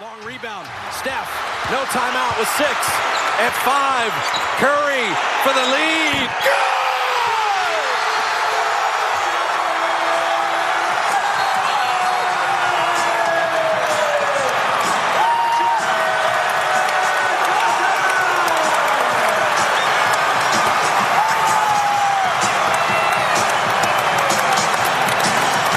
Long 0.00 0.24
rebound. 0.24 0.66
Steph, 0.92 1.28
no 1.70 1.84
timeout 1.92 2.38
with 2.38 2.48
six. 2.56 2.70
At 3.36 3.52
five, 3.66 4.10
Curry 4.56 5.04
for 5.44 5.52
the 5.52 5.66
lead. 5.76 6.30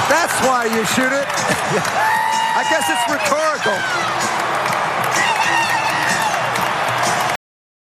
That's 0.08 0.40
why 0.46 0.64
you 0.74 0.82
shoot 0.86 1.12
it. 1.12 2.10
I 2.64 2.70
guess 2.70 2.88
it's 2.88 3.04
rhetorical. 3.12 3.76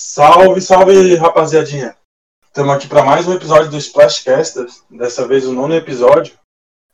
Salve, 0.01 0.61
salve, 0.61 1.17
rapaziadinha. 1.17 1.97
Estamos 2.45 2.77
aqui 2.77 2.87
para 2.87 3.05
mais 3.05 3.27
um 3.27 3.35
episódio 3.35 3.73
do 3.73 3.77
Splashcast, 3.77 4.85
dessa 4.89 5.27
vez 5.27 5.47
o 5.47 5.53
nono 5.53 5.75
episódio. 5.75 6.39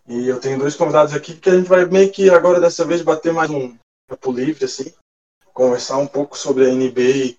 E 0.08 0.26
eu 0.26 0.40
tenho 0.40 0.58
dois 0.58 0.74
convidados 0.74 1.12
aqui 1.12 1.36
que 1.36 1.50
a 1.50 1.56
gente 1.56 1.68
vai 1.68 1.84
meio 1.84 2.10
que 2.10 2.30
agora 2.30 2.58
dessa 2.58 2.86
vez 2.86 3.02
bater 3.02 3.34
mais 3.34 3.50
um 3.50 3.76
papo 4.08 4.32
livre, 4.32 4.64
assim. 4.64 4.90
Conversar 5.52 5.98
um 5.98 6.06
pouco 6.06 6.38
sobre 6.38 6.64
a 6.64 6.72
NBA 6.72 7.36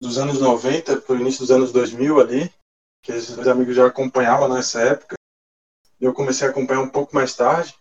dos 0.00 0.16
anos 0.16 0.40
90 0.40 1.00
para 1.00 1.16
o 1.16 1.20
início 1.20 1.40
dos 1.40 1.50
anos 1.50 1.72
2000 1.72 2.20
ali, 2.20 2.54
que 3.02 3.10
esses 3.10 3.34
dois 3.34 3.48
amigos 3.48 3.74
já 3.74 3.88
acompanhavam 3.88 4.48
nessa 4.48 4.80
época. 4.80 5.16
Eu 6.00 6.14
comecei 6.14 6.46
a 6.46 6.50
acompanhar 6.50 6.82
um 6.82 6.88
pouco 6.88 7.12
mais 7.12 7.34
tarde. 7.34 7.74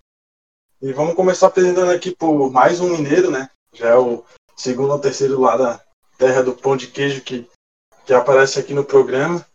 E 0.81 0.91
vamos 0.93 1.13
começar 1.13 1.45
apresentando 1.45 1.91
aqui 1.91 2.09
por 2.09 2.51
mais 2.51 2.79
um 2.79 2.89
mineiro, 2.89 3.29
né? 3.29 3.51
Já 3.71 3.89
é 3.89 3.95
o 3.95 4.25
segundo 4.57 4.91
ou 4.91 4.97
terceiro 4.97 5.39
lá 5.39 5.55
da 5.55 5.85
terra 6.17 6.41
do 6.41 6.55
pão 6.55 6.75
de 6.75 6.87
queijo 6.87 7.21
que, 7.21 7.47
que 8.03 8.11
aparece 8.11 8.59
aqui 8.59 8.73
no 8.73 8.83
programa. 8.83 9.45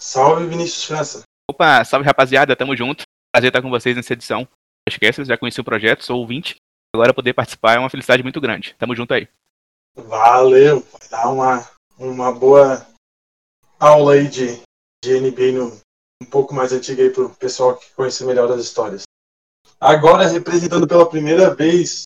Salve, 0.00 0.46
Vinícius 0.46 0.84
França. 0.84 1.22
Opa, 1.50 1.84
salve 1.84 2.06
rapaziada, 2.06 2.54
tamo 2.54 2.76
junto. 2.76 3.02
Prazer 3.32 3.48
estar 3.48 3.62
com 3.62 3.68
vocês 3.68 3.96
nessa 3.96 4.12
edição. 4.12 4.42
Não 4.42 4.92
esqueça, 4.92 5.24
já 5.24 5.36
conheci 5.36 5.60
o 5.60 5.64
projeto, 5.64 6.04
sou 6.04 6.20
ouvinte. 6.20 6.54
Agora 6.94 7.12
poder 7.12 7.34
participar 7.34 7.74
é 7.74 7.80
uma 7.80 7.90
felicidade 7.90 8.22
muito 8.22 8.40
grande. 8.40 8.76
Tamo 8.78 8.94
junto 8.94 9.12
aí. 9.12 9.28
Valeu, 9.96 10.86
vai 10.92 11.08
dar 11.10 11.28
uma, 11.30 11.68
uma 11.98 12.30
boa 12.30 12.86
aula 13.80 14.12
aí 14.12 14.28
de, 14.28 14.62
de 15.04 15.20
NBA 15.20 15.50
no, 15.58 15.80
um 16.22 16.26
pouco 16.26 16.54
mais 16.54 16.72
antiga 16.72 17.02
aí 17.02 17.10
pro 17.10 17.30
pessoal 17.30 17.76
que 17.76 17.92
conhece 17.94 18.24
melhor 18.24 18.48
as 18.52 18.60
histórias. 18.60 19.02
Agora 19.84 20.26
representando 20.26 20.88
pela 20.88 21.06
primeira 21.06 21.54
vez 21.54 22.04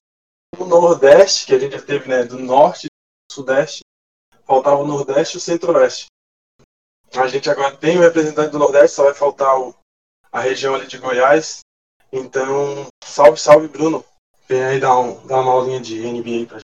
o 0.59 0.65
Nordeste, 0.65 1.47
que 1.47 1.55
a 1.55 1.59
gente 1.61 1.77
já 1.77 1.81
teve, 1.81 2.09
né, 2.09 2.25
do 2.25 2.37
Norte 2.37 2.89
do 2.89 3.33
Sudeste, 3.33 3.83
faltava 4.45 4.79
o 4.79 4.85
Nordeste 4.85 5.37
e 5.37 5.39
o 5.39 5.41
Centro-Oeste. 5.41 6.07
A 7.15 7.29
gente 7.29 7.49
agora 7.49 7.77
tem 7.77 7.97
o 7.97 8.01
representante 8.01 8.51
do 8.51 8.59
Nordeste, 8.59 8.97
só 8.97 9.05
vai 9.05 9.15
faltar 9.15 9.57
o, 9.61 9.73
a 10.33 10.41
região 10.41 10.75
ali 10.75 10.89
de 10.89 10.99
Goiás. 10.99 11.61
Então, 12.13 12.89
salve, 13.05 13.39
salve, 13.39 13.69
Bruno. 13.69 14.05
Vem 14.49 14.65
aí 14.65 14.81
dar, 14.81 14.99
um, 14.99 15.25
dar 15.29 15.41
uma 15.41 15.53
aulinha 15.53 15.81
de 15.81 16.01
NBA 16.01 16.47
pra 16.47 16.57
gente. 16.57 16.65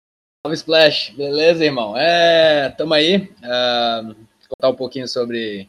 Salve 0.46 0.56
Splash, 0.56 1.10
beleza, 1.10 1.66
irmão? 1.66 1.94
É, 1.98 2.70
tamo 2.78 2.94
aí. 2.94 3.30
Uh, 3.42 4.14
contar 4.48 4.70
um 4.70 4.76
pouquinho 4.76 5.06
sobre 5.06 5.68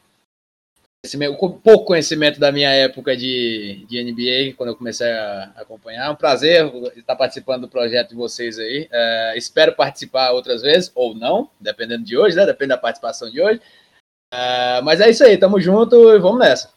esse 1.06 1.16
meu, 1.16 1.34
pouco 1.36 1.84
conhecimento 1.84 2.38
da 2.38 2.52
minha 2.52 2.70
época 2.70 3.16
de, 3.16 3.86
de 3.88 4.02
NBA, 4.02 4.56
quando 4.56 4.70
eu 4.70 4.76
comecei 4.76 5.10
a 5.10 5.52
acompanhar. 5.56 6.06
É 6.06 6.10
um 6.10 6.16
prazer 6.16 6.66
estar 6.96 7.16
participando 7.16 7.62
do 7.62 7.68
projeto 7.68 8.10
de 8.10 8.14
vocês 8.14 8.58
aí. 8.58 8.88
Uh, 8.92 9.38
espero 9.38 9.74
participar 9.74 10.32
outras 10.32 10.62
vezes, 10.62 10.90
ou 10.94 11.14
não, 11.14 11.50
dependendo 11.60 12.04
de 12.04 12.16
hoje, 12.18 12.36
né? 12.36 12.44
Depende 12.44 12.70
da 12.70 12.78
participação 12.78 13.30
de 13.30 13.40
hoje. 13.40 13.60
Uh, 14.34 14.82
mas 14.84 15.00
é 15.00 15.08
isso 15.08 15.24
aí, 15.24 15.38
tamo 15.38 15.60
junto 15.60 16.10
e 16.10 16.18
vamos 16.18 16.40
nessa. 16.40 16.70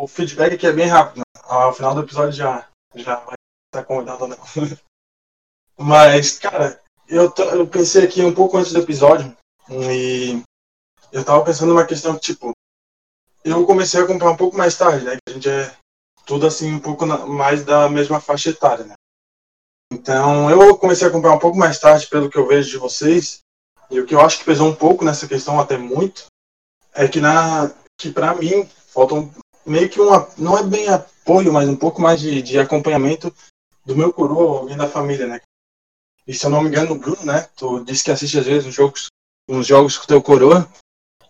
O 0.00 0.06
feedback 0.08 0.54
aqui 0.54 0.66
é 0.66 0.72
bem 0.72 0.86
rápido. 0.86 1.18
Né? 1.18 1.42
Ao 1.44 1.74
final 1.74 1.94
do 1.94 2.00
episódio 2.00 2.32
já, 2.32 2.66
já 2.94 3.16
vai 3.16 3.34
estar 3.68 3.84
convidado 3.84 4.24
ou 4.24 4.28
não. 4.28 4.38
Mas, 5.78 6.38
cara, 6.38 6.80
eu, 7.08 7.32
eu 7.52 7.66
pensei 7.66 8.04
aqui 8.04 8.22
um 8.22 8.34
pouco 8.34 8.56
antes 8.56 8.72
do 8.72 8.80
episódio 8.80 9.34
e 9.70 10.42
eu 11.12 11.24
tava 11.24 11.44
pensando 11.44 11.70
numa 11.70 11.86
questão 11.86 12.14
que, 12.14 12.20
tipo, 12.20 12.52
eu 13.44 13.66
comecei 13.66 14.00
a 14.00 14.06
comprar 14.06 14.30
um 14.30 14.36
pouco 14.36 14.56
mais 14.56 14.76
tarde, 14.76 15.04
né? 15.04 15.16
A 15.28 15.30
gente 15.32 15.48
é 15.48 15.74
tudo 16.24 16.46
assim 16.46 16.72
um 16.72 16.80
pouco 16.80 17.06
mais 17.06 17.64
da 17.64 17.88
mesma 17.88 18.20
faixa 18.20 18.50
etária, 18.50 18.84
né? 18.84 18.94
Então 19.92 20.50
eu 20.50 20.76
comecei 20.76 21.08
a 21.08 21.10
comprar 21.10 21.32
um 21.32 21.38
pouco 21.38 21.58
mais 21.58 21.78
tarde, 21.78 22.06
pelo 22.06 22.30
que 22.30 22.38
eu 22.38 22.46
vejo 22.46 22.70
de 22.70 22.78
vocês, 22.78 23.40
e 23.90 23.98
o 23.98 24.06
que 24.06 24.14
eu 24.14 24.20
acho 24.20 24.38
que 24.38 24.44
pesou 24.44 24.68
um 24.68 24.74
pouco 24.74 25.04
nessa 25.04 25.26
questão, 25.26 25.58
até 25.58 25.76
muito, 25.76 26.26
é 26.94 27.08
que 27.08 27.20
na 27.20 27.72
que 27.98 28.10
para 28.10 28.34
mim 28.34 28.66
falta 28.88 29.14
um, 29.14 29.30
meio 29.66 29.88
que 29.88 30.00
uma 30.00 30.28
não 30.38 30.56
é 30.56 30.62
bem 30.62 30.88
apoio, 30.88 31.52
mas 31.52 31.68
um 31.68 31.76
pouco 31.76 32.00
mais 32.00 32.20
de, 32.20 32.40
de 32.40 32.58
acompanhamento 32.58 33.34
do 33.84 33.96
meu 33.96 34.12
coroa, 34.12 34.60
alguém 34.60 34.76
da 34.76 34.88
família, 34.88 35.26
né? 35.26 35.40
E 36.26 36.34
se 36.34 36.46
eu 36.46 36.50
não 36.50 36.62
me 36.62 36.68
engano, 36.68 36.92
o 36.92 36.98
Bruno, 36.98 37.24
né? 37.24 37.48
Tu 37.56 37.84
disse 37.84 38.04
que 38.04 38.10
assiste 38.10 38.38
às 38.38 38.46
vezes 38.46 38.66
uns 38.66 38.74
jogos, 38.74 39.08
uns 39.48 39.66
jogos 39.66 39.98
com 39.98 40.06
teu 40.06 40.22
coroa. 40.22 40.68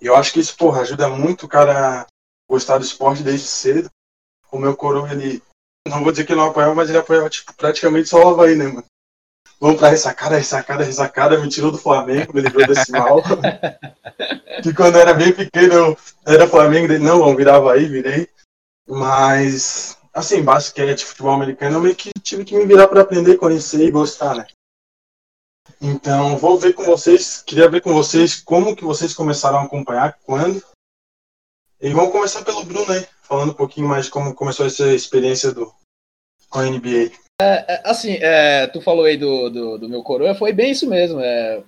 E 0.01 0.07
eu 0.07 0.17
acho 0.17 0.33
que 0.33 0.41
isso, 0.41 0.57
porra, 0.57 0.81
ajuda 0.81 1.09
muito 1.09 1.47
o 1.47 1.49
cara 1.49 2.01
a 2.01 2.07
gostar 2.49 2.79
do 2.79 2.85
esporte 2.85 3.23
desde 3.23 3.47
cedo. 3.47 3.91
O 4.51 4.59
meu 4.59 4.77
coroa, 4.77 5.11
ele. 5.13 5.43
Não 5.87 6.03
vou 6.03 6.13
dizer 6.13 6.25
que 6.25 6.33
ele 6.33 6.41
não 6.41 6.49
apoiava, 6.49 6.75
mas 6.75 6.89
ele 6.89 6.99
apoiava, 6.99 7.31
tipo, 7.31 7.55
praticamente 7.55 8.09
só 8.09 8.23
o 8.23 8.29
Havaí, 8.29 8.55
né, 8.55 8.67
mano? 8.67 8.85
Vamos 9.61 9.79
pra 9.79 9.89
ressacada, 9.89 10.37
ressacada, 10.37 10.85
ressacada, 10.85 11.39
me 11.39 11.49
tirou 11.49 11.71
do 11.71 11.79
Flamengo, 11.79 12.35
me 12.35 12.41
livrou 12.41 12.67
desse 12.67 12.91
mal. 12.91 13.23
que 14.63 14.73
quando 14.73 14.97
eu 14.97 15.03
era 15.03 15.13
bem 15.13 15.33
pequeno, 15.33 15.75
eu 15.75 15.99
era 16.27 16.49
Flamengo, 16.49 16.89
dele, 16.89 17.05
não, 17.05 17.19
vamos 17.19 17.37
virar 17.37 17.57
Havaí, 17.57 17.87
virei. 17.87 18.29
Mas, 18.89 19.99
assim, 20.15 20.43
basquete, 20.43 21.05
futebol 21.05 21.35
americano, 21.35 21.77
eu 21.77 21.81
meio 21.81 21.95
que 21.95 22.11
tive 22.23 22.45
que 22.45 22.57
me 22.57 22.67
virar 22.67 22.89
pra 22.89 23.03
aprender, 23.03 23.37
conhecer 23.37 23.87
e 23.87 23.91
gostar, 23.91 24.35
né? 24.35 24.47
Então, 25.81 26.37
vou 26.37 26.59
ver 26.59 26.75
com 26.75 26.85
vocês, 26.85 27.43
queria 27.43 27.71
ver 27.71 27.81
com 27.81 27.95
vocês 27.95 28.39
como 28.39 28.77
que 28.77 28.85
vocês 28.85 29.15
começaram 29.15 29.59
a 29.59 29.63
acompanhar, 29.63 30.19
quando. 30.27 30.63
E 31.81 31.91
vamos 31.91 32.13
começar 32.13 32.45
pelo 32.45 32.65
Bruno 32.65 32.93
aí, 32.93 33.07
falando 33.23 33.53
um 33.53 33.55
pouquinho 33.55 33.89
mais 33.89 34.05
de 34.05 34.11
como 34.11 34.35
começou 34.35 34.67
essa 34.67 34.93
experiência 34.93 35.53
do, 35.53 35.73
com 36.51 36.59
a 36.59 36.67
NBA. 36.67 37.13
É, 37.41 37.81
assim, 37.89 38.19
é, 38.21 38.67
tu 38.67 38.83
falou 38.83 39.07
aí 39.07 39.17
do, 39.17 39.49
do, 39.49 39.79
do, 39.79 39.89
meu 39.89 40.03
coroa, 40.03 40.35
foi 40.35 40.53
bem 40.53 40.73
isso 40.73 40.87
mesmo. 40.87 41.19
É, 41.21 41.63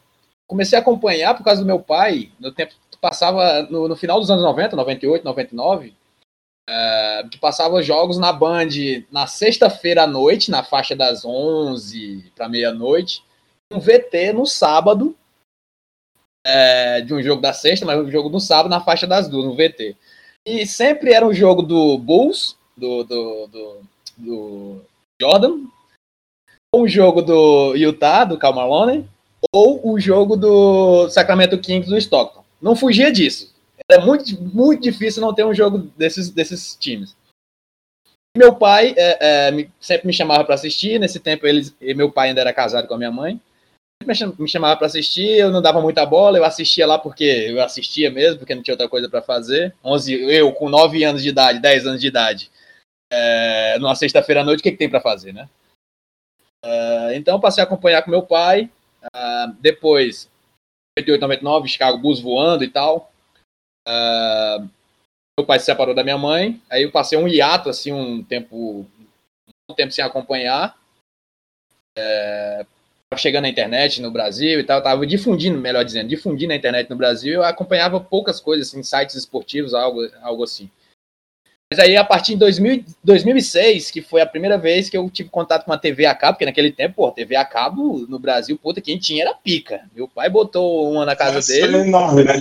comecei 0.47 0.79
a 0.79 0.83
acompanhar 0.83 1.35
por 1.35 1.45
causa 1.45 1.63
do 1.63 1.67
meu 1.67 1.81
pai, 1.81 2.31
no 2.39 2.53
tempo 2.53 2.75
que 2.91 2.99
passava, 2.99 3.63
no, 3.71 3.89
no 3.89 3.97
final 3.97 4.21
dos 4.21 4.31
anos 4.31 4.45
90, 4.45 4.77
98, 4.77 5.25
99, 5.25 5.95
é, 6.69 7.25
que 7.31 7.39
passava 7.39 7.83
jogos 7.83 8.19
na 8.19 8.31
Band 8.31 8.69
na 9.11 9.27
sexta-feira 9.27 10.03
à 10.03 10.07
noite, 10.07 10.51
na 10.51 10.63
faixa 10.63 10.95
das 10.95 11.25
11 11.25 12.31
para 12.37 12.51
meia-noite, 12.51 13.25
um 13.73 13.81
VT 13.81 14.33
no 14.33 14.47
sábado, 14.47 15.17
é, 16.45 17.01
de 17.01 17.15
um 17.15 17.23
jogo 17.23 17.41
da 17.41 17.53
sexta, 17.53 17.87
mas 17.87 17.99
um 17.99 18.11
jogo 18.11 18.29
no 18.29 18.41
sábado 18.41 18.69
na 18.69 18.81
faixa 18.81 19.07
das 19.07 19.29
duas, 19.29 19.45
no 19.45 19.55
VT. 19.55 19.97
E 20.45 20.67
sempre 20.67 21.13
era 21.13 21.27
um 21.27 21.33
jogo 21.33 21.63
do 21.63 21.97
Bulls, 21.99 22.57
do, 22.77 23.05
do, 23.05 23.47
do, 23.47 23.81
do 24.17 24.81
Jordan, 25.21 25.61
ou 26.75 26.85
um 26.85 26.89
jogo 26.89 27.23
do 27.23 27.75
Utah, 27.77 28.25
do 28.25 28.39
Cal 28.39 28.53
Malone, 28.53 29.09
ou 29.55 29.81
o 29.87 29.95
um 29.95 30.01
jogo 30.01 30.37
do 30.37 31.09
Sacramento 31.11 31.59
Kings, 31.59 31.89
do 31.89 31.97
Stockton. 31.97 32.45
Não 32.61 32.75
fugia 32.75 33.13
disso. 33.13 33.53
Era 33.91 34.05
muito, 34.05 34.41
muito 34.41 34.83
difícil 34.83 35.21
não 35.21 35.35
ter 35.35 35.45
um 35.45 35.55
jogo 35.55 35.79
desses, 35.97 36.31
desses 36.31 36.77
times. 36.77 37.17
Meu 38.37 38.55
pai 38.55 38.95
é, 38.97 39.51
é, 39.51 39.69
sempre 39.79 40.07
me 40.07 40.13
chamava 40.13 40.45
para 40.45 40.55
assistir. 40.55 40.99
Nesse 40.99 41.21
tempo, 41.21 41.47
eles, 41.47 41.75
meu 41.81 42.11
pai 42.11 42.29
ainda 42.29 42.41
era 42.41 42.53
casado 42.53 42.89
com 42.89 42.95
a 42.95 42.99
minha 42.99 43.11
mãe 43.11 43.41
me 44.07 44.49
chamava 44.49 44.77
para 44.77 44.87
assistir, 44.87 45.39
eu 45.39 45.51
não 45.51 45.63
dava 45.63 45.81
muita 45.81 46.05
bola, 46.05 46.39
eu 46.39 46.45
assistia 46.45 46.87
lá 46.87 46.99
porque 46.99 47.25
eu 47.25 47.63
assistia 47.63 48.11
mesmo, 48.11 48.39
porque 48.39 48.55
não 48.55 48.63
tinha 48.63 48.75
outra 48.75 48.89
coisa 48.89 49.09
para 49.09 49.23
fazer. 49.23 49.75
11, 49.85 50.15
eu 50.15 50.53
com 50.53 50.69
9 50.69 51.03
anos 51.05 51.23
de 51.23 51.29
idade, 51.29 51.59
10 51.61 51.87
anos 51.87 52.01
de 52.01 52.07
idade, 52.07 52.51
é, 53.13 53.79
numa 53.79 53.95
sexta-feira 53.95 54.41
à 54.41 54.45
noite, 54.45 54.61
o 54.61 54.63
que, 54.63 54.73
que 54.73 54.77
tem 54.77 54.89
para 54.89 55.01
fazer, 55.01 55.33
né? 55.33 55.49
É, 56.65 57.17
então 57.17 57.41
passei 57.41 57.63
a 57.63 57.67
acompanhar 57.67 58.03
com 58.03 58.11
meu 58.11 58.23
pai, 58.23 58.71
é, 59.15 59.47
depois, 59.61 60.31
98, 60.99 61.21
99, 61.21 61.69
Chicago 61.69 61.99
Bulls 61.99 62.21
voando 62.21 62.65
e 62.65 62.69
tal. 62.69 63.13
É, 63.87 64.59
meu 65.39 65.47
pai 65.47 65.59
se 65.59 65.67
separou 65.67 65.95
da 65.95 66.05
minha 66.05 66.19
mãe, 66.19 66.63
aí 66.71 66.83
eu 66.83 66.93
passei 66.93 67.19
um 67.19 67.27
hiato, 67.27 67.69
assim, 67.69 67.93
um 67.93 68.23
tempo, 68.23 68.87
um 69.71 69.75
tempo 69.75 69.93
sem 69.93 70.05
acompanhar. 70.05 70.79
É, 71.97 72.67
chegando 73.17 73.43
na 73.43 73.49
internet 73.49 74.01
no 74.01 74.11
Brasil 74.11 74.61
e 74.61 74.65
tal, 74.65 74.83
tava 74.83 75.07
difundindo, 75.07 75.59
melhor 75.59 75.85
dizendo, 75.85 76.09
difundindo 76.09 76.49
na 76.49 76.57
internet 76.57 76.89
no 76.89 76.97
Brasil, 76.97 77.35
eu 77.35 77.45
acompanhava 77.45 78.01
poucas 78.01 78.41
coisas, 78.41 78.69
assim, 78.69 78.83
sites 78.83 79.15
esportivos, 79.15 79.75
algo, 79.75 80.01
algo 80.23 80.45
assim. 80.45 80.71
Mas 81.73 81.79
aí, 81.79 81.97
a 81.97 82.05
partir 82.05 82.33
de 82.33 82.41
2000, 82.41 82.85
2006, 83.03 83.91
que 83.91 84.03
foi 84.03 84.21
a 84.21 84.27
primeira 84.27 84.59
vez 84.59 84.91
que 84.91 84.97
eu 84.97 85.09
tive 85.09 85.31
contato 85.31 85.65
com 85.65 85.73
a 85.73 85.79
TV 85.79 86.05
a 86.05 86.15
cabo, 86.15 86.35
porque 86.35 86.45
naquele 86.45 86.71
tempo, 86.71 86.97
pô, 86.97 87.11
TV 87.11 87.35
a 87.35 87.47
cabo 87.47 88.07
no 88.07 88.19
Brasil, 88.19 88.59
puta, 88.59 88.81
quem 88.81 88.99
tinha 88.99 89.23
era 89.23 89.35
pica. 89.35 89.89
Meu 89.95 90.07
pai 90.07 90.29
botou 90.29 90.93
uma 90.93 91.07
na 91.07 91.17
casa 91.17 91.39
Essa 91.39 91.51
dele. 91.51 91.79
É 91.79 91.81
enorme, 91.81 92.25
né? 92.25 92.35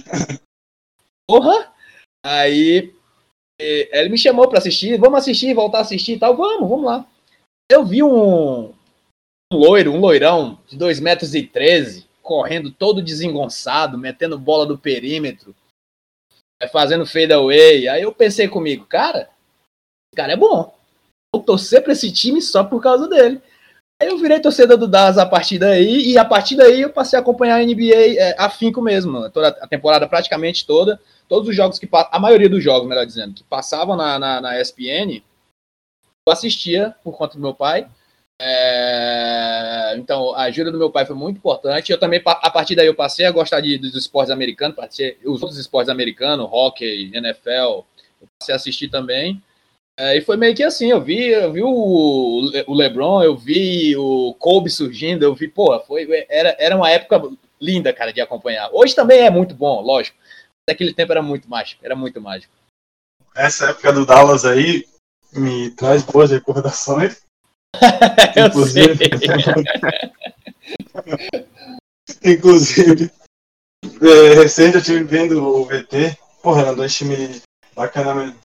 Porra! 1.29 1.71
Aí 2.25 2.93
ele 3.57 4.09
me 4.09 4.17
chamou 4.17 4.49
pra 4.49 4.57
assistir, 4.57 4.99
vamos 4.99 5.19
assistir, 5.19 5.53
voltar 5.53 5.77
a 5.77 5.81
assistir 5.81 6.13
e 6.13 6.19
tal, 6.19 6.35
vamos, 6.35 6.67
vamos 6.67 6.85
lá. 6.85 7.07
Eu 7.71 7.85
vi 7.85 8.03
um 8.03 8.73
loiro, 9.51 9.91
um 9.91 9.99
loirão 9.99 10.59
de 10.67 10.77
2 10.77 10.99
metros 10.99 11.35
e 11.35 11.43
13, 11.43 12.07
correndo 12.21 12.71
todo 12.71 13.01
desengonçado, 13.01 13.97
metendo 13.97 14.37
bola 14.37 14.65
do 14.65 14.77
perímetro, 14.77 15.55
eh, 16.61 16.67
fazendo 16.67 17.05
fade 17.05 17.33
away. 17.33 17.87
Aí 17.87 18.01
eu 18.01 18.13
pensei 18.13 18.47
comigo, 18.47 18.85
cara, 18.85 19.29
esse 20.07 20.15
cara 20.15 20.33
é 20.33 20.37
bom. 20.37 20.73
Vou 21.33 21.43
torcer 21.43 21.83
pra 21.83 21.93
esse 21.93 22.11
time 22.11 22.41
só 22.41 22.63
por 22.63 22.81
causa 22.81 23.07
dele. 23.07 23.41
Aí 24.01 24.07
eu 24.07 24.17
virei 24.17 24.39
torcedor 24.39 24.77
do 24.77 24.87
Dallas 24.87 25.17
a 25.17 25.25
partir 25.25 25.59
daí, 25.59 26.11
e 26.11 26.17
a 26.17 26.25
partir 26.25 26.55
daí 26.55 26.81
eu 26.81 26.91
passei 26.91 27.17
a 27.17 27.21
acompanhar 27.21 27.57
a 27.57 27.63
NBA 27.63 28.17
é, 28.17 28.35
afinco 28.37 28.81
mesmo, 28.81 29.29
toda 29.29 29.49
a 29.49 29.67
temporada 29.67 30.07
praticamente 30.07 30.65
toda 30.65 30.99
todos 31.31 31.47
os 31.47 31.55
jogos 31.55 31.79
que 31.79 31.87
a 31.93 32.19
maioria 32.19 32.49
dos 32.49 32.61
jogos, 32.61 32.89
melhor 32.89 33.05
dizendo, 33.05 33.33
que 33.33 33.43
passavam 33.45 33.95
na, 33.95 34.19
na, 34.19 34.41
na 34.41 34.59
ESPN, 34.59 35.23
eu 36.27 36.33
assistia 36.33 36.93
por 37.05 37.15
conta 37.15 37.35
do 37.35 37.41
meu 37.41 37.53
pai. 37.53 37.89
É, 38.43 39.93
então, 39.97 40.33
a 40.33 40.43
ajuda 40.43 40.71
do 40.71 40.77
meu 40.77 40.89
pai 40.89 41.05
foi 41.05 41.15
muito 41.15 41.37
importante. 41.37 41.91
Eu 41.91 41.99
também, 41.99 42.21
a 42.25 42.49
partir 42.49 42.75
daí, 42.75 42.87
eu 42.87 42.95
passei 42.95 43.25
a 43.25 43.31
gostar 43.31 43.61
de, 43.61 43.77
dos 43.77 43.95
esportes 43.95 44.31
americanos, 44.31 44.75
passei, 44.75 45.17
os 45.23 45.43
outros 45.43 45.59
esportes 45.59 45.89
americanos, 45.89 46.49
hockey, 46.51 47.11
NFL, 47.13 47.51
eu 47.51 47.85
passei 48.39 48.53
a 48.53 48.55
assistir 48.55 48.89
também. 48.89 49.41
É, 49.99 50.17
e 50.17 50.21
foi 50.21 50.37
meio 50.37 50.55
que 50.55 50.63
assim, 50.63 50.89
eu 50.89 51.01
vi, 51.01 51.27
eu 51.27 51.51
vi 51.51 51.61
o, 51.61 52.51
o 52.65 52.73
LeBron, 52.73 53.21
eu 53.21 53.37
vi 53.37 53.95
o 53.95 54.33
Kobe 54.39 54.69
surgindo, 54.69 55.23
eu 55.23 55.35
vi, 55.35 55.47
pô, 55.47 55.79
foi, 55.81 56.07
era, 56.27 56.55
era 56.57 56.75
uma 56.75 56.89
época 56.89 57.21
linda, 57.59 57.93
cara, 57.93 58.11
de 58.11 58.21
acompanhar. 58.21 58.69
Hoje 58.73 58.95
também 58.95 59.19
é 59.19 59.29
muito 59.29 59.53
bom, 59.53 59.81
lógico 59.81 60.17
naquele 60.67 60.93
tempo 60.93 61.11
era 61.11 61.21
muito 61.21 61.49
mágico, 61.49 61.85
era 61.85 61.95
muito 61.95 62.19
mágico. 62.21 62.53
Essa 63.35 63.69
época 63.69 63.93
do 63.93 64.05
Dallas 64.05 64.45
aí 64.45 64.85
me 65.33 65.71
traz 65.71 66.03
boas 66.03 66.31
recordações. 66.31 67.23
inclusive, 68.35 69.09
inclusive 72.23 73.11
é, 74.01 74.33
recente 74.35 74.75
eu 74.75 74.81
estive 74.81 75.03
vendo 75.03 75.43
o 75.43 75.65
VT, 75.65 76.17
porra, 76.41 76.61
era 76.61 76.75
dois 76.75 76.95
times 76.95 77.41
bacana 77.75 78.13
mesmo. 78.13 78.39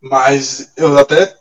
Mas 0.00 0.72
eu 0.76 0.96
até 0.98 1.36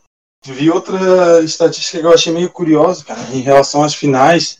vi 0.45 0.69
outra 0.69 1.42
estatística 1.44 2.00
que 2.00 2.06
eu 2.06 2.13
achei 2.13 2.33
meio 2.33 2.50
curiosa, 2.50 3.06
cara, 3.06 3.21
em 3.33 3.42
relação 3.42 3.83
às 3.83 3.94
finais, 3.94 4.60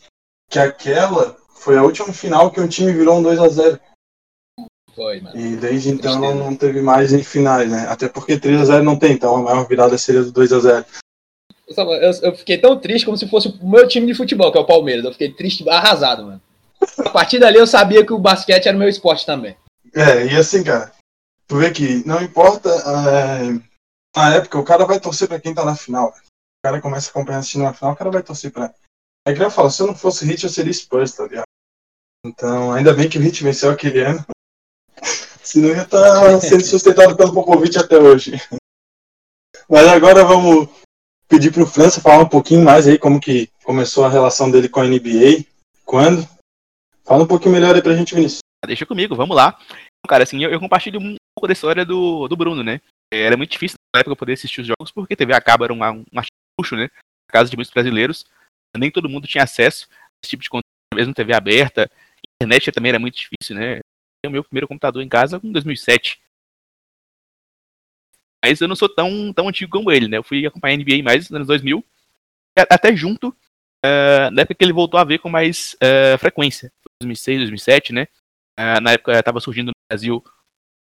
que 0.50 0.60
aquela 0.60 1.38
foi 1.56 1.78
a 1.78 1.84
última 1.84 2.12
final 2.14 2.52
que 2.52 2.60
um 2.60 2.68
time 2.68 2.92
virou 2.92 3.18
um 3.18 3.24
2 3.24 3.40
a 3.40 3.48
0 3.48 3.80
foi, 4.94 5.22
mano. 5.22 5.36
E 5.40 5.56
desde 5.56 5.90
então 5.90 6.20
não, 6.20 6.36
não 6.36 6.56
teve 6.56 6.82
mais 6.82 7.12
em 7.14 7.24
finais, 7.24 7.70
né? 7.70 7.88
Até 7.88 8.08
porque 8.08 8.38
3x0 8.38 8.84
não 8.84 8.98
tem, 8.98 9.14
então 9.14 9.36
a 9.36 9.42
maior 9.42 9.68
virada 9.68 9.98
seria 9.98 10.24
do 10.24 10.32
2x0. 10.32 10.86
Eu, 11.68 12.12
eu, 12.22 12.36
fiquei 12.36 12.58
tão 12.58 12.78
triste 12.78 13.06
como 13.06 13.18
se 13.18 13.28
fosse 13.28 13.48
o 13.48 13.70
meu 13.70 13.88
time 13.88 14.06
de 14.06 14.14
futebol, 14.14 14.52
que 14.52 14.58
é 14.58 14.62
o 14.62 14.66
Palmeiras. 14.66 15.06
Eu 15.06 15.12
fiquei 15.12 15.32
triste, 15.32 15.68
arrasado, 15.70 16.26
mano. 16.26 16.42
A 17.00 17.10
partir 17.10 17.40
dali 17.40 17.58
eu 17.58 17.66
sabia 17.66 18.06
que 18.06 18.14
o 18.14 18.20
basquete 18.20 18.68
era 18.68 18.76
o 18.76 18.80
meu 18.80 18.90
esporte 18.90 19.26
também. 19.26 19.56
É, 19.96 20.26
e 20.26 20.36
assim, 20.36 20.64
cara, 20.64 20.92
tu 21.48 21.58
vê 21.58 21.72
que 21.72 22.06
não 22.06 22.22
importa 22.22 22.70
é, 22.70 23.60
a 24.16 24.34
época, 24.36 24.60
o 24.60 24.66
cara 24.66 24.86
vai 24.86 25.00
torcer 25.00 25.28
pra 25.28 25.40
quem 25.40 25.54
tá 25.54 25.64
na 25.64 25.76
final. 25.76 26.10
O 26.10 26.68
cara 26.68 26.82
começa 26.82 27.10
a 27.10 27.12
acompanhar 27.12 27.40
assistindo 27.40 27.64
na 27.64 27.74
final, 27.74 27.94
o 27.94 27.96
cara 27.96 28.12
vai 28.12 28.24
torcer 28.24 28.52
pra. 28.52 28.74
É 29.26 29.34
que 29.34 29.42
eu 29.42 29.50
falo, 29.50 29.72
se 29.72 29.82
eu 29.82 29.88
não 29.88 29.96
fosse 29.96 30.26
Hit, 30.26 30.44
eu 30.44 30.50
seria 30.50 30.74
Spurs, 30.74 31.14
tá 31.14 31.24
ligado? 31.24 31.46
Então, 32.26 32.74
ainda 32.74 32.94
bem 32.94 33.10
que 33.10 33.18
o 33.18 33.22
Hit 33.22 33.42
venceu 33.44 33.72
aquele 33.72 34.02
ano. 34.02 34.26
Senão 35.44 35.70
ia 35.70 35.84
estar 35.84 36.02
tá 36.02 36.42
sendo 36.42 36.64
sustentado 36.66 37.16
pelo 37.16 37.34
Popovich 37.34 37.78
até 37.78 37.98
hoje. 37.98 38.34
Mas 39.70 39.88
agora 39.88 40.26
vamos 40.26 40.70
pedir 41.34 41.52
para 41.52 41.64
o 41.64 41.68
França 41.68 42.00
falar 42.00 42.22
um 42.22 42.30
pouquinho 42.30 42.64
mais 42.64 42.88
aí 42.88 43.00
como 43.00 43.20
que 43.20 43.50
começou 43.64 44.06
a 44.06 44.10
relação 44.10 44.52
dele 44.52 44.70
com 44.70 44.80
a 44.80 44.86
NBA, 44.86 45.44
quando. 45.84 46.28
Fala 47.04 47.24
um 47.24 47.28
pouquinho 47.28 47.56
melhor 47.56 47.74
aí 47.74 47.82
pra 47.82 47.96
gente, 47.96 48.14
Vinícius. 48.14 48.42
Deixa 48.68 48.86
comigo, 48.86 49.16
vamos 49.16 49.36
lá. 49.36 49.58
Cara, 50.08 50.24
assim, 50.24 50.44
eu, 50.44 50.52
eu 50.52 50.60
compartilho 50.60 51.00
um 51.00 51.16
pouco 51.36 51.48
da 51.48 51.54
história 51.54 51.84
do, 51.84 52.28
do 52.28 52.36
Bruno, 52.38 52.64
né? 52.64 52.80
Era 53.12 53.36
muito 53.36 53.50
difícil 53.50 53.78
na 53.96 54.02
época 54.02 54.16
poder 54.16 54.34
assistir 54.34 54.62
os 54.62 54.68
jogos, 54.68 54.92
porque 54.94 55.16
TV 55.16 55.34
a 55.34 55.42
era 55.64 55.74
um, 55.74 56.04
luxo, 56.60 56.76
né? 56.76 56.84
Na 56.84 57.32
casa 57.32 57.50
de 57.50 57.58
muitos 57.58 57.74
brasileiros. 57.74 58.26
Nem 58.78 58.92
todo 58.92 59.10
mundo 59.10 59.28
tinha 59.28 59.44
acesso 59.44 59.88
a 59.90 59.96
esse 60.24 60.30
tipo 60.30 60.44
de 60.44 60.50
conteúdo, 60.50 60.96
mesmo 60.96 61.16
TV 61.16 61.34
aberta. 61.34 61.90
internet 62.40 62.72
também 62.72 62.90
era 62.90 63.00
muito 63.00 63.16
difícil, 63.16 63.56
né? 63.56 63.80
o 64.26 64.30
meu 64.30 64.44
primeiro 64.44 64.68
computador 64.68 65.02
em 65.02 65.10
casa 65.10 65.42
em 65.44 65.52
2007. 65.52 66.22
Mas 68.44 68.60
eu 68.60 68.68
não 68.68 68.76
sou 68.76 68.90
tão, 68.90 69.32
tão 69.32 69.48
antigo 69.48 69.72
como 69.72 69.90
ele, 69.90 70.10
né? 70.10 70.18
Eu 70.18 70.24
fui 70.24 70.46
acompanhar 70.46 70.76
a 70.76 70.78
NBA 70.78 71.02
mais 71.02 71.30
nos 71.30 71.36
anos 71.38 71.48
2000, 71.48 71.84
até 72.70 72.94
junto, 72.94 73.30
uh, 73.30 74.30
na 74.34 74.42
época 74.42 74.56
que 74.56 74.66
ele 74.66 74.74
voltou 74.74 75.00
a 75.00 75.06
ver 75.06 75.20
com 75.20 75.30
mais 75.30 75.76
uh, 75.76 76.18
frequência. 76.18 76.72
2006, 77.02 77.40
2007, 77.40 77.94
né? 77.94 78.08
Uh, 78.60 78.82
na 78.82 78.92
época 78.92 79.18
estava 79.18 79.40
surgindo 79.40 79.68
no 79.68 79.74
Brasil 79.90 80.18
o 80.18 80.24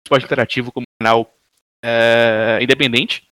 esporte 0.06 0.26
interativo 0.26 0.72
como 0.72 0.86
canal 1.02 1.32
independente. 2.62 3.30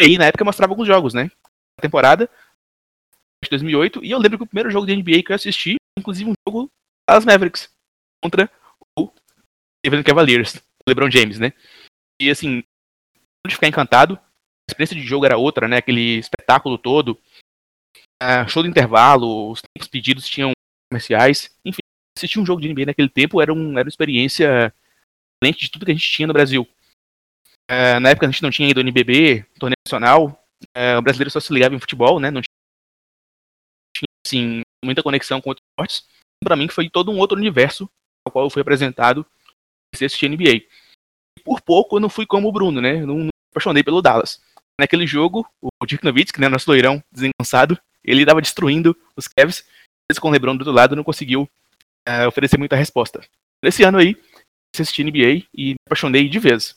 E 0.00 0.04
aí, 0.04 0.18
na 0.18 0.24
época, 0.24 0.42
mostrava 0.42 0.72
alguns 0.72 0.86
jogos, 0.86 1.12
né? 1.12 1.30
A 1.78 1.82
temporada 1.82 2.28
de 3.44 3.50
2008. 3.50 4.02
E 4.02 4.10
eu 4.10 4.18
lembro 4.18 4.38
que 4.38 4.44
o 4.44 4.46
primeiro 4.46 4.70
jogo 4.70 4.86
de 4.86 4.96
NBA 4.96 5.22
que 5.22 5.32
eu 5.32 5.36
assisti, 5.36 5.76
inclusive 5.98 6.30
um 6.30 6.34
jogo 6.48 6.70
das 7.06 7.26
Mavericks 7.26 7.70
contra 8.22 8.50
Cleveland 9.84 10.06
Cavaliers, 10.06 10.62
LeBron 10.88 11.10
James, 11.10 11.38
né? 11.38 11.52
E 12.18 12.30
assim, 12.30 12.64
de 13.48 13.54
ficar 13.54 13.68
encantado, 13.68 14.14
a 14.14 14.70
experiência 14.70 14.96
de 14.96 15.02
jogo 15.02 15.26
era 15.26 15.36
outra, 15.36 15.66
né? 15.68 15.78
Aquele 15.78 16.18
espetáculo 16.18 16.78
todo, 16.78 17.18
uh, 18.22 18.48
show 18.48 18.62
do 18.62 18.68
intervalo, 18.68 19.50
os 19.50 19.60
tempos 19.60 19.88
pedidos 19.88 20.26
tinham 20.26 20.52
comerciais, 20.90 21.54
enfim, 21.64 21.80
assistir 22.16 22.38
um 22.38 22.46
jogo 22.46 22.60
de 22.60 22.68
NBA 22.68 22.86
naquele 22.86 23.08
tempo 23.08 23.40
era, 23.40 23.52
um, 23.52 23.72
era 23.72 23.84
uma 23.84 23.88
experiência 23.88 24.72
diferente 25.42 25.64
de 25.64 25.70
tudo 25.70 25.84
que 25.84 25.90
a 25.90 25.94
gente 25.94 26.10
tinha 26.10 26.26
no 26.26 26.32
Brasil. 26.32 26.68
Uh, 27.70 27.98
na 28.00 28.10
época 28.10 28.26
a 28.26 28.30
gente 28.30 28.42
não 28.42 28.50
tinha 28.50 28.68
ido 28.68 28.80
ao 28.80 28.82
NBB, 28.82 29.44
torneio 29.58 29.76
nacional, 29.86 30.44
uh, 30.76 30.98
o 30.98 31.02
brasileiro 31.02 31.30
só 31.30 31.40
se 31.40 31.52
ligava 31.52 31.74
em 31.74 31.80
futebol, 31.80 32.20
né? 32.20 32.30
Não 32.30 32.42
tinha, 32.42 34.06
assim, 34.26 34.62
muita 34.84 35.02
conexão 35.02 35.40
com 35.40 35.50
outros 35.50 35.64
esportes. 35.70 36.06
Para 36.44 36.56
mim 36.56 36.68
foi 36.68 36.90
todo 36.90 37.10
um 37.10 37.18
outro 37.18 37.36
universo 37.36 37.88
ao 38.26 38.32
qual 38.32 38.44
eu 38.44 38.50
fui 38.50 38.62
apresentado 38.62 39.26
assistir 39.94 40.28
NBA. 40.28 40.66
E 41.38 41.42
por 41.44 41.60
pouco 41.60 41.96
eu 41.96 42.00
não 42.00 42.08
fui 42.08 42.26
como 42.26 42.48
o 42.48 42.52
Bruno, 42.52 42.80
né? 42.80 43.04
Não 43.04 43.28
apaixonei 43.52 43.82
pelo 43.82 44.02
Dallas. 44.02 44.40
Naquele 44.80 45.06
jogo, 45.06 45.46
o 45.60 45.86
Dirk 45.86 46.04
Nowitzki, 46.04 46.40
né, 46.40 46.48
nosso 46.48 46.70
loirão 46.70 47.02
desengonçado, 47.12 47.78
ele 48.02 48.22
estava 48.22 48.40
destruindo 48.40 48.96
os 49.16 49.28
Cavs, 49.28 49.64
mas 50.10 50.18
com 50.18 50.28
o 50.28 50.30
LeBron 50.30 50.56
do 50.56 50.60
outro 50.60 50.72
lado 50.72 50.96
não 50.96 51.04
conseguiu 51.04 51.48
uh, 52.08 52.26
oferecer 52.26 52.58
muita 52.58 52.74
resposta. 52.74 53.20
Nesse 53.62 53.84
ano 53.84 53.98
aí, 53.98 54.16
assisti 54.74 55.04
NBA 55.04 55.46
e 55.54 55.70
me 55.70 55.76
apaixonei 55.86 56.28
de 56.28 56.38
vez. 56.38 56.76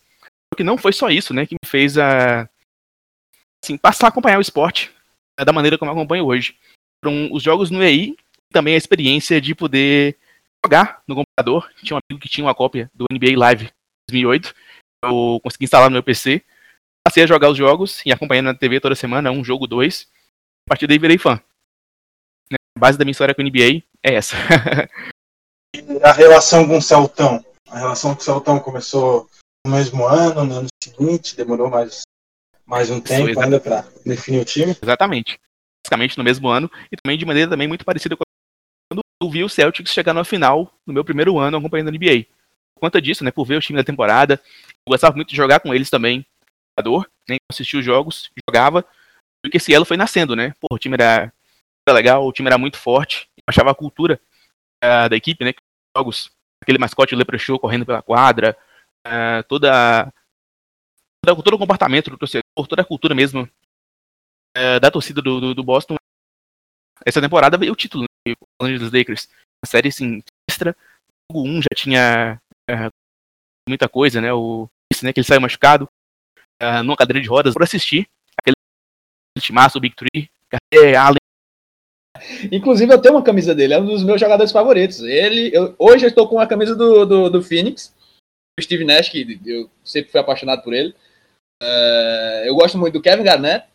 Só 0.54 0.58
que 0.58 0.64
não 0.64 0.78
foi 0.78 0.94
só 0.94 1.10
isso, 1.10 1.34
né, 1.34 1.46
que 1.46 1.56
me 1.56 1.70
fez 1.70 1.98
a 1.98 2.48
assim, 3.64 3.78
passar 3.78 4.08
a 4.08 4.10
acompanhar 4.10 4.38
o 4.38 4.42
esporte 4.42 4.92
uh, 5.40 5.46
da 5.46 5.54
maneira 5.54 5.78
como 5.78 5.90
eu 5.90 5.96
acompanho 5.96 6.26
hoje. 6.26 6.58
Foram 7.04 7.32
os 7.32 7.42
jogos 7.42 7.72
no 7.72 7.82
EI 7.82 8.16
também 8.52 8.76
a 8.76 8.78
experiência 8.78 9.42
de 9.42 9.54
poder 9.54 10.18
jogar 10.64 11.02
no 11.08 11.16
computador. 11.16 11.70
Tinha 11.84 11.98
um 11.98 12.00
amigo 12.10 12.22
que 12.22 12.30
tinha 12.30 12.46
uma 12.46 12.56
cópia 12.56 12.90
do 12.94 13.06
NBA 13.12 13.38
Live 13.38 13.70
2008. 14.10 14.56
Eu 15.04 15.40
consegui 15.44 15.66
instalar 15.66 15.90
no 15.90 15.94
meu 15.94 16.04
PC. 16.04 16.44
Passei 17.08 17.24
a 17.24 17.28
jogar 17.28 17.52
os 17.52 17.58
jogos 17.58 18.02
e 18.04 18.12
acompanhando 18.12 18.48
na 18.48 18.56
TV 18.56 18.80
toda 18.80 18.96
semana, 18.96 19.32
um 19.32 19.44
jogo, 19.44 19.68
dois. 19.68 20.08
A 20.68 20.70
partir 20.70 20.88
daí 20.88 20.98
virei 20.98 21.20
fã. 21.20 21.36
Né, 22.52 22.58
a 22.76 22.80
base 22.80 22.98
da 22.98 23.06
minha 23.06 23.12
história 23.12 23.36
com 23.36 23.44
o 23.44 23.46
NBA 23.46 23.84
é 24.04 24.16
essa. 24.16 24.36
a 26.04 26.12
relação 26.12 26.68
com 26.68 26.78
o 26.78 26.82
Celtão? 26.82 27.46
A 27.70 27.78
relação 27.78 28.16
com 28.16 28.22
o 28.22 28.24
Celtão 28.24 28.60
começou 28.60 29.30
no 29.66 29.72
mesmo 29.72 30.06
ano, 30.06 30.44
no 30.44 30.56
ano 30.56 30.68
seguinte, 30.84 31.36
demorou 31.36 31.70
mais, 31.70 32.02
mais 32.66 32.90
um 32.90 33.00
tempo 33.00 33.40
ainda 33.40 33.60
para 33.60 33.86
definir 34.04 34.40
o 34.40 34.46
time? 34.46 34.76
Exatamente. 34.82 35.40
Basicamente 35.86 36.18
no 36.18 36.24
mesmo 36.24 36.48
ano 36.48 36.72
e 36.92 36.98
também 36.98 37.18
de 37.18 37.26
maneira 37.26 37.52
também 37.52 37.68
muito 37.68 37.86
parecida 37.86 38.16
com 38.16 38.26
eu 39.22 39.30
vi 39.30 39.44
o 39.44 39.50
Celtics 39.50 39.94
chegar 39.94 40.14
na 40.14 40.26
final 40.26 40.72
no 40.86 40.94
meu 40.94 41.06
primeiro 41.06 41.40
ano 41.40 41.58
acompanhando 41.58 41.90
a 41.90 41.92
NBA. 41.92 42.26
Por 42.76 42.82
conta 42.82 43.02
disso, 43.02 43.24
né, 43.24 43.32
por 43.32 43.46
ver 43.46 43.58
o 43.58 43.62
time 43.62 43.78
da 43.78 43.84
temporada, 43.84 44.42
eu 44.86 44.92
gostava 44.92 45.16
muito 45.16 45.30
de 45.30 45.36
jogar 45.36 45.62
com 45.62 45.74
eles 45.74 45.90
também, 45.90 46.26
jogador, 46.78 47.10
né, 47.30 47.38
assistir 47.50 47.78
os 47.78 47.86
jogos, 47.86 48.30
jogava, 48.50 48.86
porque 49.44 49.58
esse 49.58 49.74
elo 49.74 49.86
foi 49.86 49.98
nascendo, 49.98 50.36
né, 50.36 50.54
pô, 50.60 50.68
o 50.72 50.80
time 50.80 50.96
era, 50.96 51.32
era 51.88 51.96
legal, 51.96 52.26
o 52.26 52.32
time 52.32 52.48
era 52.48 52.58
muito 52.58 52.78
forte, 52.78 53.30
achava 53.48 53.72
a 53.72 53.76
cultura 53.76 54.20
uh, 54.84 55.10
da 55.10 55.16
equipe, 55.16 55.44
né, 55.44 55.54
jogos, 55.96 56.32
aquele 56.62 56.78
mascote 56.78 57.16
Leprechaun 57.16 57.58
correndo 57.58 57.86
pela 57.86 58.02
quadra, 58.02 58.58
uh, 59.08 59.44
toda 59.48 60.12
todo 61.26 61.56
o 61.56 61.58
comportamento 61.58 62.12
do 62.12 62.18
torcedor, 62.18 62.44
toda 62.68 62.84
a 62.84 62.86
cultura 62.86 63.16
mesmo 63.16 63.50
é, 64.56 64.80
da 64.80 64.92
torcida 64.92 65.22
do, 65.22 65.42
do, 65.42 65.56
do, 65.56 65.64
Boston. 65.64 65.96
Essa 67.06 67.20
temporada 67.20 67.58
veio 67.58 67.74
o 67.74 67.76
título 67.76 68.04
né, 68.04 68.36
Los 68.62 68.70
Angeles 68.70 68.92
Lakers. 68.92 69.28
Uma 69.28 69.68
série 69.68 69.90
assim, 69.90 70.22
extra. 70.50 70.76
O 71.32 71.42
1 71.42 71.64
já 71.64 71.76
tinha 71.76 72.42
muita 73.68 73.90
coisa, 73.90 74.22
né? 74.22 74.32
O 74.32 74.70
né, 75.02 75.12
que 75.12 75.20
ele 75.20 75.28
saiu 75.28 75.42
machucado 75.42 75.90
uh, 76.62 76.84
numa 76.84 76.98
cadeira 76.98 77.22
de 77.22 77.28
rodas 77.28 77.54
por 77.54 77.64
assistir 77.64 78.08
aquele 78.40 78.56
timaço, 79.40 79.80
Big 79.80 79.96
Three, 79.96 80.30
Allen. 80.96 81.18
Inclusive, 82.52 82.94
eu 82.94 83.02
tenho 83.02 83.16
uma 83.16 83.24
camisa 83.24 83.54
dele, 83.54 83.74
é 83.74 83.80
um 83.80 83.86
dos 83.86 84.04
meus 84.04 84.20
jogadores 84.20 84.52
favoritos. 84.52 85.00
Ele, 85.02 85.52
eu, 85.54 85.76
hoje 85.78 86.06
eu 86.06 86.10
estou 86.10 86.28
com 86.28 86.40
a 86.40 86.48
camisa 86.48 86.76
do, 86.76 87.06
do, 87.06 87.30
do 87.30 87.42
Phoenix, 87.42 87.94
o 88.58 88.64
Steve 88.64 88.86
Nash, 88.86 89.10
que 89.10 89.40
eu 89.46 89.70
sempre 89.84 90.12
fui 90.12 90.20
apaixonado 90.20 90.64
por 90.64 90.74
ele. 90.74 90.96
Uh, 91.62 92.46
eu 92.46 92.56
gosto 92.56 92.78
muito 92.78 92.94
do 92.94 93.02
Kevin 93.02 93.24
Garnett, 93.24 93.68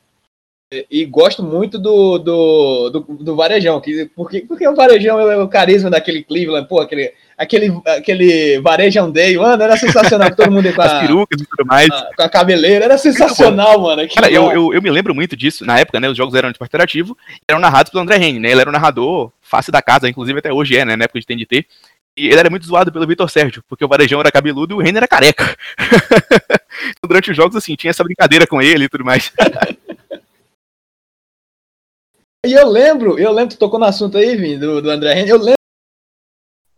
e 0.88 1.04
gosto 1.04 1.42
muito 1.42 1.80
do, 1.80 2.16
do, 2.16 2.90
do, 2.90 3.00
do, 3.00 3.34
Varejão, 3.34 3.80
que, 3.80 4.08
porque, 4.14 4.42
porque 4.42 4.68
o 4.68 4.74
Varejão 4.76 5.18
é 5.18 5.36
o 5.36 5.48
carisma 5.48 5.90
daquele 5.90 6.22
Cleveland, 6.22 6.68
pô, 6.68 6.78
aquele, 6.78 7.12
aquele, 7.36 7.80
aquele 7.84 8.60
Varejão 8.60 9.10
Day, 9.10 9.36
mano, 9.36 9.60
era 9.60 9.76
sensacional, 9.76 10.32
todo 10.32 10.52
mundo 10.52 10.72
com 10.72 10.78
a, 10.80 10.84
As 10.84 11.00
perucas 11.00 11.40
e 11.40 11.44
tudo 11.44 11.66
mais. 11.66 11.90
A, 11.90 12.10
com 12.16 12.22
a 12.22 12.28
cabeleira, 12.28 12.84
era 12.84 12.96
sensacional, 12.96 13.80
mano. 13.80 14.08
Cara, 14.14 14.30
eu, 14.30 14.52
eu, 14.52 14.72
eu, 14.72 14.80
me 14.80 14.90
lembro 14.92 15.12
muito 15.12 15.36
disso, 15.36 15.66
na 15.66 15.76
época, 15.76 15.98
né, 15.98 16.08
os 16.08 16.16
jogos 16.16 16.36
eram 16.36 16.52
de 16.52 16.58
interativo, 16.62 17.18
eram 17.48 17.58
narrados 17.58 17.90
pelo 17.90 18.04
André 18.04 18.18
Henry, 18.18 18.38
né, 18.38 18.52
ele 18.52 18.60
era 18.60 18.70
o 18.70 18.72
narrador 18.72 19.32
face 19.42 19.72
da 19.72 19.82
casa, 19.82 20.08
inclusive 20.08 20.38
até 20.38 20.52
hoje 20.52 20.76
é, 20.76 20.84
né, 20.84 20.94
na 20.94 21.02
época 21.02 21.18
de 21.18 21.26
TNT, 21.26 21.66
e 22.16 22.28
ele 22.28 22.38
era 22.38 22.48
muito 22.48 22.66
zoado 22.66 22.92
pelo 22.92 23.08
Vitor 23.08 23.28
Sérgio, 23.28 23.64
porque 23.68 23.84
o 23.84 23.88
Varejão 23.88 24.20
era 24.20 24.30
cabeludo 24.30 24.72
e 24.72 24.76
o 24.76 24.80
Renner 24.80 24.98
era 24.98 25.08
careca. 25.08 25.56
então, 25.78 27.08
durante 27.08 27.32
os 27.32 27.36
jogos, 27.36 27.56
assim, 27.56 27.74
tinha 27.74 27.90
essa 27.90 28.04
brincadeira 28.04 28.46
com 28.46 28.62
ele 28.62 28.84
e 28.84 28.88
tudo 28.88 29.04
mais. 29.04 29.32
E 32.47 32.52
eu 32.52 32.68
lembro, 32.68 33.18
eu 33.18 33.30
lembro, 33.32 33.54
tu 33.54 33.59
tocou 33.59 33.78
no 33.78 33.85
assunto 33.85 34.16
aí, 34.16 34.35
Vim, 34.35 34.59
do, 34.59 34.80
do 34.80 34.90
André 34.90 35.12
Henrique, 35.12 35.30
eu 35.30 35.38
lembro. 35.38 35.54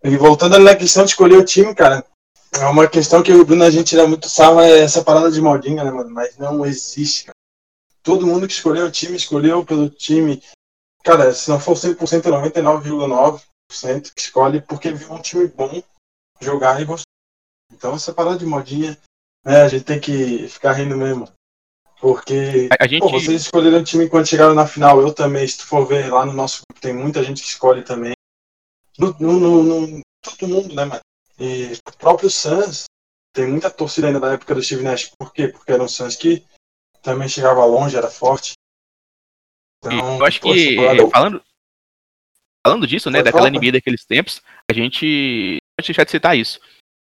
E 0.02 0.16
voltando 0.16 0.58
na 0.58 0.74
questão 0.74 1.04
de 1.04 1.10
escolher 1.10 1.36
o 1.36 1.44
time, 1.44 1.72
cara, 1.72 2.04
é 2.60 2.66
uma 2.66 2.88
questão 2.88 3.22
que 3.22 3.32
o 3.32 3.44
Bruno 3.44 3.62
a 3.62 3.70
gente 3.70 3.88
tira 3.88 4.06
muito 4.06 4.28
sarro 4.28 4.60
é 4.60 4.80
essa 4.80 5.04
parada 5.04 5.30
de 5.30 5.40
modinha, 5.40 5.84
né, 5.84 5.90
mano? 5.90 6.10
Mas 6.10 6.36
não 6.36 6.66
existe, 6.66 7.26
cara. 7.26 7.36
Todo 8.02 8.26
mundo 8.26 8.48
que 8.48 8.52
escolheu 8.52 8.86
o 8.86 8.90
time, 8.90 9.16
escolheu 9.16 9.64
pelo 9.64 9.88
time. 9.88 10.42
Cara, 11.04 11.32
se 11.32 11.48
não 11.48 11.60
for 11.60 11.74
100%, 11.74 11.96
99,9% 12.22 14.12
que 14.14 14.20
escolhe 14.20 14.60
porque 14.60 14.90
viu 14.90 15.12
um 15.12 15.22
time 15.22 15.46
bom 15.46 15.80
jogar 16.40 16.80
e 16.82 16.84
gostou. 16.84 17.06
Então 17.72 17.94
essa 17.94 18.12
parada 18.12 18.38
de 18.38 18.44
modinha, 18.44 18.98
né, 19.44 19.62
a 19.62 19.68
gente 19.68 19.84
tem 19.84 20.00
que 20.00 20.48
ficar 20.48 20.72
rindo 20.72 20.96
mesmo. 20.96 21.28
Porque 22.02 22.68
a, 22.80 22.86
gente... 22.88 22.98
pô, 22.98 23.10
vocês 23.10 23.42
escolheram 23.42 23.78
o 23.78 23.84
time 23.84 24.08
quando 24.08 24.26
chegaram 24.26 24.54
na 24.54 24.66
final. 24.66 25.00
Eu 25.00 25.14
também, 25.14 25.46
se 25.46 25.58
tu 25.58 25.66
for 25.66 25.86
ver 25.86 26.12
lá 26.12 26.26
no 26.26 26.32
nosso 26.32 26.62
grupo, 26.68 26.82
tem 26.82 26.92
muita 26.92 27.22
gente 27.22 27.40
que 27.40 27.48
escolhe 27.48 27.84
também. 27.84 28.12
No, 28.98 29.14
no, 29.20 29.62
no, 29.62 30.00
todo 30.20 30.48
mundo, 30.48 30.74
né, 30.74 30.84
mano? 30.84 31.00
E 31.38 31.78
o 31.88 31.96
próprio 31.96 32.28
Suns 32.28 32.86
tem 33.32 33.46
muita 33.46 33.70
torcida 33.70 34.08
ainda 34.08 34.18
da 34.18 34.32
época 34.32 34.52
do 34.52 34.60
Steve 34.60 34.82
Nash. 34.82 35.12
Por 35.16 35.32
quê? 35.32 35.46
Porque 35.46 35.70
era 35.70 35.80
um 35.80 35.86
Suns 35.86 36.16
que 36.16 36.44
também 37.04 37.28
chegava 37.28 37.64
longe, 37.64 37.96
era 37.96 38.10
forte. 38.10 38.54
Então, 39.78 40.18
eu 40.18 40.26
acho 40.26 40.40
que, 40.40 40.76
falando, 41.12 41.40
falando 42.66 42.84
disso, 42.84 43.10
né, 43.10 43.22
daquela 43.22 43.48
NBA 43.48 43.70
daqueles 43.70 44.04
tempos, 44.04 44.42
a 44.68 44.74
gente 44.74 45.58
pode 45.78 45.86
deixar 45.86 46.02
de 46.02 46.10
citar 46.10 46.36
isso. 46.36 46.58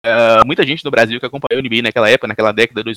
Uh, 0.05 0.45
muita 0.45 0.67
gente 0.67 0.85
no 0.85 0.91
Brasil 0.91 1.21
que 1.21 1.27
acompanhou 1.27 1.63
o 1.63 1.65
NBA 1.65 1.83
naquela 1.83 2.11
época, 2.11 2.27
naquela 2.27 2.51
década 2.51 2.83
de 2.83 2.97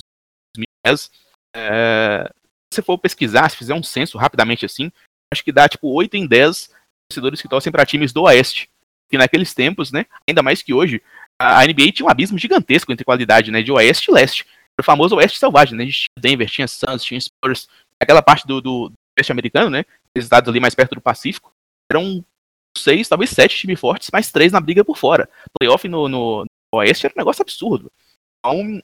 2010, 0.84 1.10
é, 1.54 2.30
se 2.72 2.82
for 2.82 2.98
pesquisar, 2.98 3.48
se 3.48 3.56
fizer 3.56 3.74
um 3.74 3.82
censo 3.82 4.18
rapidamente 4.18 4.66
assim, 4.66 4.90
acho 5.32 5.44
que 5.44 5.52
dá 5.52 5.68
tipo 5.68 5.88
8 5.88 6.16
em 6.16 6.26
10 6.26 6.70
torcedores 7.08 7.40
que 7.40 7.48
torcem 7.48 7.72
para 7.72 7.86
times 7.86 8.12
do 8.12 8.22
Oeste. 8.22 8.68
Que 9.08 9.18
naqueles 9.18 9.54
tempos, 9.54 9.92
né, 9.92 10.06
ainda 10.28 10.42
mais 10.42 10.62
que 10.62 10.72
hoje, 10.72 11.02
a 11.38 11.64
NBA 11.64 11.92
tinha 11.92 12.06
um 12.06 12.10
abismo 12.10 12.38
gigantesco 12.38 12.92
entre 12.92 13.04
qualidade, 13.04 13.50
né, 13.50 13.62
de 13.62 13.70
Oeste 13.70 14.10
e 14.10 14.14
Leste. 14.14 14.46
O 14.78 14.82
famoso 14.82 15.16
Oeste 15.16 15.38
selvagem, 15.38 15.76
né? 15.76 15.84
A 15.84 15.86
gente 15.86 15.98
tinha 15.98 16.20
Denver, 16.20 16.50
tinha 16.50 16.66
Suns, 16.66 17.04
tinha 17.04 17.20
Spurs, 17.20 17.68
aquela 18.00 18.22
parte 18.22 18.46
do, 18.46 18.60
do 18.60 18.92
Oeste 19.16 19.30
americano, 19.30 19.70
né, 19.70 19.84
esses 20.16 20.26
estados 20.26 20.48
ali 20.48 20.58
mais 20.58 20.74
perto 20.74 20.96
do 20.96 21.00
Pacífico, 21.00 21.52
eram 21.90 22.24
seis, 22.76 23.08
talvez 23.08 23.30
sete 23.30 23.56
times 23.56 23.78
fortes, 23.78 24.10
mais 24.12 24.32
três 24.32 24.52
na 24.52 24.60
briga 24.60 24.84
por 24.84 24.96
fora. 24.96 25.28
Playoff 25.58 25.86
no, 25.86 26.08
no, 26.08 26.42
no 26.42 26.78
Oeste 26.78 27.06
era 27.06 27.14
um 27.14 27.20
negócio 27.20 27.42
absurdo. 27.42 27.90
Então, 28.38 28.80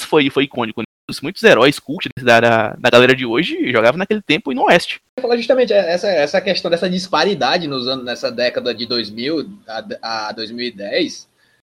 foi, 0.00 0.28
foi 0.28 0.44
icônico? 0.44 0.82
Muitos 1.22 1.42
heróis 1.42 1.78
cult 1.78 2.08
da, 2.22 2.40
da, 2.40 2.68
da 2.78 2.90
galera 2.90 3.14
de 3.14 3.26
hoje 3.26 3.70
jogavam 3.70 3.98
naquele 3.98 4.22
tempo 4.22 4.50
e 4.50 4.54
no 4.54 4.64
Oeste. 4.64 5.00
Eu 5.16 5.22
falar 5.22 5.36
justamente 5.36 5.72
é, 5.72 5.92
essa, 5.92 6.08
essa 6.08 6.40
questão 6.40 6.70
dessa 6.70 6.88
disparidade 6.88 7.66
nos 7.68 7.86
anos, 7.86 8.04
nessa 8.04 8.30
década 8.30 8.74
de 8.74 8.86
2000 8.86 9.50
a, 9.66 10.28
a 10.28 10.32
2010 10.32 11.28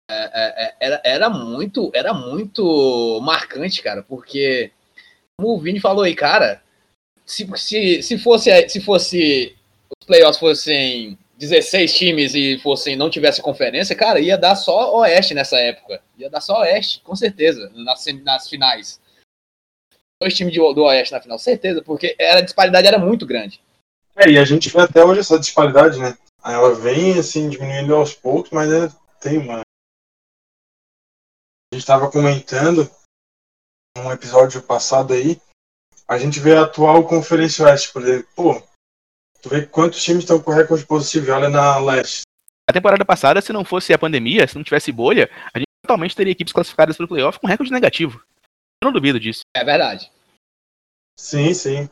é, 0.10 0.16
é, 0.16 0.66
é, 0.66 0.75
era, 0.80 1.02
era, 1.04 1.30
muito, 1.30 1.92
era 1.94 2.13
muito 2.13 3.20
marcante, 3.24 3.82
cara, 3.82 4.04
porque, 4.04 4.72
como 5.40 5.56
o 5.56 5.60
Vini 5.60 5.80
falou 5.80 6.04
aí, 6.04 6.13
cara, 6.13 6.62
se, 7.25 7.50
se, 7.56 8.04
se, 8.04 8.18
fosse, 8.18 8.70
se 8.70 8.82
fosse 8.82 9.56
os 10.00 10.06
playoffs 10.06 10.40
fossem 10.40 11.18
16 11.38 11.94
times 11.98 12.36
e 12.36 12.60
fossem 12.60 12.96
não 12.96 13.10
tivesse 13.10 13.42
conferência, 13.42 13.96
cara, 13.96 14.20
ia 14.20 14.38
dar 14.38 14.56
só 14.56 14.98
Oeste 14.98 15.34
nessa 15.34 15.58
época. 15.58 16.02
Ia 16.18 16.30
dar 16.30 16.42
só 16.42 16.60
Oeste, 16.62 17.02
com 17.02 17.16
certeza, 17.16 17.72
nas, 17.74 18.06
nas 18.24 18.50
finais 18.50 19.02
dois 20.24 20.34
times 20.34 20.56
do, 20.56 20.84
Oeste 20.84 21.12
na 21.12 21.22
final, 21.22 21.38
certeza, 21.38 21.82
porque 21.82 22.15
era, 22.18 22.39
a 22.39 22.44
disparidade 22.44 22.88
era 22.88 22.98
muito 22.98 23.25
grande. 23.25 23.62
É, 24.15 24.30
e 24.30 24.38
a 24.38 24.46
gente 24.46 24.70
vê 24.70 24.80
até 24.80 25.03
hoje 25.03 25.20
essa 25.20 25.38
disparidade, 25.38 26.00
né? 26.00 26.18
Ela 26.44 26.74
vem, 26.74 27.20
assim, 27.20 27.50
diminuindo 27.50 27.96
aos 27.96 28.13
poucos, 28.13 28.51
mas 28.51 28.72
é, 28.72 28.89
tem 29.20 29.38
uma. 29.38 29.60
A 29.60 31.75
gente 31.75 31.82
estava 31.82 32.10
comentando 32.10 32.89
um 33.98 34.12
episódio 34.12 34.62
passado 34.62 35.13
aí, 35.13 35.39
a 36.08 36.18
gente 36.18 36.39
vê 36.39 36.56
a 36.56 36.63
atual 36.63 37.08
Conferência 37.08 37.65
Oeste, 37.65 37.92
por 37.92 38.01
exemplo, 38.01 38.27
pô, 38.36 38.63
tu 39.42 39.50
vê 39.50 39.65
quantos 39.65 40.03
times 40.03 40.24
estão 40.24 40.42
com 40.42 40.51
recorde 40.51 40.86
positivo, 40.86 41.32
olha 41.32 41.50
na 41.50 41.80
Leste. 41.80 42.22
A 42.70 42.74
temporada 42.74 43.03
passada, 43.03 43.42
se 43.42 43.51
não 43.51 43.65
fosse 43.65 43.94
a 43.94 44.00
pandemia, 44.00 44.48
se 44.48 44.56
não 44.56 44.63
tivesse 44.63 44.92
bolha, 44.92 45.30
a 45.53 45.60
gente 45.60 45.68
totalmente 45.82 46.15
teria 46.15 46.32
equipes 46.32 46.53
classificadas 46.53 46.96
para 46.96 47.06
o 47.06 47.10
playoff 47.10 47.39
com 47.39 47.48
recorde 47.48 47.72
negativo. 47.72 48.24
Eu 48.84 48.88
não 48.88 48.92
duvido 48.92 49.18
disso. 49.18 49.44
É 49.56 49.63
verdade. 49.63 50.12
Sim, 51.18 51.54
sim. 51.54 51.90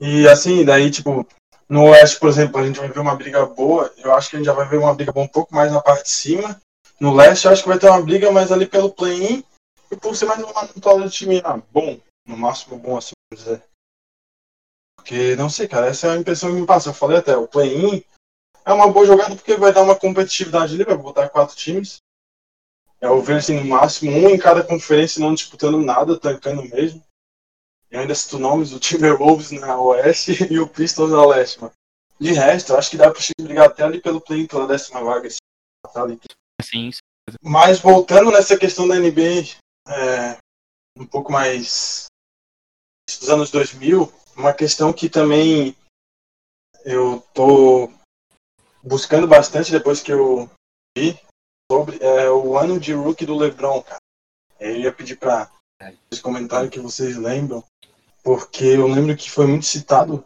E 0.00 0.26
assim, 0.26 0.64
daí, 0.64 0.90
tipo, 0.90 1.28
no 1.68 1.90
Oeste, 1.90 2.18
por 2.18 2.30
exemplo, 2.30 2.58
a 2.58 2.66
gente 2.66 2.78
vai 2.78 2.88
ver 2.88 3.00
uma 3.00 3.14
briga 3.14 3.44
boa. 3.44 3.92
Eu 3.98 4.14
acho 4.14 4.30
que 4.30 4.36
a 4.36 4.38
gente 4.38 4.46
já 4.46 4.54
vai 4.54 4.66
ver 4.66 4.78
uma 4.78 4.94
briga 4.94 5.12
boa 5.12 5.26
um 5.26 5.28
pouco 5.28 5.54
mais 5.54 5.70
na 5.70 5.82
parte 5.82 6.04
de 6.04 6.10
cima. 6.10 6.58
No 6.98 7.14
Leste, 7.14 7.44
eu 7.44 7.52
acho 7.52 7.62
que 7.62 7.68
vai 7.68 7.78
ter 7.78 7.90
uma 7.90 8.00
briga 8.00 8.32
mais 8.32 8.50
ali 8.50 8.64
pelo 8.64 8.90
play-in. 8.90 9.44
E 9.90 9.96
por 9.96 10.16
ser 10.16 10.24
mais 10.24 10.42
uma 10.42 10.66
total 10.66 11.02
de 11.02 11.10
time 11.10 11.42
ah, 11.44 11.60
bom, 11.70 12.00
no 12.26 12.34
máximo 12.38 12.78
bom, 12.78 12.96
assim, 12.96 13.12
dizer. 13.34 13.62
Porque, 14.96 15.36
não 15.36 15.50
sei, 15.50 15.68
cara, 15.68 15.88
essa 15.88 16.06
é 16.06 16.10
a 16.12 16.16
impressão 16.16 16.48
que 16.48 16.60
me 16.62 16.66
passa. 16.66 16.88
Eu 16.88 16.94
falei 16.94 17.18
até, 17.18 17.36
o 17.36 17.46
play-in 17.46 18.02
é 18.64 18.72
uma 18.72 18.90
boa 18.90 19.04
jogada 19.04 19.36
porque 19.36 19.54
vai 19.56 19.70
dar 19.70 19.82
uma 19.82 19.96
competitividade 19.96 20.74
ali, 20.74 20.84
vai 20.84 20.96
botar 20.96 21.28
quatro 21.28 21.54
times. 21.54 21.98
É 23.02 23.10
o 23.10 23.20
ver 23.20 23.38
assim, 23.38 23.58
no 23.58 23.64
máximo 23.64 24.12
um 24.12 24.30
em 24.30 24.38
cada 24.38 24.62
conferência 24.62 25.20
não 25.20 25.34
disputando 25.34 25.76
nada, 25.78 26.16
tancando 26.16 26.62
mesmo. 26.62 27.02
E 27.90 27.96
ainda 27.96 28.14
cito 28.14 28.38
nomes, 28.38 28.72
o 28.72 28.78
Timberwolves 28.78 29.50
na 29.50 29.76
Oeste 29.76 30.32
e 30.48 30.60
o 30.60 30.68
Pistons 30.68 31.10
na 31.10 31.26
Leste, 31.26 31.60
mano. 31.60 31.72
De 32.20 32.32
resto, 32.32 32.72
eu 32.72 32.78
acho 32.78 32.88
que 32.88 32.96
dá 32.96 33.10
pra 33.10 33.20
brigar 33.40 33.66
até 33.66 33.82
ali 33.82 34.00
pelo 34.00 34.20
play 34.20 34.46
pela 34.46 34.68
décima 34.68 35.02
vaga. 35.02 35.26
Assim, 35.26 35.38
tá 35.92 36.06
sim. 36.62 36.90
Mas 37.42 37.80
voltando 37.80 38.30
nessa 38.30 38.56
questão 38.56 38.86
da 38.86 38.94
NBA, 38.94 39.50
é, 39.88 40.38
um 40.96 41.04
pouco 41.04 41.32
mais 41.32 42.06
dos 43.20 43.28
anos 43.28 43.50
2000, 43.50 44.12
uma 44.36 44.54
questão 44.54 44.92
que 44.92 45.08
também 45.08 45.76
eu 46.84 47.20
tô 47.34 47.90
buscando 48.80 49.26
bastante 49.26 49.72
depois 49.72 50.00
que 50.00 50.12
eu 50.12 50.48
vi 50.96 51.18
sobre 51.72 51.96
é, 52.04 52.28
o 52.28 52.58
ano 52.58 52.78
de 52.78 52.92
rookie 52.92 53.24
do 53.24 53.34
LeBron, 53.34 53.82
cara. 53.82 53.98
Eu 54.60 54.76
ia 54.76 54.92
pedir 54.92 55.16
para 55.16 55.50
os 56.12 56.20
comentários 56.20 56.70
que 56.70 56.78
vocês 56.78 57.16
lembram, 57.16 57.64
porque 58.22 58.62
eu 58.62 58.86
lembro 58.86 59.16
que 59.16 59.30
foi 59.30 59.46
muito 59.46 59.64
citado 59.64 60.22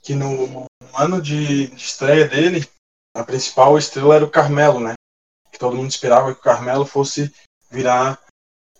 que 0.00 0.14
no 0.14 0.66
ano 0.96 1.20
de 1.20 1.64
estreia 1.74 2.28
dele, 2.28 2.60
a 3.16 3.24
principal 3.24 3.76
estrela 3.76 4.14
era 4.14 4.24
o 4.24 4.30
Carmelo, 4.30 4.78
né? 4.78 4.94
Que 5.50 5.58
todo 5.58 5.76
mundo 5.76 5.90
esperava 5.90 6.32
que 6.32 6.38
o 6.38 6.44
Carmelo 6.44 6.86
fosse 6.86 7.34
virar 7.68 8.22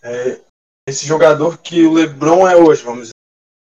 é, 0.01 0.41
esse 0.87 1.05
jogador 1.05 1.59
que 1.59 1.85
o 1.85 1.93
LeBron 1.93 2.49
é 2.49 2.55
hoje, 2.55 2.85
vamos 2.85 3.01
dizer. 3.01 3.15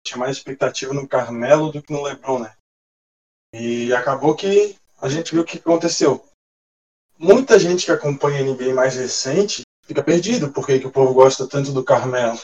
Tinha 0.06 0.18
mais 0.18 0.36
expectativa 0.36 0.94
no 0.94 1.08
Carmelo 1.08 1.72
do 1.72 1.82
que 1.82 1.92
no 1.92 2.02
LeBron, 2.02 2.38
né? 2.38 2.54
E 3.52 3.92
acabou 3.92 4.36
que 4.36 4.76
a 5.00 5.08
gente 5.08 5.32
viu 5.32 5.42
o 5.42 5.44
que 5.44 5.58
aconteceu 5.58 6.24
muita 7.22 7.58
gente 7.58 7.86
que 7.86 7.92
acompanha 7.92 8.40
a 8.40 8.42
NBA 8.42 8.74
mais 8.74 8.96
recente 8.96 9.62
fica 9.86 10.02
perdido 10.02 10.50
porque 10.50 10.80
que 10.80 10.86
o 10.86 10.90
povo 10.90 11.14
gosta 11.14 11.46
tanto 11.46 11.72
do 11.72 11.84
Carmelo. 11.84 12.38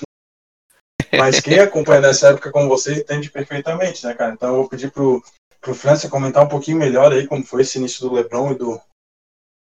Mas 1.19 1.41
quem 1.41 1.59
acompanha 1.61 2.01
nessa 2.01 2.29
época 2.29 2.53
como 2.53 2.69
você 2.69 2.95
entende 2.95 3.29
perfeitamente, 3.31 4.07
né, 4.07 4.15
cara? 4.15 4.33
Então 4.33 4.51
eu 4.51 4.55
vou 4.57 4.69
pedir 4.69 4.93
pro, 4.93 5.23
pro 5.61 5.75
França 5.75 6.09
comentar 6.09 6.45
um 6.45 6.49
pouquinho 6.49 6.79
melhor 6.79 7.13
aí 7.13 7.27
como 7.27 7.45
foi 7.45 7.63
esse 7.63 7.79
início 7.79 8.09
do 8.09 8.15
LeBron 8.15 8.53
e 8.53 8.55
do, 8.55 8.81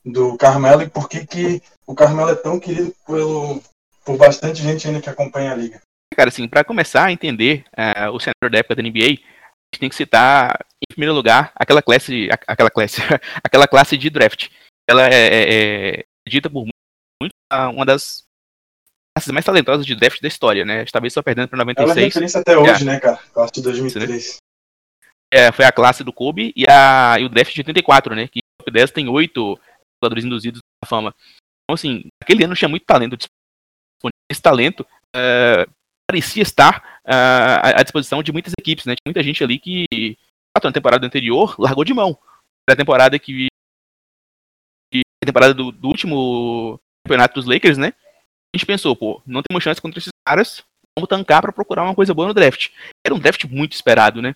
do 0.05 0.37
Carmelo 0.37 0.83
e 0.83 0.89
por 0.89 1.09
que, 1.09 1.27
que 1.27 1.63
o 1.87 1.95
Carmelo 1.95 2.31
é 2.31 2.37
tão 2.37 2.61
querido 2.61 2.95
pelo, 3.05 3.61
por 4.05 4.17
bastante 4.17 4.63
gente 4.63 4.87
ainda 4.87 5.01
que 5.01 5.11
acompanha 5.11 5.53
a 5.53 5.57
liga. 5.57 5.81
Cara, 6.15 6.29
assim, 6.29 6.47
para 6.47 6.65
começar 6.65 7.07
a 7.07 7.13
entender 7.13 7.65
uh, 7.77 8.11
o 8.13 8.21
cenário 8.21 8.51
da 8.51 8.59
época 8.59 8.77
da 8.77 8.83
NBA, 8.83 9.05
a 9.05 9.09
gente 9.09 9.81
tem 9.81 9.89
que 9.89 9.95
citar, 9.95 10.59
em 10.83 10.93
primeiro 10.93 11.15
lugar, 11.15 11.53
aquela 11.55 11.81
classe, 11.81 12.29
aquela 12.47 12.71
classe, 12.71 13.01
aquela 13.43 13.67
classe 13.67 13.97
de 13.97 14.11
draft. 14.11 14.49
Ela 14.91 15.07
é, 15.07 15.15
é, 15.15 16.01
é 16.01 16.05
dita 16.29 16.51
por 16.51 16.67
muito 17.23 17.35
uma 17.53 17.87
das 17.87 18.25
classes 19.15 19.33
mais 19.33 19.45
talentosas 19.45 19.87
de 19.87 19.95
draft 19.95 20.21
da 20.21 20.29
história, 20.29 20.65
né? 20.65 20.85
Talvez 20.87 21.13
só 21.13 21.23
perdendo 21.23 21.49
para 21.49 21.59
96. 21.59 21.91
Ela 21.91 22.01
é 22.01 22.05
referência 22.09 22.41
até 22.41 22.59
hoje, 22.59 22.83
é. 22.83 22.85
né, 22.85 23.01
cara? 23.01 23.19
Classe 23.33 23.53
de 23.53 23.63
2003. 23.63 24.37
É, 25.33 25.53
foi 25.53 25.65
a 25.65 25.71
classe 25.71 26.03
do 26.03 26.13
Kobe 26.13 26.53
e, 26.57 26.65
a, 26.69 27.17
e 27.21 27.25
o 27.25 27.29
draft 27.29 27.55
de 27.55 27.61
84, 27.61 28.15
né? 28.17 28.27
Que 28.27 28.41
o 28.41 28.65
top 28.65 28.71
10 28.73 28.91
tem 28.91 29.09
oito 29.09 29.59
jogadores 30.03 30.25
induzidos 30.25 30.61
na 30.83 30.89
fama. 30.89 31.15
Então, 31.65 31.75
assim, 31.75 32.09
aquele 32.21 32.45
ano 32.45 32.57
tinha 32.57 32.69
muito 32.69 32.85
talento 32.85 33.17
disponível. 33.17 34.11
Esse 34.29 34.43
talento 34.43 34.81
uh, 34.81 35.71
parecia 36.11 36.43
estar 36.43 37.01
uh, 37.05 37.79
à 37.79 37.83
disposição 37.83 38.23
de 38.23 38.33
muitas 38.33 38.53
equipes, 38.59 38.87
né? 38.87 38.95
Tinha 38.95 39.07
muita 39.07 39.23
gente 39.23 39.45
ali 39.45 39.59
que, 39.59 39.87
na 40.65 40.73
temporada 40.73 41.07
anterior, 41.07 41.55
largou 41.59 41.85
de 41.85 41.95
mão. 41.95 42.19
Na 42.69 42.75
temporada 42.75 43.17
que. 43.19 43.50
Temporada 45.25 45.53
do, 45.53 45.71
do, 45.71 45.89
último 45.89 46.81
campeonato 47.05 47.35
dos 47.35 47.47
Lakers, 47.47 47.77
né? 47.77 47.93
A 48.55 48.57
gente 48.57 48.67
pensou, 48.67 48.97
pô, 48.97 49.23
não 49.27 49.43
temos 49.43 49.63
chance 49.63 49.81
contra 49.81 49.99
esses 49.99 50.11
caras, 50.27 50.65
vamos 50.97 51.09
tancar 51.09 51.43
para 51.43 51.53
procurar 51.53 51.85
uma 51.85 51.95
coisa 51.95 52.15
boa 52.15 52.29
no 52.29 52.35
draft. 52.35 52.71
Era 53.05 53.15
um 53.15 53.19
draft 53.19 53.45
muito 53.45 53.73
esperado, 53.73 54.23
né? 54.23 54.35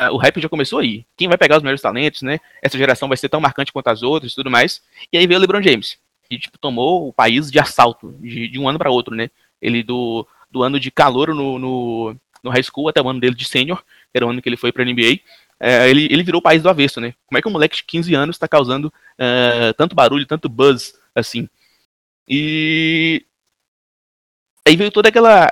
Uh, 0.00 0.12
o 0.12 0.18
hype 0.18 0.42
já 0.42 0.48
começou 0.48 0.78
aí. 0.78 1.06
Quem 1.16 1.26
vai 1.26 1.38
pegar 1.38 1.56
os 1.56 1.62
melhores 1.62 1.80
talentos, 1.80 2.20
né? 2.20 2.38
Essa 2.62 2.76
geração 2.76 3.08
vai 3.08 3.16
ser 3.16 3.30
tão 3.30 3.40
marcante 3.40 3.72
quanto 3.72 3.88
as 3.88 4.02
outras 4.02 4.32
e 4.32 4.34
tudo 4.34 4.50
mais. 4.50 4.82
E 5.10 5.16
aí 5.16 5.26
veio 5.26 5.38
o 5.38 5.40
LeBron 5.40 5.62
James. 5.62 5.98
E 6.30 6.38
tipo, 6.38 6.58
tomou 6.58 7.08
o 7.08 7.12
país 7.12 7.50
de 7.50 7.58
assalto, 7.58 8.12
de, 8.20 8.48
de 8.48 8.58
um 8.58 8.68
ano 8.68 8.78
para 8.78 8.90
outro, 8.90 9.14
né? 9.14 9.30
Ele 9.60 9.82
do, 9.82 10.26
do 10.50 10.62
ano 10.62 10.78
de 10.78 10.90
calor 10.90 11.34
no, 11.34 11.58
no, 11.58 12.16
no, 12.42 12.50
high 12.50 12.62
school 12.62 12.88
até 12.88 13.00
o 13.00 13.08
ano 13.08 13.20
dele 13.20 13.34
de 13.34 13.46
sênior, 13.46 13.82
que 14.12 14.16
era 14.16 14.26
o 14.26 14.30
ano 14.30 14.42
que 14.42 14.48
ele 14.48 14.56
foi 14.56 14.70
pra 14.70 14.84
NBA. 14.84 15.20
É, 15.58 15.88
ele, 15.88 16.04
ele 16.10 16.22
virou 16.22 16.38
o 16.38 16.42
país 16.42 16.62
do 16.62 16.68
avesso, 16.68 17.00
né? 17.00 17.14
Como 17.26 17.38
é 17.38 17.42
que 17.42 17.48
um 17.48 17.52
moleque 17.52 17.76
de 17.76 17.84
15 17.84 18.14
anos 18.14 18.36
está 18.36 18.46
causando 18.46 18.86
uh, 18.86 19.72
tanto 19.76 19.94
barulho, 19.96 20.26
tanto 20.26 20.48
buzz 20.48 20.94
assim? 21.14 21.48
E 22.28 23.24
aí 24.66 24.76
veio 24.76 24.90
toda 24.90 25.08
aquela 25.08 25.44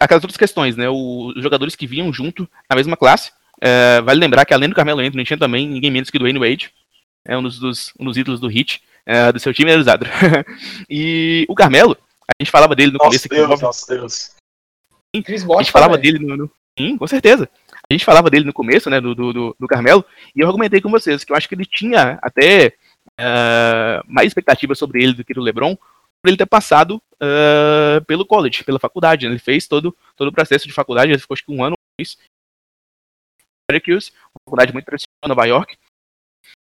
aquelas 0.00 0.24
outras 0.24 0.36
questões, 0.36 0.76
né? 0.76 0.88
os 0.88 1.40
jogadores 1.42 1.76
que 1.76 1.86
vinham 1.86 2.12
junto 2.12 2.48
na 2.68 2.76
mesma 2.76 2.96
classe. 2.96 3.30
Uh, 3.58 4.02
vale 4.04 4.20
lembrar 4.20 4.44
que 4.44 4.52
além 4.52 4.68
do 4.68 4.74
Carmelo 4.74 5.00
Anthony 5.00 5.24
tinha 5.24 5.38
também 5.38 5.68
ninguém 5.68 5.90
menos 5.90 6.10
que 6.10 6.18
do 6.18 6.24
Wayne 6.24 6.38
Wade, 6.38 6.72
é 7.24 7.36
um 7.38 7.42
dos, 7.42 7.58
dos, 7.58 7.92
um 7.98 8.04
dos 8.04 8.16
ídolos 8.16 8.40
do 8.40 8.48
Hit, 8.48 8.82
uh, 9.06 9.32
do 9.32 9.38
seu 9.38 9.54
time 9.54 9.70
realizado. 9.70 10.04
e 10.90 11.46
o 11.48 11.54
Carmelo, 11.54 11.96
a 12.28 12.42
gente 12.42 12.50
falava 12.50 12.74
dele 12.74 12.92
no 12.92 12.98
nossa 12.98 13.08
começo. 13.08 13.28
Deus, 13.28 13.50
aqui, 13.50 13.62
nossa 13.62 13.94
Deus. 13.94 14.30
a 15.14 15.62
gente 15.62 15.72
falava 15.72 15.96
dele 15.96 16.18
no, 16.18 16.36
no, 16.36 16.50
Sim, 16.78 16.98
com 16.98 17.06
certeza. 17.06 17.48
A 17.90 17.94
gente 17.94 18.04
falava 18.04 18.30
dele 18.30 18.44
no 18.44 18.52
começo, 18.52 18.88
né, 18.88 19.00
do, 19.00 19.14
do, 19.14 19.56
do 19.58 19.68
Carmelo, 19.68 20.04
e 20.34 20.40
eu 20.40 20.46
argumentei 20.46 20.80
com 20.80 20.90
vocês 20.90 21.22
que 21.22 21.32
eu 21.32 21.36
acho 21.36 21.48
que 21.48 21.54
ele 21.54 21.66
tinha 21.66 22.18
até 22.22 22.74
uh, 23.20 24.02
mais 24.06 24.28
expectativa 24.28 24.74
sobre 24.74 25.02
ele 25.02 25.12
do 25.12 25.24
que 25.24 25.34
do 25.34 25.42
LeBron, 25.42 25.76
por 25.76 26.28
ele 26.28 26.36
ter 26.36 26.46
passado 26.46 26.96
uh, 26.96 28.04
pelo 28.06 28.24
college, 28.24 28.64
pela 28.64 28.78
faculdade. 28.78 29.26
Né? 29.26 29.32
Ele 29.32 29.38
fez 29.38 29.68
todo, 29.68 29.94
todo 30.16 30.28
o 30.28 30.32
processo 30.32 30.66
de 30.66 30.72
faculdade, 30.72 31.12
ele 31.12 31.18
ficou 31.18 31.34
acho 31.34 31.44
que 31.44 31.52
um 31.52 31.62
ano 31.62 31.76
fez 32.00 32.16
Syracuse, 33.70 34.12
uma 34.34 34.40
faculdade 34.46 34.72
muito 34.72 34.86
tradicional 34.86 35.20
em 35.24 35.28
Nova 35.28 35.44
York. 35.46 35.76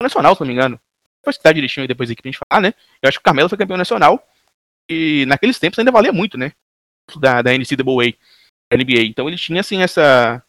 Nacional, 0.01 0.36
se 0.36 0.41
não 0.41 0.48
me 0.48 0.53
engano. 0.53 0.80
Depois 1.22 1.38
que 1.38 1.44
tá 1.44 1.51
direitinho 1.51 1.88
depois 1.88 2.09
aqui 2.09 2.22
pra 2.22 2.31
gente 2.31 2.40
falar, 2.50 2.62
né? 2.62 2.74
Eu 3.01 3.07
acho 3.07 3.18
que 3.18 3.22
o 3.22 3.24
Carmelo 3.24 3.50
foi 3.50 3.57
campeão 3.57 3.77
nacional. 3.77 4.27
E 4.90 5.25
naqueles 5.27 5.59
tempos 5.59 5.77
ainda 5.77 5.92
valia 5.92 6.12
muito, 6.12 6.38
né? 6.38 6.53
Da, 7.18 7.42
da 7.42 7.51
NCAA, 7.51 8.14
da 8.72 8.77
NBA. 8.77 9.03
Então 9.03 9.27
ele 9.27 9.38
tinha, 9.38 9.62
assim, 9.62 9.83
essa, 9.83 10.44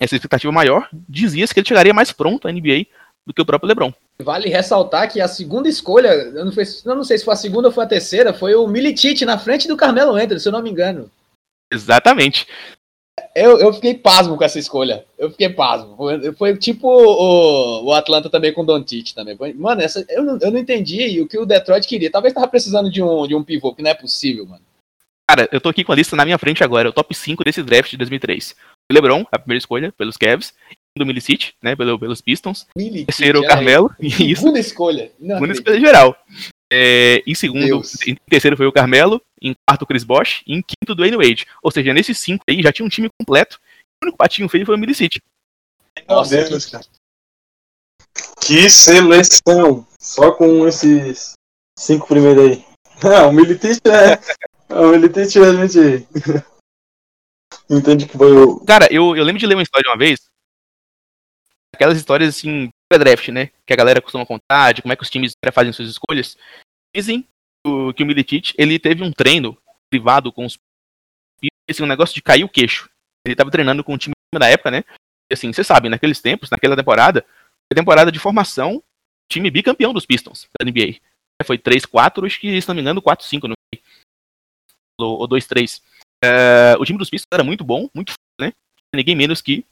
essa 0.00 0.14
expectativa 0.14 0.52
maior. 0.52 0.88
Dizia-se 1.08 1.52
que 1.52 1.60
ele 1.60 1.68
chegaria 1.68 1.94
mais 1.94 2.12
pronto 2.12 2.48
à 2.48 2.52
NBA 2.52 2.86
do 3.26 3.32
que 3.32 3.40
o 3.40 3.46
próprio 3.46 3.68
LeBron. 3.68 3.92
Vale 4.18 4.48
ressaltar 4.48 5.10
que 5.10 5.20
a 5.20 5.26
segunda 5.26 5.68
escolha, 5.68 6.08
eu 6.08 6.44
não, 6.44 6.52
foi, 6.52 6.64
eu 6.84 6.94
não 6.94 7.04
sei 7.04 7.18
se 7.18 7.24
foi 7.24 7.34
a 7.34 7.36
segunda 7.36 7.68
ou 7.68 7.74
foi 7.74 7.84
a 7.84 7.88
terceira, 7.88 8.32
foi 8.32 8.54
o 8.54 8.66
Militite 8.66 9.24
na 9.24 9.38
frente 9.38 9.66
do 9.66 9.76
Carmelo 9.76 10.14
Anthony, 10.14 10.38
se 10.38 10.48
eu 10.48 10.52
não 10.52 10.62
me 10.62 10.70
engano. 10.70 11.10
Exatamente. 11.72 12.46
Eu, 13.34 13.58
eu 13.58 13.72
fiquei 13.72 13.94
pasmo 13.94 14.36
com 14.36 14.44
essa 14.44 14.58
escolha. 14.58 15.04
Eu 15.18 15.30
fiquei 15.30 15.48
pasmo. 15.48 15.96
Foi, 15.96 16.32
foi 16.34 16.56
tipo 16.56 16.88
o, 16.88 17.86
o 17.86 17.92
Atlanta 17.92 18.30
também 18.30 18.52
com 18.52 18.62
o 18.62 18.64
Doncic 18.64 19.12
também. 19.12 19.36
Mano, 19.54 19.80
essa, 19.80 20.04
eu, 20.08 20.22
não, 20.22 20.38
eu 20.40 20.50
não 20.50 20.58
entendi 20.58 21.20
o 21.20 21.28
que 21.28 21.38
o 21.38 21.46
Detroit 21.46 21.86
queria. 21.86 22.10
Talvez 22.10 22.34
tava 22.34 22.46
precisando 22.46 22.90
de 22.90 23.02
um, 23.02 23.26
de 23.26 23.34
um 23.34 23.42
pivô, 23.42 23.74
que 23.74 23.82
não 23.82 23.90
é 23.90 23.94
possível, 23.94 24.46
mano. 24.46 24.62
Cara, 25.28 25.48
eu 25.50 25.60
tô 25.60 25.70
aqui 25.70 25.82
com 25.82 25.92
a 25.92 25.94
lista 25.94 26.14
na 26.14 26.24
minha 26.24 26.38
frente 26.38 26.62
agora, 26.62 26.88
o 26.88 26.92
top 26.92 27.14
5 27.14 27.42
desse 27.44 27.62
draft 27.62 27.90
de 27.90 27.96
2003. 27.96 28.54
O 28.90 28.94
LeBron, 28.94 29.24
a 29.32 29.38
primeira 29.38 29.58
escolha, 29.58 29.92
pelos 29.92 30.16
Cavs 30.16 30.52
do 30.96 31.06
Milicic, 31.06 31.54
né, 31.62 31.74
pelo, 31.74 31.98
pelos 31.98 32.20
Pistons. 32.20 32.66
Milicic, 32.76 33.06
terceiro, 33.06 33.40
o 33.40 33.46
Carmelo. 33.46 33.90
Isso. 33.98 34.42
Segunda 34.42 34.58
escolha. 34.60 35.12
Não 35.18 35.36
Segunda 35.36 35.52
escolha 35.54 35.80
geral. 35.80 36.16
É, 36.72 37.22
em 37.26 37.34
segundo, 37.34 37.64
Deus. 37.64 37.94
em 38.06 38.16
terceiro 38.28 38.56
foi 38.56 38.66
o 38.66 38.72
Carmelo, 38.72 39.20
em 39.40 39.54
quarto 39.66 39.82
o 39.82 39.86
Chris 39.86 40.04
Bosh, 40.04 40.42
e 40.46 40.54
em 40.54 40.62
quinto 40.62 40.92
o 40.92 40.94
Dwayne 40.94 41.16
Wade. 41.16 41.46
Ou 41.62 41.70
seja, 41.70 41.94
nesses 41.94 42.18
cinco 42.18 42.44
aí 42.48 42.62
já 42.62 42.72
tinha 42.72 42.84
um 42.84 42.88
time 42.88 43.08
completo. 43.18 43.60
O 44.02 44.06
único 44.06 44.18
patinho 44.18 44.48
feio 44.48 44.66
foi 44.66 44.74
o 44.74 44.78
Milicic. 44.78 45.20
Nossa, 46.08 46.36
Deus, 46.36 46.66
cara. 46.66 46.84
Que 48.40 48.68
seleção! 48.68 49.86
Só 49.98 50.32
com 50.32 50.66
esses 50.68 51.32
cinco 51.78 52.06
primeiros 52.06 52.44
aí. 52.44 52.64
Não, 53.02 53.28
o 53.30 53.32
Milicic 53.32 53.80
é. 53.88 54.20
O 54.68 54.88
Milicic 54.88 55.38
realmente. 55.38 56.06
Entende 57.70 58.06
que 58.06 58.16
foi 58.16 58.32
o. 58.32 58.60
Cara, 58.64 58.88
eu, 58.90 59.16
eu 59.16 59.24
lembro 59.24 59.38
de 59.38 59.46
ler 59.46 59.54
uma 59.54 59.62
história 59.62 59.90
uma 59.90 59.98
vez 59.98 60.20
aquelas 61.74 61.98
histórias 61.98 62.36
assim, 62.36 62.70
pré-draft, 62.88 63.28
né? 63.28 63.50
Que 63.66 63.72
a 63.72 63.76
galera 63.76 64.00
costuma 64.00 64.24
contar, 64.24 64.72
de 64.72 64.82
como 64.82 64.92
é 64.92 64.96
que 64.96 65.02
os 65.02 65.10
times 65.10 65.34
fazem 65.52 65.72
suas 65.72 65.88
escolhas. 65.88 66.36
Dizem 66.94 67.26
que 67.96 68.02
o 68.02 68.06
Milicic, 68.06 68.54
ele 68.56 68.78
teve 68.78 69.02
um 69.02 69.12
treino 69.12 69.58
privado 69.90 70.32
com 70.32 70.44
os 70.46 70.58
esse 71.66 71.82
um 71.82 71.86
negócio 71.86 72.14
de 72.14 72.22
cair 72.22 72.44
o 72.44 72.48
queixo. 72.48 72.90
Ele 73.26 73.34
tava 73.34 73.50
treinando 73.50 73.82
com 73.82 73.94
o 73.94 73.98
time 73.98 74.12
da 74.34 74.48
época, 74.48 74.70
né? 74.70 74.84
E 75.30 75.34
assim, 75.34 75.50
você 75.50 75.64
sabe, 75.64 75.88
naqueles 75.88 76.20
tempos, 76.20 76.50
naquela 76.50 76.76
temporada, 76.76 77.22
foi 77.22 77.74
temporada 77.74 78.12
de 78.12 78.18
formação, 78.18 78.82
time 79.30 79.50
bicampeão 79.50 79.94
dos 79.94 80.04
Pistons 80.04 80.46
da 80.58 80.64
NBA. 80.64 80.98
Foi 81.42 81.56
3-4, 81.56 82.26
acho 82.26 82.38
que, 82.38 82.60
se 82.60 82.68
não 82.68 82.74
me 82.74 82.82
engano, 82.82 83.00
4-5 83.00 83.48
no 83.48 83.54
ou 84.98 85.28
2-3. 85.28 85.80
Uh, 86.24 86.80
o 86.80 86.84
time 86.84 86.98
dos 86.98 87.10
Pistons 87.10 87.28
era 87.32 87.44
muito 87.44 87.64
bom, 87.64 87.88
muito 87.94 88.14
né? 88.40 88.52
Ninguém 88.94 89.14
menos 89.14 89.42
que 89.42 89.64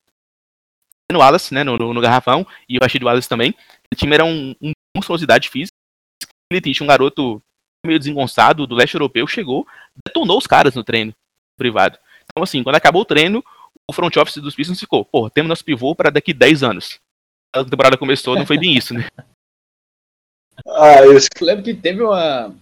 no 1.11 1.19
Wallace, 1.19 1.53
né, 1.53 1.63
no, 1.63 1.77
no, 1.77 1.93
no 1.93 2.01
garrafão, 2.01 2.47
e 2.69 2.79
o 2.79 2.81
Rashid 2.83 3.05
Wallace 3.05 3.29
também. 3.29 3.55
O 3.93 3.97
time 3.97 4.15
era 4.15 4.25
um, 4.25 4.55
um 4.61 4.73
monstruosidade 4.97 5.49
física. 5.49 5.77
Ele 6.51 6.61
tinha 6.75 6.85
um 6.85 6.89
garoto 6.89 7.43
meio 7.85 7.99
desengonçado 7.99 8.67
do 8.67 8.75
leste 8.75 8.95
europeu, 8.95 9.27
chegou, 9.27 9.67
detonou 10.07 10.39
os 10.39 10.47
caras 10.47 10.75
no 10.75 10.85
treino 10.85 11.13
privado. 11.59 11.99
Então, 12.25 12.43
assim, 12.43 12.63
quando 12.63 12.77
acabou 12.77 13.03
o 13.03 13.07
treino, 13.07 13.45
o 13.89 13.93
front 13.93 14.17
office 14.17 14.37
dos 14.37 14.55
Pistons 14.55 14.81
ficou, 14.81 15.05
pô, 15.05 15.29
temos 15.29 15.49
nosso 15.49 15.65
pivô 15.65 15.95
para 15.95 16.11
daqui 16.11 16.33
10 16.33 16.63
anos. 16.63 17.01
A 17.55 17.65
temporada 17.65 17.99
começou, 17.99 18.37
não 18.37 18.47
foi 18.47 18.59
bem 18.59 18.77
isso, 18.77 18.95
né? 18.95 19.07
ah, 20.67 21.01
eu 21.05 21.19
lembro 21.41 21.65
que 21.65 21.75
teve 21.75 22.03
uma. 22.03 22.55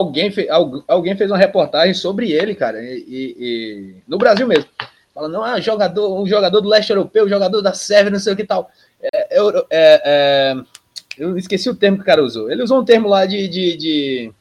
Alguém, 0.00 0.30
fez, 0.30 0.48
alguém 0.88 1.16
fez 1.16 1.30
uma 1.30 1.38
reportagem 1.38 1.94
sobre 1.94 2.32
ele, 2.32 2.54
cara, 2.54 2.82
e, 2.82 3.04
e, 3.06 3.36
e... 3.38 4.02
no 4.08 4.18
Brasil 4.18 4.46
mesmo. 4.46 4.68
Fala, 5.14 5.28
não, 5.28 5.46
é 5.46 5.62
jogador, 5.62 6.20
um 6.20 6.26
jogador 6.26 6.60
do 6.60 6.68
leste 6.68 6.90
europeu, 6.90 7.28
jogador 7.28 7.62
da 7.62 7.72
Sérvia, 7.72 8.10
não 8.10 8.18
sei 8.18 8.32
o 8.32 8.36
que 8.36 8.44
tal. 8.44 8.68
É, 9.00 9.38
é, 9.70 10.02
é, 10.04 10.54
eu 11.16 11.38
esqueci 11.38 11.70
o 11.70 11.76
termo 11.76 11.98
que 11.98 12.02
o 12.02 12.06
cara 12.06 12.24
usou. 12.24 12.50
Ele 12.50 12.64
usou 12.64 12.80
um 12.80 12.84
termo 12.84 13.08
lá 13.08 13.24
de, 13.24 13.46
de, 13.46 13.76
de 13.76 14.34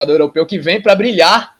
jogador 0.00 0.22
europeu 0.22 0.46
que 0.46 0.58
vem 0.58 0.80
para 0.80 0.94
brilhar 0.94 1.58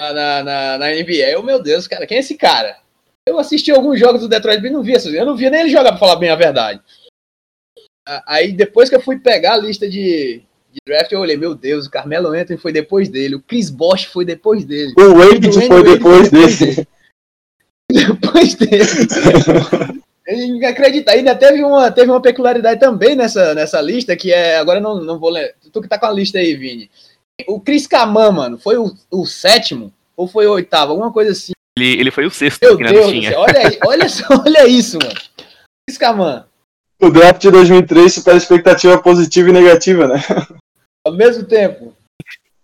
na, 0.00 0.44
na, 0.44 0.78
na 0.78 0.86
NBA. 0.90 1.30
Eu, 1.30 1.42
meu 1.42 1.60
Deus, 1.60 1.88
cara, 1.88 2.06
quem 2.06 2.18
é 2.18 2.20
esse 2.20 2.36
cara? 2.36 2.78
Eu 3.26 3.38
assisti 3.38 3.72
alguns 3.72 3.98
jogos 3.98 4.20
do 4.20 4.28
Detroit 4.28 4.64
e 4.64 4.70
não 4.70 4.82
via 4.82 4.98
Eu 5.12 5.26
não 5.26 5.36
via 5.36 5.50
nem 5.50 5.62
ele 5.62 5.70
jogar, 5.70 5.90
pra 5.90 5.98
falar 5.98 6.16
bem 6.16 6.30
a 6.30 6.36
verdade. 6.36 6.80
Aí 8.26 8.52
depois 8.52 8.88
que 8.88 8.94
eu 8.94 9.00
fui 9.00 9.18
pegar 9.18 9.54
a 9.54 9.58
lista 9.58 9.88
de, 9.88 10.42
de 10.72 10.80
draft, 10.86 11.12
eu 11.12 11.20
olhei, 11.20 11.36
meu 11.36 11.54
Deus, 11.54 11.86
o 11.86 11.90
Carmelo 11.90 12.28
Anthony 12.28 12.58
foi 12.58 12.72
depois 12.72 13.08
dele, 13.08 13.36
o 13.36 13.40
Chris 13.40 13.70
Bosh 13.70 14.04
foi 14.04 14.24
depois 14.24 14.64
dele. 14.64 14.94
O 14.96 15.14
Wade 15.14 15.52
foi, 15.52 15.66
foi 15.66 15.82
depois, 15.82 16.30
depois 16.30 16.58
dele. 16.58 16.86
Depois 17.92 18.54
dele. 18.54 20.02
Ninguém 20.26 20.68
acredita. 20.68 21.12
Ainda 21.12 21.34
teve 21.34 21.62
uma, 21.62 21.90
teve 21.90 22.10
uma 22.10 22.22
peculiaridade 22.22 22.80
também 22.80 23.14
nessa, 23.14 23.54
nessa 23.54 23.80
lista, 23.80 24.16
que 24.16 24.32
é. 24.32 24.56
Agora 24.56 24.80
não, 24.80 25.02
não 25.02 25.18
vou 25.18 25.30
ler. 25.30 25.54
Tu 25.72 25.82
que 25.82 25.88
tá 25.88 25.98
com 25.98 26.06
a 26.06 26.10
lista 26.10 26.38
aí, 26.38 26.54
Vini. 26.54 26.90
O 27.46 27.60
Chris 27.60 27.86
Kaman, 27.86 28.30
mano, 28.30 28.58
foi 28.58 28.76
o, 28.76 28.94
o 29.10 29.26
sétimo 29.26 29.92
ou 30.16 30.28
foi 30.28 30.46
o 30.46 30.52
oitavo? 30.52 30.92
Alguma 30.92 31.12
coisa 31.12 31.32
assim. 31.32 31.52
Ele, 31.76 32.00
ele 32.00 32.10
foi 32.10 32.26
o 32.26 32.30
sexto 32.30 32.60
Meu 32.62 32.76
Deus 32.76 33.24
céu, 33.24 33.40
olha, 33.40 33.66
aí, 33.66 33.78
olha, 33.84 34.08
só, 34.08 34.24
olha 34.44 34.68
isso, 34.68 34.98
mano. 35.02 35.14
Chris 35.88 35.98
Kaman, 35.98 36.44
O 37.00 37.10
draft 37.10 37.40
de 37.40 37.50
2003 37.50 38.12
supera 38.12 38.36
expectativa 38.36 38.98
positiva 38.98 39.48
e 39.48 39.52
negativa, 39.52 40.06
né? 40.06 40.22
Ao 41.06 41.12
mesmo 41.12 41.44
tempo. 41.44 41.96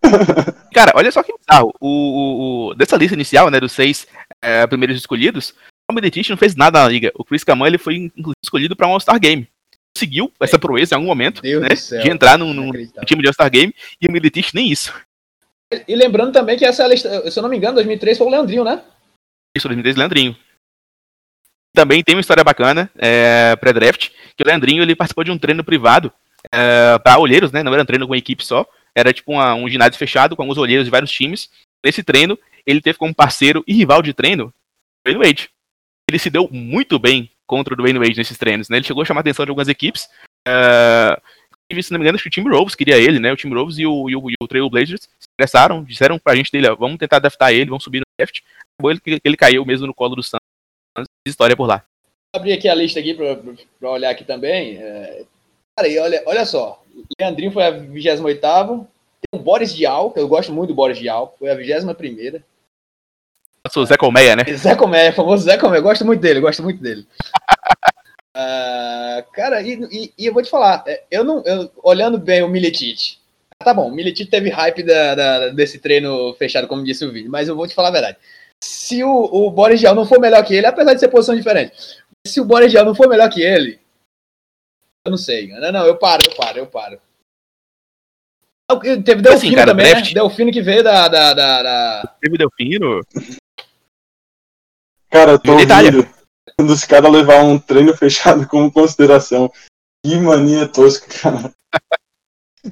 Cara, 0.72 0.92
olha 0.94 1.11
só 1.11 1.22
que 1.22 1.33
bizarro. 1.37 1.72
O, 1.81 1.88
o- 1.88 2.68
o- 2.70 2.74
dessa 2.74 2.96
lista 2.96 3.14
inicial, 3.14 3.51
né, 3.51 3.59
dos 3.61 3.72
seis 3.72 4.07
é, 4.42 4.66
primeiros 4.66 4.96
escolhidos, 4.96 5.55
o 5.90 5.94
Militich 5.94 6.31
não 6.31 6.37
fez 6.37 6.55
nada 6.55 6.83
na 6.83 6.88
liga. 6.88 7.11
O 7.14 7.24
Chris 7.24 7.42
Kaman, 7.44 7.66
ele 7.66 7.79
foi 7.79 7.96
inclusive 7.96 8.37
escolhido 8.42 8.77
para 8.77 8.87
um 8.87 8.92
All-Star 8.92 9.18
Game. 9.18 9.48
Conseguiu 9.96 10.33
essa 10.40 10.59
proeza 10.59 10.94
em 10.94 10.96
algum 10.96 11.09
momento, 11.09 11.42
né, 11.42 11.68
de 12.03 12.11
entrar 12.11 12.38
num, 12.38 12.53
num 12.55 12.70
time 13.05 13.22
de 13.22 13.27
All-Star 13.29 13.51
Game, 13.51 13.74
e 14.01 14.07
o 14.07 14.12
Militich 14.12 14.55
nem 14.55 14.70
isso. 14.70 14.94
E 15.87 15.94
lembrando 15.96 16.33
também 16.33 16.57
que 16.57 16.64
essa 16.64 16.87
lista, 16.87 17.31
se 17.31 17.38
eu 17.38 17.42
não 17.42 17.51
me 17.51 17.57
engano, 17.57 17.74
2003 17.74 18.16
foi 18.16 18.27
o 18.27 18.31
Leandrinho, 18.31 18.64
né? 18.64 18.83
Isso, 19.57 19.66
2010, 19.66 19.96
Leandrinho. 19.96 20.37
Também 21.74 22.03
tem 22.03 22.14
uma 22.14 22.20
história 22.20 22.42
bacana, 22.44 22.90
é, 22.96 23.55
pré-draft, 23.57 24.11
que 24.37 24.42
o 24.42 24.46
Leandrinho, 24.46 24.83
ele 24.83 24.96
participou 24.96 25.24
de 25.24 25.31
um 25.31 25.38
treino 25.38 25.62
privado 25.64 26.12
é, 26.53 26.98
para 26.98 27.18
olheiros, 27.18 27.53
né, 27.53 27.62
não 27.62 27.72
era 27.72 27.83
um 27.83 27.87
treino 27.87 28.07
com 28.07 28.12
uma 28.12 28.18
equipe 28.18 28.44
só, 28.44 28.66
era 28.96 29.12
tipo 29.12 29.33
uma- 29.33 29.55
um 29.55 29.68
ginásio 29.68 29.98
fechado 29.98 30.35
com 30.35 30.42
alguns 30.42 30.59
olheiros 30.59 30.85
de 30.85 30.90
vários 30.90 31.11
times. 31.11 31.51
Nesse 31.85 32.03
treino, 32.03 32.38
ele 32.66 32.81
teve 32.81 32.98
como 32.98 33.14
parceiro 33.14 33.62
e 33.66 33.72
rival 33.72 34.03
de 34.03 34.12
treino 34.12 34.46
o 34.46 34.53
Dwayne 35.11 35.24
Wade. 35.24 35.51
Ele 36.11 36.18
se 36.18 36.31
deu 36.31 36.48
muito 36.51 36.98
bem 36.98 37.31
contra 37.46 37.74
o 37.74 37.77
Dwayne 37.77 37.98
Wade 37.98 38.16
nesses 38.16 38.37
treinos, 38.37 38.68
né? 38.68 38.79
Ele 38.79 38.87
chegou 38.87 39.03
a 39.03 39.07
chamar 39.07 39.20
a 39.20 39.22
atenção 39.22 39.44
de 39.44 39.51
algumas 39.51 39.68
equipes. 39.68 40.09
Inclusive, 41.70 41.83
se 41.83 41.92
não 41.92 41.98
me 41.98 42.05
engano, 42.05 42.16
acho 42.16 42.22
que 42.22 42.29
o 42.29 42.33
Tim 42.33 42.48
Rose 42.48 42.77
queria 42.77 42.96
ele, 42.96 43.18
né? 43.18 43.31
O 43.31 43.37
Tim 43.37 43.53
Rose 43.53 43.81
e 43.81 43.87
o, 43.87 44.09
e 44.09 44.16
o, 44.16 44.31
e 44.31 44.35
o 44.42 44.48
Trail 44.48 44.68
Blazers 44.70 45.03
se 45.03 45.09
expressaram, 45.20 45.85
disseram 45.85 46.18
pra 46.18 46.35
gente 46.35 46.51
dele, 46.51 46.68
ó, 46.68 46.74
vamos 46.74 46.98
tentar 46.98 47.18
draftar 47.18 47.53
ele, 47.53 47.68
vamos 47.68 47.85
subir 47.85 48.01
no 48.01 48.07
draft. 48.18 48.40
Acabou 48.79 48.90
ele, 48.90 49.20
ele 49.22 49.37
caiu 49.37 49.64
mesmo 49.66 49.87
no 49.87 49.94
colo 49.94 50.16
do 50.16 50.22
Suns. 50.22 50.40
História 51.27 51.57
por 51.57 51.66
lá. 51.66 51.85
Vou 52.35 52.40
abrir 52.40 52.55
aqui 52.55 52.68
a 52.68 52.74
lista 52.74 52.98
aqui 52.98 53.14
pra 53.14 53.90
olhar 53.90 54.11
aqui 54.11 54.24
também. 54.24 54.79
É... 54.79 55.24
Cara, 55.78 55.86
e 55.86 55.96
olha, 55.96 56.20
olha 56.26 56.44
só. 56.44 56.82
Leandrinho 57.20 57.52
foi 57.52 57.62
a 57.62 57.70
28 57.70 58.20
Tem 58.20 58.86
o 59.32 59.38
Boris 59.38 59.72
Dial, 59.72 60.10
que 60.10 60.18
eu 60.18 60.26
gosto 60.26 60.52
muito 60.52 60.70
do 60.70 60.74
Boris 60.74 60.98
Dial, 60.98 61.36
foi 61.38 61.48
a 61.48 61.54
21 61.54 61.86
Nossa, 61.86 63.80
o 63.80 63.86
Zé 63.86 63.96
Colmeia, 63.96 64.34
né? 64.34 64.42
Zé 64.56 64.74
Comé, 64.74 65.12
famoso 65.12 65.44
Zé 65.44 65.56
Comé, 65.56 65.80
gosto 65.80 66.04
muito 66.04 66.20
dele, 66.20 66.40
gosto 66.40 66.64
muito 66.64 66.82
dele. 66.82 67.06
Ah, 68.40 69.24
cara, 69.32 69.60
e, 69.62 69.72
e- 69.90 70.12
e 70.16 70.26
eu 70.26 70.32
vou 70.32 70.40
te 70.40 70.48
falar, 70.50 70.84
é, 70.86 71.02
eu 71.10 71.24
não, 71.24 71.42
eu- 71.44 71.72
olhando 71.82 72.18
bem 72.18 72.40
o 72.40 72.46
Milicic, 72.48 73.16
tá 73.58 73.74
bom, 73.74 73.88
o 73.88 73.92
Milicic 73.92 74.30
teve 74.30 74.48
hype 74.48 74.84
da- 74.84 75.14
da- 75.16 75.48
desse 75.48 75.80
treino 75.80 76.32
fechado, 76.34 76.68
como 76.68 76.84
disse 76.84 77.04
o 77.04 77.10
vídeo, 77.10 77.28
mas 77.28 77.48
eu 77.48 77.56
vou 77.56 77.66
te 77.66 77.74
falar 77.74 77.88
a 77.88 77.92
verdade. 77.92 78.16
Se 78.62 79.02
o, 79.02 79.10
o 79.24 79.50
Boris 79.50 79.80
Dial 79.80 79.92
não 79.92 80.06
for 80.06 80.20
melhor 80.20 80.44
que 80.44 80.54
ele, 80.54 80.66
apesar 80.68 80.94
de 80.94 81.00
ser 81.00 81.08
posição 81.08 81.34
diferente, 81.34 81.72
se 82.24 82.40
o 82.40 82.44
Boris 82.44 82.70
Dial 82.70 82.84
não 82.84 82.94
for 82.94 83.08
melhor 83.08 83.28
que 83.28 83.42
ele, 83.42 83.80
eu 85.08 85.10
não 85.10 85.18
sei. 85.18 85.48
Não, 85.48 85.72
não, 85.72 85.86
eu 85.86 85.96
paro, 85.96 86.22
eu 86.26 86.36
paro, 86.36 86.58
eu 86.58 86.66
paro. 86.66 87.00
Ah, 88.70 88.76
Teve 88.78 89.22
Delfino 89.22 89.30
Assim, 89.34 89.54
cara, 89.54 89.70
também, 89.70 89.86
né? 89.86 89.92
draft- 89.94 90.12
Delfino 90.14 90.52
que 90.52 90.60
veio 90.62 90.84
da- 90.84 91.08
da- 91.08 91.32
da- 91.34 91.62
da, 91.62 92.16
Teve 92.20 92.34
o 92.34 92.38
Delfino. 92.38 93.00
Cara, 95.10 95.32
eu 95.32 95.38
tô 95.38 95.52
ouvindo 95.52 96.06
dos 96.60 96.84
caras 96.84 97.10
levar 97.10 97.42
um 97.42 97.58
treino 97.58 97.96
fechado 97.96 98.46
como 98.46 98.70
consideração. 98.70 99.50
Que 100.04 100.16
mania 100.16 100.68
tosca, 100.68 101.06
cara. 101.20 101.52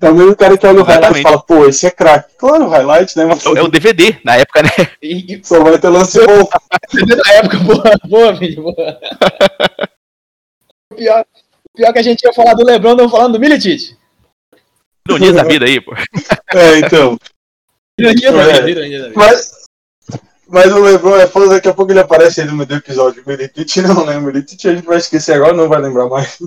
É 0.03 0.11
o 0.11 0.15
mesmo 0.15 0.37
cara 0.37 0.59
que 0.59 0.67
olha 0.67 0.81
o 0.81 0.83
highlight 0.83 1.21
e 1.21 1.23
fala, 1.23 1.41
pô, 1.43 1.65
esse 1.65 1.87
é 1.87 1.91
craque. 1.93 2.35
Claro, 2.37 2.65
o 2.65 2.69
highlight, 2.69 3.17
né? 3.17 3.25
Mas 3.25 3.47
É 3.47 3.49
o- 3.49 3.57
é 3.57 3.63
o 3.63 3.69
DVD, 3.69 4.19
na 4.25 4.37
época, 4.37 4.63
né? 4.65 4.69
só 5.45 5.63
vai 5.63 5.79
ter 5.79 5.89
lance 5.89 6.19
bom. 6.19 6.49
na 7.25 7.33
época, 7.35 7.59
boa, 7.61 7.83
boa, 8.05 8.33
vídeo, 8.35 8.65
boa. 8.65 9.01
O 10.93 10.97
pior, 10.97 11.25
o 11.25 11.46
pior 11.77 11.93
que 11.93 11.99
a 11.99 12.03
gente 12.03 12.23
ia 12.23 12.33
falar 12.33 12.55
do 12.55 12.65
Lebron, 12.65 12.95
não 12.97 13.09
falando 13.09 13.35
do 13.35 13.41
Milicic. 13.41 13.97
Ironias 15.09 15.35
da 15.35 15.45
vida 15.45 15.65
aí, 15.67 15.81
pô. 15.81 15.93
É, 16.55 16.79
então. 16.79 17.19
Ironia 17.99 18.33
da 18.33 18.43
vida, 18.61 18.71
ironia 18.71 18.99
da 19.03 19.09
vida. 19.09 19.19
Mas, 19.21 19.65
mas 20.49 20.73
o 20.73 20.81
Lebron 20.83 21.17
é 21.17 21.27
foda, 21.27 21.49
daqui 21.49 21.69
a 21.69 21.75
pouco 21.75 21.93
ele 21.93 22.01
aparece 22.01 22.41
aí 22.41 22.47
no 22.47 22.55
meio 22.55 22.67
do 22.67 22.75
episódio. 22.75 23.23
O 23.25 23.29
Militich 23.29 23.81
não, 23.83 24.05
né? 24.05 24.17
O 24.17 24.23
Militich 24.23 24.69
a 24.69 24.75
gente 24.75 24.85
vai 24.85 24.97
esquecer 24.97 25.35
agora, 25.35 25.53
não 25.55 25.69
vai 25.69 25.81
lembrar 25.81 26.09
mais. 26.09 26.39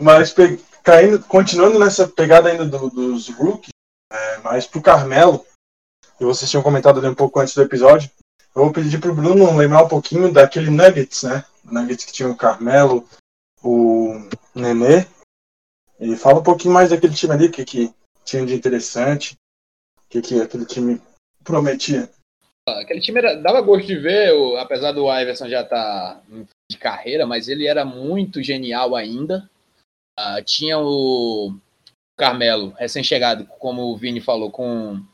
Mas 0.00 0.32
pe- 0.32 0.60
caindo, 0.82 1.18
continuando 1.24 1.78
nessa 1.78 2.06
pegada 2.06 2.48
ainda 2.48 2.64
do- 2.64 2.90
dos 2.90 3.28
rookies, 3.28 3.70
é, 4.12 4.38
mas 4.38 4.66
pro 4.66 4.80
Carmelo, 4.80 5.44
que 6.16 6.24
vocês 6.24 6.48
tinham 6.50 6.62
comentado 6.62 6.98
ali 6.98 7.08
um 7.08 7.14
pouco 7.14 7.40
antes 7.40 7.54
do 7.54 7.62
episódio, 7.62 8.08
eu 8.54 8.62
vou 8.62 8.72
pedir 8.72 9.00
pro 9.00 9.14
Bruno 9.14 9.56
lembrar 9.56 9.82
um 9.84 9.88
pouquinho 9.88 10.32
daquele 10.32 10.70
Nuggets, 10.70 11.24
né? 11.24 11.44
Nuggets 11.64 12.04
que 12.04 12.12
tinha 12.12 12.28
o 12.28 12.36
Carmelo, 12.36 13.06
o 13.62 14.28
Nenê. 14.54 15.06
E 15.98 16.16
fala 16.16 16.40
um 16.40 16.42
pouquinho 16.42 16.72
mais 16.72 16.90
daquele 16.90 17.14
time 17.14 17.32
ali, 17.32 17.46
o 17.46 17.52
que, 17.52 17.64
que 17.64 17.94
tinha 18.24 18.44
de 18.46 18.54
interessante, 18.54 19.34
o 19.98 20.08
que, 20.08 20.22
que 20.22 20.40
aquele 20.40 20.64
time 20.64 21.00
prometia. 21.44 22.10
Aquele 22.66 23.00
time 23.00 23.18
era, 23.18 23.34
dava 23.34 23.60
gosto 23.60 23.86
de 23.86 23.96
ver, 23.96 24.32
apesar 24.58 24.92
do 24.92 25.10
Iverson 25.12 25.48
já 25.48 25.62
estar 25.62 26.22
de 26.70 26.78
carreira, 26.78 27.26
mas 27.26 27.48
ele 27.48 27.66
era 27.66 27.84
muito 27.84 28.42
genial 28.42 28.94
ainda. 28.94 29.48
Ah, 30.18 30.42
tinha 30.42 30.78
o 30.78 31.54
Carmelo, 32.16 32.74
recém-chegado, 32.78 33.46
como 33.58 33.82
o 33.82 33.96
Vini 33.96 34.20
falou, 34.20 34.50
com 34.50 34.94
um 34.94 35.06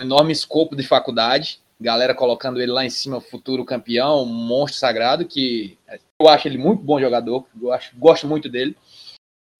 enorme 0.00 0.32
escopo 0.32 0.74
de 0.74 0.86
faculdade. 0.86 1.60
Galera 1.78 2.14
colocando 2.14 2.60
ele 2.60 2.72
lá 2.72 2.84
em 2.84 2.90
cima, 2.90 3.20
futuro 3.20 3.64
campeão, 3.64 4.24
monstro 4.24 4.78
sagrado, 4.78 5.26
que 5.26 5.76
eu 6.20 6.28
acho 6.28 6.48
ele 6.48 6.58
muito 6.58 6.82
bom 6.82 7.00
jogador, 7.00 7.46
eu 7.60 7.72
acho, 7.72 7.96
gosto 7.96 8.26
muito 8.26 8.48
dele, 8.48 8.76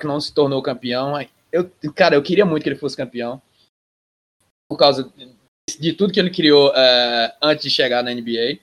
que 0.00 0.06
não 0.06 0.20
se 0.20 0.32
tornou 0.32 0.62
campeão. 0.62 1.14
Eu, 1.52 1.70
cara, 1.94 2.14
eu 2.14 2.22
queria 2.22 2.44
muito 2.44 2.62
que 2.62 2.68
ele 2.68 2.78
fosse 2.78 2.96
campeão, 2.96 3.40
por 4.68 4.78
causa 4.78 5.12
de 5.78 5.92
tudo 5.92 6.12
que 6.12 6.20
ele 6.20 6.30
criou 6.30 6.72
eh, 6.74 7.34
antes 7.42 7.64
de 7.64 7.70
chegar 7.70 8.02
na 8.02 8.12
NBA, 8.12 8.58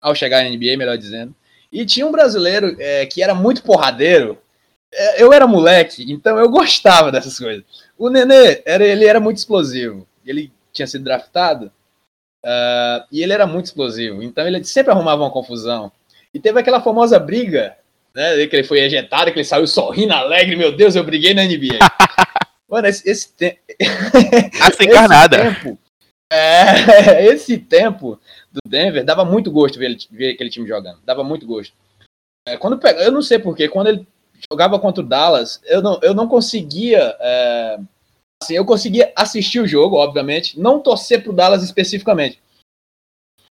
ao 0.00 0.14
chegar 0.14 0.42
na 0.42 0.50
NBA, 0.50 0.76
melhor 0.76 0.96
dizendo. 0.96 1.34
E 1.72 1.86
tinha 1.86 2.06
um 2.06 2.12
brasileiro 2.12 2.76
eh, 2.80 3.06
que 3.06 3.22
era 3.22 3.34
muito 3.34 3.62
porradeiro. 3.62 4.38
Eh, 4.92 5.22
eu 5.22 5.32
era 5.32 5.46
moleque, 5.46 6.10
então 6.10 6.38
eu 6.38 6.48
gostava 6.48 7.10
dessas 7.12 7.38
coisas. 7.38 7.64
O 7.96 8.10
Nenê, 8.10 8.62
era, 8.64 8.84
ele 8.84 9.04
era 9.04 9.20
muito 9.20 9.38
explosivo. 9.38 10.06
Ele 10.24 10.52
tinha 10.72 10.86
sido 10.86 11.04
draftado 11.04 11.72
ah, 12.44 13.06
e 13.10 13.22
ele 13.22 13.32
era 13.32 13.46
muito 13.46 13.66
explosivo. 13.66 14.22
Então 14.22 14.46
ele 14.46 14.62
sempre 14.64 14.92
arrumava 14.92 15.22
uma 15.22 15.30
confusão. 15.30 15.92
E 16.34 16.40
teve 16.40 16.60
aquela 16.60 16.80
famosa 16.80 17.18
briga, 17.18 17.76
né? 18.14 18.46
Que 18.46 18.56
ele 18.56 18.64
foi 18.66 18.80
ejetado, 18.80 19.32
que 19.32 19.38
ele 19.38 19.44
saiu 19.44 19.66
sorrindo, 19.66 20.12
alegre. 20.12 20.56
Meu 20.56 20.74
Deus, 20.74 20.94
eu 20.94 21.04
briguei 21.04 21.34
na 21.34 21.44
NBA. 21.44 21.78
Mano, 22.68 22.86
esse, 22.86 23.08
esse, 23.10 23.32
te- 23.34 23.58
Raça 24.58 24.84
encarnada. 24.84 25.38
tempo, 25.38 25.76
é, 26.32 27.26
esse 27.26 27.58
tempo 27.58 28.20
do 28.52 28.60
Denver 28.64 29.04
dava 29.04 29.24
muito 29.24 29.50
gosto 29.50 29.78
ver, 29.78 29.86
ele- 29.86 29.98
ver 30.10 30.34
aquele 30.34 30.50
time 30.50 30.68
jogando. 30.68 31.00
Dava 31.04 31.24
muito 31.24 31.44
gosto. 31.46 31.74
É, 32.46 32.56
quando 32.56 32.78
pega, 32.78 33.02
eu 33.02 33.10
não 33.10 33.22
sei 33.22 33.38
porquê, 33.40 33.68
quando 33.68 33.88
ele 33.88 34.06
jogava 34.50 34.78
contra 34.78 35.02
o 35.02 35.06
Dallas, 35.06 35.60
eu 35.64 35.82
não, 35.82 35.98
eu 36.00 36.14
não 36.14 36.28
conseguia. 36.28 37.16
é, 37.18 37.78
assim, 38.40 38.54
eu 38.54 38.64
conseguia 38.64 39.12
assistir 39.16 39.58
o 39.58 39.66
jogo, 39.66 39.96
obviamente, 39.96 40.58
não 40.58 40.80
torcer 40.80 41.24
pro 41.24 41.32
Dallas 41.32 41.64
especificamente. 41.64 42.40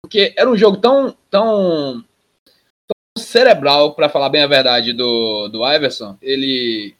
Porque 0.02 0.34
era 0.36 0.50
um 0.50 0.56
jogo 0.56 0.78
tão, 0.78 1.14
tão 1.30 2.02
cerebral, 3.32 3.94
para 3.94 4.08
falar 4.08 4.28
bem 4.28 4.42
a 4.42 4.46
verdade, 4.46 4.92
do, 4.92 5.48
do 5.48 5.66
Iverson. 5.68 6.16
Ele, 6.20 6.94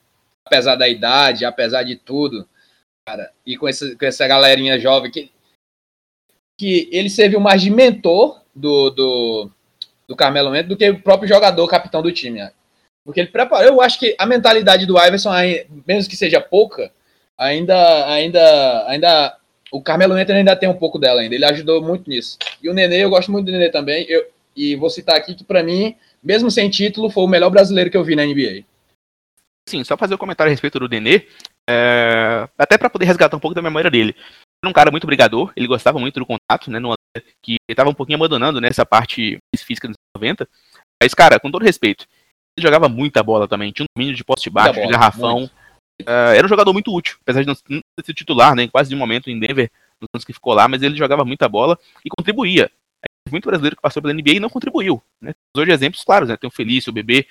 apesar 0.44 0.74
da 0.74 0.88
idade, 0.88 1.44
apesar 1.44 1.82
de 1.82 1.96
tudo, 1.96 2.48
cara, 3.06 3.30
e 3.46 3.56
com, 3.56 3.68
esse, 3.68 3.96
com 3.96 4.04
essa 4.04 4.26
galerinha 4.26 4.78
jovem 4.78 5.10
que, 5.10 5.30
que 6.58 6.88
ele 6.90 7.10
serviu 7.10 7.38
mais 7.38 7.60
de 7.62 7.70
mentor 7.70 8.40
do, 8.54 8.90
do, 8.90 9.50
do 10.08 10.16
Carmelo 10.16 10.48
Anthony 10.48 10.68
do 10.68 10.76
que 10.76 10.90
o 10.90 11.02
próprio 11.02 11.28
jogador, 11.28 11.68
capitão 11.68 12.02
do 12.02 12.12
time. 12.12 12.40
né? 12.40 12.52
Porque 13.04 13.20
ele 13.20 13.30
preparou, 13.30 13.66
eu 13.66 13.80
acho 13.80 13.98
que 13.98 14.14
a 14.18 14.26
mentalidade 14.26 14.86
do 14.86 14.98
Iverson, 14.98 15.32
mesmo 15.86 16.08
que 16.08 16.16
seja 16.16 16.40
pouca, 16.40 16.92
ainda, 17.36 18.06
ainda, 18.06 18.88
ainda, 18.88 19.36
o 19.72 19.82
Carmelo 19.82 20.14
Anthony 20.14 20.38
ainda 20.38 20.56
tem 20.56 20.68
um 20.68 20.78
pouco 20.78 20.98
dela 20.98 21.20
ainda, 21.20 21.34
ele 21.34 21.44
ajudou 21.44 21.82
muito 21.82 22.08
nisso. 22.08 22.38
E 22.62 22.68
o 22.68 22.74
Nenê, 22.74 23.04
eu 23.04 23.10
gosto 23.10 23.32
muito 23.32 23.46
do 23.46 23.52
Nenê 23.52 23.70
também, 23.70 24.06
eu, 24.08 24.24
e 24.54 24.76
vou 24.76 24.90
citar 24.90 25.16
aqui 25.16 25.34
que 25.34 25.44
pra 25.44 25.62
mim, 25.62 25.96
mesmo 26.22 26.50
sem 26.50 26.70
título, 26.70 27.10
foi 27.10 27.24
o 27.24 27.28
melhor 27.28 27.50
brasileiro 27.50 27.90
que 27.90 27.96
eu 27.96 28.04
vi 28.04 28.14
na 28.14 28.24
NBA. 28.24 28.64
Sim, 29.68 29.84
só 29.84 29.96
fazer 29.96 30.14
um 30.14 30.18
comentário 30.18 30.50
a 30.50 30.52
respeito 30.52 30.78
do 30.78 30.88
Denê, 30.88 31.26
é, 31.68 32.48
até 32.58 32.76
pra 32.76 32.90
poder 32.90 33.06
resgatar 33.06 33.36
um 33.36 33.40
pouco 33.40 33.54
da 33.54 33.62
memória 33.62 33.90
dele. 33.90 34.10
Ele 34.10 34.64
era 34.64 34.70
um 34.70 34.72
cara 34.72 34.90
muito 34.90 35.06
brigador, 35.06 35.52
ele 35.56 35.66
gostava 35.66 35.98
muito 35.98 36.18
do 36.18 36.26
contato, 36.26 36.70
né, 36.70 36.78
numa, 36.78 36.94
que 37.42 37.56
ele 37.68 37.76
tava 37.76 37.90
um 37.90 37.94
pouquinho 37.94 38.16
abandonando 38.16 38.60
nessa 38.60 38.84
parte 38.84 39.38
física 39.56 39.88
dos 39.88 39.96
90. 40.16 40.48
Mas, 41.02 41.14
cara, 41.14 41.40
com 41.40 41.50
todo 41.50 41.64
respeito, 41.64 42.06
ele 42.56 42.66
jogava 42.66 42.88
muita 42.88 43.22
bola 43.22 43.48
também, 43.48 43.72
tinha 43.72 43.84
um 43.84 43.94
domínio 43.96 44.16
de 44.16 44.24
poste 44.24 44.50
baixo, 44.50 44.74
bola, 44.74 44.86
de 44.86 44.92
garrafão. 44.92 45.44
uh, 46.02 46.34
era 46.34 46.44
um 46.44 46.48
jogador 46.48 46.72
muito 46.72 46.94
útil, 46.94 47.16
apesar 47.22 47.42
de 47.42 47.46
não, 47.46 47.54
sido 47.54 48.14
titular, 48.14 48.54
né, 48.54 48.64
em 48.64 48.68
quase 48.68 48.90
nenhum 48.90 49.00
momento 49.00 49.30
em 49.30 49.38
Denver, 49.38 49.70
nos 50.00 50.08
anos 50.14 50.24
que 50.24 50.32
ficou 50.32 50.54
lá, 50.54 50.66
mas 50.66 50.82
ele 50.82 50.96
jogava 50.96 51.24
muita 51.24 51.48
bola 51.48 51.78
e 52.04 52.10
contribuía. 52.10 52.70
Muito 53.30 53.46
brasileiro 53.46 53.76
que 53.76 53.82
passou 53.82 54.02
pela 54.02 54.14
NBA 54.14 54.32
e 54.32 54.40
não 54.40 54.50
contribuiu. 54.50 55.02
Né? 55.20 55.34
Hoje 55.56 55.72
exemplos 55.72 56.04
claros, 56.04 56.28
né? 56.28 56.36
Tem 56.36 56.48
o 56.48 56.52
Felício, 56.52 56.90
o 56.90 56.92
Bebê, 56.92 57.26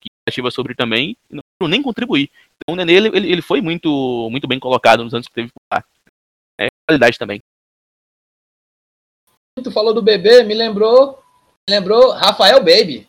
que 0.00 0.08
ativa 0.28 0.50
sobre 0.50 0.74
também, 0.74 1.16
e 1.30 1.36
não 1.60 1.68
nem 1.68 1.82
contribuir. 1.82 2.30
Então 2.56 2.74
o 2.74 2.76
Nenê, 2.76 2.94
ele, 2.94 3.32
ele 3.32 3.42
foi 3.42 3.60
muito, 3.60 4.28
muito 4.30 4.46
bem 4.46 4.60
colocado 4.60 5.02
nos 5.02 5.14
anos 5.14 5.26
que 5.26 5.34
teve 5.34 5.48
por 5.48 5.62
lá. 5.72 5.84
É 6.60 6.68
qualidade 6.86 7.18
também. 7.18 7.40
Tu 9.62 9.70
falou 9.70 9.92
do 9.92 10.02
Bebê, 10.02 10.42
me 10.44 10.54
lembrou, 10.54 11.22
me 11.68 11.74
lembrou 11.74 12.12
Rafael 12.12 12.58
Baby. 12.58 13.08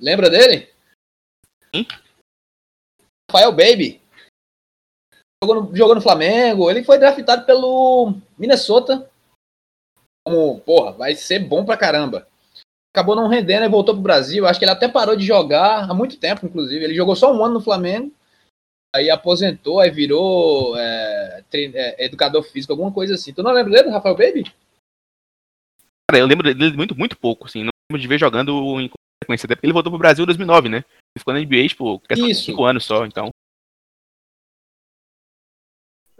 Lembra 0.00 0.30
dele? 0.30 0.68
Sim. 1.74 1.86
Rafael 3.30 3.52
Baby. 3.52 4.00
Jogou 5.42 5.62
no, 5.62 5.76
jogou 5.76 5.94
no 5.94 6.00
Flamengo. 6.00 6.70
Ele 6.70 6.84
foi 6.84 6.98
draftado 6.98 7.44
pelo 7.44 8.14
Minnesota. 8.36 9.08
Como, 10.28 10.60
porra, 10.60 10.92
vai 10.92 11.14
ser 11.14 11.38
bom 11.38 11.64
pra 11.64 11.74
caramba. 11.74 12.28
Acabou 12.94 13.16
não 13.16 13.28
rendendo 13.28 13.64
e 13.64 13.68
voltou 13.68 13.94
pro 13.94 14.02
Brasil. 14.02 14.46
Acho 14.46 14.58
que 14.58 14.64
ele 14.66 14.72
até 14.72 14.86
parou 14.86 15.16
de 15.16 15.24
jogar 15.24 15.90
há 15.90 15.94
muito 15.94 16.18
tempo, 16.18 16.44
inclusive. 16.44 16.84
Ele 16.84 16.94
jogou 16.94 17.16
só 17.16 17.32
um 17.32 17.42
ano 17.42 17.54
no 17.54 17.60
Flamengo. 17.62 18.12
Aí 18.94 19.08
aposentou, 19.08 19.80
aí 19.80 19.90
virou 19.90 20.76
é, 20.76 21.44
é, 21.54 22.04
educador 22.04 22.42
físico, 22.42 22.74
alguma 22.74 22.92
coisa 22.92 23.14
assim. 23.14 23.32
Tu 23.32 23.42
não 23.42 23.52
lembra 23.52 23.72
dele, 23.72 23.88
Rafael 23.88 24.16
Baby? 24.16 24.52
Cara, 26.10 26.20
eu 26.20 26.26
lembro 26.26 26.54
dele 26.54 26.76
muito, 26.76 26.94
muito 26.94 27.16
pouco, 27.16 27.46
assim. 27.46 27.60
Não 27.60 27.70
lembro 27.90 28.02
de 28.02 28.08
ver 28.08 28.18
jogando 28.18 28.52
em 28.80 28.90
sequência. 29.24 29.46
Até 29.46 29.54
porque 29.54 29.66
ele 29.66 29.72
voltou 29.72 29.90
pro 29.90 29.98
Brasil 29.98 30.24
em 30.24 30.26
2009, 30.26 30.68
né? 30.68 30.78
Ele 30.78 31.18
ficou 31.18 31.32
na 31.32 31.40
NBA, 31.40 31.68
tipo, 31.68 32.02
5 32.34 32.64
anos 32.64 32.84
só, 32.84 33.06
então. 33.06 33.30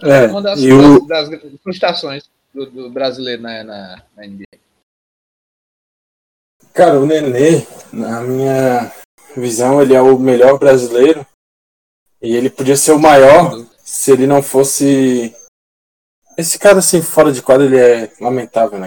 É, 0.00 0.26
uma 0.26 0.40
das, 0.40 0.62
eu... 0.62 1.06
das, 1.06 1.28
das 1.28 1.60
frustrações 1.60 2.30
do, 2.52 2.66
do 2.70 2.90
brasileiro 2.90 3.42
na, 3.42 3.64
na, 3.64 4.04
na, 4.16 4.26
NBA. 4.26 4.58
Cara, 6.72 7.00
o 7.00 7.06
Nenê, 7.06 7.66
na 7.92 8.20
minha 8.22 8.92
visão, 9.36 9.82
ele 9.82 9.94
é 9.94 10.00
o 10.00 10.18
melhor 10.18 10.58
brasileiro. 10.58 11.26
E 12.20 12.34
ele 12.34 12.50
podia 12.50 12.76
ser 12.76 12.92
o 12.92 12.98
maior 12.98 13.64
se 13.84 14.12
ele 14.12 14.26
não 14.26 14.42
fosse. 14.42 15.34
Esse 16.36 16.58
cara, 16.58 16.78
assim, 16.78 17.02
fora 17.02 17.32
de 17.32 17.42
quadro, 17.42 17.66
ele 17.66 17.78
é 17.78 18.12
lamentável, 18.20 18.78
né? 18.78 18.86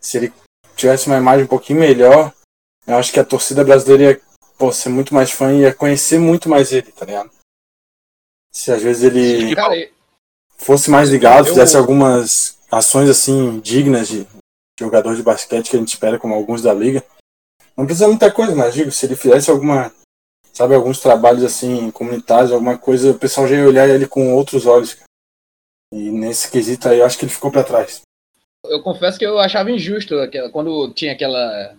Se 0.00 0.18
ele 0.18 0.32
tivesse 0.76 1.06
uma 1.06 1.18
imagem 1.18 1.44
um 1.44 1.48
pouquinho 1.48 1.80
melhor, 1.80 2.32
eu 2.86 2.96
acho 2.96 3.12
que 3.12 3.20
a 3.20 3.24
torcida 3.24 3.64
brasileira 3.64 4.12
ia 4.12 4.20
pô, 4.58 4.72
ser 4.72 4.88
muito 4.88 5.14
mais 5.14 5.30
fã 5.30 5.52
e 5.52 5.60
ia 5.60 5.74
conhecer 5.74 6.18
muito 6.18 6.48
mais 6.48 6.72
ele, 6.72 6.90
tá 6.92 7.04
ligado? 7.04 7.30
Se 8.52 8.70
às 8.72 8.82
vezes 8.82 9.02
ele. 9.04 9.54
Cara, 9.54 9.74
fosse 10.56 10.90
mais 10.90 11.10
ligado, 11.10 11.46
fizesse 11.46 11.76
algumas 11.76 12.58
ações 12.74 13.08
assim 13.08 13.60
dignas 13.60 14.08
de 14.08 14.26
jogador 14.78 15.14
de 15.14 15.22
basquete 15.22 15.70
que 15.70 15.76
a 15.76 15.78
gente 15.78 15.88
espera, 15.88 16.18
como 16.18 16.34
alguns 16.34 16.62
da 16.62 16.74
liga. 16.74 17.04
Não 17.76 17.86
precisa 17.86 18.08
muita 18.08 18.30
coisa, 18.30 18.54
mas 18.54 18.74
digo, 18.74 18.90
se 18.90 19.06
ele 19.06 19.16
fizesse 19.16 19.50
alguma, 19.50 19.92
sabe, 20.52 20.74
alguns 20.74 21.00
trabalhos 21.00 21.44
assim 21.44 21.90
comunitários, 21.90 22.52
alguma 22.52 22.76
coisa, 22.76 23.12
o 23.12 23.18
pessoal 23.18 23.46
já 23.46 23.56
ia 23.56 23.66
olhar 23.66 23.88
ele 23.88 24.06
com 24.06 24.34
outros 24.34 24.66
olhos. 24.66 24.98
E 25.92 26.10
nesse 26.10 26.50
quesito 26.50 26.88
aí, 26.88 26.98
eu 26.98 27.06
acho 27.06 27.18
que 27.18 27.24
ele 27.24 27.32
ficou 27.32 27.50
para 27.50 27.64
trás. 27.64 28.02
Eu 28.66 28.82
confesso 28.82 29.18
que 29.18 29.26
eu 29.26 29.38
achava 29.38 29.70
injusto 29.70 30.14
quando 30.50 30.92
tinha 30.92 31.12
aquela 31.12 31.76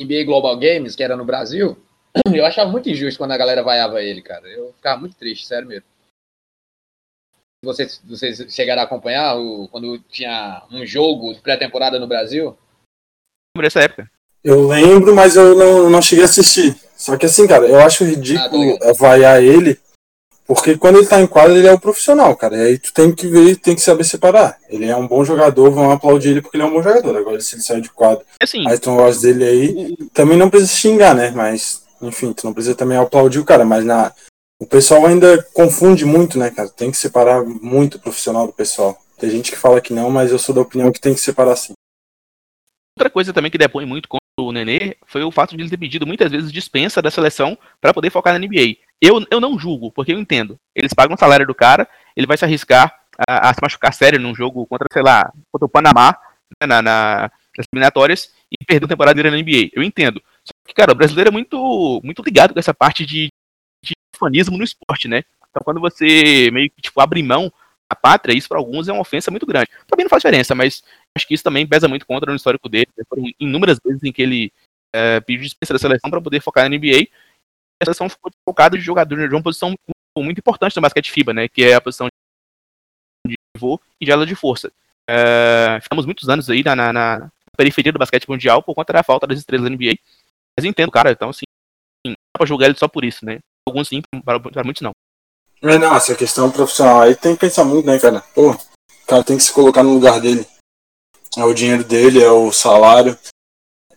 NBA 0.00 0.24
Global 0.24 0.58
Games, 0.58 0.94
que 0.94 1.02
era 1.02 1.16
no 1.16 1.24
Brasil, 1.24 1.78
eu 2.34 2.44
achava 2.44 2.70
muito 2.70 2.90
injusto 2.90 3.18
quando 3.18 3.32
a 3.32 3.38
galera 3.38 3.62
vaiava 3.62 4.02
ele, 4.02 4.20
cara. 4.20 4.46
Eu 4.48 4.72
ficava 4.74 5.00
muito 5.00 5.16
triste, 5.16 5.46
sério 5.46 5.68
mesmo 5.68 5.93
vocês, 7.64 8.00
vocês 8.04 8.44
chegaram 8.48 8.82
a 8.82 8.84
acompanhar 8.84 9.36
o, 9.36 9.68
quando 9.68 9.98
tinha 10.10 10.62
um 10.70 10.84
jogo 10.86 11.34
de 11.34 11.40
pré-temporada 11.40 11.98
no 11.98 12.06
Brasil? 12.06 12.56
Lembro 13.56 13.66
dessa 13.66 13.80
época. 13.80 14.10
Eu 14.42 14.68
lembro, 14.68 15.14
mas 15.14 15.36
eu 15.36 15.56
não, 15.56 15.88
não 15.88 16.02
cheguei 16.02 16.24
a 16.24 16.26
assistir. 16.26 16.76
Só 16.96 17.16
que 17.16 17.26
assim, 17.26 17.46
cara, 17.46 17.66
eu 17.66 17.80
acho 17.80 18.04
ridículo 18.04 18.78
ah, 18.82 18.92
vaiar 18.98 19.42
ele, 19.42 19.78
porque 20.46 20.76
quando 20.76 20.98
ele 20.98 21.06
tá 21.06 21.20
em 21.20 21.26
quadra, 21.26 21.56
ele 21.56 21.66
é 21.66 21.72
um 21.72 21.78
profissional, 21.78 22.36
cara. 22.36 22.56
E 22.56 22.60
aí 22.60 22.78
tu 22.78 22.92
tem 22.92 23.10
que 23.10 23.26
ver, 23.26 23.56
tem 23.56 23.74
que 23.74 23.80
saber 23.80 24.04
separar. 24.04 24.58
Ele 24.68 24.86
é 24.86 24.94
um 24.94 25.08
bom 25.08 25.24
jogador, 25.24 25.70
vão 25.70 25.90
aplaudir 25.90 26.30
ele 26.30 26.42
porque 26.42 26.56
ele 26.58 26.64
é 26.64 26.66
um 26.66 26.72
bom 26.72 26.82
jogador. 26.82 27.16
Agora, 27.16 27.40
se 27.40 27.54
ele 27.54 27.62
sair 27.62 27.80
de 27.80 27.90
quadro, 27.90 28.24
assim, 28.40 28.68
aí 28.68 28.78
tu 28.78 28.90
não 28.90 28.96
gosta 28.96 29.22
dele 29.22 29.44
aí, 29.44 29.96
também 30.12 30.36
não 30.36 30.50
precisa 30.50 30.72
xingar, 30.72 31.14
né? 31.14 31.32
Mas, 31.34 31.82
enfim, 32.02 32.34
tu 32.34 32.44
não 32.44 32.52
precisa 32.52 32.74
também 32.74 32.98
aplaudir 32.98 33.38
o 33.38 33.44
cara, 33.44 33.64
mas 33.64 33.84
na, 33.84 34.12
o 34.60 34.66
pessoal 34.66 35.06
ainda 35.06 35.42
confunde 35.52 36.04
muito, 36.04 36.38
né, 36.38 36.50
cara? 36.50 36.68
Tem 36.68 36.90
que 36.90 36.96
separar 36.96 37.44
muito 37.44 37.96
o 37.96 38.00
profissional 38.00 38.46
do 38.46 38.52
pessoal. 38.52 38.96
Tem 39.18 39.30
gente 39.30 39.50
que 39.50 39.58
fala 39.58 39.80
que 39.80 39.92
não, 39.92 40.10
mas 40.10 40.30
eu 40.30 40.38
sou 40.38 40.54
da 40.54 40.60
opinião 40.60 40.92
que 40.92 41.00
tem 41.00 41.14
que 41.14 41.20
separar 41.20 41.56
sim. 41.56 41.72
Outra 42.96 43.10
coisa 43.10 43.32
também 43.32 43.50
que 43.50 43.58
depõe 43.58 43.84
muito 43.84 44.08
contra 44.08 44.24
o 44.38 44.52
Nenê 44.52 44.96
foi 45.06 45.22
o 45.22 45.30
fato 45.30 45.56
de 45.56 45.62
ele 45.62 45.70
ter 45.70 45.76
pedido 45.76 46.06
muitas 46.06 46.30
vezes 46.30 46.52
dispensa 46.52 47.02
da 47.02 47.10
seleção 47.10 47.58
para 47.80 47.92
poder 47.92 48.10
focar 48.10 48.32
na 48.32 48.38
NBA. 48.38 48.76
Eu, 49.00 49.24
eu 49.30 49.40
não 49.40 49.58
julgo, 49.58 49.90
porque 49.90 50.12
eu 50.12 50.18
entendo. 50.18 50.58
Eles 50.74 50.94
pagam 50.94 51.14
o 51.14 51.18
salário 51.18 51.46
do 51.46 51.54
cara, 51.54 51.88
ele 52.16 52.26
vai 52.26 52.36
se 52.36 52.44
arriscar 52.44 52.94
a, 53.28 53.50
a 53.50 53.54
se 53.54 53.60
machucar 53.60 53.92
sério 53.92 54.20
num 54.20 54.34
jogo 54.34 54.66
contra, 54.66 54.86
sei 54.92 55.02
lá, 55.02 55.32
contra 55.52 55.66
o 55.66 55.68
Panamá, 55.68 56.16
né, 56.60 56.66
na, 56.66 56.82
na, 56.82 57.30
nas 57.56 57.66
eliminatórias, 57.72 58.32
e 58.50 58.64
perder 58.64 58.86
a 58.86 58.88
temporada 58.88 59.22
na 59.22 59.36
NBA. 59.36 59.70
Eu 59.72 59.82
entendo. 59.82 60.22
Só 60.44 60.52
que, 60.66 60.74
cara, 60.74 60.92
o 60.92 60.94
brasileiro 60.94 61.28
é 61.28 61.32
muito, 61.32 62.00
muito 62.04 62.22
ligado 62.22 62.54
com 62.54 62.60
essa 62.60 62.74
parte 62.74 63.04
de 63.04 63.28
fanismo 64.16 64.56
no 64.56 64.64
esporte, 64.64 65.08
né? 65.08 65.24
Então 65.50 65.62
quando 65.64 65.80
você 65.80 66.50
meio 66.52 66.70
que 66.70 66.82
tipo, 66.82 67.00
abre 67.00 67.22
mão 67.22 67.52
da 67.90 67.94
pátria, 67.94 68.36
isso 68.36 68.48
para 68.48 68.58
alguns 68.58 68.88
é 68.88 68.92
uma 68.92 69.02
ofensa 69.02 69.30
muito 69.30 69.46
grande. 69.46 69.68
Também 69.86 70.04
não 70.04 70.10
faz 70.10 70.22
diferença, 70.22 70.54
mas 70.54 70.82
acho 71.16 71.26
que 71.26 71.34
isso 71.34 71.44
também 71.44 71.66
pesa 71.66 71.88
muito 71.88 72.06
contra 72.06 72.30
no 72.30 72.36
histórico 72.36 72.68
dele. 72.68 72.88
Foram 73.08 73.24
inúmeras 73.38 73.78
vezes 73.84 74.02
em 74.02 74.12
que 74.12 74.22
ele 74.22 74.52
é, 74.94 75.20
pediu 75.20 75.42
dispensa 75.42 75.74
da 75.74 75.78
seleção 75.78 76.10
para 76.10 76.20
poder 76.20 76.40
focar 76.40 76.68
na 76.68 76.76
NBA. 76.76 77.08
A 77.82 77.84
seleção 77.84 78.08
ficou 78.08 78.30
focada 78.48 78.76
de 78.76 78.82
jogador 78.82 79.28
de 79.28 79.34
uma 79.34 79.42
posição 79.42 79.74
muito 80.16 80.38
importante 80.38 80.76
no 80.76 80.82
basquete 80.82 81.10
FIBA, 81.10 81.32
né? 81.32 81.48
Que 81.48 81.64
é 81.64 81.74
a 81.74 81.80
posição 81.80 82.06
de 83.26 83.34
pivô 83.54 83.80
e 84.00 84.04
de 84.04 84.12
ala 84.12 84.26
de 84.26 84.34
força. 84.34 84.72
É, 85.08 85.78
ficamos 85.82 86.06
muitos 86.06 86.28
anos 86.28 86.48
aí 86.48 86.62
na, 86.62 86.74
na, 86.74 86.92
na, 86.92 87.32
periferia 87.56 87.92
do 87.92 87.98
basquete 87.98 88.28
mundial 88.28 88.62
por 88.62 88.74
conta 88.74 88.92
da 88.92 89.02
falta 89.02 89.26
das 89.26 89.38
estrelas 89.38 89.68
da 89.68 89.70
NBA. 89.70 89.96
Mas 90.58 90.64
entendo, 90.64 90.90
cara, 90.90 91.12
então 91.12 91.28
assim, 91.28 91.44
dá 92.06 92.14
pra 92.38 92.46
julgar 92.46 92.66
ele 92.66 92.78
só 92.78 92.88
por 92.88 93.04
isso, 93.04 93.24
né? 93.24 93.40
Alguns 93.66 93.88
sim, 93.88 94.02
para, 94.24 94.38
muitos 94.64 94.82
não. 94.82 94.92
É, 95.62 95.78
não, 95.78 95.94
essa 95.94 96.14
questão 96.14 96.50
profissional 96.50 97.00
aí 97.00 97.14
tem 97.16 97.34
que 97.34 97.40
pensar 97.40 97.64
muito, 97.64 97.86
né, 97.86 97.98
cara? 97.98 98.20
Pô, 98.34 98.50
o 98.50 99.06
cara 99.06 99.24
tem 99.24 99.36
que 99.36 99.42
se 99.42 99.52
colocar 99.52 99.82
no 99.82 99.94
lugar 99.94 100.20
dele. 100.20 100.46
É 101.36 101.44
o 101.44 101.54
dinheiro 101.54 101.82
dele, 101.82 102.22
é 102.22 102.30
o 102.30 102.52
salário. 102.52 103.18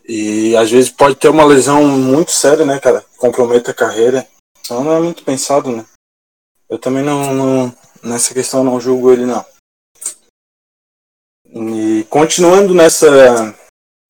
E 0.08 0.56
às 0.56 0.72
vezes 0.72 0.90
pode 0.90 1.16
ter 1.16 1.28
uma 1.28 1.44
lesão 1.44 1.86
muito 1.86 2.32
séria, 2.32 2.66
né, 2.66 2.80
cara? 2.80 3.06
Comprometa 3.18 3.72
a 3.72 3.76
carreira. 3.76 4.28
Então 4.62 4.84
não 4.84 4.94
é 4.94 5.00
muito 5.00 5.24
pensado, 5.24 5.70
né? 5.70 5.86
Eu 6.70 6.80
também 6.80 7.04
não, 7.04 7.34
não 7.34 7.78
nessa 8.04 8.34
questão 8.34 8.64
não 8.64 8.80
julgo 8.80 9.12
ele 9.12 9.26
não. 9.26 9.46
E 11.46 12.06
continuando 12.06 12.74
nessa 12.74 13.08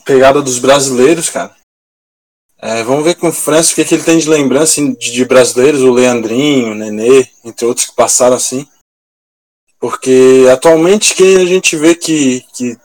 pegada 0.06 0.42
dos 0.42 0.60
brasileiros, 0.60 1.30
cara. 1.30 1.56
É, 2.60 2.84
vamos 2.84 3.04
ver 3.04 3.16
com 3.16 3.30
o 3.30 3.34
França 3.34 3.72
o 3.72 3.76
que, 3.76 3.86
que 3.86 3.94
ele 3.94 4.04
tem 4.04 4.18
de 4.18 4.28
lembrança 4.28 4.82
de, 4.82 5.12
de, 5.12 5.26
brasileiros, 5.26 5.82
o 5.82 5.92
Leandrinho, 5.92 6.72
o 6.72 6.76
Nenê, 6.76 7.30
entre 7.44 7.66
outros 7.66 7.86
que 7.86 7.96
passaram 7.96 8.36
assim. 8.36 8.68
Porque 9.80 10.46
atualmente 10.52 11.14
quem 11.14 11.38
a 11.38 11.46
gente 11.46 11.76
vê 11.76 11.94
que. 11.94 12.42
que 12.54 12.76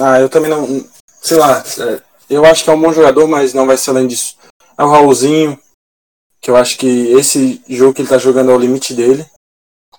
ah, 0.00 0.20
eu 0.20 0.28
também 0.28 0.50
não. 0.50 0.84
Sei 1.20 1.36
lá, 1.36 1.62
é, 1.78 2.02
eu 2.28 2.44
acho 2.44 2.64
que 2.64 2.70
é 2.70 2.72
um 2.72 2.80
bom 2.80 2.92
jogador, 2.92 3.28
mas 3.28 3.54
não 3.54 3.66
vai 3.66 3.76
ser 3.76 3.90
além 3.90 4.08
disso. 4.08 4.36
É 4.76 4.82
o 4.82 4.88
Raulzinho, 4.88 5.58
que 6.40 6.50
eu 6.50 6.56
acho 6.56 6.76
que 6.78 6.86
esse 7.12 7.62
jogo 7.68 7.94
que 7.94 8.02
ele 8.02 8.08
tá 8.08 8.18
jogando 8.18 8.50
é 8.50 8.54
o 8.54 8.58
limite 8.58 8.92
dele. 8.92 9.24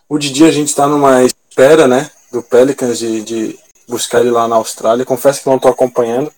O 0.10 0.18
Didi 0.18 0.44
a 0.44 0.52
gente 0.52 0.76
tá 0.76 0.86
numa 0.86 1.24
espera, 1.24 1.88
né, 1.88 2.12
do 2.32 2.44
Pelicans 2.44 3.00
de, 3.00 3.22
de 3.22 3.60
buscar 3.88 4.20
ele 4.20 4.32
lá 4.32 4.48
na 4.48 4.56
Austrália. 4.58 5.06
Confesso 5.06 5.42
que 5.42 5.50
não 5.50 5.60
tô 5.60 5.70
acompanhando, 5.70 6.34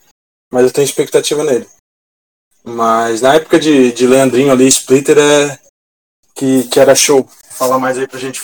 mas 0.52 0.66
eu 0.66 0.72
tenho 0.72 0.86
expectativa 0.86 1.44
nele. 1.44 1.68
Mas 2.64 3.22
na 3.22 3.36
época 3.36 3.60
de, 3.60 3.92
de 3.92 4.06
Leandrinho 4.06 4.52
ali, 4.52 4.68
Splitter 4.68 5.18
é 5.18 5.60
que, 6.36 6.68
que 6.70 6.80
era 6.80 6.96
show. 6.96 7.28
Fala 7.28 7.80
mais 7.80 7.98
aí 7.98 8.08
pra 8.08 8.20
gente. 8.20 8.42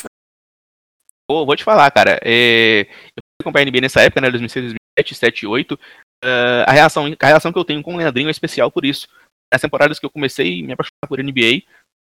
Pô, 1.30 1.45
vou 1.45 1.56
te 1.56 1.63
falar, 1.63 1.89
cara. 1.91 2.19
É... 2.23 2.82
Eu 2.82 3.23
acompanhei 3.41 3.67
a 3.67 3.71
NBA 3.71 3.82
nessa 3.82 4.01
época, 4.01 4.21
né? 4.21 4.32
2006, 4.32 4.73
2007, 4.97 5.15
7, 5.15 5.47
8. 5.47 5.73
Uh, 5.73 6.65
a, 6.65 6.71
reação, 6.71 7.06
a 7.06 7.27
reação 7.27 7.53
que 7.53 7.60
eu 7.60 7.65
tenho 7.65 7.84
com 7.84 7.93
o 7.93 7.97
Leandrinho 7.97 8.27
é 8.27 8.32
especial 8.32 8.71
por 8.71 8.86
isso. 8.86 9.08
Nas 9.53 9.62
temporadas 9.62 9.99
que 9.99 10.06
eu 10.06 10.10
comecei 10.10 10.63
me 10.63 10.73
apaixonar 10.73 11.08
por 11.08 11.19
NBA, 11.19 11.63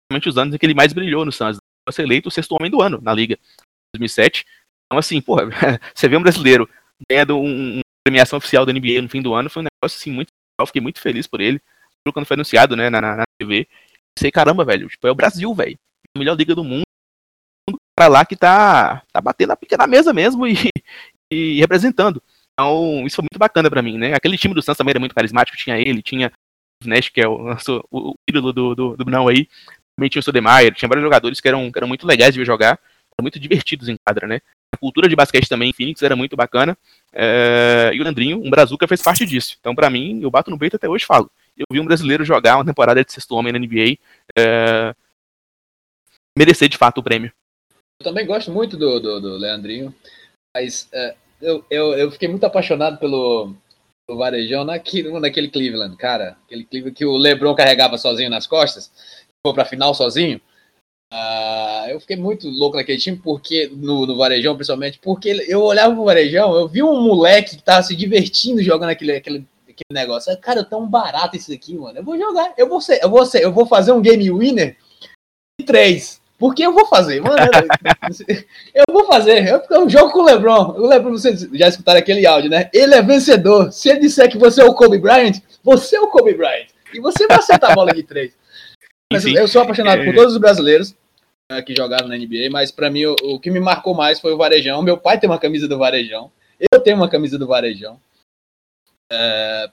principalmente 0.10 0.30
os 0.30 0.38
anos 0.38 0.56
em 0.56 0.58
que 0.58 0.66
ele 0.66 0.74
mais 0.74 0.94
brilhou 0.94 1.24
no 1.24 1.32
Suns. 1.32 1.58
Eu 1.88 2.04
eleito 2.04 2.30
o 2.30 2.32
sexto 2.32 2.54
homem 2.54 2.70
do 2.70 2.82
ano 2.82 3.00
na 3.02 3.14
liga, 3.14 3.38
2007. 3.96 4.46
Então, 4.86 5.00
assim, 5.00 5.22
porra, 5.22 5.44
você 5.96 6.08
vê 6.08 6.18
um 6.18 6.22
brasileiro 6.22 6.70
ganhando 7.10 7.38
um, 7.38 7.76
uma 7.76 7.82
premiação 8.06 8.38
oficial 8.38 8.66
da 8.66 8.74
NBA 8.74 9.02
no 9.02 9.10
fim 9.10 9.22
do 9.22 9.34
ano, 9.34 9.50
foi 9.50 9.62
um 9.62 9.66
negócio 9.66 9.98
assim 9.98 10.12
muito. 10.12 10.30
Eu 10.60 10.68
fiquei 10.68 10.82
muito 10.82 11.00
feliz 11.00 11.26
por 11.26 11.42
ele 11.42 11.62
quando 12.12 12.26
foi 12.26 12.36
anunciado, 12.36 12.76
né, 12.76 12.90
na, 12.90 13.02
na 13.02 13.24
TV. 13.38 13.68
Sei, 14.18 14.32
caramba, 14.32 14.66
velho, 14.66 14.88
tipo, 14.88 15.08
é 15.08 15.12
o 15.12 15.16
Brasil, 15.16 15.54
velho. 15.54 15.78
a 16.16 16.20
melhor 16.20 16.36
liga 16.36 16.56
do 16.56 16.64
mundo, 16.64 16.84
para 17.96 18.08
lá 18.08 18.26
que 18.26 18.36
tá, 18.36 19.04
tá 19.12 19.22
batendo 19.22 19.52
a 19.52 19.56
pica 19.56 19.78
na 19.78 19.88
mesa 19.88 20.12
mesmo 20.14 20.48
e, 20.48 20.56
e 21.32 21.60
representando. 21.60 22.22
Então, 22.54 23.06
isso 23.06 23.18
foi 23.18 23.24
muito 23.24 23.40
bacana 23.40 23.70
para 23.70 23.82
mim, 23.82 23.98
né? 23.98 24.14
Aquele 24.14 24.38
time 24.38 24.54
do 24.54 24.62
Santos 24.62 24.78
também 24.78 24.92
era 24.92 25.00
muito 25.00 25.16
carismático, 25.16 25.58
tinha 25.58 25.80
ele, 25.80 26.02
tinha 26.02 26.32
o 26.84 26.88
Nash, 26.88 27.10
que 27.10 27.22
é 27.22 27.28
o, 27.28 27.52
o, 27.92 28.12
o 28.12 28.14
ídolo 28.28 28.52
do, 28.52 28.76
do, 28.76 28.98
do 28.98 29.06
Brunão 29.06 29.28
aí, 29.28 29.48
também 29.96 30.10
tinha 30.10 30.20
o 30.20 30.24
Sodemeyer, 30.24 30.74
tinha 30.74 30.90
vários 30.90 31.04
jogadores 31.04 31.40
que 31.40 31.48
eram, 31.48 31.72
que 31.72 31.78
eram 31.78 31.88
muito 31.88 32.08
legais 32.08 32.34
de 32.34 32.40
ver 32.40 32.46
jogar, 32.46 32.80
muito 33.22 33.40
divertidos 33.40 33.88
em 33.88 33.96
quadra, 34.04 34.28
né? 34.28 34.42
A 34.74 34.78
cultura 34.78 35.08
de 35.08 35.16
basquete 35.16 35.48
também 35.48 35.70
em 35.70 35.74
Phoenix 35.74 36.02
era 36.02 36.16
muito 36.16 36.36
bacana, 36.36 36.78
é, 37.14 37.92
e 37.94 38.00
o 38.00 38.04
Leandrinho, 38.04 38.42
um 38.44 38.50
brazuca, 38.50 38.88
fez 38.88 39.02
parte 39.02 39.26
disso. 39.26 39.58
Então, 39.60 39.76
para 39.76 39.90
mim, 39.90 40.22
eu 40.22 40.32
bato 40.32 40.50
no 40.50 40.58
peito 40.58 40.76
até 40.76 40.90
hoje 40.90 41.06
falo. 41.06 41.30
Eu 41.58 41.66
vi 41.72 41.80
um 41.80 41.86
brasileiro 41.86 42.24
jogar 42.24 42.58
uma 42.58 42.66
temporada 42.66 43.04
de 43.04 43.12
sexto 43.12 43.36
homem 43.36 43.52
na 43.54 43.60
NBA, 43.60 43.98
é, 44.38 44.96
merecer 46.38 46.70
de 46.70 46.78
fato 46.78 47.00
o 47.00 47.04
prêmio. 47.04 47.32
Eu 48.00 48.06
também 48.06 48.26
gosto 48.26 48.52
muito 48.52 48.78
do, 48.78 49.00
do, 49.00 49.22
do 49.22 49.38
Leandrinho, 49.38 49.94
mas 50.56 50.88
é, 50.92 51.16
eu, 51.42 51.66
eu, 51.70 51.94
eu 51.94 52.12
fiquei 52.12 52.28
muito 52.28 52.46
apaixonado 52.46 52.98
pelo, 52.98 53.54
pelo 54.08 54.20
Varejão 54.20 54.64
naquele, 54.64 55.12
naquele 55.20 55.50
Cleveland, 55.50 55.96
cara. 55.98 56.38
Aquele 56.46 56.66
Cleveland 56.66 56.96
que 56.96 57.06
o 57.06 57.18
LeBron 57.18 57.56
carregava 57.56 57.98
sozinho 57.98 58.30
nas 58.30 58.48
costas, 58.48 58.92
foi 59.46 59.54
pra 59.54 59.66
final 59.66 59.94
sozinho. 59.94 60.42
Uh, 61.14 61.90
eu 61.90 62.00
fiquei 62.00 62.16
muito 62.16 62.48
louco 62.48 62.78
naquele 62.78 62.98
time, 62.98 63.18
porque 63.18 63.68
no, 63.68 64.06
no, 64.06 64.16
Varejão, 64.16 64.56
principalmente, 64.56 64.98
porque 65.00 65.46
eu 65.48 65.62
olhava 65.62 65.94
pro 65.94 66.06
Varejão, 66.06 66.56
eu 66.56 66.70
vi 66.70 66.82
um 66.82 67.02
moleque 67.02 67.58
que 67.58 67.64
tava 67.64 67.84
se 67.84 67.94
divertindo 67.96 68.64
jogando 68.64 68.92
aquele, 68.92 69.12
aquele, 69.18 69.46
aquele 69.82 70.00
negócio. 70.00 70.36
Cara, 70.40 70.64
tão 70.64 70.88
barato 70.88 71.36
isso 71.36 71.52
aqui, 71.52 71.76
mano. 71.76 72.00
Eu 72.00 72.04
vou 72.04 72.18
jogar, 72.18 72.54
eu 72.58 72.68
vou 72.68 72.82
ser, 72.82 73.04
eu 73.04 73.10
vou 73.10 73.26
ser, 73.26 73.44
eu 73.44 73.52
vou 73.52 73.66
fazer 73.66 73.92
um 73.92 74.02
game 74.02 74.32
winner 74.32 74.78
de 75.60 75.66
três. 75.66 76.22
Porque 76.38 76.66
eu 76.66 76.74
vou 76.74 76.88
fazer, 76.88 77.22
mano. 77.22 77.36
eu 78.74 78.84
vou 78.92 79.06
fazer. 79.06 79.48
Eu, 79.48 79.62
eu 79.70 79.90
jogo 79.90 80.12
com 80.12 80.20
o 80.20 80.26
LeBron. 80.26 80.72
O 80.72 80.88
LeBron, 80.88 81.12
vocês 81.12 81.48
já 81.54 81.68
escutaram 81.68 82.00
aquele 82.00 82.26
áudio, 82.26 82.50
né? 82.50 82.68
Ele 82.74 82.96
é 82.96 83.02
vencedor. 83.02 83.72
Se 83.72 83.90
ele 83.90 84.00
disser 84.00 84.30
que 84.30 84.40
você 84.40 84.62
é 84.62 84.66
o 84.66 84.74
Kobe 84.74 84.98
Bryant, 84.98 85.40
você 85.64 85.98
é 85.98 86.02
o 86.02 86.08
Kobe 86.08 86.34
Bryant. 86.34 86.68
E 86.94 87.00
você 87.00 87.28
vai 87.28 87.38
acertar 87.38 87.72
a 87.72 87.76
bola 87.76 87.94
de 87.94 88.02
três. 88.02 88.36
Mas 89.14 89.24
eu 89.26 89.48
sou 89.48 89.62
apaixonado 89.62 90.04
por 90.04 90.16
todos 90.16 90.34
os 90.34 90.40
brasileiros 90.40 90.96
né, 91.52 91.62
que 91.62 91.76
jogaram 91.76 92.08
na 92.08 92.18
NBA, 92.18 92.50
mas 92.50 92.72
para 92.72 92.90
mim 92.90 93.06
o, 93.06 93.16
o, 93.24 93.40
que 93.40 93.52
me 93.52 93.60
marcou 93.60 93.94
mais 93.94 94.20
foi 94.20 94.34
o 94.34 94.38
Varejão. 94.38 94.82
Meu 94.82 94.98
pai 94.98 95.20
tem 95.20 95.30
uma 95.30 95.38
camisa 95.38 95.68
do 95.68 95.78
Varejão. 95.78 96.32
Eu 96.72 96.80
tenho 96.80 96.96
uma 96.96 97.10
camisa 97.10 97.38
do 97.38 97.46
Varejão. 97.46 98.00
É, 99.12 99.70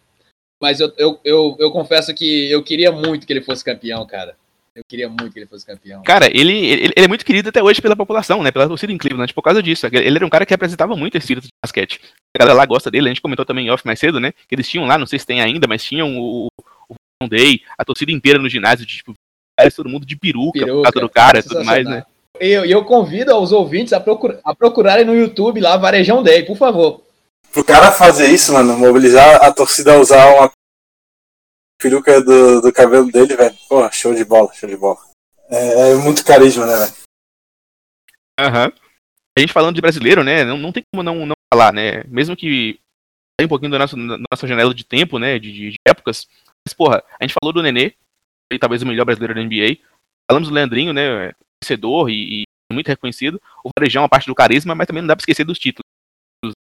mas 0.61 0.81
eu, 0.81 0.93
eu, 0.99 1.21
eu, 1.25 1.57
eu 1.59 1.71
confesso 1.71 2.13
que 2.13 2.51
eu 2.51 2.63
queria 2.63 2.91
muito 2.91 3.27
que 3.27 3.33
ele 3.33 3.43
fosse 3.43 3.65
campeão, 3.65 4.05
cara. 4.07 4.37
Eu 4.75 4.83
queria 4.89 5.09
muito 5.09 5.33
que 5.33 5.41
ele 5.41 5.47
fosse 5.47 5.67
campeão. 5.67 6.03
Cara, 6.03 6.27
ele, 6.27 6.53
ele, 6.53 6.93
ele, 6.97 7.05
é 7.05 7.09
muito 7.09 7.25
querido 7.25 7.49
até 7.49 7.61
hoje 7.61 7.83
pela 7.83 7.97
população, 7.97 8.43
né? 8.43 8.53
Pela 8.53 8.69
torcida 8.69 8.93
em 8.93 8.99
Cleveland, 8.99 9.35
por 9.35 9.43
causa 9.43 9.61
disso. 9.61 9.87
Ele 9.87 10.17
era 10.17 10.27
um 10.27 10.31
cara 10.31 10.47
que 10.47 10.53
representava 10.53 10.95
muito 10.95 11.17
esse 11.17 11.25
espírito 11.25 11.47
de 11.47 11.53
basquete. 11.65 12.01
A 12.37 12.39
galera 12.39 12.57
lá 12.57 12.65
gosta 12.65 12.91
dele, 12.91 13.07
a 13.07 13.09
gente 13.09 13.21
comentou 13.21 13.45
também 13.45 13.71
off 13.71 13.85
mais 13.85 13.99
cedo, 13.99 14.21
né? 14.21 14.33
Que 14.49 14.55
eles 14.55 14.69
tinham 14.69 14.87
lá, 14.87 14.97
não 14.97 15.07
sei 15.07 15.19
se 15.19 15.27
tem 15.27 15.41
ainda, 15.41 15.67
mas 15.67 15.83
tinham 15.83 16.17
o, 16.17 16.49
o 16.89 17.29
Day, 17.29 17.63
a 17.77 17.85
torcida 17.85 18.13
inteira 18.13 18.39
no 18.39 18.49
ginásio, 18.49 18.87
de, 18.87 18.99
tipo, 18.99 19.15
todo 19.75 19.89
mundo 19.89 20.07
de 20.07 20.17
peruca, 20.17 20.61
peruca 20.61 21.01
do 21.01 21.09
cara 21.09 21.41
e 21.41 21.43
tudo 21.43 21.65
mais, 21.65 21.85
né? 21.85 22.05
E 22.41 22.49
eu, 22.49 22.65
eu 22.65 22.85
convido 22.85 23.33
aos 23.33 23.51
ouvintes 23.51 23.93
a, 23.93 23.99
procura, 23.99 24.41
a 24.45 24.55
procurarem 24.55 25.05
no 25.05 25.15
YouTube 25.15 25.61
lá 25.61 25.77
Varejão 25.77 26.23
Day, 26.23 26.45
por 26.45 26.57
favor. 26.57 27.03
Pro 27.53 27.65
cara 27.65 27.93
fazer 27.93 28.29
isso, 28.29 28.53
mano, 28.53 28.77
mobilizar 28.77 29.43
a 29.43 29.53
torcida 29.53 29.95
a 29.95 30.01
usar 30.01 30.35
uma 30.35 30.53
peruca 31.81 32.21
do, 32.21 32.61
do 32.61 32.73
cabelo 32.73 33.11
dele, 33.11 33.37
velho. 33.37 33.57
Pô, 33.69 33.91
show 33.91 34.15
de 34.15 34.25
bola, 34.25 34.53
show 34.53 34.69
de 34.69 34.77
bola. 34.77 34.99
É, 35.51 35.93
é 35.93 35.95
muito 35.97 36.25
carisma, 36.25 36.67
né, 36.67 36.77
velho? 36.77 36.93
Aham. 38.39 38.67
Uhum. 38.67 38.73
A 39.37 39.41
gente 39.41 39.53
falando 39.53 39.77
de 39.77 39.81
brasileiro, 39.81 40.25
né? 40.25 40.45
Não, 40.45 40.59
não 40.59 40.73
tem 40.73 40.83
como 40.93 41.03
não, 41.03 41.25
não 41.25 41.35
falar, 41.53 41.73
né? 41.73 42.03
Mesmo 42.09 42.37
que 42.37 42.81
um 43.41 43.49
pouquinho 43.49 43.71
da 43.71 43.79
nossa, 43.79 43.97
da 43.97 44.19
nossa 44.33 44.49
janela 44.49 44.75
de 44.75 44.85
tempo, 44.85 45.19
né? 45.19 45.39
De, 45.39 45.53
de, 45.53 45.75
épocas. 45.87 46.27
Mas, 46.67 46.75
porra, 46.75 47.05
a 47.21 47.25
gente 47.25 47.37
falou 47.41 47.53
do 47.53 47.63
Nenê, 47.63 47.95
ele 48.51 48.59
talvez 48.59 48.83
o 48.83 48.87
melhor 48.87 49.05
brasileiro 49.05 49.35
da 49.35 49.41
NBA. 49.41 49.79
Falamos 50.29 50.49
do 50.49 50.55
Leandrinho, 50.55 50.93
né? 50.93 51.33
Vencedor 51.63 52.11
e, 52.11 52.43
e 52.43 52.73
muito 52.73 52.89
reconhecido. 52.89 53.41
O 53.65 53.71
Varejão, 53.79 54.05
a 54.05 54.09
parte 54.09 54.27
do 54.27 54.35
carisma, 54.35 54.75
mas 54.75 54.87
também 54.89 55.03
não 55.03 55.09
dá 55.09 55.15
pra 55.15 55.23
esquecer 55.23 55.45
dos 55.45 55.59
títulos. 55.59 55.88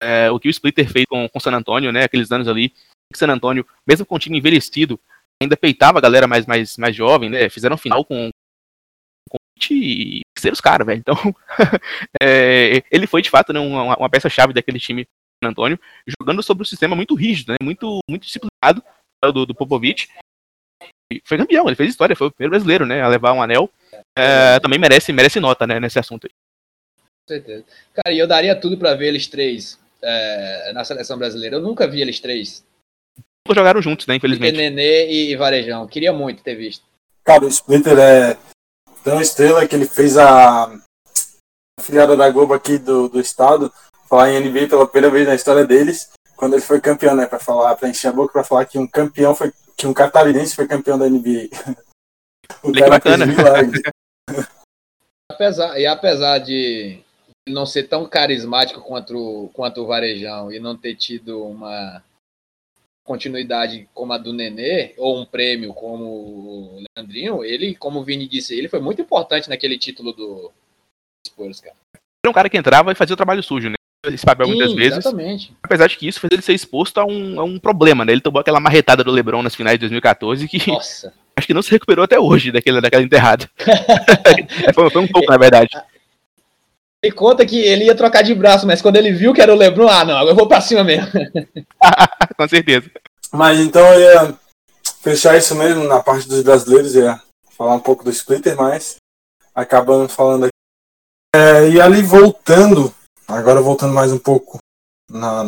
É, 0.02 0.30
o 0.30 0.38
que 0.38 0.48
o 0.48 0.50
Splitter 0.50 0.90
fez 0.90 1.06
com 1.06 1.28
o 1.32 1.40
San 1.40 1.52
Antonio, 1.52 1.92
né? 1.92 2.04
Aqueles 2.04 2.30
anos 2.30 2.48
ali 2.48 2.72
San 3.14 3.28
Antonio, 3.28 3.66
mesmo 3.86 4.04
com 4.04 4.16
o 4.16 4.18
time 4.18 4.38
envelhecido, 4.38 5.00
ainda 5.42 5.56
peitava 5.56 5.98
a 5.98 6.00
galera 6.00 6.26
mais, 6.26 6.46
mais, 6.46 6.76
mais 6.76 6.94
jovem, 6.94 7.30
né? 7.30 7.48
Fizeram 7.48 7.76
final 7.76 8.04
com, 8.04 8.30
com 9.30 9.38
e 9.70 10.20
ser 10.38 10.52
os 10.52 10.60
caras, 10.60 10.86
velho. 10.86 10.98
Então, 10.98 11.16
é, 12.22 12.82
ele 12.90 13.06
foi 13.06 13.22
de 13.22 13.30
fato 13.30 13.52
né, 13.52 13.60
uma, 13.60 13.96
uma 13.96 14.10
peça-chave 14.10 14.52
daquele 14.52 14.78
time 14.78 15.06
San 15.42 15.50
Antonio, 15.50 15.78
jogando 16.20 16.42
sobre 16.42 16.62
um 16.62 16.66
sistema 16.66 16.96
muito 16.96 17.14
rígido, 17.14 17.52
né? 17.52 17.58
Muito, 17.62 17.98
muito 18.08 18.22
disciplinado 18.22 18.82
do, 19.32 19.46
do 19.46 19.54
Popovich. 19.54 20.08
E 21.12 21.22
foi 21.24 21.38
campeão, 21.38 21.66
ele 21.66 21.76
fez 21.76 21.90
história, 21.90 22.16
foi 22.16 22.26
o 22.26 22.32
primeiro 22.32 22.50
brasileiro, 22.50 22.86
né? 22.86 23.02
A 23.02 23.08
levar 23.08 23.32
um 23.32 23.42
anel. 23.42 23.70
É, 24.18 24.58
também 24.60 24.78
merece, 24.78 25.12
merece 25.12 25.40
nota, 25.40 25.66
né? 25.66 25.78
Nesse 25.78 25.98
assunto 25.98 26.26
aí. 26.26 26.32
Com 27.26 27.34
certeza. 27.34 27.64
Cara, 27.92 28.14
e 28.14 28.18
eu 28.18 28.26
daria 28.26 28.54
tudo 28.54 28.78
para 28.78 28.94
ver 28.94 29.08
eles 29.08 29.26
três 29.26 29.78
é, 30.00 30.72
na 30.72 30.84
seleção 30.84 31.18
brasileira. 31.18 31.56
Eu 31.56 31.60
nunca 31.62 31.88
vi 31.88 32.00
eles 32.00 32.20
três 32.20 32.64
jogaram 33.54 33.82
juntos, 33.82 34.06
né? 34.06 34.16
Infelizmente. 34.16 34.56
Nenê 34.56 35.10
e 35.10 35.36
Varejão. 35.36 35.86
Queria 35.86 36.12
muito 36.12 36.42
ter 36.42 36.54
visto. 36.54 36.84
Cara, 37.24 37.44
o 37.44 37.48
Splitter 37.48 37.98
é 37.98 38.36
tão 39.04 39.20
estrela 39.20 39.66
que 39.66 39.74
ele 39.74 39.86
fez 39.86 40.16
a 40.16 40.72
filiada 41.80 42.16
da 42.16 42.30
Globo 42.30 42.54
aqui 42.54 42.78
do, 42.78 43.08
do 43.08 43.20
estado 43.20 43.72
falar 44.08 44.30
em 44.30 44.40
NBA 44.40 44.68
pela 44.68 44.86
primeira 44.86 45.14
vez 45.14 45.26
na 45.26 45.34
história 45.34 45.66
deles, 45.66 46.10
quando 46.36 46.54
ele 46.54 46.62
foi 46.62 46.80
campeão, 46.80 47.14
né? 47.14 47.26
Pra 47.26 47.38
falar, 47.38 47.74
pra 47.76 47.88
encher 47.88 48.08
a 48.08 48.12
boca 48.12 48.32
pra 48.32 48.44
falar 48.44 48.64
que 48.64 48.78
um 48.78 48.86
campeão 48.86 49.34
foi. 49.34 49.52
que 49.76 49.86
um 49.86 49.92
catarinense 49.92 50.54
foi 50.54 50.66
campeão 50.66 50.98
da 50.98 51.08
NBA. 51.08 51.48
o 52.62 52.72
cara 52.72 52.90
bacana. 52.90 53.26
apesar, 55.30 55.78
e 55.78 55.86
apesar 55.86 56.38
de 56.38 57.00
não 57.48 57.64
ser 57.64 57.84
tão 57.84 58.06
carismático 58.06 58.80
quanto, 58.80 59.50
quanto 59.52 59.82
o 59.82 59.86
Varejão 59.86 60.52
e 60.52 60.58
não 60.58 60.76
ter 60.76 60.94
tido 60.96 61.44
uma 61.44 62.02
continuidade 63.04 63.88
como 63.94 64.12
a 64.12 64.18
do 64.18 64.32
Nenê, 64.32 64.92
ou 64.98 65.20
um 65.20 65.24
prêmio 65.24 65.72
como 65.72 66.04
o 66.04 66.84
Leandrinho, 66.96 67.44
ele, 67.44 67.74
como 67.76 68.00
o 68.00 68.04
Vini 68.04 68.26
disse, 68.26 68.58
ele 68.58 68.68
foi 68.68 68.80
muito 68.80 69.00
importante 69.00 69.48
naquele 69.48 69.78
título 69.78 70.12
do 70.12 70.50
Spurs, 71.24 71.60
cara. 71.60 71.76
Era 71.94 72.30
um 72.30 72.34
cara 72.34 72.50
que 72.50 72.58
entrava 72.58 72.90
e 72.90 72.96
fazia 72.96 73.14
o 73.14 73.16
trabalho 73.16 73.42
sujo, 73.42 73.70
né? 73.70 73.76
Esse 74.04 74.26
papel 74.26 74.46
Sim, 74.46 74.52
muitas 74.52 74.72
vezes. 74.72 74.98
Exatamente. 74.98 75.52
Apesar 75.62 75.86
de 75.86 75.96
que 75.96 76.06
isso 76.06 76.20
fez 76.20 76.32
ele 76.32 76.42
ser 76.42 76.54
exposto 76.54 76.98
a 76.98 77.04
um, 77.04 77.40
a 77.40 77.44
um 77.44 77.58
problema, 77.58 78.04
né? 78.04 78.12
Ele 78.12 78.20
tomou 78.20 78.40
aquela 78.40 78.60
marretada 78.60 79.04
do 79.04 79.10
Lebron 79.10 79.42
nas 79.42 79.54
finais 79.54 79.76
de 79.76 79.80
2014 79.80 80.48
que. 80.48 80.68
Nossa. 80.68 81.14
Acho 81.38 81.46
que 81.46 81.54
não 81.54 81.62
se 81.62 81.70
recuperou 81.70 82.04
até 82.04 82.18
hoje 82.18 82.50
daquela, 82.50 82.80
daquela 82.80 83.02
enterrada. 83.02 83.48
foi, 84.74 84.90
foi 84.90 85.02
um 85.02 85.08
pouco, 85.08 85.30
na 85.30 85.36
verdade. 85.36 85.68
Ele 87.06 87.14
conta 87.14 87.46
que 87.46 87.60
ele 87.60 87.84
ia 87.84 87.94
trocar 87.94 88.22
de 88.22 88.34
braço, 88.34 88.66
mas 88.66 88.82
quando 88.82 88.96
ele 88.96 89.12
viu 89.12 89.32
que 89.32 89.40
era 89.40 89.52
o 89.52 89.56
Lebron, 89.56 89.88
ah, 89.88 90.04
não, 90.04 90.26
eu 90.26 90.34
vou 90.34 90.48
pra 90.48 90.60
cima 90.60 90.82
mesmo. 90.82 91.06
Com 92.36 92.48
certeza. 92.48 92.90
Mas 93.32 93.60
então 93.60 93.86
eu 93.94 94.00
ia 94.00 94.38
fechar 95.00 95.36
isso 95.36 95.54
mesmo 95.54 95.84
na 95.84 96.02
parte 96.02 96.28
dos 96.28 96.42
brasileiros, 96.42 96.96
ia 96.96 97.22
falar 97.50 97.74
um 97.74 97.80
pouco 97.80 98.02
do 98.02 98.10
Splitter, 98.10 98.56
mas 98.56 98.96
acabando 99.54 100.08
falando 100.08 100.46
aqui. 100.46 100.50
É, 101.32 101.68
e 101.68 101.80
ali 101.80 102.02
voltando, 102.02 102.92
agora 103.28 103.60
voltando 103.60 103.94
mais 103.94 104.10
um 104.10 104.18
pouco 104.18 104.58
na, 105.08 105.44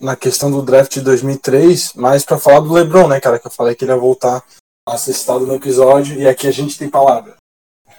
na 0.00 0.16
questão 0.16 0.50
do 0.50 0.62
draft 0.62 0.94
de 0.94 1.02
2003, 1.02 1.92
mais 1.92 2.24
para 2.24 2.38
falar 2.38 2.60
do 2.60 2.72
LeBron, 2.72 3.08
né, 3.08 3.20
cara, 3.20 3.38
que 3.38 3.46
eu 3.46 3.50
falei 3.50 3.74
que 3.74 3.84
ele 3.84 3.92
ia 3.92 3.98
voltar 3.98 4.42
a 4.88 4.96
ser 4.96 5.12
citado 5.12 5.46
no 5.46 5.56
episódio, 5.56 6.18
e 6.18 6.26
aqui 6.26 6.46
a 6.46 6.52
gente 6.52 6.78
tem 6.78 6.88
palavra. 6.88 7.36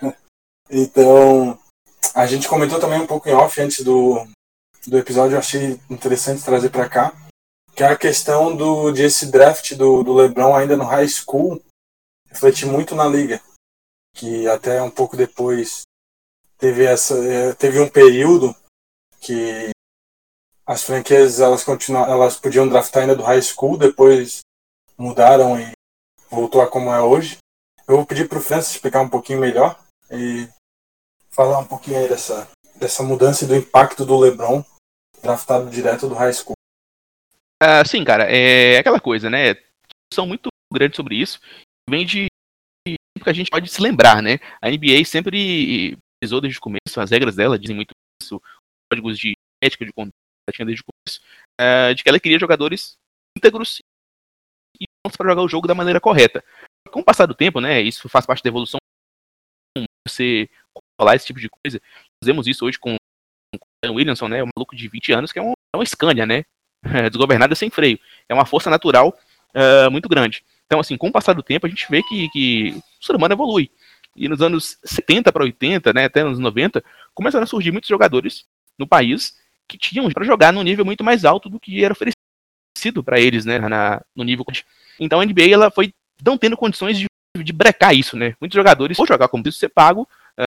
então, 0.71 1.59
a 2.13 2.25
gente 2.25 2.47
comentou 2.47 2.79
também 2.79 2.99
um 2.99 3.07
pouco 3.07 3.27
em 3.29 3.33
off 3.33 3.59
antes 3.61 3.83
do, 3.83 4.27
do 4.85 4.97
episódio, 4.97 5.35
eu 5.35 5.39
achei 5.39 5.79
interessante 5.89 6.43
trazer 6.43 6.69
para 6.69 6.89
cá, 6.89 7.13
que 7.75 7.83
é 7.83 7.87
a 7.87 7.97
questão 7.97 8.55
do, 8.55 8.91
de 8.91 9.03
esse 9.03 9.27
draft 9.27 9.75
do, 9.75 10.03
do 10.03 10.13
LeBron 10.13 10.55
ainda 10.55 10.75
no 10.75 10.85
high 10.85 11.07
school 11.07 11.61
refletir 12.29 12.65
muito 12.67 12.95
na 12.95 13.05
liga, 13.05 13.41
que 14.15 14.47
até 14.47 14.81
um 14.81 14.89
pouco 14.89 15.15
depois 15.15 15.83
teve 16.57 16.83
essa 16.85 17.15
é, 17.23 17.53
teve 17.53 17.79
um 17.79 17.89
período 17.89 18.55
que 19.19 19.69
as 20.65 20.83
franquias 20.83 21.39
elas 21.39 21.63
continuam 21.63 22.05
elas 22.05 22.35
podiam 22.37 22.67
draftar 22.67 23.03
ainda 23.03 23.15
do 23.15 23.23
high 23.23 23.41
school 23.41 23.77
depois 23.77 24.39
mudaram 24.97 25.59
e 25.59 25.71
voltou 26.29 26.61
a 26.61 26.67
como 26.67 26.91
é 26.91 27.01
hoje. 27.01 27.37
Eu 27.87 27.97
vou 27.97 28.05
pedir 28.05 28.27
para 28.27 28.39
o 28.39 28.41
Francis 28.41 28.75
explicar 28.75 29.01
um 29.01 29.09
pouquinho 29.09 29.39
melhor 29.39 29.79
e 30.11 30.47
falar 31.37 31.59
um 31.59 31.67
pouquinho 31.67 31.99
aí 31.99 32.09
dessa, 32.09 32.49
dessa 32.75 33.03
mudança 33.03 33.45
e 33.45 33.47
do 33.47 33.55
impacto 33.55 34.03
do 34.03 34.17
LeBron 34.17 34.65
draftado 35.21 35.69
direto 35.69 36.09
do 36.09 36.15
high 36.15 36.33
school. 36.33 36.55
Uh, 37.61 37.87
sim, 37.87 38.03
cara, 38.03 38.23
é 38.23 38.79
aquela 38.79 38.99
coisa, 38.99 39.29
né? 39.29 39.55
São 40.11 40.25
muito 40.25 40.49
grandes 40.73 40.95
sobre 40.95 41.15
isso. 41.15 41.39
Vem 41.87 42.05
de 42.05 42.25
que 42.87 43.29
a 43.29 43.33
gente 43.33 43.51
pode 43.51 43.69
se 43.69 43.81
lembrar, 43.81 44.21
né? 44.21 44.39
A 44.59 44.69
NBA 44.69 45.05
sempre 45.05 45.95
pesou 46.19 46.41
desde 46.41 46.57
o 46.57 46.61
começo, 46.61 46.99
as 46.99 47.11
regras 47.11 47.35
dela 47.35 47.59
dizem 47.59 47.75
muito 47.75 47.91
isso, 48.21 48.41
códigos 48.91 49.19
de 49.19 49.33
ética 49.63 49.85
de 49.85 49.93
conduta 49.93 50.15
tinha 50.51 50.65
desde 50.65 50.81
o 50.81 50.85
começo, 50.85 51.21
uh, 51.59 51.93
de 51.93 52.01
que 52.01 52.09
ela 52.09 52.19
queria 52.19 52.39
jogadores 52.39 52.95
íntegros 53.37 53.81
e 54.79 54.85
prontos 55.03 55.17
para 55.17 55.29
jogar 55.29 55.41
o 55.41 55.49
jogo 55.49 55.67
da 55.67 55.75
maneira 55.75 55.99
correta. 55.99 56.43
Com 56.89 57.01
o 57.01 57.03
passar 57.03 57.25
do 57.25 57.35
tempo, 57.35 57.59
né, 57.59 57.81
isso 57.81 58.07
faz 58.07 58.25
parte 58.25 58.41
da 58.41 58.49
evolução, 58.49 58.79
você 60.17 60.49
falar 60.99 61.15
esse 61.15 61.27
tipo 61.27 61.39
de 61.39 61.49
coisa, 61.49 61.79
fazemos 62.21 62.47
isso 62.47 62.65
hoje 62.65 62.77
com 62.79 62.95
o 63.85 63.93
Williamson, 63.93 64.27
né, 64.27 64.43
um 64.43 64.49
maluco 64.55 64.75
de 64.75 64.87
20 64.87 65.13
anos, 65.13 65.31
que 65.31 65.39
é, 65.39 65.41
um, 65.41 65.53
é 65.73 65.77
uma 65.77 65.85
Scania, 65.85 66.25
né, 66.25 66.43
desgovernada 67.09 67.55
sem 67.55 67.69
freio, 67.69 67.99
é 68.27 68.33
uma 68.33 68.45
força 68.45 68.69
natural 68.69 69.17
uh, 69.55 69.91
muito 69.91 70.09
grande. 70.09 70.43
Então, 70.65 70.79
assim, 70.79 70.97
com 70.97 71.07
o 71.07 71.11
passar 71.11 71.33
do 71.33 71.43
tempo, 71.43 71.65
a 71.65 71.69
gente 71.69 71.85
vê 71.89 72.03
que, 72.03 72.29
que 72.29 72.75
o 73.01 73.05
ser 73.05 73.15
humano 73.15 73.33
evolui. 73.33 73.71
E 74.15 74.27
nos 74.27 74.41
anos 74.41 74.77
70 74.83 75.31
para 75.31 75.43
80, 75.43 75.93
né, 75.93 76.05
até 76.05 76.23
nos 76.23 76.39
90, 76.39 76.83
começaram 77.13 77.43
a 77.43 77.47
surgir 77.47 77.71
muitos 77.71 77.87
jogadores 77.87 78.45
no 78.77 78.87
país 78.87 79.37
que 79.67 79.77
tinham 79.77 80.09
para 80.09 80.25
jogar 80.25 80.51
num 80.51 80.63
nível 80.63 80.83
muito 80.83 81.03
mais 81.03 81.23
alto 81.23 81.49
do 81.49 81.59
que 81.59 81.83
era 81.83 81.93
oferecido 81.93 83.03
para 83.03 83.19
eles, 83.19 83.45
né, 83.45 83.59
na, 83.59 84.01
no 84.15 84.23
nível. 84.23 84.45
Então 84.99 85.19
a 85.19 85.25
NBA 85.25 85.49
ela 85.51 85.69
foi 85.69 85.93
não 86.25 86.37
tendo 86.37 86.57
condições 86.57 86.97
de, 86.97 87.05
de 87.43 87.53
brecar 87.53 87.95
isso, 87.95 88.17
né? 88.17 88.35
Muitos 88.39 88.55
jogadores, 88.55 88.97
ou 88.99 89.07
jogar 89.07 89.27
como 89.27 89.47
isso 89.47 89.59
ser 89.59 89.69
pago, 89.69 90.07
uh, 90.39 90.43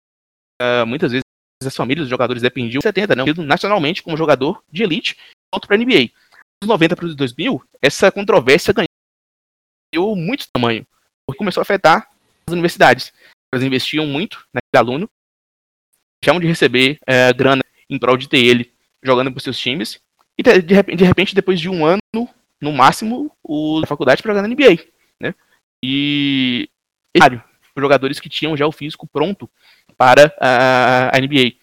uh, 0.62 0.86
muitas 0.86 1.12
vezes 1.12 1.24
as 1.64 1.76
famílias 1.76 2.06
dos 2.06 2.10
jogadores 2.10 2.42
dependiam 2.42 2.80
de 2.80 2.84
70, 2.84 3.16
não, 3.16 3.26
nacionalmente 3.46 4.02
como 4.02 4.16
jogador 4.16 4.64
de 4.72 4.84
elite, 4.84 5.18
outro 5.54 5.68
para 5.68 5.76
a 5.76 5.80
NBA. 5.80 6.10
Dos 6.62 6.68
90 6.68 6.96
para 6.96 7.06
os 7.06 7.16
2000, 7.16 7.62
essa 7.82 8.12
controvérsia 8.12 8.74
ganhou 9.94 10.16
muito 10.16 10.48
tamanho, 10.52 10.86
porque 11.26 11.38
começou 11.38 11.62
a 11.62 11.64
afetar 11.64 12.10
as 12.48 12.54
universidades. 12.54 13.14
Elas 13.54 13.66
investiam 13.66 14.06
muito 14.06 14.46
naquele 14.54 14.78
aluno, 14.78 15.10
deixavam 16.22 16.40
de 16.40 16.48
receber 16.48 17.00
uh, 17.04 17.36
grana 17.36 17.64
em 17.90 17.98
prol 17.98 18.18
de 18.18 18.30
ter 18.30 18.40
ele 18.40 18.72
jogando 19.04 19.32
para 19.32 19.42
seus 19.42 19.60
times. 19.60 20.00
E 20.38 20.44
de 20.44 20.74
repente, 20.74 20.98
de 20.98 21.04
repente, 21.04 21.36
depois 21.36 21.60
de 21.60 21.68
um 21.68 21.86
ano, 21.86 22.00
no 22.62 22.72
máximo, 22.74 23.32
o 23.44 23.82
da 23.82 23.88
faculdade 23.88 24.22
para 24.22 24.34
jogar 24.34 24.42
na 24.42 24.54
NBA. 24.54 24.86
Né? 25.22 25.34
E 25.84 26.70
os 27.18 27.82
jogadores 27.82 28.20
que 28.20 28.30
tinham 28.30 28.55
já 28.55 28.66
o 28.66 28.72
físico 28.72 29.07
pronto 29.07 29.49
para 29.97 30.34
a, 30.39 31.16
a 31.16 31.20
NBA. 31.20 31.53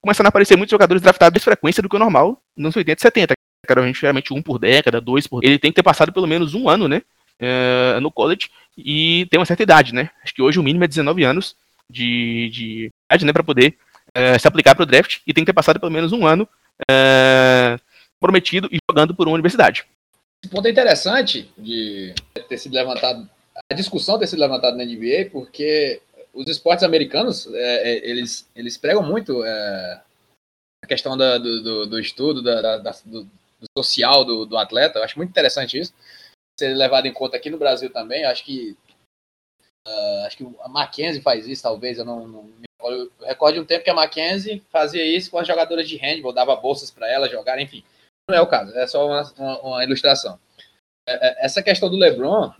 Começaram 0.00 0.28
a 0.28 0.30
aparecer 0.30 0.56
muitos 0.56 0.70
jogadores 0.70 1.02
draftados 1.02 1.34
mais 1.34 1.44
frequência 1.44 1.82
do 1.82 1.88
que 1.88 1.96
o 1.96 1.98
normal 1.98 2.42
nos 2.56 2.76
80 2.76 2.98
e 2.98 3.02
70. 3.02 3.34
Era 3.68 3.92
geralmente 3.92 4.34
um 4.34 4.42
por 4.42 4.58
década, 4.58 5.00
dois 5.00 5.26
por. 5.26 5.44
Ele 5.44 5.58
tem 5.58 5.70
que 5.70 5.76
ter 5.76 5.82
passado 5.82 6.12
pelo 6.12 6.26
menos 6.26 6.54
um 6.54 6.68
ano, 6.68 6.88
né? 6.88 7.02
Uh, 7.40 8.00
no 8.00 8.10
college 8.10 8.50
e 8.76 9.26
tem 9.30 9.38
uma 9.38 9.46
certa 9.46 9.62
idade, 9.62 9.94
né? 9.94 10.10
Acho 10.22 10.34
que 10.34 10.42
hoje 10.42 10.58
o 10.58 10.62
mínimo 10.62 10.84
é 10.84 10.88
19 10.88 11.24
anos 11.24 11.56
de, 11.88 12.50
de 12.50 12.90
idade, 13.08 13.24
né? 13.24 13.32
Para 13.32 13.44
poder 13.44 13.76
uh, 14.10 14.38
se 14.38 14.46
aplicar 14.46 14.74
para 14.74 14.82
o 14.82 14.86
draft 14.86 15.18
e 15.26 15.32
tem 15.32 15.44
que 15.44 15.46
ter 15.46 15.54
passado 15.54 15.78
pelo 15.78 15.92
menos 15.92 16.12
um 16.12 16.26
ano 16.26 16.48
é, 16.90 17.78
prometido 18.20 18.68
e 18.72 18.78
jogando 18.90 19.14
por 19.14 19.26
uma 19.26 19.34
universidade. 19.34 19.84
Esse 20.42 20.50
ponto 20.50 20.66
é 20.66 20.70
interessante 20.70 21.50
de 21.56 22.14
ter 22.48 22.58
sido 22.58 22.74
levantado, 22.74 23.28
a 23.70 23.74
discussão 23.74 24.18
ter 24.18 24.26
sido 24.26 24.40
levantada 24.40 24.76
na 24.76 24.84
NBA, 24.84 25.30
porque 25.30 26.00
os 26.32 26.48
esportes 26.48 26.84
americanos, 26.84 27.46
é, 27.52 27.90
é, 27.90 28.08
eles, 28.08 28.48
eles 28.54 28.76
pregam 28.76 29.02
muito 29.02 29.44
é, 29.44 30.02
a 30.82 30.86
questão 30.86 31.16
da, 31.16 31.38
do, 31.38 31.62
do, 31.62 31.86
do, 31.86 32.00
estudo, 32.00 32.42
da, 32.42 32.78
da, 32.78 32.90
do, 33.04 33.24
do, 33.24 33.30
social 33.76 34.24
do, 34.24 34.46
do 34.46 34.56
atleta. 34.56 34.98
Eu 34.98 35.04
acho 35.04 35.18
muito 35.18 35.30
interessante 35.30 35.78
isso. 35.78 35.92
Ser 36.58 36.74
levado 36.74 37.06
em 37.06 37.12
conta 37.12 37.36
aqui 37.36 37.50
no 37.50 37.58
Brasil 37.58 37.90
também. 37.92 38.24
Acho 38.24 38.44
que 38.44 38.76
uh, 39.86 40.26
acho 40.26 40.36
que 40.36 40.46
a 40.60 40.68
Mackenzie 40.68 41.22
faz 41.22 41.46
isso, 41.46 41.62
talvez. 41.62 41.98
Eu 41.98 42.04
não, 42.04 42.26
não 42.26 42.42
me 42.44 42.66
eu 42.84 43.10
recordo 43.20 43.60
um 43.60 43.64
tempo 43.64 43.84
que 43.84 43.90
a 43.90 43.94
Mackenzie 43.94 44.62
fazia 44.70 45.04
isso 45.04 45.30
com 45.30 45.38
as 45.38 45.46
jogadoras 45.46 45.88
de 45.88 45.96
handball, 45.96 46.32
dava 46.32 46.56
bolsas 46.56 46.90
para 46.90 47.08
elas 47.08 47.30
jogar, 47.30 47.60
enfim. 47.60 47.84
Não 48.28 48.36
é 48.36 48.40
o 48.40 48.46
caso, 48.46 48.76
é 48.76 48.86
só 48.86 49.06
uma, 49.06 49.32
uma, 49.38 49.60
uma 49.60 49.84
ilustração. 49.84 50.38
É, 51.08 51.28
é, 51.28 51.44
essa 51.44 51.62
questão 51.62 51.90
do 51.90 51.96
LeBron 51.96 52.52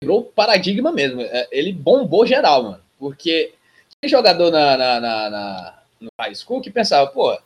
quebrou 0.00 0.20
o 0.20 0.24
paradigma 0.24 0.92
mesmo. 0.92 1.20
É, 1.22 1.48
ele 1.50 1.72
bombou 1.72 2.26
geral, 2.26 2.62
mano. 2.62 2.84
Porque 2.98 3.54
tinha 3.90 4.08
jogador 4.08 4.50
na, 4.50 4.76
na, 4.76 5.00
na, 5.00 5.30
na, 5.30 5.82
no 6.00 6.08
high 6.20 6.34
school 6.34 6.60
que 6.60 6.70
pensava, 6.70 7.10
pô, 7.10 7.38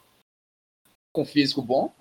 com 1.15 1.25
físico 1.25 1.63
bom, 1.63 1.93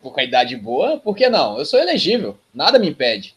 com 0.00 0.20
a 0.20 0.24
idade 0.24 0.56
boa, 0.56 0.98
por 0.98 1.16
que 1.16 1.28
não? 1.28 1.58
Eu 1.58 1.64
sou 1.64 1.78
elegível, 1.80 2.38
nada 2.54 2.78
me 2.78 2.88
impede. 2.88 3.34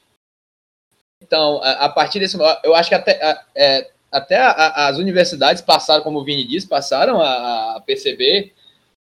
Então, 1.22 1.62
a, 1.64 1.86
a 1.86 1.90
partir 1.90 2.20
desse. 2.20 2.38
Eu 2.64 2.76
acho 2.76 2.90
que 2.90 2.96
até. 2.96 3.44
É, 3.56 3.92
até 4.12 4.38
a, 4.38 4.88
as 4.88 4.98
universidades 4.98 5.62
passaram, 5.62 6.02
como 6.02 6.20
o 6.20 6.24
Vini 6.24 6.48
disse, 6.48 6.68
passaram 6.68 7.20
a, 7.20 7.76
a 7.76 7.82
perceber 7.82 8.54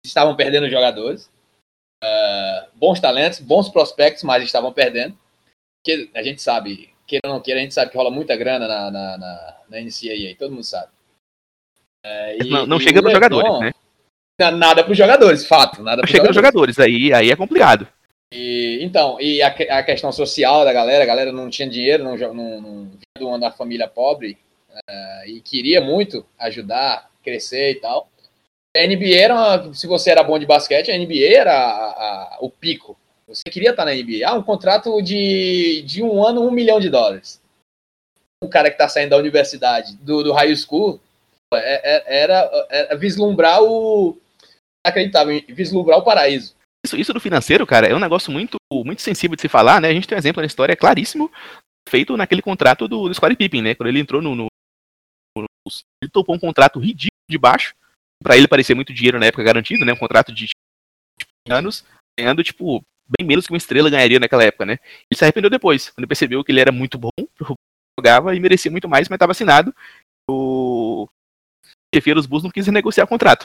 que 0.01 0.07
estavam 0.07 0.35
perdendo 0.35 0.69
jogadores. 0.69 1.29
Uh, 2.03 2.67
bons 2.75 2.99
talentos, 2.99 3.39
bons 3.39 3.67
prospectos, 3.67 4.23
mas 4.23 4.43
estavam 4.43 4.71
perdendo. 4.71 5.17
Porque 5.83 6.09
a 6.13 6.23
gente 6.23 6.41
sabe, 6.41 6.90
queira 7.11 7.27
ou 7.27 7.33
não 7.33 7.41
queira, 7.41 7.59
a 7.59 7.63
gente 7.63 7.73
sabe 7.73 7.91
que 7.91 7.97
rola 7.97 8.09
muita 8.09 8.37
grana 8.37 8.67
na, 8.67 8.89
na, 8.89 9.17
na, 9.17 9.57
na 9.69 9.81
NCAA, 9.81 10.35
todo 10.39 10.51
mundo 10.51 10.63
sabe. 10.63 10.87
Uh, 12.05 12.43
e, 12.43 12.49
não, 12.49 12.65
não 12.65 12.79
chega 12.79 13.01
para 13.01 13.11
jogadores, 13.11 13.59
né? 13.59 13.71
Nada 14.53 14.83
para 14.83 14.91
os 14.91 14.97
jogadores, 14.97 15.45
fato. 15.45 15.83
Nada 15.83 16.01
não 16.01 16.07
chega 16.07 16.23
para 16.23 16.33
jogadores, 16.33 16.79
aí, 16.79 17.13
aí 17.13 17.29
é 17.29 17.35
complicado. 17.35 17.87
E, 18.33 18.79
então, 18.81 19.19
e 19.19 19.41
a, 19.41 19.47
a, 19.47 19.83
questão 19.83 20.11
social 20.11 20.63
da 20.63 20.71
galera, 20.71 21.03
a 21.03 21.07
galera 21.07 21.31
não 21.33 21.49
tinha 21.49 21.69
dinheiro, 21.69 22.03
não, 22.03 22.15
não, 22.33 22.61
não 22.61 22.91
vinha 23.17 23.37
da 23.37 23.51
família 23.51 23.87
pobre, 23.87 24.37
uh, 24.69 25.27
e 25.27 25.41
queria 25.41 25.81
muito 25.81 26.25
ajudar, 26.39 27.11
crescer 27.21 27.71
e 27.71 27.75
tal. 27.75 28.09
A 28.75 28.87
NBA 28.87 29.15
era, 29.17 29.73
se 29.73 29.85
você 29.85 30.11
era 30.11 30.23
bom 30.23 30.39
de 30.39 30.45
basquete, 30.45 30.91
a 30.91 30.97
NBA 30.97 31.35
era 31.35 31.53
a, 31.53 32.35
a, 32.35 32.37
o 32.39 32.49
pico. 32.49 32.97
Você 33.33 33.49
queria 33.49 33.71
estar 33.71 33.85
na 33.85 33.93
NBA. 33.93 34.25
Ah, 34.25 34.33
um 34.33 34.43
contrato 34.43 35.01
de, 35.01 35.81
de 35.83 36.03
um 36.03 36.25
ano, 36.25 36.41
um 36.41 36.51
milhão 36.51 36.79
de 36.79 36.89
dólares. 36.89 37.41
Um 38.43 38.49
cara 38.49 38.69
que 38.69 38.75
está 38.75 38.89
saindo 38.89 39.11
da 39.11 39.17
universidade, 39.17 39.95
do, 39.97 40.23
do 40.23 40.33
high 40.33 40.55
school, 40.55 40.99
é, 41.53 41.59
é, 41.59 42.23
era, 42.23 42.67
era 42.69 42.95
vislumbrar 42.97 43.61
o. 43.63 44.17
Acreditável, 44.85 45.41
vislumbrar 45.49 45.99
o 45.99 46.03
paraíso. 46.03 46.55
Isso, 46.83 46.97
isso 46.97 47.13
do 47.13 47.19
financeiro, 47.19 47.67
cara, 47.67 47.87
é 47.87 47.95
um 47.95 47.99
negócio 47.99 48.31
muito, 48.31 48.57
muito 48.73 49.01
sensível 49.01 49.35
de 49.35 49.41
se 49.43 49.47
falar, 49.47 49.79
né? 49.79 49.89
A 49.89 49.93
gente 49.93 50.07
tem 50.07 50.15
um 50.15 50.19
exemplo 50.19 50.41
na 50.41 50.47
história 50.47 50.75
claríssimo 50.75 51.31
feito 51.87 52.17
naquele 52.17 52.41
contrato 52.41 52.87
do, 52.87 53.07
do 53.07 53.13
Scottie 53.13 53.35
Pippen, 53.35 53.61
né? 53.61 53.75
Quando 53.75 53.89
ele 53.89 53.99
entrou 53.99 54.21
no, 54.21 54.35
no, 54.35 54.47
ele 56.01 56.11
topou 56.11 56.35
um 56.35 56.39
contrato 56.39 56.79
ridículo 56.79 57.11
de 57.29 57.37
baixo, 57.37 57.75
para 58.23 58.37
ele 58.37 58.47
parecer 58.47 58.73
muito 58.73 58.93
dinheiro 58.93 59.19
na 59.19 59.27
época 59.27 59.43
garantido, 59.43 59.85
né? 59.85 59.93
Um 59.93 59.97
contrato 59.97 60.33
de 60.33 60.47
tipo, 60.47 61.31
anos, 61.49 61.85
ganhando, 62.17 62.43
tipo, 62.43 62.81
bem 63.17 63.27
menos 63.27 63.45
que 63.45 63.53
uma 63.53 63.57
estrela 63.57 63.89
ganharia 63.89 64.19
naquela 64.19 64.43
época, 64.43 64.65
né? 64.65 64.73
Ele 65.09 65.17
se 65.17 65.23
arrependeu 65.23 65.49
depois, 65.49 65.89
quando 65.89 66.07
percebeu 66.07 66.43
que 66.43 66.51
ele 66.51 66.61
era 66.61 66.71
muito 66.71 66.97
bom, 66.97 67.09
jogava 67.99 68.35
e 68.35 68.39
merecia 68.39 68.71
muito 68.71 68.87
mais, 68.87 69.09
mas 69.09 69.17
estava 69.17 69.31
assinado. 69.31 69.73
O 70.29 71.07
chefe 71.93 72.13
dos 72.13 72.25
Bulls 72.25 72.43
não 72.43 72.51
quis 72.51 72.67
negociar 72.67 73.03
o 73.03 73.07
contrato. 73.07 73.43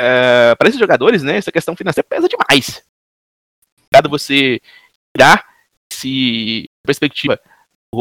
Uh, 0.00 0.54
para 0.58 0.68
esses 0.68 0.78
jogadores, 0.78 1.22
né, 1.22 1.36
essa 1.36 1.52
questão 1.52 1.74
financeira 1.74 2.06
pesa 2.08 2.28
demais. 2.28 2.84
Dado 3.90 4.10
você 4.10 4.60
tirar 5.16 5.46
esse 5.90 6.68
perspectiva 6.84 7.40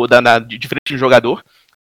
da, 0.10 0.20
da, 0.20 0.40
de 0.40 0.68
frente 0.68 0.92
do 0.92 0.98
jogador 0.98 1.44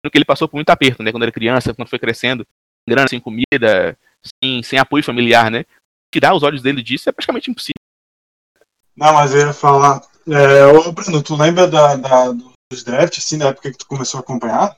que 0.10 0.18
ele 0.18 0.26
passou 0.26 0.48
por 0.48 0.56
muito 0.56 0.70
aperto, 0.70 1.04
né? 1.04 1.12
Quando 1.12 1.24
era 1.24 1.32
criança, 1.32 1.74
quando 1.74 1.90
foi 1.90 2.00
crescendo, 2.00 2.46
grana, 2.88 3.08
sem 3.08 3.20
comida, 3.20 3.98
sem, 4.42 4.64
sem 4.64 4.80
apoio 4.80 5.04
familiar, 5.04 5.52
né? 5.52 5.66
Tirar 6.14 6.34
os 6.34 6.44
olhos 6.44 6.62
dele 6.62 6.82
disso 6.82 7.10
é 7.10 7.12
praticamente 7.12 7.50
impossível. 7.50 7.82
Não, 8.98 9.14
mas 9.14 9.34
eu 9.34 9.48
ia 9.48 9.54
falar. 9.54 10.02
É, 10.28 10.66
ô, 10.66 10.92
Bruno, 10.92 11.22
tu 11.22 11.36
lembra 11.36 11.68
da, 11.68 11.96
da, 11.96 12.32
dos 12.72 12.84
drafts, 12.84 13.24
assim, 13.24 13.38
da 13.38 13.50
época 13.50 13.72
que 13.72 13.78
tu 13.78 13.88
começou 13.88 14.18
a 14.18 14.22
acompanhar? 14.22 14.78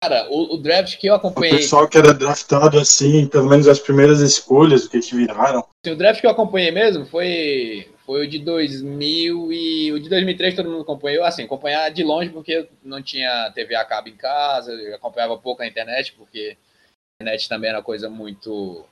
Cara, 0.00 0.28
o, 0.30 0.54
o, 0.54 0.58
draft 0.58 0.96
que 0.96 1.08
eu 1.08 1.14
acompanhei. 1.14 1.54
O 1.54 1.56
pessoal 1.56 1.88
que 1.88 1.98
era 1.98 2.14
draftado 2.14 2.78
assim, 2.78 3.26
pelo 3.26 3.48
menos 3.48 3.66
as 3.66 3.80
primeiras 3.80 4.20
escolhas, 4.20 4.84
o 4.84 4.90
que 4.90 5.00
que 5.00 5.16
viraram. 5.16 5.66
O 5.84 5.94
draft 5.96 6.20
que 6.20 6.26
eu 6.26 6.30
acompanhei 6.30 6.70
mesmo 6.70 7.04
foi 7.06 7.90
foi 8.06 8.26
o 8.26 8.30
de 8.30 8.38
2000 8.38 9.52
e 9.52 9.92
o 9.92 10.00
de 10.00 10.08
2003 10.08 10.54
todo 10.54 10.70
mundo 10.70 10.82
acompanhou, 10.82 11.24
assim, 11.24 11.42
acompanhar 11.42 11.90
de 11.90 12.02
longe 12.02 12.30
porque 12.30 12.66
não 12.82 13.02
tinha 13.02 13.50
TV 13.54 13.74
a 13.74 13.84
cabo 13.84 14.08
em 14.08 14.16
casa, 14.16 14.72
eu 14.72 14.94
acompanhava 14.94 15.36
pouco 15.36 15.62
a 15.62 15.66
internet 15.66 16.14
porque 16.16 16.56
a 17.20 17.24
internet 17.24 17.48
também 17.48 17.68
era 17.68 17.78
uma 17.78 17.84
coisa 17.84 18.08
muito 18.08 18.86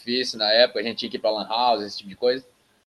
difícil 0.00 0.38
na 0.38 0.50
época, 0.50 0.80
a 0.80 0.82
gente 0.82 0.98
tinha 0.98 1.10
que 1.10 1.16
ir 1.16 1.20
para 1.20 1.30
lan 1.30 1.46
house, 1.46 1.82
esse 1.82 1.98
tipo 1.98 2.10
de 2.10 2.16
coisa. 2.16 2.44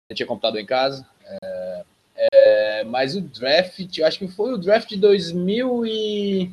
Eu 0.09 0.15
tinha 0.15 0.27
computador 0.27 0.59
em 0.59 0.65
casa. 0.65 1.07
É, 1.43 1.85
é, 2.15 2.83
mas 2.83 3.15
o 3.15 3.21
draft, 3.21 3.97
eu 3.97 4.05
acho 4.05 4.19
que 4.19 4.27
foi 4.27 4.53
o 4.53 4.57
draft 4.57 4.89
de 4.89 4.97
2000 4.97 5.85
e 5.85 6.51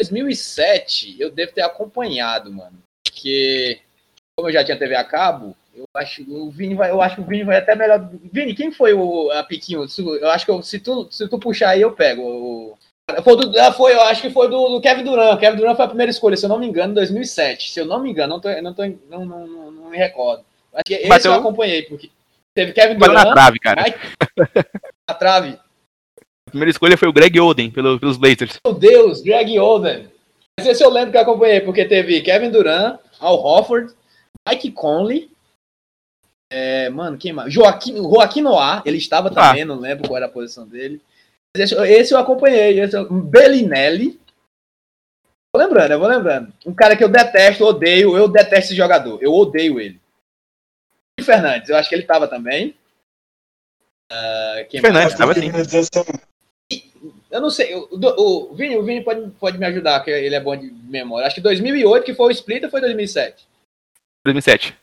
2007, 0.00 1.20
eu 1.20 1.30
devo 1.30 1.52
ter 1.52 1.62
acompanhado, 1.62 2.52
mano. 2.52 2.82
Porque 3.06 3.80
como 4.36 4.48
eu 4.48 4.52
já 4.52 4.64
tinha 4.64 4.78
TV 4.78 4.96
a 4.96 5.04
cabo, 5.04 5.56
eu 5.74 5.84
acho, 5.94 6.22
o 6.28 6.50
Vini 6.50 6.74
vai, 6.74 6.90
eu 6.90 7.00
acho 7.00 7.16
que 7.16 7.20
o 7.20 7.24
Vini 7.24 7.44
vai 7.44 7.58
até 7.58 7.74
melhor. 7.74 8.08
Vini, 8.32 8.54
quem 8.54 8.72
foi 8.72 8.92
o 8.92 9.30
a 9.30 9.44
Piquinho? 9.44 9.86
Eu 9.98 10.30
acho 10.30 10.44
que 10.44 10.50
eu, 10.50 10.62
se, 10.62 10.80
tu, 10.80 11.08
se 11.10 11.28
tu 11.28 11.38
puxar 11.38 11.70
aí, 11.70 11.80
eu 11.80 11.92
pego. 11.92 12.22
O 12.22 12.78
Foi, 13.22 13.36
do, 13.36 13.58
ah, 13.60 13.72
foi 13.72 13.92
eu 13.94 14.00
acho 14.02 14.22
que 14.22 14.30
foi 14.30 14.48
do, 14.48 14.68
do 14.68 14.80
Kevin 14.80 15.04
Durant. 15.04 15.38
Kevin 15.38 15.56
Durant 15.56 15.76
foi 15.76 15.84
a 15.84 15.88
primeira 15.88 16.10
escolha, 16.10 16.36
se 16.36 16.44
eu 16.44 16.48
não 16.48 16.58
me 16.58 16.66
engano, 16.66 16.92
em 16.92 16.94
2007. 16.94 17.70
Se 17.70 17.80
eu 17.80 17.86
não 17.86 18.00
me 18.00 18.10
engano, 18.10 18.34
não, 18.34 18.40
tô, 18.40 18.48
não, 18.62 18.74
tô, 18.74 18.82
não, 19.10 19.24
não, 19.24 19.46
não, 19.46 19.70
não 19.70 19.90
me 19.90 19.96
recordo. 19.96 20.44
Acho 20.72 20.82
que 20.86 20.94
esse 20.94 21.08
Bateu- 21.08 21.32
eu 21.32 21.38
acompanhei, 21.38 21.82
porque 21.82 22.10
teve 22.54 22.72
Kevin 22.72 22.96
Bateu 22.98 23.14
na 23.14 23.20
Durant. 23.22 23.34
trave, 23.34 23.58
cara. 23.58 23.82
Mike- 23.82 23.98
na 25.08 25.14
trave. 25.14 25.58
A 26.46 26.50
primeira 26.50 26.70
escolha 26.70 26.96
foi 26.96 27.08
o 27.08 27.12
Greg 27.12 27.38
Oden, 27.40 27.70
pelo, 27.70 27.98
pelos 27.98 28.16
Blazers. 28.16 28.58
Meu 28.64 28.74
Deus, 28.74 29.20
Greg 29.22 29.58
Oden. 29.58 30.08
Mas 30.58 30.68
esse 30.68 30.84
eu 30.84 30.90
lembro 30.90 31.10
que 31.10 31.16
eu 31.16 31.22
acompanhei, 31.22 31.60
porque 31.60 31.84
teve 31.84 32.20
Kevin 32.20 32.50
Durant, 32.50 32.98
Al 33.20 33.44
Hofford, 33.44 33.92
Mike 34.48 34.70
Conley. 34.72 35.30
É, 36.52 36.88
mano, 36.90 37.16
quem 37.18 37.32
mais? 37.32 37.52
Joaquim, 37.52 37.96
Joaquim 37.96 38.42
Noah, 38.42 38.82
ele 38.86 38.98
estava 38.98 39.28
Ah. 39.28 39.48
também, 39.48 39.64
não 39.64 39.76
lembro 39.80 40.06
qual 40.06 40.16
era 40.16 40.26
a 40.26 40.30
posição 40.30 40.66
dele. 40.66 41.00
Esse, 41.56 41.74
esse 41.74 42.12
eu 42.12 42.18
acompanhei. 42.18 42.80
Esse 42.80 42.96
eu, 42.96 43.10
Bellinelli. 43.10 44.20
Vou 45.54 45.62
lembrando, 45.62 45.92
eu 45.92 45.98
vou 46.00 46.08
lembrando. 46.08 46.52
Um 46.66 46.74
cara 46.74 46.96
que 46.96 47.04
eu 47.04 47.08
detesto, 47.08 47.64
odeio, 47.64 48.16
eu 48.16 48.26
detesto 48.26 48.66
esse 48.66 48.74
jogador. 48.74 49.22
Eu 49.22 49.32
odeio 49.32 49.78
ele. 49.78 50.00
E 51.18 51.22
Fernandes, 51.22 51.68
eu 51.68 51.76
acho 51.76 51.88
que 51.88 51.94
ele 51.94 52.02
estava 52.02 52.26
também. 52.26 52.76
Ah, 54.10 54.66
quem 54.68 54.82
mais? 54.82 54.94
Fernandes, 54.94 55.16
tava 55.16 55.34
dizer 55.34 55.78
assim, 55.78 56.80
Eu 57.30 57.40
não 57.40 57.50
sei, 57.50 57.72
o, 57.74 57.88
o, 57.92 58.52
o 58.52 58.54
Vini, 58.54 58.76
o 58.76 58.82
Vini 58.82 59.04
pode, 59.04 59.30
pode 59.32 59.58
me 59.58 59.66
ajudar, 59.66 60.02
que 60.04 60.10
ele 60.10 60.34
é 60.34 60.40
bom 60.40 60.56
de 60.56 60.72
memória. 60.72 61.26
Acho 61.26 61.36
que 61.36 61.40
2008 61.40 62.04
que 62.04 62.14
foi 62.14 62.26
o 62.26 62.30
split 62.32 62.64
ou 62.64 62.70
foi 62.70 62.80
2007? 62.80 63.46
2007. 64.24 64.76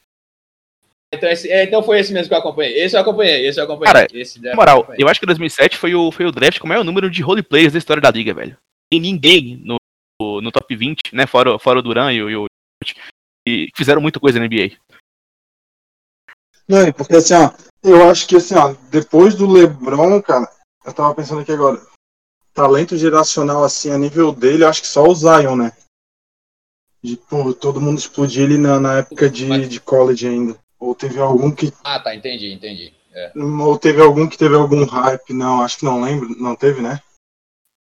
Então, 1.14 1.30
esse, 1.30 1.52
é, 1.52 1.64
então 1.64 1.84
foi 1.84 2.00
esse 2.00 2.14
mesmo 2.14 2.30
que 2.30 2.34
eu 2.34 2.40
acompanhei. 2.40 2.82
Esse 2.82 2.96
eu 2.96 3.02
acompanhei, 3.02 3.46
esse 3.46 3.60
eu 3.60 3.66
acompanhei. 3.66 3.94
Cara, 3.94 4.08
esse 4.14 4.42
Na 4.42 4.56
moral, 4.56 4.88
eu 4.98 5.08
acho 5.10 5.20
que 5.20 5.26
2007 5.26 5.78
foi 5.78 5.94
o, 5.94 6.12
foi 6.12 6.26
o 6.26 6.32
draft 6.32 6.60
com 6.60 6.66
o 6.66 6.70
maior 6.70 6.84
número 6.84 7.10
de 7.10 7.22
roleplayers 7.22 7.74
da 7.74 7.80
história 7.80 8.02
da 8.02 8.10
liga, 8.10 8.34
velho. 8.34 8.58
Tem 8.90 9.00
ninguém 9.00 9.62
no, 9.64 9.78
no 10.42 10.52
top 10.52 10.74
20, 10.74 11.14
né? 11.14 11.28
Fora, 11.28 11.60
fora 11.60 11.80
o 11.80 11.82
Duran 11.82 12.14
e 12.14 12.24
o, 12.24 12.46
e 13.48 13.70
fizeram 13.76 14.02
muita 14.02 14.20
coisa 14.20 14.40
na 14.40 14.46
NBA. 14.46 14.78
Não, 16.68 16.92
porque 16.94 17.16
assim, 17.16 17.34
ó, 17.34 17.52
eu 17.84 18.10
acho 18.10 18.28
que 18.28 18.38
assim, 18.38 18.56
ó, 18.56 18.74
depois 18.90 19.36
do 19.36 19.52
LeBron, 19.52 20.22
cara, 20.22 20.50
eu 20.86 20.94
tava 20.94 21.14
pensando 21.14 21.42
aqui 21.42 21.52
agora, 21.52 21.82
talento 22.54 22.98
geracional 22.98 23.64
assim, 23.64 23.92
a 23.92 23.98
nível 23.98 24.32
dele, 24.32 24.64
eu 24.64 24.70
acho 24.70 24.82
que 24.82 24.88
só 24.88 25.04
o 25.04 25.14
Zion, 25.14 25.56
né? 25.56 25.74
De, 27.04 27.18
pô, 27.18 27.54
todo 27.54 27.82
mundo 27.82 27.98
explodir 27.98 28.44
ele 28.44 28.58
na, 28.58 28.80
na 28.80 28.98
época 29.00 29.30
de, 29.30 29.68
de 29.68 29.80
college 29.82 30.28
ainda. 30.28 30.58
Ou 30.82 30.96
teve 30.96 31.20
algum 31.20 31.52
que. 31.52 31.72
Ah, 31.84 32.00
tá, 32.00 32.16
entendi, 32.16 32.52
entendi. 32.52 32.92
É. 33.14 33.32
Ou 33.36 33.78
teve 33.78 34.02
algum 34.02 34.28
que 34.28 34.38
teve 34.38 34.56
algum 34.56 34.84
hype, 34.84 35.32
não, 35.32 35.62
acho 35.62 35.78
que 35.78 35.86
não 35.86 36.02
lembro, 36.02 36.30
não 36.40 36.56
teve, 36.56 36.82
né? 36.82 37.00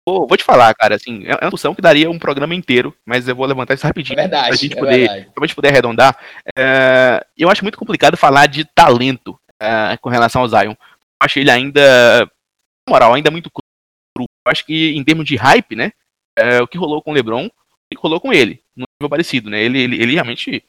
Pô, 0.06 0.28
vou 0.28 0.38
te 0.38 0.44
falar, 0.44 0.76
cara, 0.76 0.96
assim, 0.96 1.24
é 1.26 1.32
é 1.32 1.34
uma 1.36 1.40
discussão 1.44 1.74
que 1.74 1.82
daria 1.82 2.12
um 2.12 2.20
programa 2.20 2.54
inteiro, 2.54 2.94
mas 3.06 3.28
eu 3.28 3.36
vou 3.36 3.46
levantar 3.48 3.74
isso 3.74 3.86
É 3.86 3.88
rapidinho. 3.88 4.16
pra 4.16 4.24
verdade, 4.24 4.58
gente 4.58 4.74
é 4.78 4.80
poder, 4.80 4.98
verdade. 5.08 5.32
pra 5.34 5.48
gente 5.48 5.56
poder 5.56 5.68
arredondar. 5.70 6.20
É, 6.58 7.26
eu 7.38 7.50
acho 7.50 7.64
muito 7.64 7.80
complicado 7.80 8.16
falar 8.18 8.46
de 8.48 8.64
talento 8.66 9.40
é, 9.60 9.98
com 9.98 10.10
relação 10.10 10.42
ao 10.42 10.48
Zion. 10.50 10.72
Eu 10.74 10.78
acho 11.24 11.40
ele 11.40 11.50
ainda, 11.50 12.26
na 12.26 12.92
moral, 12.92 13.14
ainda 13.14 13.32
muito 13.32 13.50
cru. 13.50 14.26
Eu 14.46 14.52
acho 14.52 14.66
que 14.66 14.92
em 14.94 15.04
termos 15.04 15.26
de 15.26 15.38
hype, 15.38 15.76
né, 15.76 15.94
é, 16.38 16.62
o 16.62 16.68
que 16.68 16.78
rolou 16.78 17.02
com 17.02 17.12
o 17.12 17.14
LeBron, 17.14 17.46
o 17.48 17.52
que 17.90 17.98
rolou 17.98 18.20
com 18.20 18.34
ele, 18.34 18.62
num 18.76 18.86
nível 19.02 19.10
parecido, 19.10 19.50
né, 19.50 19.64
ele, 19.64 19.80
ele, 19.80 20.02
ele 20.04 20.14
realmente 20.14 20.64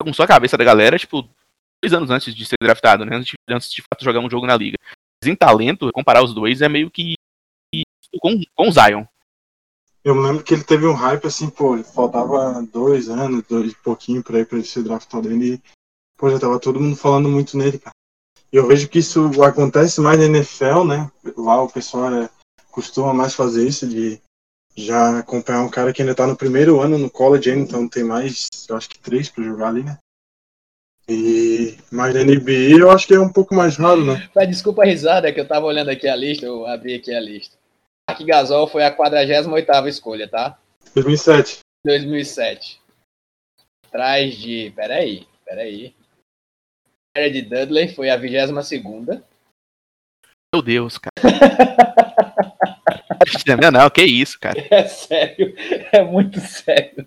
bagunçou 0.00 0.24
a 0.24 0.28
cabeça 0.28 0.58
da 0.58 0.64
galera, 0.64 0.98
tipo, 0.98 1.26
dois 1.84 1.92
anos 1.92 2.10
antes 2.10 2.34
de 2.34 2.46
ser 2.46 2.56
draftado, 2.60 3.04
né, 3.04 3.16
antes 3.16 3.28
de, 3.28 3.54
antes 3.54 3.70
de 3.70 3.82
fato 3.82 4.04
jogar 4.04 4.20
um 4.20 4.30
jogo 4.30 4.46
na 4.46 4.56
liga. 4.56 4.78
Mas 5.22 5.30
em 5.30 5.36
talento, 5.36 5.90
comparar 5.92 6.24
os 6.24 6.34
dois 6.34 6.62
é 6.62 6.68
meio 6.68 6.90
que 6.90 7.14
com, 8.20 8.40
com 8.54 8.68
o 8.68 8.72
Zion. 8.72 9.04
Eu 10.02 10.14
me 10.14 10.22
lembro 10.22 10.44
que 10.44 10.54
ele 10.54 10.64
teve 10.64 10.86
um 10.86 10.94
hype 10.94 11.26
assim, 11.26 11.48
pô, 11.48 11.82
faltava 11.82 12.62
dois 12.62 13.08
anos, 13.08 13.42
dois 13.48 13.74
pouquinho 13.74 14.22
pra 14.22 14.38
ir 14.38 14.46
pra 14.46 14.58
ele 14.58 14.66
ser 14.66 14.82
draftado 14.82 15.30
ele. 15.30 15.62
Pô, 16.16 16.30
já 16.30 16.38
tava 16.38 16.60
todo 16.60 16.80
mundo 16.80 16.96
falando 16.96 17.28
muito 17.28 17.56
nele, 17.56 17.78
cara. 17.78 17.94
E 18.52 18.56
eu 18.56 18.66
vejo 18.66 18.88
que 18.88 18.98
isso 18.98 19.42
acontece 19.42 20.00
mais 20.00 20.18
na 20.18 20.26
NFL, 20.26 20.84
né? 20.84 21.10
Lá 21.36 21.62
o 21.62 21.70
pessoal 21.70 22.14
é, 22.14 22.30
costuma 22.70 23.12
mais 23.12 23.34
fazer 23.34 23.66
isso, 23.66 23.86
de 23.86 24.20
já 24.76 25.18
acompanhar 25.18 25.62
um 25.62 25.70
cara 25.70 25.92
que 25.92 26.02
ainda 26.02 26.14
tá 26.14 26.26
no 26.26 26.36
primeiro 26.36 26.80
ano 26.80 26.98
no 26.98 27.08
college 27.08 27.50
então 27.50 27.88
tem 27.88 28.04
mais, 28.04 28.48
eu 28.68 28.76
acho 28.76 28.88
que 28.88 28.98
três 28.98 29.28
pra 29.28 29.44
jogar 29.44 29.68
ali, 29.68 29.82
né? 29.82 29.98
E 31.08 31.76
mas 31.92 32.14
na 32.14 32.24
NBA 32.24 32.78
eu 32.78 32.90
acho 32.90 33.06
que 33.06 33.14
é 33.14 33.20
um 33.20 33.32
pouco 33.32 33.54
mais 33.54 33.76
raro, 33.76 34.04
né? 34.04 34.28
Mas 34.34 34.48
desculpa 34.48 34.82
a 34.82 34.86
risada, 34.86 35.28
é 35.28 35.32
que 35.32 35.40
eu 35.40 35.46
tava 35.46 35.66
olhando 35.66 35.90
aqui 35.90 36.08
a 36.08 36.16
lista, 36.16 36.46
eu 36.46 36.66
abri 36.66 36.94
aqui 36.94 37.14
a 37.14 37.20
lista. 37.20 37.56
Mark 38.08 38.22
Gasol 38.22 38.66
foi 38.66 38.84
a 38.84 38.96
48ª 38.96 39.88
escolha, 39.88 40.28
tá? 40.28 40.58
2007. 40.94 41.60
2007. 41.84 42.80
Atrás 43.86 44.36
de... 44.36 44.72
Peraí, 44.74 45.26
peraí. 45.44 45.94
Jared 47.16 47.42
Dudley 47.42 47.94
foi 47.94 48.10
a 48.10 48.18
22ª. 48.18 49.22
Meu 50.54 50.62
Deus, 50.62 50.98
cara. 50.98 51.12
não, 53.60 53.70
não, 53.70 53.90
que 53.90 54.02
isso, 54.02 54.38
cara. 54.38 54.60
É 54.70 54.86
sério, 54.86 55.54
é 55.92 56.02
muito 56.02 56.40
sério. 56.40 57.06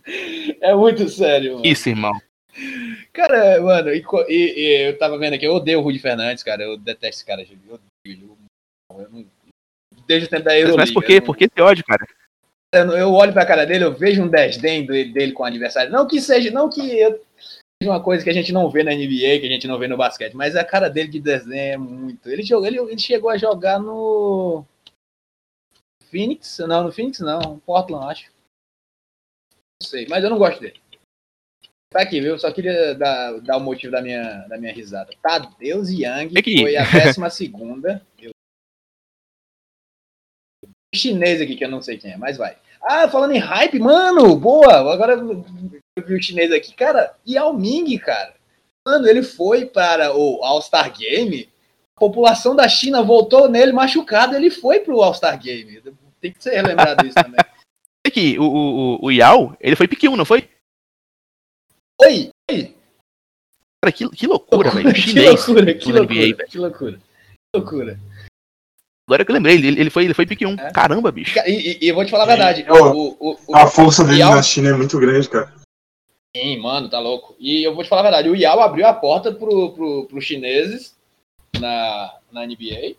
É 0.62 0.74
muito 0.76 1.08
sério, 1.10 1.54
mano. 1.56 1.66
Isso, 1.66 1.90
irmão. 1.90 2.14
Cara, 3.14 3.62
mano, 3.62 3.90
e, 3.94 4.04
e- 4.30 4.60
e 4.60 4.88
eu 4.90 4.98
tava 4.98 5.18
vendo 5.18 5.34
aqui, 5.34 5.46
eu 5.46 5.54
odeio 5.54 5.80
o 5.80 5.82
Rudy 5.84 6.00
Fernandes, 6.00 6.44
cara. 6.44 6.64
Eu 6.64 6.78
detesto 6.78 7.18
esse 7.18 7.26
cara. 7.26 7.42
Eu, 7.42 7.74
odeio. 7.76 8.38
Eu 8.92 9.10
não- 9.10 9.26
desde 10.08 10.28
o 10.28 10.30
tempo 10.30 10.44
da 10.44 10.52
Mas, 10.52 10.60
Euroliga. 10.62 10.82
mas 10.82 10.92
por 10.92 11.04
quê? 11.04 11.20
não- 11.20 11.26
Por 11.26 11.38
que 11.38 11.46
esse 11.46 11.62
ódio, 11.62 11.84
cara? 11.86 12.08
eu, 12.74 12.92
eu 12.98 13.14
olho 13.14 13.34
pra 13.34 13.46
cara 13.46 13.66
dele, 13.66 13.84
eu 13.86 13.94
vejo 13.94 14.24
um 14.24 14.28
desdém 14.28 14.86
do- 14.86 14.94
dele 14.94 15.32
com 15.32 15.44
o 15.44 15.46
aniversário. 15.46 15.92
Não 15.92 16.08
que 16.08 16.20
seja, 16.22 16.52
não 16.52 16.70
que 16.70 16.82
eu, 17.00 17.24
seja 17.82 17.92
uma 17.92 18.02
coisa 18.04 18.24
que 18.24 18.30
a 18.30 18.34
gente 18.34 18.52
não 18.52 18.70
vê 18.70 18.84
na 18.84 18.92
NBA, 18.94 19.40
que 19.40 19.46
a 19.46 19.50
gente 19.50 19.68
não 19.68 19.78
vê 19.78 19.88
no 19.88 19.98
basquete, 19.98 20.34
mas 20.36 20.56
a 20.56 20.64
cara 20.64 20.90
dele 20.90 21.10
de 21.10 21.20
desdém 21.20 21.72
é 21.72 21.78
muito. 21.78 22.30
Ele, 22.30 22.42
jogou, 22.44 22.66
ele, 22.68 22.80
ele 22.80 23.00
chegou 23.00 23.30
a 23.30 23.38
jogar 23.38 23.80
no. 23.80 24.66
Phoenix? 26.10 26.60
Não, 26.60 26.84
no 26.84 26.92
Phoenix 26.92 27.20
não, 27.20 27.60
Portland, 27.60 28.06
acho. 28.12 28.32
Não 29.82 29.88
sei, 29.88 30.08
mas 30.08 30.24
eu 30.24 30.30
não 30.30 30.38
gosto 30.38 30.60
dele. 30.62 30.80
Tá 31.90 32.02
aqui, 32.02 32.20
viu? 32.20 32.38
Só 32.38 32.52
queria 32.52 32.94
dar, 32.96 33.40
dar 33.42 33.58
o 33.58 33.62
motivo 33.62 33.92
da 33.92 34.02
minha, 34.02 34.46
da 34.48 34.58
minha 34.58 34.74
risada. 34.74 35.10
Tadeus 35.22 35.90
Young 35.90 36.38
Aqui. 36.38 36.62
foi 36.62 36.76
a 36.76 36.84
12 36.84 37.30
segunda. 37.36 38.06
Eu... 38.20 38.32
Chinês 40.94 41.42
aqui, 41.42 41.56
que 41.56 41.64
eu 41.64 41.70
não 41.70 41.82
sei 41.82 41.98
quem 41.98 42.12
é, 42.12 42.18
mas 42.18 42.38
vai. 42.38 42.58
Ah, 42.82 43.08
falando 43.08 43.34
em 43.34 43.40
hype, 43.40 43.80
mano, 43.80 44.36
boa! 44.36 44.92
Agora 44.94 45.14
eu 45.14 45.44
vi 46.06 46.14
o 46.16 46.22
chinês 46.22 46.52
aqui. 46.52 46.74
Cara, 46.74 47.16
Yao 47.28 47.54
Ming, 47.54 47.98
cara. 48.00 48.36
Mano, 48.88 49.08
ele 49.08 49.24
foi 49.24 49.66
para 49.66 50.16
o 50.16 50.44
All-Star 50.44 50.96
Game. 50.98 51.50
A 51.96 52.00
população 52.00 52.56
da 52.56 52.68
China 52.68 53.02
voltou 53.02 53.50
nele 53.50 53.72
machucado. 53.72 54.36
Ele 54.36 54.50
foi 54.50 54.80
pro 54.80 55.02
All-Star 55.02 55.38
Game. 55.42 55.82
Tem 56.22 56.32
que 56.32 56.42
ser 56.44 56.62
lembrado 56.62 57.04
disso 57.04 57.16
também. 57.16 57.40
Que 58.10 58.40
o, 58.40 58.44
o, 58.44 59.06
o- 59.06 59.12
Yao, 59.12 59.56
ele 59.60 59.76
foi 59.76 59.86
1, 59.86 60.16
não 60.16 60.26
foi? 60.26 60.50
Oi! 62.02 62.30
Oi! 62.52 62.76
Cara, 63.84 63.92
que, 63.92 64.10
que 64.10 64.28
loucura, 64.28 64.70
velho. 64.72 64.94
Que 64.94 65.20
loucura, 65.20 65.74
que 65.74 65.92
NBA, 65.92 66.00
loucura, 66.00 66.48
que 66.48 66.58
loucura. 66.58 66.98
Que 66.98 67.60
loucura. 67.60 68.00
Agora 69.10 69.24
que 69.24 69.32
eu 69.32 69.36
lembrei, 69.36 69.56
ele, 69.56 69.68
ele, 69.80 69.90
foi, 69.90 70.04
ele 70.06 70.14
foi 70.14 70.26
pick 70.26 70.42
1. 70.42 70.54
É. 70.60 70.72
Caramba, 70.72 71.12
bicho. 71.12 71.40
E, 71.46 71.52
e- 71.52 71.86
e 71.86 71.88
eu 71.88 71.96
vou 71.96 72.04
te 72.04 72.12
falar 72.12 72.24
a 72.24 72.28
verdade. 72.28 72.64
É, 72.64 72.72
o, 72.74 73.16
o, 73.20 73.38
o, 73.48 73.56
A 73.56 73.66
força 73.68 74.04
dele 74.04 74.20
Yao- 74.20 74.36
na 74.36 74.44
China 74.44 74.70
é 74.70 74.74
muito 74.74 75.00
grande, 75.00 75.30
cara. 75.30 75.54
Sim, 76.36 76.58
mano, 76.60 76.90
tá 76.90 77.00
louco. 77.00 77.36
E 77.40 77.64
eu 77.66 77.74
vou 77.74 77.84
te 77.84 77.90
falar 77.90 78.02
a 78.02 78.04
verdade, 78.12 78.30
o 78.30 78.36
Yao 78.36 78.60
abriu 78.60 78.86
a 78.86 78.94
porta 78.94 79.32
pro, 79.34 79.72
pro, 79.74 80.06
pros 80.08 80.26
chineses 80.26 80.96
na, 81.60 82.20
na 82.32 82.46
NBA 82.46 82.96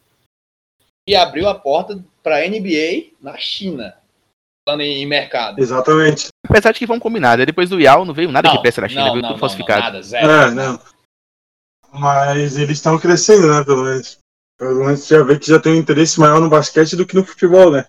e 1.06 1.14
abriu 1.14 1.46
a 1.48 1.54
porta 1.54 2.02
pra 2.22 2.40
NBA 2.48 3.10
na 3.20 3.36
China. 3.36 3.94
Falando 4.68 4.82
em, 4.82 5.06
mercado. 5.06 5.58
Exatamente. 5.58 6.28
Apesar 6.46 6.72
de 6.72 6.78
que 6.78 6.84
vamos 6.86 7.02
combinar, 7.02 7.38
né? 7.38 7.46
depois 7.46 7.70
do 7.70 7.80
Yao 7.80 8.04
não 8.04 8.12
veio 8.12 8.30
nada 8.30 8.50
de 8.50 8.60
peça 8.60 8.82
da 8.82 8.88
China, 8.88 9.06
não, 9.06 9.12
veio 9.12 9.22
não, 9.22 9.30
tudo 9.30 9.36
não, 9.36 9.40
falsificado. 9.40 9.80
Não, 9.80 9.86
nada, 9.86 10.02
zero. 10.02 10.30
É, 10.30 10.50
não. 10.50 10.80
Mas 11.90 12.58
eles 12.58 12.76
estão 12.76 12.98
crescendo, 12.98 13.48
né? 13.48 13.64
Pelo 13.64 13.84
menos. 13.84 14.18
Pelo 14.58 14.84
menos 14.84 15.06
já 15.06 15.22
vê 15.22 15.38
que 15.38 15.48
já 15.48 15.58
tem 15.58 15.72
um 15.72 15.76
interesse 15.76 16.20
maior 16.20 16.38
no 16.38 16.50
basquete 16.50 16.96
do 16.96 17.06
que 17.06 17.14
no 17.14 17.24
futebol, 17.24 17.70
né? 17.70 17.86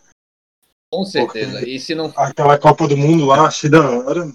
Com 0.89 1.03
certeza. 1.03 1.67
E 1.67 1.77
se 1.81 1.93
não 1.93 2.13
Aquela 2.15 2.57
Copa 2.57 2.87
do 2.87 2.95
Mundo 2.95 3.25
lá, 3.25 3.47
achei 3.47 3.69
da 3.69 3.81
hora. 3.81 4.31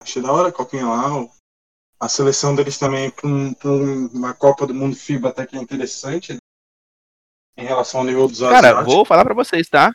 Achei 0.00 0.22
da 0.22 0.30
hora 0.30 0.50
a 0.50 0.52
copinha 0.52 0.86
lá. 0.86 1.26
A 1.98 2.08
seleção 2.08 2.54
deles 2.54 2.78
também 2.78 3.10
para 3.10 3.26
uma 3.28 4.34
Copa 4.34 4.68
do 4.68 4.74
Mundo 4.74 4.94
FIBA 4.94 5.30
até 5.30 5.44
que 5.44 5.56
é 5.56 5.60
interessante. 5.60 6.34
né? 6.34 6.38
Em 7.58 7.64
relação 7.64 8.00
ao 8.00 8.06
nível 8.06 8.28
dos 8.28 8.38
Cara, 8.38 8.58
asiáticos. 8.58 8.94
vou 8.94 9.04
falar 9.04 9.24
pra 9.24 9.34
vocês, 9.34 9.68
tá? 9.68 9.92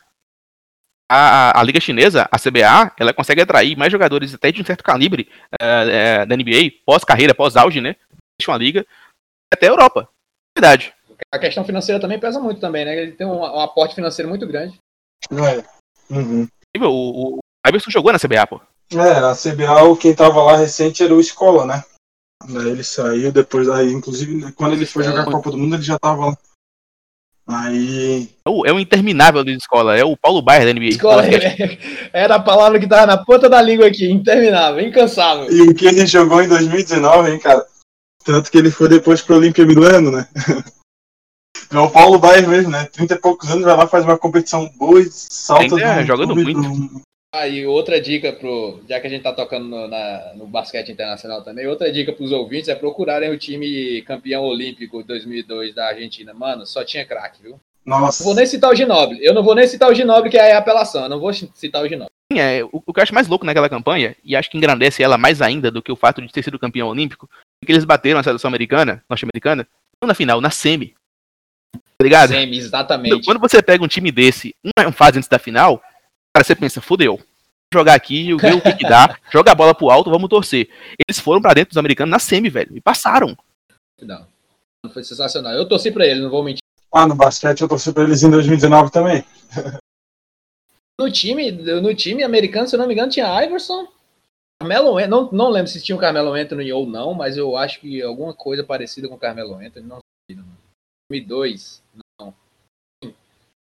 A, 1.14 1.52
a, 1.52 1.62
a 1.62 1.64
Liga 1.64 1.80
Chinesa, 1.80 2.28
a 2.32 2.40
CBA, 2.40 2.92
ela 2.98 3.14
consegue 3.14 3.40
atrair 3.40 3.78
mais 3.78 3.92
jogadores 3.92 4.34
até 4.34 4.52
de 4.52 4.62
um 4.62 4.66
certo 4.66 4.84
calibre 4.84 5.30
eh, 5.62 6.22
eh, 6.22 6.26
da 6.26 6.36
NBA, 6.36 6.82
pós-carreira, 6.84 7.36
pós-auge, 7.36 7.80
né? 7.80 7.96
Deixam 8.40 8.52
a 8.52 8.58
liga, 8.58 8.84
até 9.54 9.68
a 9.68 9.70
Europa. 9.70 10.10
Verdade. 10.58 10.92
a 11.32 11.38
questão 11.38 11.64
financeira 11.64 12.02
também 12.02 12.20
pesa 12.20 12.40
muito 12.40 12.60
também, 12.60 12.84
né? 12.84 12.98
Ele 12.98 13.12
tem 13.12 13.28
um, 13.28 13.42
um 13.42 13.60
aporte 13.60 13.94
financeiro 13.94 14.28
muito 14.28 14.48
grande. 14.48 14.80
É. 15.32 15.64
Uhum. 16.12 16.48
O, 16.80 17.38
o 17.38 17.40
Iverson 17.68 17.92
jogou 17.92 18.12
na 18.12 18.20
CBA, 18.20 18.48
pô. 18.48 18.60
É, 18.92 19.20
na 19.20 19.36
CBA, 19.36 19.96
quem 20.02 20.16
tava 20.16 20.42
lá 20.42 20.58
recente 20.58 21.04
era 21.04 21.14
o 21.14 21.20
Escola, 21.20 21.66
né? 21.66 21.84
Daí 22.50 22.70
ele 22.70 22.84
saiu 22.84 23.32
depois, 23.32 23.70
aí, 23.70 23.92
inclusive, 23.92 24.52
quando 24.54 24.74
ele 24.74 24.88
foi 24.88 25.04
jogar 25.04 25.22
a 25.22 25.32
Copa 25.32 25.52
do 25.52 25.60
Mundo, 25.60 25.76
ele 25.76 25.84
já 25.84 26.00
tava 26.00 26.28
lá. 26.28 26.38
Aí. 27.48 28.30
É 28.46 28.50
o, 28.50 28.66
é 28.66 28.72
o 28.72 28.80
interminável 28.80 29.44
da 29.44 29.52
escola, 29.52 29.98
é 29.98 30.04
o 30.04 30.16
Paulo 30.16 30.42
Baier 30.42 30.66
da 30.66 30.74
NBA. 30.74 30.90
Escola, 30.90 31.24
era 32.14 32.36
a 32.36 32.40
palavra 32.40 32.80
que 32.80 32.88
tava 32.88 33.06
na 33.06 33.18
ponta 33.18 33.50
da 33.50 33.62
língua 33.62 33.88
aqui, 33.88 34.10
interminável, 34.10 34.86
incansável. 34.86 35.52
E 35.52 35.62
o 35.62 35.74
que 35.76 35.86
ele 35.86 36.06
jogou 36.06 36.42
em 36.42 36.48
2019, 36.48 37.32
hein, 37.32 37.40
cara? 37.40 37.66
Tanto 38.24 38.50
que 38.50 38.58
ele 38.58 38.72
foi 38.72 38.88
depois 38.88 39.22
pro 39.22 39.36
Olímpia 39.36 39.66
Milano, 39.66 40.12
né? 40.12 40.28
É 41.72 41.80
o 41.80 41.90
Paulo 41.90 42.20
Baier 42.20 42.48
mesmo, 42.48 42.70
né? 42.70 42.86
30 42.86 43.16
e 43.16 43.18
poucos 43.18 43.50
anos, 43.50 43.64
vai 43.64 43.76
lá, 43.76 43.88
faz 43.88 44.04
uma 44.04 44.18
competição 44.18 44.70
boa 44.76 45.02
e 45.02 45.08
salta 45.10 45.76
Ainda 45.76 46.02
do 46.02 46.06
jogando 46.06 46.36
muito. 46.36 46.62
pro- 46.62 47.02
Ah, 47.36 47.48
e 47.48 47.66
outra 47.66 48.00
dica 48.00 48.32
pro. 48.32 48.80
Já 48.88 49.00
que 49.00 49.08
a 49.08 49.10
gente 49.10 49.24
tá 49.24 49.34
tocando 49.34 49.66
no, 49.66 49.88
na- 49.88 50.34
no 50.36 50.46
basquete 50.46 50.92
internacional 50.92 51.42
também, 51.44 51.66
outra 51.66 51.92
dica 51.92 52.14
pros 52.14 52.32
ouvintes 52.32 52.70
é 52.70 52.76
procurarem 52.76 53.32
o 53.32 53.38
time 53.40 54.04
campeão 54.04 54.44
olímpico 54.44 55.04
2002 55.04 55.74
da 55.74 55.88
Argentina. 55.88 56.32
Mano, 56.32 56.64
só 56.68 56.84
tinha 56.84 57.04
craque, 57.04 57.42
viu? 57.42 57.60
Nossa. 57.84 58.24
Não 58.24 58.28
vou 58.28 58.36
nem 58.36 58.46
citar 58.46 58.72
o 58.72 58.76
Ginobili. 58.76 59.26
Eu 59.26 59.34
não 59.34 59.42
vou 59.42 59.56
nem 59.56 59.66
citar 59.68 59.90
o 59.90 59.96
Ginobili, 59.96 60.30
que 60.30 60.38
é 60.38 60.54
a 60.54 60.60
apelação. 60.60 61.04
Eu 61.04 61.10
não 61.10 61.20
vou 61.20 61.34
citar 61.34 61.84
o 61.84 61.88
Ginobili. 61.88 62.12
Sim, 62.32 62.40
é, 62.40 62.64
o, 62.64 62.70
o 62.86 62.94
que 62.94 63.00
eu 63.00 63.04
acho 63.04 63.14
mais 63.16 63.28
louco 63.28 63.46
naquela 63.46 63.68
campanha, 63.68 64.16
e 64.24 64.36
acho 64.36 64.50
que 64.52 64.58
engrandece 64.58 65.02
ela 65.02 65.18
mais 65.18 65.42
ainda 65.42 65.72
do 65.72 65.82
que 65.82 65.92
o 65.92 65.96
fato 65.96 66.22
de 66.22 66.32
ter 66.32 66.44
sido 66.44 66.60
campeão 66.60 66.88
olímpico, 66.88 67.28
é 67.62 67.66
que 67.66 67.72
eles 67.72 67.84
bateram 67.84 68.20
a 68.20 68.24
seleção 68.24 68.48
americana, 68.48 69.04
norte-americana, 69.10 69.68
não 70.00 70.08
na 70.08 70.14
final, 70.14 70.40
na 70.40 70.52
semi. 70.52 70.94
Tá 71.98 72.04
ligado? 72.04 72.30
Semi, 72.30 72.58
exatamente. 72.58 73.26
Quando 73.26 73.40
você 73.40 73.62
pega 73.62 73.84
um 73.84 73.88
time 73.88 74.12
desse, 74.12 74.56
uma 74.80 74.92
fase 74.92 75.18
antes 75.18 75.28
da 75.30 75.40
final, 75.40 75.82
cara, 76.36 76.44
você 76.44 76.56
pensa, 76.56 76.82
fudeu. 76.82 77.18
Vou 77.18 77.26
Jogar 77.74 77.96
aqui, 77.96 78.36
ver 78.36 78.54
o 78.54 78.62
que, 78.62 78.74
que 78.74 78.88
dá, 78.88 79.18
joga 79.32 79.52
a 79.52 79.56
bola 79.56 79.74
pro 79.74 79.90
alto, 79.90 80.12
vamos 80.12 80.30
torcer. 80.30 80.70
Eles 81.08 81.20
foram 81.20 81.42
pra 81.42 81.54
dentro 81.54 81.70
dos 81.70 81.78
americanos 81.78 82.12
na 82.12 82.20
semi, 82.20 82.50
velho, 82.50 82.76
e 82.76 82.82
passaram. 82.82 83.36
Não. 84.02 84.28
Foi 84.92 85.04
sensacional. 85.04 85.54
Eu 85.54 85.68
torci 85.68 85.92
pra 85.92 86.06
ele, 86.06 86.22
não 86.22 86.30
vou 86.30 86.44
mentir. 86.44 86.62
Ah, 86.94 87.08
no 87.08 87.16
basquete 87.16 87.62
eu 87.62 87.68
torci 87.68 87.92
pra 87.92 88.04
eles 88.04 88.22
em 88.22 88.30
2019 88.30 88.92
também. 88.92 89.26
No 91.00 91.12
time, 91.12 91.52
no 91.52 91.96
time 91.96 92.24
americano, 92.24 92.68
se 92.68 92.76
eu 92.76 92.80
não 92.80 92.88
me 92.88 92.94
engano, 92.94 93.12
tinha 93.12 93.44
Iverson. 93.44 93.88
Carmelo 94.62 95.00
não, 95.08 95.32
não 95.32 95.50
lembro 95.50 95.70
se 95.70 95.82
tinha 95.82 95.96
o 95.96 96.00
Carmelo 96.00 96.34
Anthony 96.34 96.72
ou 96.72 96.86
não, 96.86 97.14
mas 97.14 97.36
eu 97.36 97.58
acho 97.58 97.82
que 97.82 98.02
alguma 98.02 98.34
coisa 98.34 98.64
parecida 98.64 99.10
com 99.10 99.16
o 99.16 99.20
Carmelo 99.20 99.56
Anthony, 99.56 99.88
não 99.88 100.00
sei. 100.30 100.38
não. 100.38 100.46
2002, 101.12 101.82
não. 101.82 101.83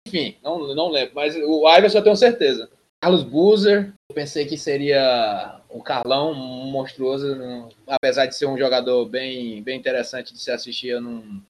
Enfim, 0.06 0.36
não, 0.42 0.72
não 0.74 0.88
lembro, 0.88 1.14
mas 1.16 1.34
o 1.34 1.68
Iverson 1.76 1.98
eu 1.98 2.04
tenho 2.04 2.16
certeza. 2.16 2.70
Carlos 3.00 3.24
Boozer, 3.24 3.92
eu 4.08 4.14
pensei 4.14 4.46
que 4.46 4.56
seria 4.56 5.60
o 5.68 5.82
Carlão, 5.82 6.32
um 6.32 6.70
monstruoso, 6.70 7.26
apesar 7.86 8.26
de 8.26 8.36
ser 8.36 8.46
um 8.46 8.56
jogador 8.56 9.04
bem, 9.06 9.62
bem 9.62 9.78
interessante 9.78 10.32
de 10.32 10.40
se 10.40 10.50
assistir, 10.50 10.88
eu 10.88 11.00
não 11.00 11.42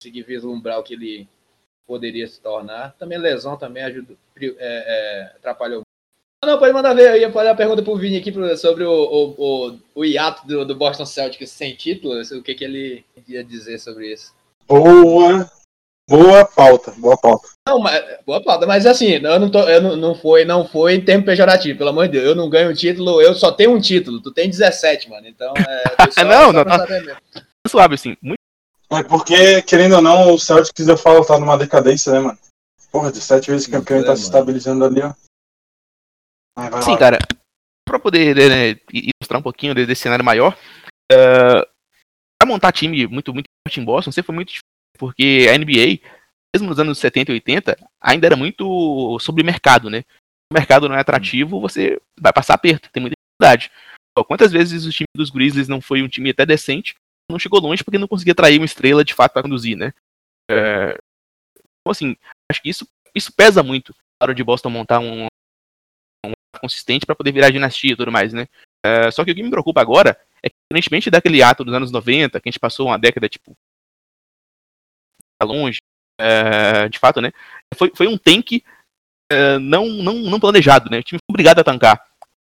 consegui 0.00 0.22
vislumbrar 0.22 0.78
o 0.78 0.82
que 0.82 0.94
ele 0.94 1.28
poderia 1.86 2.26
se 2.26 2.40
tornar. 2.40 2.94
Também 2.98 3.18
lesão 3.18 3.56
também 3.56 3.82
ajudou, 3.84 4.16
é, 4.38 4.48
é, 4.58 5.22
atrapalhou. 5.36 5.82
Ah, 6.42 6.46
Não, 6.46 6.58
pode 6.58 6.72
mandar 6.72 6.94
ver. 6.94 7.10
Eu 7.10 7.20
ia 7.20 7.32
fazer 7.32 7.50
a 7.50 7.54
pergunta 7.54 7.82
pro 7.82 7.96
Vini 7.96 8.16
aqui 8.16 8.32
sobre 8.56 8.84
o, 8.84 8.90
o, 8.90 9.34
o, 9.70 9.78
o 9.94 10.04
hiato 10.04 10.46
do, 10.46 10.64
do 10.64 10.74
Boston 10.74 11.06
Celtics 11.06 11.50
sem 11.50 11.74
título. 11.74 12.20
O 12.20 12.42
que, 12.42 12.54
que 12.54 12.64
ele 12.64 13.04
ia 13.28 13.44
dizer 13.44 13.78
sobre 13.78 14.12
isso? 14.12 14.34
Boa. 14.66 15.48
Boa 16.08 16.44
pauta, 16.44 16.90
boa 16.98 17.16
pauta. 17.16 17.48
Não, 17.66 17.78
mas, 17.78 18.04
boa 18.26 18.42
pauta, 18.42 18.66
mas 18.66 18.84
assim, 18.84 19.12
eu 19.12 19.40
não, 19.40 19.50
tô, 19.50 19.60
eu 19.60 19.80
não, 19.80 19.96
não 19.96 20.14
foi 20.14 20.44
não 20.44 20.68
foi 20.68 20.94
em 20.94 21.04
termo 21.04 21.24
pejorativo, 21.24 21.78
pelo 21.78 21.90
amor 21.90 22.06
de 22.06 22.12
Deus. 22.12 22.26
Eu 22.26 22.34
não 22.34 22.50
ganho 22.50 22.74
título, 22.74 23.22
eu 23.22 23.34
só 23.34 23.50
tenho 23.50 23.72
um 23.72 23.80
título. 23.80 24.20
Tu 24.20 24.30
tem 24.30 24.50
17, 24.50 25.08
mano. 25.08 25.26
Então, 25.26 25.54
é, 25.56 26.10
só, 26.12 26.24
Não, 26.24 26.46
só 26.46 26.52
não, 26.52 26.64
não. 26.64 26.86
mesmo. 26.88 27.16
Suave, 27.66 27.94
assim, 27.94 28.16
muito 28.20 28.38
É 28.92 29.02
porque, 29.02 29.62
querendo 29.62 29.96
ou 29.96 30.02
não, 30.02 30.34
o 30.34 30.38
Celtics 30.38 30.86
eu 30.86 30.96
falo 30.98 31.24
tá 31.24 31.38
numa 31.38 31.56
decadência, 31.56 32.12
né, 32.12 32.20
mano? 32.20 32.38
Porra, 32.92 33.10
de 33.10 33.20
sete 33.20 33.50
vezes 33.50 33.66
campeão 33.66 33.98
e 33.98 34.02
É, 34.02 34.04
tá 34.04 34.14
se 34.14 34.22
mano. 34.22 34.32
estabilizando 34.34 34.84
ali, 34.84 35.00
ó. 35.00 35.14
Aí 36.56 36.70
vai 36.70 36.82
Sim, 36.82 36.92
lá. 36.92 36.98
cara, 36.98 37.18
pra 37.88 37.98
poder 37.98 38.36
né, 38.36 38.78
ilustrar 38.92 39.40
um 39.40 39.42
pouquinho 39.42 39.74
desse 39.74 40.02
cenário 40.02 40.24
maior, 40.24 40.56
uh, 41.10 41.66
pra 42.38 42.46
montar 42.46 42.72
time 42.72 43.06
muito, 43.06 43.32
muito 43.32 43.46
forte 43.66 43.80
em 43.80 43.84
Boston, 43.84 44.12
sempre 44.12 44.26
foi 44.26 44.34
muito 44.34 44.48
difícil, 44.48 44.62
porque 44.98 45.46
a 45.50 45.58
NBA, 45.58 46.00
mesmo 46.54 46.68
nos 46.68 46.78
anos 46.78 46.98
70 46.98 47.30
e 47.30 47.34
80, 47.34 47.76
ainda 48.00 48.26
era 48.26 48.36
muito 48.36 49.18
sobre 49.20 49.42
mercado, 49.42 49.90
né? 49.90 50.04
O 50.50 50.54
mercado 50.54 50.88
não 50.88 50.96
é 50.96 51.00
atrativo, 51.00 51.60
você 51.60 52.00
vai 52.18 52.32
passar 52.32 52.54
aperto, 52.54 52.90
tem 52.90 53.00
muita 53.00 53.16
dificuldade. 53.16 53.70
Quantas 54.28 54.52
vezes 54.52 54.86
o 54.86 54.90
time 54.90 55.06
dos 55.16 55.30
Grizzlies 55.30 55.68
não 55.68 55.80
foi 55.80 56.02
um 56.02 56.08
time 56.08 56.30
até 56.30 56.46
decente, 56.46 56.94
não 57.30 57.38
chegou 57.38 57.60
longe 57.60 57.82
porque 57.82 57.98
não 57.98 58.06
conseguia 58.06 58.32
atrair 58.32 58.58
uma 58.58 58.64
estrela 58.64 59.04
de 59.04 59.14
fato 59.14 59.32
para 59.32 59.42
conduzir, 59.42 59.76
né? 59.76 59.92
É, 60.48 60.96
Então, 61.80 61.90
assim, 61.90 62.16
acho 62.50 62.62
que 62.62 62.68
isso, 62.68 62.86
isso 63.14 63.32
pesa 63.32 63.62
muito 63.62 63.92
na 64.20 64.26
hora 64.26 64.34
de 64.34 64.44
Boston 64.44 64.70
montar 64.70 65.00
um, 65.00 65.26
consistente 66.60 67.04
para 67.04 67.14
poder 67.14 67.32
virar 67.32 67.50
dinastia 67.50 67.92
e 67.92 67.96
tudo 67.96 68.12
mais, 68.12 68.32
né? 68.32 68.46
É, 68.84 69.10
só 69.10 69.24
que 69.24 69.32
o 69.32 69.34
que 69.34 69.42
me 69.42 69.50
preocupa 69.50 69.80
agora 69.80 70.18
é 70.42 70.48
que, 70.48 70.54
diferentemente 70.70 71.10
daquele 71.10 71.42
ato 71.42 71.64
dos 71.64 71.74
anos 71.74 71.90
90, 71.90 72.40
que 72.40 72.48
a 72.48 72.50
gente 72.50 72.60
passou 72.60 72.86
uma 72.86 72.98
década, 72.98 73.28
tipo, 73.28 73.56
longe, 75.44 75.80
é, 76.20 76.88
de 76.88 76.98
fato, 76.98 77.20
né? 77.20 77.32
Foi, 77.74 77.92
foi 77.94 78.06
um 78.06 78.16
tank 78.18 78.62
é, 79.30 79.58
não, 79.58 79.86
não, 79.88 80.14
não 80.14 80.40
planejado, 80.40 80.90
né? 80.90 80.98
O 80.98 81.02
time 81.02 81.18
foi 81.18 81.32
obrigado 81.32 81.58
a 81.58 81.64
tancar. 81.64 82.04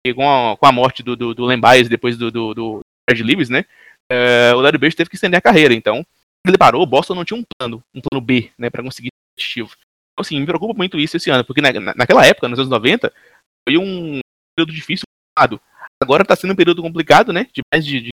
E 0.06 0.14
com 0.14 0.30
a, 0.30 0.56
com 0.58 0.66
a 0.66 0.72
morte 0.72 1.04
do, 1.04 1.16
do, 1.16 1.34
do 1.34 1.46
Len 1.46 1.60
Bias 1.60 1.90
depois 1.90 2.18
do, 2.18 2.32
do, 2.32 2.54
do 2.54 2.80
Fred 3.10 3.24
Lewis, 3.24 3.50
né? 3.50 3.66
É, 4.12 4.54
o 4.56 4.62
Larry 4.62 4.78
Bird 4.78 4.96
teve 4.96 5.10
que 5.10 5.16
estender 5.16 5.38
a 5.38 5.42
carreira. 5.42 5.74
Então, 5.74 6.06
ele 6.48 6.58
parou, 6.58 6.82
o 6.82 6.86
Boston 6.86 7.16
não 7.16 7.26
tinha 7.26 7.40
um 7.40 7.44
plano, 7.58 7.82
um 7.94 8.02
plano 8.02 8.26
B, 8.26 8.52
né? 8.58 8.70
Para 8.70 8.84
conseguir 8.84 9.10
competitivo. 9.36 9.72
Então, 9.74 10.22
assim, 10.22 10.40
me 10.40 10.46
preocupa 10.46 10.74
muito 10.76 10.98
isso 10.98 11.18
esse 11.18 11.30
ano, 11.30 11.44
porque 11.44 11.62
na, 11.62 11.72
na- 11.74 11.94
naquela 11.96 12.26
época, 12.26 12.48
nos 12.48 12.60
anos 12.60 12.70
90, 12.72 13.12
foi 13.68 13.78
um 13.78 14.20
período 14.56 14.74
difícil. 14.74 15.04
Agora 16.02 16.26
tá 16.26 16.36
sendo 16.36 16.52
um 16.52 16.56
período 16.56 16.82
complicado, 16.82 17.32
né? 17.32 17.48
De 17.54 17.62
mais 17.74 17.86
de, 17.86 18.02
de, 18.02 18.10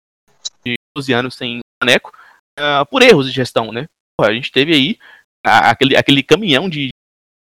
de 0.64 0.74
12 0.96 1.12
anos 1.12 1.34
sem 1.34 1.60
caneco, 1.80 2.12
ah, 2.58 2.84
por 2.84 3.02
erros 3.02 3.26
de 3.26 3.32
gestão, 3.32 3.70
né? 3.72 3.86
A 4.30 4.34
gente 4.34 4.52
teve 4.52 4.72
aí 4.72 4.98
a- 5.44 5.70
aquele, 5.70 5.96
aquele 5.96 6.22
caminhão 6.22 6.68
de, 6.68 6.88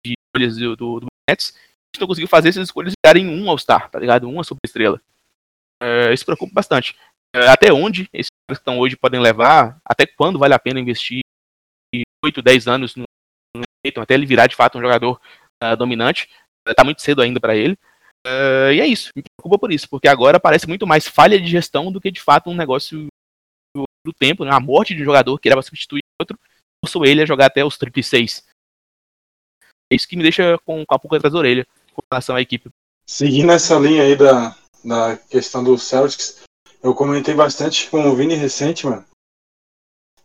de 0.05 0.15
escolhas 0.27 0.57
do, 0.57 0.77
do, 0.77 1.01
do 1.01 1.07
Nets, 1.29 1.55
a 1.55 1.97
gente 1.97 2.01
não 2.01 2.07
conseguiu 2.07 2.29
fazer 2.29 2.51
essas 2.51 2.69
escolhas 2.69 2.93
ficarem 2.93 3.29
um 3.29 3.49
All-Star, 3.51 3.91
tá 3.91 3.99
ligado? 3.99 4.29
Uma 4.29 4.45
super 4.45 4.61
estrela. 4.65 5.01
isso 6.13 6.25
preocupa 6.25 6.53
bastante. 6.55 6.97
É, 7.35 7.49
até 7.49 7.73
onde 7.73 8.09
esses 8.13 8.31
caras 8.47 8.59
que 8.59 8.63
estão 8.63 8.79
hoje 8.79 8.97
podem 8.97 9.21
levar, 9.21 9.81
até 9.85 10.07
quando 10.07 10.39
vale 10.39 10.55
a 10.55 10.59
pena 10.59 10.81
investir 10.81 11.21
8, 12.25 12.43
10 12.43 12.69
anos 12.69 12.97
no 12.97 13.05
Tatum, 13.85 14.03
até 14.03 14.15
ele 14.15 14.27
virar 14.27 14.47
de 14.47 14.57
fato 14.57 14.79
um 14.79 14.81
jogador 14.81 15.21
ah, 15.63 15.75
dominante. 15.75 16.29
Tá 16.77 16.85
muito 16.85 17.03
cedo 17.03 17.23
ainda 17.23 17.41
para 17.41 17.57
ele. 17.57 17.79
Ah, 18.27 18.73
e 18.73 18.81
é 18.81 18.87
isso, 18.87 19.11
me 19.17 19.23
preocupa 19.23 19.59
por 19.59 19.73
isso, 19.73 19.89
porque 19.89 20.09
agora 20.09 20.39
parece 20.41 20.67
muito 20.69 20.87
mais 20.87 21.09
falha 21.09 21.41
de 21.41 21.47
gestão 21.47 21.91
do 21.91 22.01
que 22.01 22.11
de 22.11 22.21
fato 22.21 22.51
um 22.51 22.55
negócio 22.55 23.07
do, 23.75 24.13
tempo, 24.13 24.45
né? 24.45 24.51
a 24.53 24.61
morte 24.61 24.95
de 24.95 25.03
um 25.03 25.05
jogador 25.05 25.39
que 25.39 25.49
era 25.49 25.61
substituir 25.63 26.03
outro, 26.21 26.39
forçou 26.85 27.05
ele 27.05 27.23
a 27.23 27.27
jogar 27.27 27.47
até 27.47 27.65
os 27.65 27.77
36. 27.77 28.45
É 29.93 29.97
isso 29.97 30.09
que 30.09 30.17
me 30.17 30.23
deixa 30.23 30.59
com, 30.65 30.85
com 30.85 30.95
a 30.95 30.99
pulga 30.99 31.17
atrás 31.19 31.33
da 31.33 31.39
orelha 31.39 31.67
com 31.93 32.03
relação 32.11 32.37
à 32.37 32.41
equipe. 32.41 32.71
Seguindo 33.07 33.51
essa 33.53 33.79
linha 33.79 34.03
aí 34.05 34.17
da, 34.17 34.57
da 34.85 35.17
questão 35.17 35.63
do 35.65 35.77
Celtics, 35.77 36.43
eu 36.83 36.95
comentei 36.95 37.35
bastante 37.35 37.91
com 37.91 38.09
o 38.09 38.15
Vini 38.17 38.35
recente, 38.35 38.87
mano. 38.87 39.05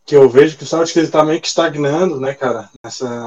Que 0.06 0.16
eu 0.16 0.30
vejo 0.30 0.56
que 0.58 0.64
o 0.64 0.68
Celtics 0.68 0.96
ele 0.98 1.10
tá 1.12 1.24
meio 1.26 1.42
que 1.42 1.48
estagnando, 1.48 2.20
né, 2.20 2.36
cara? 2.36 2.70
Nessa, 2.84 3.26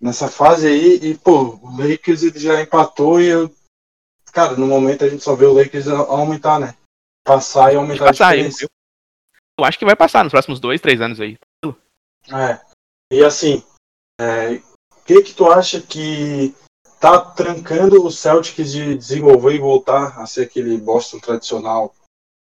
nessa 0.00 0.28
fase 0.28 0.66
aí. 0.66 0.96
E, 1.10 1.18
pô, 1.18 1.56
o 1.56 1.76
Lakers 1.76 2.22
ele 2.22 2.38
já 2.38 2.60
empatou 2.62 3.20
e 3.20 3.26
eu. 3.26 3.54
Cara, 4.32 4.56
no 4.56 4.66
momento 4.66 5.04
a 5.04 5.08
gente 5.08 5.22
só 5.22 5.34
vê 5.34 5.44
o 5.44 5.52
Lakers 5.52 5.86
a- 5.88 5.98
aumentar, 5.98 6.58
né? 6.58 6.74
Passar 7.24 7.72
e 7.72 7.76
aumentar 7.76 8.04
a 8.04 8.08
Passar, 8.08 8.32
eu, 8.38 8.44
diferença. 8.48 8.64
eu, 8.64 8.68
eu 9.58 9.64
acho 9.66 9.78
que 9.78 9.84
vai 9.84 9.96
passar 9.96 10.24
nos 10.24 10.30
próximos 10.30 10.60
dois, 10.60 10.80
três 10.80 11.00
anos 11.00 11.20
aí. 11.20 11.36
É. 12.30 12.60
E 13.10 13.24
assim, 13.24 13.62
é, 14.20 14.56
o 14.92 15.04
que 15.04 15.22
que 15.22 15.34
tu 15.34 15.50
acha 15.50 15.80
que 15.80 16.54
tá 17.00 17.20
trancando 17.20 18.04
o 18.04 18.10
Celtics 18.10 18.72
de 18.72 18.96
desenvolver 18.96 19.54
e 19.54 19.58
voltar 19.58 20.20
a 20.20 20.26
ser 20.26 20.42
aquele 20.42 20.76
Boston 20.76 21.18
tradicional? 21.18 21.94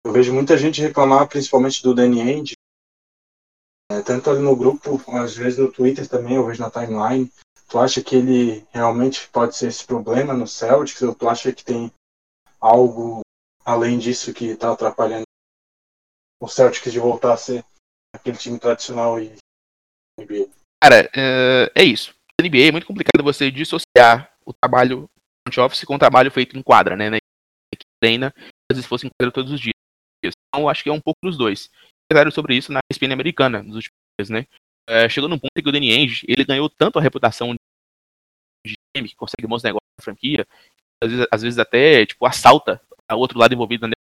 Eu 0.07 0.13
vejo 0.13 0.33
muita 0.33 0.57
gente 0.57 0.81
reclamar, 0.81 1.29
principalmente 1.29 1.83
do 1.83 1.95
Danny 1.95 2.21
Ainge, 2.21 2.55
é, 3.91 4.01
tanto 4.01 4.31
ali 4.31 4.41
no 4.41 4.57
grupo, 4.57 5.01
às 5.09 5.37
vezes 5.37 5.59
no 5.59 5.71
Twitter 5.71 6.09
também, 6.09 6.37
eu 6.37 6.47
vejo 6.47 6.63
na 6.63 6.71
timeline. 6.71 7.31
Tu 7.69 7.79
acha 7.79 8.03
que 8.03 8.17
ele 8.17 8.67
realmente 8.71 9.29
pode 9.29 9.57
ser 9.57 9.69
esse 9.69 9.85
problema 9.85 10.33
no 10.33 10.47
Celtics? 10.47 11.03
Ou 11.03 11.15
tu 11.15 11.29
acha 11.29 11.53
que 11.53 11.65
tem 11.65 11.93
algo 12.61 13.21
além 13.65 13.99
disso 13.99 14.33
que 14.33 14.57
tá 14.57 14.73
atrapalhando 14.73 15.25
o 16.41 16.49
Celtics 16.49 16.93
de 16.93 16.99
voltar 16.99 17.35
a 17.35 17.39
ser 17.39 17.65
aquele 18.15 18.37
time 18.37 18.59
tradicional 18.59 19.21
e 19.21 19.35
NBA? 20.21 20.49
Cara, 20.83 21.11
é, 21.15 21.73
é 21.75 21.85
isso. 21.85 22.15
Na 22.41 22.47
NBA 22.47 22.69
é 22.69 22.73
muito 22.73 22.87
complicado 22.87 23.23
você 23.23 23.51
dissociar 23.51 24.33
o 24.45 24.53
trabalho 24.53 25.09
front 25.47 25.59
office 25.59 25.85
com 25.85 25.95
o 25.95 25.99
trabalho 25.99 26.31
feito 26.31 26.57
em 26.57 26.63
quadra, 26.63 26.97
né? 26.97 27.19
Que 27.75 27.85
treina, 28.03 28.33
às 28.71 28.77
vezes 28.77 28.87
fosse 28.87 29.07
em 29.07 29.11
quadra 29.11 29.33
todos 29.33 29.53
os 29.53 29.61
dias. 29.61 29.73
Então, 30.23 30.69
acho 30.69 30.83
que 30.83 30.89
é 30.89 30.93
um 30.93 31.01
pouco 31.01 31.19
dos 31.23 31.37
dois. 31.37 31.71
Fizeram 32.11 32.31
sobre 32.31 32.57
isso 32.57 32.73
na 32.73 32.81
ESPN 32.91 33.13
americana 33.13 33.63
nos 33.63 33.77
últimos 33.77 33.97
dias, 34.19 34.31
né? 34.31 34.47
É, 34.89 35.09
chegou 35.09 35.29
num 35.29 35.39
ponto 35.39 35.53
em 35.57 35.63
que 35.63 35.69
o 35.69 35.73
Danny 35.73 35.93
Ainge, 35.93 36.27
ele 36.29 36.45
ganhou 36.45 36.69
tanto 36.69 36.99
a 36.99 37.03
reputação 37.03 37.55
de 38.67 38.75
time 38.95 39.09
que 39.09 39.17
consegue 39.17 39.47
bons 39.47 39.63
negócios 39.63 39.89
na 39.99 40.05
franquia, 40.05 40.47
às 41.03 41.11
vezes, 41.11 41.27
às 41.31 41.43
vezes 41.43 41.59
até, 41.59 42.05
tipo, 42.07 42.27
assalta 42.27 42.81
o 43.11 43.17
outro 43.17 43.39
lado 43.39 43.55
envolvido 43.55 43.87
na 43.87 43.95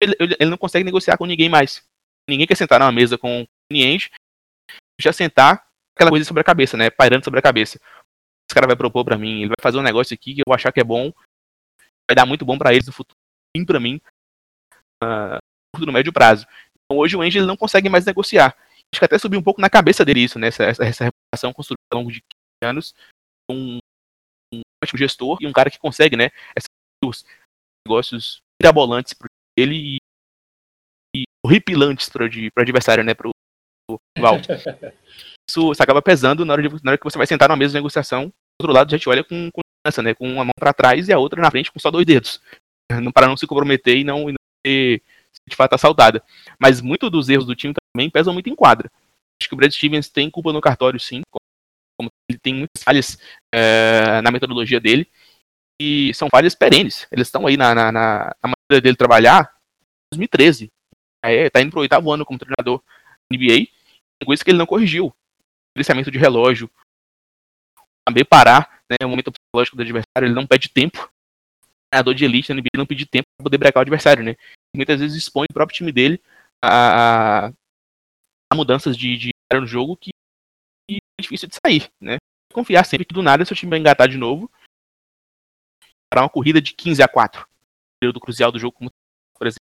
ele, 0.00 0.14
ele, 0.38 0.50
não 0.50 0.56
consegue 0.56 0.84
negociar 0.84 1.16
com 1.18 1.26
ninguém 1.26 1.48
mais. 1.48 1.84
Ninguém 2.28 2.46
quer 2.46 2.56
sentar 2.56 2.78
numa 2.78 2.92
mesa 2.92 3.18
com 3.18 3.42
o 3.42 3.46
cliente 3.70 4.10
já 5.00 5.12
sentar 5.12 5.66
aquela 5.94 6.10
coisa 6.10 6.24
sobre 6.24 6.40
a 6.40 6.44
cabeça, 6.44 6.76
né? 6.76 6.90
Pairando 6.90 7.24
sobre 7.24 7.40
a 7.40 7.42
cabeça. 7.42 7.78
Esse 7.78 8.54
cara 8.54 8.66
vai 8.66 8.76
propor 8.76 9.04
para 9.04 9.18
mim, 9.18 9.40
ele 9.40 9.48
vai 9.48 9.56
fazer 9.60 9.78
um 9.78 9.82
negócio 9.82 10.14
aqui 10.14 10.34
que 10.34 10.42
eu 10.46 10.54
achar 10.54 10.72
que 10.72 10.80
é 10.80 10.84
bom, 10.84 11.12
vai 12.08 12.14
dar 12.14 12.24
muito 12.24 12.44
bom 12.44 12.56
para 12.56 12.72
eles 12.72 12.86
no 12.86 12.92
futuro, 12.92 13.18
sim 13.54 13.64
para 13.64 13.78
mim, 13.78 14.00
uh, 15.04 15.38
no 15.78 15.92
médio 15.92 16.12
prazo. 16.12 16.46
Então 16.84 16.98
hoje 16.98 17.16
o 17.16 17.20
Angel 17.20 17.46
não 17.46 17.56
consegue 17.56 17.88
mais 17.88 18.06
negociar. 18.06 18.56
Acho 18.92 19.00
que 19.00 19.04
até 19.04 19.18
subiu 19.18 19.38
um 19.38 19.42
pouco 19.42 19.60
na 19.60 19.68
cabeça 19.68 20.04
dele 20.04 20.24
isso, 20.24 20.38
né? 20.38 20.48
Essa, 20.48 20.64
essa 20.64 21.04
reputação 21.04 21.52
construída 21.52 21.82
ao 21.92 21.98
longo 21.98 22.10
de 22.10 22.22
anos. 22.64 22.94
Um, 23.50 23.78
um 24.54 24.60
ótimo 24.82 24.98
gestor 24.98 25.36
e 25.40 25.46
um 25.46 25.52
cara 25.52 25.70
que 25.70 25.78
consegue, 25.78 26.16
né? 26.16 26.30
Esses 26.56 27.24
negócios 27.86 28.40
mirabolantes 28.60 29.12
para 29.12 29.28
ele 29.58 29.96
e, 29.96 29.98
e 31.14 31.24
horripilantes 31.44 32.08
para 32.08 32.24
adversário, 32.62 33.04
né? 33.04 33.14
Isso, 35.48 35.72
isso, 35.72 35.82
acaba 35.82 36.02
pesando 36.02 36.44
na 36.44 36.52
hora, 36.52 36.62
de, 36.62 36.68
na 36.84 36.90
hora 36.90 36.98
que 36.98 37.04
você 37.04 37.16
vai 37.16 37.26
sentar 37.26 37.48
numa 37.48 37.56
mesa 37.56 37.72
de 37.72 37.78
negociação. 37.78 38.26
Do 38.26 38.64
outro 38.64 38.74
lado 38.74 38.90
já 38.90 38.98
te 38.98 39.08
olha 39.08 39.24
com 39.24 39.48
confiança, 39.50 40.02
né? 40.02 40.12
Com 40.12 40.30
uma 40.30 40.44
mão 40.44 40.52
para 40.58 40.74
trás 40.74 41.08
e 41.08 41.12
a 41.12 41.18
outra 41.18 41.40
na 41.40 41.50
frente 41.50 41.72
com 41.72 41.78
só 41.78 41.90
dois 41.90 42.04
dedos. 42.04 42.38
Para 43.14 43.26
não 43.26 43.36
se 43.36 43.46
comprometer 43.46 43.96
e 43.96 44.04
não, 44.04 44.28
e 44.28 44.32
não 44.32 44.38
ser 44.66 45.02
de 45.48 45.56
fato 45.56 45.72
assaltada. 45.72 46.22
Mas 46.60 46.82
muitos 46.82 47.10
dos 47.10 47.30
erros 47.30 47.46
do 47.46 47.54
time 47.54 47.72
também 47.94 48.10
pesam 48.10 48.34
muito 48.34 48.50
em 48.50 48.54
quadra. 48.54 48.90
Acho 49.40 49.48
que 49.48 49.54
o 49.54 49.56
Brad 49.56 49.72
Stevens 49.72 50.10
tem 50.10 50.30
culpa 50.30 50.52
no 50.52 50.60
cartório, 50.60 51.00
sim. 51.00 51.22
Como 51.98 52.10
ele 52.28 52.38
tem 52.38 52.54
muitas 52.54 52.82
falhas 52.82 53.18
é, 53.54 54.20
na 54.20 54.30
metodologia 54.30 54.78
dele. 54.78 55.08
E 55.80 56.12
são 56.12 56.28
falhas 56.28 56.54
perenes. 56.54 57.06
Eles 57.10 57.28
estão 57.28 57.46
aí 57.46 57.56
na, 57.56 57.74
na, 57.74 57.92
na, 57.92 58.32
maneira 58.42 58.82
dele 58.82 58.96
trabalhar 58.96 59.50
em 60.12 60.18
2013. 60.18 60.70
É, 61.24 61.48
tá 61.48 61.62
indo 61.62 61.70
pro 61.70 61.80
oitavo 61.80 62.12
ano 62.12 62.26
como 62.26 62.38
treinador 62.38 62.82
NBA. 63.32 63.77
Coisa 64.24 64.44
que 64.44 64.50
ele 64.50 64.58
não 64.58 64.66
corrigiu. 64.66 65.14
Gerenciamento 65.76 66.10
de 66.10 66.18
relógio. 66.18 66.70
Saber 68.08 68.24
parar, 68.24 68.82
né? 68.90 68.96
O 69.04 69.08
momento 69.08 69.32
psicológico 69.32 69.76
do 69.76 69.82
adversário, 69.82 70.26
ele 70.26 70.34
não 70.34 70.46
pede 70.46 70.68
tempo. 70.68 71.04
O 71.04 71.90
treinador 71.90 72.14
de 72.14 72.24
elite 72.24 72.50
na 72.50 72.56
NBA 72.56 72.76
não 72.76 72.86
pede 72.86 73.06
tempo 73.06 73.26
para 73.36 73.44
poder 73.44 73.58
brecar 73.58 73.80
o 73.80 73.82
adversário, 73.82 74.24
né? 74.24 74.36
muitas 74.74 75.00
vezes 75.00 75.16
expõe 75.16 75.46
o 75.50 75.52
próprio 75.52 75.76
time 75.76 75.90
dele 75.90 76.22
a, 76.62 77.48
a 77.48 78.54
mudanças 78.54 78.96
de, 78.96 79.16
de 79.16 79.30
no 79.52 79.66
jogo 79.66 79.96
que, 79.96 80.10
que 80.88 80.98
é 81.18 81.22
difícil 81.22 81.48
de 81.48 81.56
sair, 81.64 81.90
né? 82.00 82.16
Confiar 82.52 82.84
sempre 82.84 83.04
que 83.04 83.14
do 83.14 83.22
nada 83.22 83.44
seu 83.44 83.56
time 83.56 83.70
vai 83.70 83.78
engatar 83.78 84.08
de 84.08 84.16
novo 84.16 84.50
para 86.10 86.22
uma 86.22 86.28
corrida 86.28 86.60
de 86.60 86.74
15 86.74 87.02
a 87.02 87.08
4. 87.08 87.46
Período 88.00 88.20
crucial 88.20 88.52
do 88.52 88.58
jogo, 88.58 88.76
como 88.76 88.90
por 89.36 89.46
exemplo. 89.46 89.62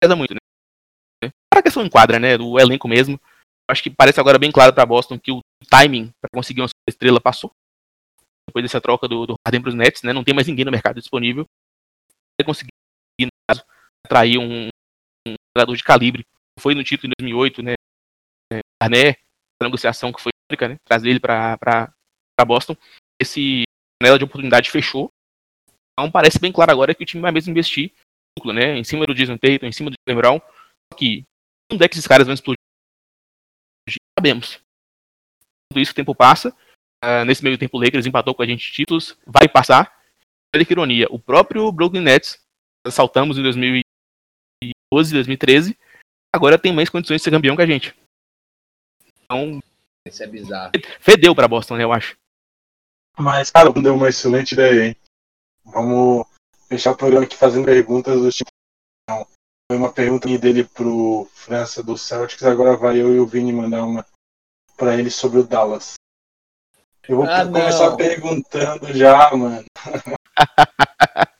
Pesa 0.00 0.16
muito, 0.16 0.34
né? 0.34 1.30
Para 1.50 1.60
a 1.60 1.62
questão 1.62 1.84
enquadra, 1.84 2.18
né? 2.18 2.38
Do 2.38 2.58
elenco 2.58 2.88
mesmo. 2.88 3.20
Acho 3.68 3.82
que 3.82 3.90
parece 3.90 4.20
agora 4.20 4.38
bem 4.38 4.52
claro 4.52 4.72
para 4.72 4.86
Boston 4.86 5.18
que 5.18 5.32
o 5.32 5.40
timing 5.68 6.10
para 6.20 6.30
conseguir 6.32 6.60
uma 6.60 6.68
estrela 6.88 7.20
passou. 7.20 7.50
Depois 8.48 8.64
dessa 8.64 8.80
troca 8.80 9.08
do, 9.08 9.26
do 9.26 9.34
Harden 9.44 9.60
para 9.60 9.68
os 9.70 9.74
Nets, 9.74 10.02
né? 10.02 10.12
Não 10.12 10.22
tem 10.22 10.34
mais 10.34 10.46
ninguém 10.46 10.64
no 10.64 10.70
mercado 10.70 11.00
disponível. 11.00 11.44
Vai 12.40 12.46
conseguir, 12.46 12.70
no 13.20 13.28
caso, 13.50 13.64
atrair 14.04 14.38
um, 14.38 14.68
um 15.26 15.34
jogador 15.56 15.76
de 15.76 15.82
calibre. 15.82 16.24
Foi 16.60 16.74
no 16.74 16.84
título 16.84 17.12
em 17.18 17.24
2008, 17.24 17.62
né? 17.62 17.74
Garnet, 18.80 19.18
a 19.60 19.64
negociação 19.64 20.12
que 20.12 20.20
foi 20.20 20.30
histórica, 20.44 20.68
né? 20.68 20.76
Trazer 20.86 21.10
ele 21.10 21.18
para 21.18 21.92
Boston. 22.46 22.76
Esse 23.20 23.64
janela 24.00 24.18
de 24.18 24.24
oportunidade 24.24 24.70
fechou. 24.70 25.10
Então 25.92 26.10
parece 26.10 26.38
bem 26.38 26.52
claro 26.52 26.70
agora 26.70 26.94
que 26.94 27.02
o 27.02 27.06
time 27.06 27.22
vai 27.22 27.32
mesmo 27.32 27.50
investir 27.50 27.92
né? 28.44 28.78
Em 28.78 28.84
cima 28.84 29.06
do 29.06 29.14
Jason 29.14 29.36
Tatum, 29.38 29.66
em 29.66 29.72
cima 29.72 29.90
do 29.90 29.96
Jalen 30.06 30.20
Brown. 30.20 30.38
Só 30.38 30.98
que 30.98 31.24
onde 31.72 31.84
é 31.84 31.88
que 31.88 31.94
esses 31.94 32.06
caras 32.06 32.26
vão 32.26 32.34
explodir? 32.34 32.55
Sabemos. 34.26 34.60
Tudo 35.70 35.80
isso 35.80 35.92
o 35.92 35.94
tempo 35.94 36.14
passa. 36.14 36.50
Uh, 37.04 37.24
nesse 37.24 37.44
meio 37.44 37.56
tempo, 37.56 37.76
o 37.76 37.80
Lakers 37.80 38.06
empatou 38.06 38.34
com 38.34 38.42
a 38.42 38.46
gente 38.46 38.72
títulos. 38.72 39.16
Vai 39.24 39.48
passar. 39.48 39.96
Olha 40.54 40.64
que 40.64 40.72
ironia. 40.72 41.06
O 41.10 41.18
próprio 41.18 41.70
Brooklyn 41.70 42.02
Nets 42.02 42.42
saltamos 42.90 43.38
em 43.38 43.42
2000 43.42 43.82
2012, 44.92 45.12
2013, 45.12 45.78
agora 46.34 46.58
tem 46.58 46.72
mais 46.72 46.88
condições 46.88 47.18
de 47.18 47.24
ser 47.24 47.30
campeão 47.30 47.56
que 47.56 47.62
a 47.62 47.66
gente. 47.66 47.94
Então. 49.24 49.60
Isso 50.06 50.22
é 50.22 50.26
bizarro. 50.26 50.72
Fedeu 51.00 51.34
pra 51.34 51.48
Boston, 51.48 51.76
né, 51.76 51.84
eu 51.84 51.92
acho. 51.92 52.16
Mas, 53.18 53.50
cara, 53.50 53.70
deu 53.72 53.94
uma 53.94 54.08
excelente 54.08 54.52
ideia, 54.52 54.86
hein? 54.86 54.96
Vamos 55.64 56.26
fechar 56.68 56.92
o 56.92 56.96
programa 56.96 57.24
aqui 57.24 57.36
fazendo 57.36 57.64
perguntas 57.64 58.20
do 58.20 58.30
tipo. 58.30 58.50
Não. 59.08 59.26
Foi 59.70 59.76
uma 59.76 59.92
pergunta 59.92 60.28
dele 60.38 60.64
pro 60.64 61.28
França 61.34 61.82
do 61.82 61.98
Celtics, 61.98 62.44
agora 62.44 62.76
vai 62.76 63.00
eu 63.00 63.14
e 63.14 63.18
o 63.18 63.26
Vini 63.26 63.52
mandar 63.52 63.84
uma 63.84 64.06
pra 64.76 64.94
ele 64.94 65.10
sobre 65.10 65.38
o 65.38 65.44
Dallas. 65.44 65.94
Eu 67.08 67.16
vou 67.16 67.26
ah, 67.26 67.44
começar 67.44 67.96
perguntando 67.96 68.92
já, 68.92 69.34
mano. 69.34 69.64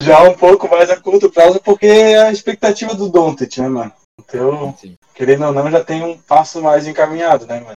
já 0.00 0.22
um 0.22 0.36
pouco 0.36 0.68
mais 0.68 0.90
a 0.90 1.00
curto 1.00 1.30
prazo, 1.30 1.60
porque 1.60 1.86
é 1.86 2.22
a 2.22 2.32
expectativa 2.32 2.94
do 2.94 3.08
Dontit, 3.08 3.60
né, 3.60 3.68
mano? 3.68 3.92
Então, 4.20 4.76
Sim. 4.76 4.96
querendo 5.14 5.46
ou 5.46 5.52
não, 5.52 5.70
já 5.70 5.84
tem 5.84 6.04
um 6.04 6.16
passo 6.16 6.62
mais 6.62 6.86
encaminhado, 6.86 7.46
né, 7.46 7.60
mano? 7.60 7.74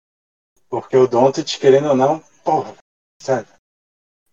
Porque 0.69 0.97
o 0.97 1.07
Dontit, 1.07 1.59
querendo 1.59 1.89
ou 1.89 1.97
não, 1.97 2.23
porra, 2.45 2.75
sério. 3.23 3.49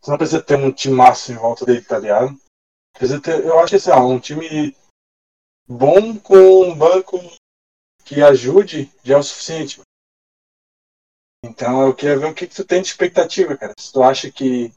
Você 0.02 0.12
não 0.12 0.18
precisa 0.18 0.42
ter 0.42 0.56
um 0.56 0.72
time 0.72 0.74
timaço 0.74 1.32
em 1.32 1.36
volta 1.36 1.66
dele, 1.66 1.82
tá 1.82 1.98
ligado? 1.98 2.38
Precisa 2.94 3.22
ter, 3.22 3.46
eu 3.46 3.58
acho 3.60 3.70
que 3.70 3.76
assim, 3.78 3.90
ó, 3.90 4.06
um 4.06 4.20
time 4.20 4.76
bom 5.66 6.18
com 6.20 6.66
um 6.66 6.76
banco 6.76 7.18
que 8.04 8.22
ajude 8.22 8.92
já 9.04 9.16
é 9.16 9.18
o 9.18 9.24
suficiente. 9.24 9.82
Então 11.44 11.86
eu 11.86 11.94
queria 11.94 12.18
ver 12.18 12.28
o 12.28 12.34
que, 12.34 12.48
que 12.48 12.56
tu 12.56 12.64
tem 12.64 12.82
de 12.82 12.88
expectativa, 12.88 13.58
cara. 13.58 13.74
Se 13.78 13.92
tu 13.92 14.02
acha 14.02 14.32
que 14.32 14.74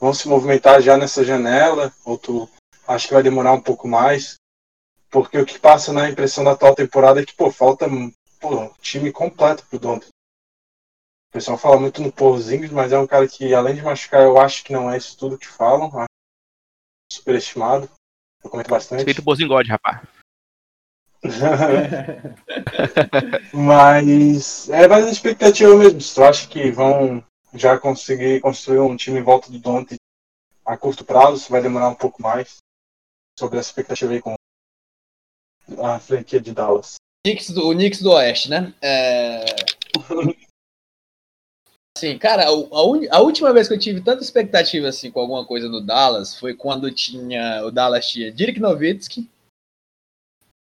vão 0.00 0.14
se 0.14 0.26
movimentar 0.26 0.80
já 0.80 0.96
nessa 0.96 1.22
janela, 1.22 1.92
ou 2.04 2.16
tu 2.16 2.48
acha 2.88 3.06
que 3.06 3.14
vai 3.14 3.22
demorar 3.22 3.52
um 3.52 3.60
pouco 3.60 3.86
mais. 3.86 4.36
Porque 5.10 5.38
o 5.38 5.44
que 5.46 5.58
passa 5.58 5.92
na 5.92 6.08
impressão 6.08 6.42
da 6.42 6.52
atual 6.52 6.74
temporada 6.74 7.20
é 7.20 7.24
que, 7.24 7.34
pô, 7.34 7.50
falta 7.50 7.86
pô, 8.40 8.60
um 8.60 8.72
time 8.80 9.12
completo 9.12 9.64
pro 9.66 9.78
Doncic. 9.78 10.08
O 11.30 11.32
pessoal 11.32 11.58
fala 11.58 11.78
muito 11.78 12.00
no 12.00 12.10
Porzinhos, 12.10 12.70
mas 12.70 12.92
é 12.92 12.98
um 12.98 13.06
cara 13.06 13.28
que, 13.28 13.54
além 13.54 13.74
de 13.74 13.82
machucar, 13.82 14.22
eu 14.22 14.38
acho 14.38 14.64
que 14.64 14.72
não 14.72 14.90
é 14.90 14.96
isso 14.96 15.18
tudo 15.18 15.38
que 15.38 15.46
falam. 15.46 15.90
Superestimado. 17.12 17.90
Eu 18.42 18.50
comento 18.50 18.70
bastante. 18.70 19.04
Feito 19.04 19.22
Porzingode, 19.22 19.68
rapaz. 19.68 20.00
Mas 23.52 24.68
é 24.68 24.86
mais 24.86 25.06
a 25.06 25.10
expectativa 25.10 25.74
mesmo. 25.76 26.00
Se 26.00 26.14
tu 26.14 26.22
acha 26.22 26.48
que 26.48 26.70
vão 26.70 27.24
já 27.54 27.78
conseguir 27.78 28.40
construir 28.40 28.80
um 28.80 28.96
time 28.96 29.18
em 29.18 29.22
volta 29.22 29.50
do 29.50 29.58
Dante 29.58 29.96
a 30.64 30.76
curto 30.76 31.04
prazo, 31.04 31.38
se 31.38 31.50
vai 31.50 31.62
demorar 31.62 31.88
um 31.88 31.94
pouco 31.94 32.20
mais 32.20 32.56
sobre 33.38 33.58
essa 33.58 33.68
expectativa 33.68 34.12
aí 34.12 34.20
com 34.20 34.34
a 35.78 35.98
franquia 35.98 36.40
de 36.40 36.52
Dallas. 36.52 36.96
O 37.26 37.74
Knicks 37.74 38.00
do 38.00 38.12
Oeste, 38.12 38.48
né? 38.50 38.72
É... 38.80 39.44
Assim, 41.96 42.18
cara, 42.18 42.44
a, 42.44 42.48
a, 42.48 43.20
última 43.20 43.54
vez 43.54 43.68
que 43.68 43.74
eu 43.74 43.78
tive 43.78 44.02
tanta 44.02 44.22
expectativa 44.22 44.86
assim 44.86 45.10
com 45.10 45.18
alguma 45.18 45.46
coisa 45.46 45.66
no 45.66 45.80
Dallas 45.80 46.38
foi 46.38 46.52
quando 46.52 46.92
tinha 46.92 47.64
o 47.64 47.70
Dallas 47.70 48.06
tinha 48.06 48.30
Dirk 48.30 48.60
Nowitzki, 48.60 49.26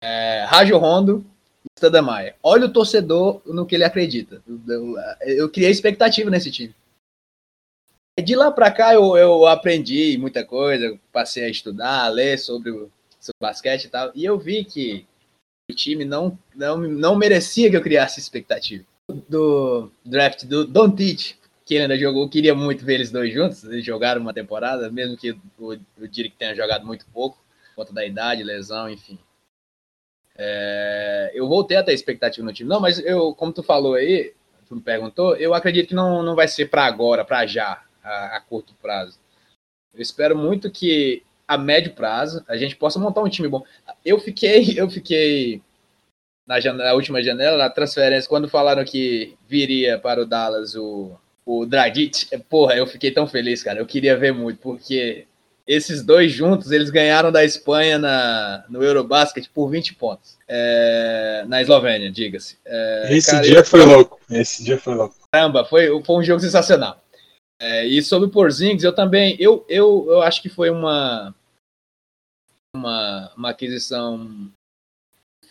é, 0.01 0.45
Rajo 0.47 0.77
Rondo 0.77 1.25
e 1.63 1.67
Stadamaia. 1.77 2.35
Olha 2.41 2.65
o 2.65 2.73
torcedor 2.73 3.41
no 3.45 3.65
que 3.65 3.75
ele 3.75 3.83
acredita. 3.83 4.41
Eu, 4.47 4.61
eu, 4.67 4.95
eu 5.21 5.49
criei 5.49 5.71
expectativa 5.71 6.29
nesse 6.29 6.51
time. 6.51 6.73
De 8.19 8.35
lá 8.35 8.51
para 8.51 8.71
cá 8.71 8.93
eu, 8.95 9.15
eu 9.15 9.45
aprendi 9.45 10.17
muita 10.17 10.43
coisa, 10.43 10.99
passei 11.11 11.43
a 11.43 11.49
estudar, 11.49 12.05
a 12.05 12.09
ler 12.09 12.39
sobre 12.39 12.71
o, 12.71 12.91
sobre 13.19 13.37
basquete 13.39 13.85
e 13.85 13.89
tal, 13.89 14.11
e 14.15 14.25
eu 14.25 14.39
vi 14.39 14.65
que 14.65 15.05
o 15.69 15.75
time 15.75 16.03
não, 16.03 16.37
não, 16.55 16.77
não 16.77 17.15
merecia 17.15 17.69
que 17.69 17.75
eu 17.75 17.81
criasse 17.81 18.19
expectativa. 18.19 18.83
Do 19.29 19.91
draft 20.03 20.45
do 20.45 20.65
Don 20.65 20.89
Teach, 20.89 21.37
que 21.63 21.75
ele 21.75 21.83
ainda 21.83 21.97
jogou, 21.97 22.27
queria 22.27 22.55
muito 22.55 22.83
ver 22.83 22.95
eles 22.95 23.11
dois 23.11 23.31
juntos, 23.31 23.63
eles 23.65 23.85
jogaram 23.85 24.21
uma 24.21 24.33
temporada, 24.33 24.89
mesmo 24.89 25.15
que 25.15 25.31
o, 25.59 25.73
o 25.73 26.07
Dirk 26.07 26.35
tenha 26.37 26.55
jogado 26.55 26.85
muito 26.85 27.05
pouco, 27.13 27.37
por 27.69 27.83
conta 27.83 27.93
da 27.93 28.05
idade, 28.05 28.43
lesão, 28.43 28.89
enfim. 28.89 29.19
É, 30.38 31.31
eu 31.33 31.47
voltei 31.47 31.77
a 31.77 31.83
ter 31.83 31.93
expectativa 31.93 32.45
no 32.45 32.53
time. 32.53 32.69
Não, 32.69 32.79
mas 32.79 32.99
eu, 32.99 33.33
como 33.33 33.51
tu 33.51 33.63
falou 33.63 33.95
aí, 33.95 34.33
tu 34.67 34.75
me 34.75 34.81
perguntou, 34.81 35.35
eu 35.35 35.53
acredito 35.53 35.89
que 35.89 35.95
não, 35.95 36.21
não 36.21 36.35
vai 36.35 36.47
ser 36.47 36.69
para 36.69 36.85
agora, 36.85 37.25
para 37.25 37.45
já, 37.47 37.83
a, 38.03 38.38
a, 38.38 38.41
curto 38.41 38.75
prazo. 38.81 39.19
Eu 39.93 40.01
espero 40.01 40.38
muito 40.38 40.69
que 40.69 41.23
a 41.47 41.57
médio 41.57 41.93
prazo 41.93 42.43
a 42.47 42.57
gente 42.57 42.75
possa 42.75 42.99
montar 42.99 43.21
um 43.21 43.29
time 43.29 43.47
bom. 43.47 43.63
Eu 44.05 44.19
fiquei, 44.19 44.73
eu 44.77 44.89
fiquei 44.89 45.61
na, 46.45 46.59
janela, 46.59 46.89
na 46.89 46.95
última 46.95 47.23
janela, 47.23 47.57
na 47.57 47.69
transferência, 47.69 48.29
quando 48.29 48.49
falaram 48.49 48.85
que 48.85 49.35
viria 49.47 49.97
para 49.97 50.21
o 50.21 50.25
Dallas 50.25 50.75
o, 50.75 51.17
o 51.45 51.65
Dragic, 51.65 52.38
porra, 52.49 52.75
eu 52.75 52.85
fiquei 52.85 53.11
tão 53.11 53.25
feliz, 53.25 53.63
cara. 53.63 53.79
Eu 53.79 53.85
queria 53.85 54.15
ver 54.15 54.33
muito, 54.33 54.59
porque 54.59 55.25
esses 55.68 56.01
dois 56.01 56.32
juntos, 56.32 56.72
eles 56.72 56.89
ganharam 56.89 57.32
da 57.32 57.43
Espanha 57.43 57.99
na, 57.99 58.63
no 58.70 58.82
Eurobasket 58.82 59.49
por 59.49 59.70
20 59.70 59.95
pontos. 59.95 60.38
É, 60.47 61.43
na 61.47 61.61
Eslovênia, 61.61 62.09
diga-se. 62.09 62.57
É, 62.65 63.07
Esse 63.11 63.32
cara, 63.32 63.43
dia 63.43 63.59
eu, 63.59 63.65
foi 63.65 63.86
louco. 63.86 64.20
Esse 64.30 64.63
dia 64.63 64.80
foi 64.80 64.95
louco. 64.95 65.15
Caramba, 65.32 65.65
foi, 65.65 65.88
foi 66.03 66.15
um 66.15 66.24
jogo 66.24 66.39
sensacional. 66.39 67.03
É, 67.59 67.86
e 67.86 68.01
sobre 68.01 68.30
o 68.30 68.32
Porzingis, 68.32 68.84
eu 68.84 68.93
também, 68.93 69.36
eu, 69.39 69.65
eu, 69.68 70.05
eu 70.09 70.22
acho 70.22 70.41
que 70.41 70.47
foi 70.47 70.70
uma, 70.70 71.36
uma, 72.74 73.34
uma 73.36 73.49
aquisição 73.49 74.49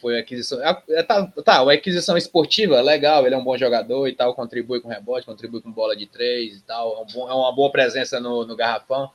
foi 0.00 0.18
aquisição. 0.18 0.60
É, 0.62 1.02
tá, 1.02 1.26
tá, 1.44 1.62
uma 1.62 1.72
aquisição 1.72 2.16
esportiva, 2.16 2.80
legal, 2.80 3.26
ele 3.26 3.34
é 3.34 3.38
um 3.38 3.44
bom 3.44 3.56
jogador 3.56 4.06
e 4.06 4.14
tal, 4.14 4.34
contribui 4.34 4.80
com 4.80 4.88
rebote, 4.88 5.26
contribui 5.26 5.60
com 5.60 5.72
bola 5.72 5.96
de 5.96 6.06
três 6.06 6.58
e 6.58 6.62
tal, 6.62 6.96
é, 6.96 7.00
um 7.00 7.06
bom, 7.06 7.28
é 7.28 7.34
uma 7.34 7.54
boa 7.54 7.72
presença 7.72 8.20
no, 8.20 8.46
no 8.46 8.56
garrafão. 8.56 9.10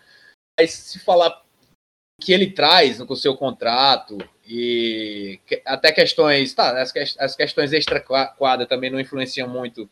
Mas 0.62 0.74
se 0.74 0.99
falar 0.99 1.43
que 2.22 2.32
ele 2.32 2.51
traz 2.51 3.01
com 3.01 3.14
o 3.14 3.18
seu 3.18 3.36
contrato 3.36 4.18
e 4.45 5.39
até 5.66 5.91
questões, 5.91 6.53
tá, 6.53 6.80
as, 6.80 6.93
as 7.18 7.36
questões 7.36 7.74
extra-quadra 7.74 8.68
também 8.68 8.91
não 8.91 8.99
influenciam 8.99 9.49
muito, 9.49 9.89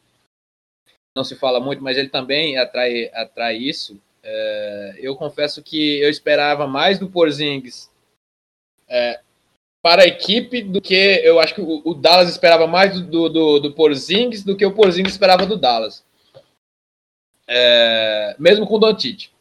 não 1.18 1.24
se 1.24 1.36
fala 1.36 1.60
muito, 1.60 1.82
mas 1.82 1.98
ele 1.98 2.10
também 2.10 2.56
atrai, 2.56 3.10
atrai 3.16 3.58
isso. 3.58 4.00
É, 4.22 5.00
eu 5.00 5.16
confesso 5.16 5.64
que 5.64 6.00
eu 6.02 6.10
esperava 6.10 6.68
mais 6.68 7.00
do 7.00 7.10
Porzingis 7.10 7.90
é, 8.88 9.22
para 9.82 10.04
a 10.04 10.08
equipe 10.08 10.62
do 10.62 10.80
que 10.80 10.94
eu 11.24 11.40
acho 11.40 11.56
que 11.56 11.62
o, 11.62 11.82
o 11.84 11.96
Dallas 11.96 12.30
esperava 12.30 12.68
mais 12.68 13.02
do, 13.02 13.28
do, 13.28 13.60
do 13.60 13.74
Porzingis 13.74 14.44
do 14.44 14.56
que 14.56 14.66
o 14.66 14.76
Porzingis 14.76 15.14
esperava 15.14 15.48
do 15.48 15.58
Dallas. 15.58 16.06
É, 17.48 18.36
mesmo 18.38 18.68
com 18.68 18.76
o 18.76 18.80
Doncic. 18.80 19.32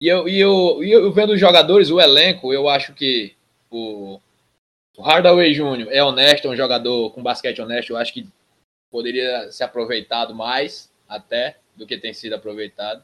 E 0.00 0.08
eu, 0.08 0.28
e, 0.28 0.38
eu, 0.38 0.84
e 0.84 0.92
eu 0.92 1.10
vendo 1.12 1.32
os 1.32 1.40
jogadores, 1.40 1.90
o 1.90 2.00
elenco, 2.00 2.52
eu 2.52 2.68
acho 2.68 2.92
que 2.92 3.34
o, 3.70 4.20
o 4.96 5.02
Hardaway 5.02 5.52
Jr. 5.54 5.88
é 5.90 6.02
honesto, 6.02 6.48
é 6.48 6.50
um 6.50 6.56
jogador 6.56 7.12
com 7.12 7.22
basquete 7.22 7.60
honesto, 7.62 7.90
eu 7.90 7.96
acho 7.96 8.12
que 8.12 8.28
poderia 8.90 9.50
ser 9.50 9.64
aproveitado 9.64 10.34
mais 10.34 10.90
até 11.08 11.56
do 11.74 11.86
que 11.86 11.96
tem 11.96 12.12
sido 12.12 12.34
aproveitado. 12.34 13.02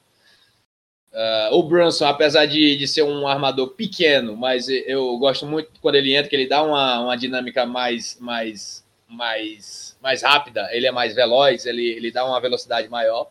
Uh, 1.12 1.54
o 1.54 1.62
Brunson, 1.62 2.06
apesar 2.06 2.46
de, 2.46 2.76
de 2.76 2.88
ser 2.88 3.02
um 3.02 3.26
armador 3.26 3.74
pequeno, 3.74 4.34
mas 4.34 4.68
eu 4.68 5.18
gosto 5.18 5.46
muito 5.46 5.70
quando 5.80 5.96
ele 5.96 6.14
entra, 6.14 6.28
que 6.28 6.36
ele 6.36 6.48
dá 6.48 6.62
uma, 6.62 7.00
uma 7.00 7.16
dinâmica 7.16 7.66
mais, 7.66 8.18
mais, 8.18 8.82
mais, 9.06 9.96
mais 10.00 10.22
rápida, 10.22 10.68
ele 10.72 10.86
é 10.86 10.90
mais 10.90 11.14
veloz, 11.14 11.66
ele, 11.66 11.86
ele 11.86 12.10
dá 12.10 12.24
uma 12.24 12.40
velocidade 12.40 12.88
maior. 12.88 13.30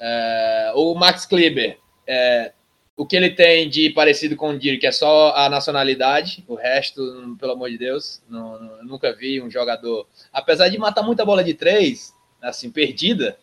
Uh, 0.00 0.72
o 0.74 0.94
Max 0.94 1.26
Kleber, 1.26 1.78
uh, 2.10 2.52
o 2.96 3.06
que 3.06 3.16
ele 3.16 3.30
tem 3.30 3.68
de 3.68 3.90
parecido 3.90 4.36
com 4.36 4.50
o 4.50 4.58
Dirk 4.58 4.84
é 4.86 4.92
só 4.92 5.34
a 5.34 5.48
nacionalidade, 5.48 6.44
o 6.46 6.54
resto, 6.54 7.36
pelo 7.38 7.52
amor 7.52 7.70
de 7.70 7.78
Deus, 7.78 8.20
não, 8.28 8.60
não, 8.60 8.84
nunca 8.84 9.14
vi 9.14 9.40
um 9.40 9.50
jogador, 9.50 10.06
apesar 10.32 10.68
de 10.68 10.76
matar 10.76 11.02
muita 11.02 11.24
bola 11.24 11.42
de 11.42 11.54
três, 11.54 12.14
assim, 12.42 12.70
perdida, 12.70 13.38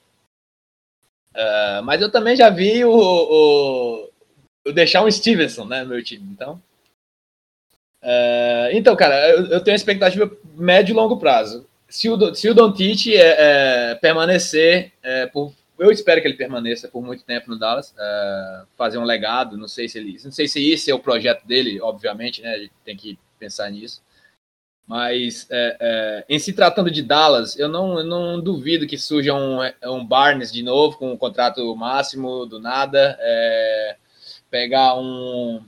Uh, 1.38 1.84
mas 1.84 2.02
eu 2.02 2.12
também 2.12 2.36
já 2.36 2.50
vi 2.50 2.84
o, 2.84 2.92
o, 2.92 4.10
o 4.66 4.72
deixar 4.74 5.04
um 5.04 5.12
Stevenson, 5.12 5.66
né, 5.66 5.84
no 5.84 5.90
meu 5.90 6.04
time. 6.04 6.28
Então, 6.32 6.60
uh, 8.04 8.70
então 8.72 8.96
cara, 8.96 9.30
eu, 9.30 9.46
eu, 9.46 9.64
tenho 9.64 9.76
expectativa 9.76 10.32
médio 10.56 10.94
e 10.94 10.96
longo 10.96 11.18
prazo. 11.18 11.68
Se 11.88 12.10
o, 12.10 12.34
se 12.34 12.50
o 12.50 12.56
Don 12.56 12.74
Tite 12.74 13.16
é, 13.16 13.36
é, 13.92 13.96
permanecer, 13.96 14.92
é, 15.04 15.28
por, 15.28 15.54
eu 15.80 15.92
espero 15.92 16.22
que 16.22 16.28
ele 16.28 16.38
permaneça 16.38 16.88
por 16.88 17.04
muito 17.04 17.24
tempo 17.24 17.50
no 17.50 17.60
Dallas, 17.60 17.92
uh, 17.92 18.68
fazer 18.78 18.98
um 18.98 19.04
legado. 19.04 19.58
Não 19.58 19.68
sei 19.68 19.88
se 19.88 19.98
ele, 19.98 20.18
não 20.24 20.32
sei 20.32 20.48
se 20.48 20.72
esse 20.72 20.90
é 20.90 20.96
o 20.96 21.00
projeto 21.00 21.46
dele, 21.46 21.80
obviamente, 21.82 22.42
né? 22.42 22.54
A 22.54 22.58
gente 22.60 22.74
tem 22.84 22.96
que 22.96 23.18
pensar 23.40 23.70
nisso. 23.70 24.02
Mas 24.88 25.46
é, 25.50 25.78
é, 25.82 26.26
em 26.30 26.40
se 26.40 26.54
tratando 26.54 26.90
de 26.90 27.02
Dallas, 27.02 27.60
eu 27.60 27.68
não, 27.68 28.00
eu 28.00 28.06
não 28.06 28.40
duvido 28.40 28.88
que 28.88 28.98
surja 28.98 29.34
um, 29.34 29.60
um, 29.84 30.06
Barnes 30.06 30.50
de 30.50 30.64
novo 30.64 30.98
com 30.98 31.12
um 31.12 31.18
contrato 31.18 31.76
máximo 31.76 32.46
do 32.46 32.58
nada, 32.58 33.18
é, 33.20 33.98
pegar 34.50 34.96
um, 34.98 35.62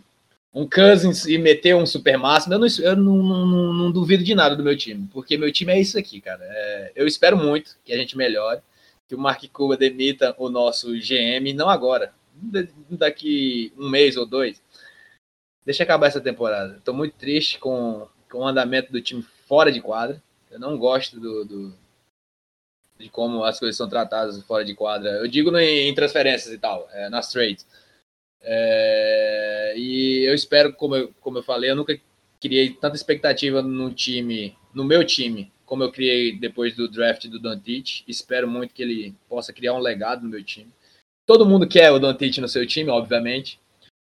um 0.53 0.65
Cousins 0.65 1.25
e 1.25 1.37
meter 1.37 1.75
um 1.75 1.85
super 1.85 2.17
máximo. 2.17 2.53
Eu, 2.53 2.59
não, 2.59 2.67
eu 2.79 2.95
não, 2.95 3.45
não, 3.45 3.73
não, 3.73 3.91
duvido 3.91 4.23
de 4.23 4.33
nada 4.33 4.55
do 4.55 4.63
meu 4.63 4.77
time, 4.77 5.09
porque 5.11 5.37
meu 5.37 5.51
time 5.51 5.73
é 5.73 5.81
isso 5.81 5.99
aqui, 5.99 6.21
cara. 6.21 6.39
É, 6.41 6.91
eu 6.95 7.05
espero 7.05 7.35
muito 7.35 7.75
que 7.83 7.91
a 7.91 7.97
gente 7.97 8.15
melhore, 8.15 8.61
que 9.09 9.15
o 9.15 9.19
Mark 9.19 9.43
Cuba 9.51 9.75
demita 9.75 10.33
o 10.37 10.49
nosso 10.49 10.93
GM, 10.93 11.53
não 11.53 11.67
agora, 11.67 12.13
daqui 12.89 13.73
um 13.77 13.89
mês 13.89 14.15
ou 14.15 14.25
dois. 14.25 14.61
Deixa 15.65 15.83
acabar 15.83 16.07
essa 16.07 16.21
temporada. 16.21 16.77
Estou 16.77 16.93
muito 16.93 17.15
triste 17.17 17.59
com 17.59 18.07
com 18.29 18.39
o 18.39 18.47
andamento 18.47 18.91
do 18.91 19.01
time 19.01 19.23
fora 19.47 19.71
de 19.71 19.81
quadra. 19.81 20.21
Eu 20.49 20.59
não 20.59 20.77
gosto 20.77 21.19
do, 21.19 21.43
do, 21.43 21.73
de 22.97 23.09
como 23.09 23.43
as 23.43 23.59
coisas 23.59 23.75
são 23.75 23.89
tratadas 23.89 24.41
fora 24.43 24.63
de 24.63 24.75
quadra. 24.75 25.09
Eu 25.17 25.27
digo 25.27 25.55
em 25.57 25.93
transferências 25.93 26.53
e 26.53 26.57
tal, 26.57 26.87
é, 26.91 27.09
nas 27.09 27.31
trades. 27.31 27.65
É, 28.41 29.73
e 29.75 30.23
eu 30.27 30.33
espero, 30.33 30.73
como 30.73 30.95
eu, 30.95 31.13
como 31.19 31.39
eu 31.39 31.43
falei, 31.43 31.69
eu 31.71 31.75
nunca 31.75 31.99
criei 32.39 32.71
tanta 32.71 32.95
expectativa 32.95 33.61
no 33.61 33.91
time, 33.91 34.55
no 34.73 34.83
meu 34.83 35.05
time, 35.05 35.51
como 35.69 35.83
eu 35.83 35.91
criei 35.91 36.35
depois 36.35 36.75
do 36.75 36.89
draft 36.89 37.27
do 37.27 37.39
Doncic. 37.39 38.03
Espero 38.07 38.47
muito 38.47 38.73
que 38.73 38.81
ele 38.81 39.15
possa 39.29 39.53
criar 39.53 39.73
um 39.73 39.79
legado 39.79 40.23
no 40.23 40.29
meu 40.29 40.43
time. 40.43 40.73
Todo 41.27 41.45
mundo 41.45 41.67
quer 41.67 41.91
o 41.91 41.99
Doncic 41.99 42.39
no 42.39 42.47
seu 42.47 42.65
time, 42.65 42.89
obviamente. 42.89 43.59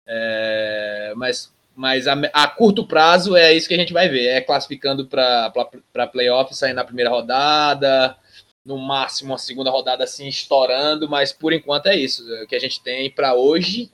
É, 0.07 1.13
mas 1.17 1.53
mas 1.75 2.07
a, 2.07 2.13
a, 2.33 2.47
curto 2.47 2.87
prazo 2.87 3.35
é 3.37 3.55
isso 3.55 3.67
que 3.67 3.75
a 3.75 3.77
gente 3.77 3.93
vai 3.93 4.09
ver. 4.09 4.27
É 4.27 4.41
classificando 4.41 5.07
para 5.07 6.07
playoff, 6.13 6.55
saindo 6.55 6.77
na 6.77 6.85
primeira 6.85 7.11
rodada, 7.11 8.17
no 8.65 8.79
máximo 8.79 9.33
uma 9.33 9.39
segunda 9.39 9.71
rodada 9.71 10.05
assim 10.05 10.29
estourando, 10.29 11.09
mas 11.09 11.33
por 11.33 11.53
enquanto 11.53 11.87
é 11.87 11.97
isso. 11.97 12.23
O 12.43 12.47
que 12.47 12.55
a 12.55 12.61
gente 12.61 12.81
tem 12.83 13.11
para 13.11 13.35
hoje 13.35 13.91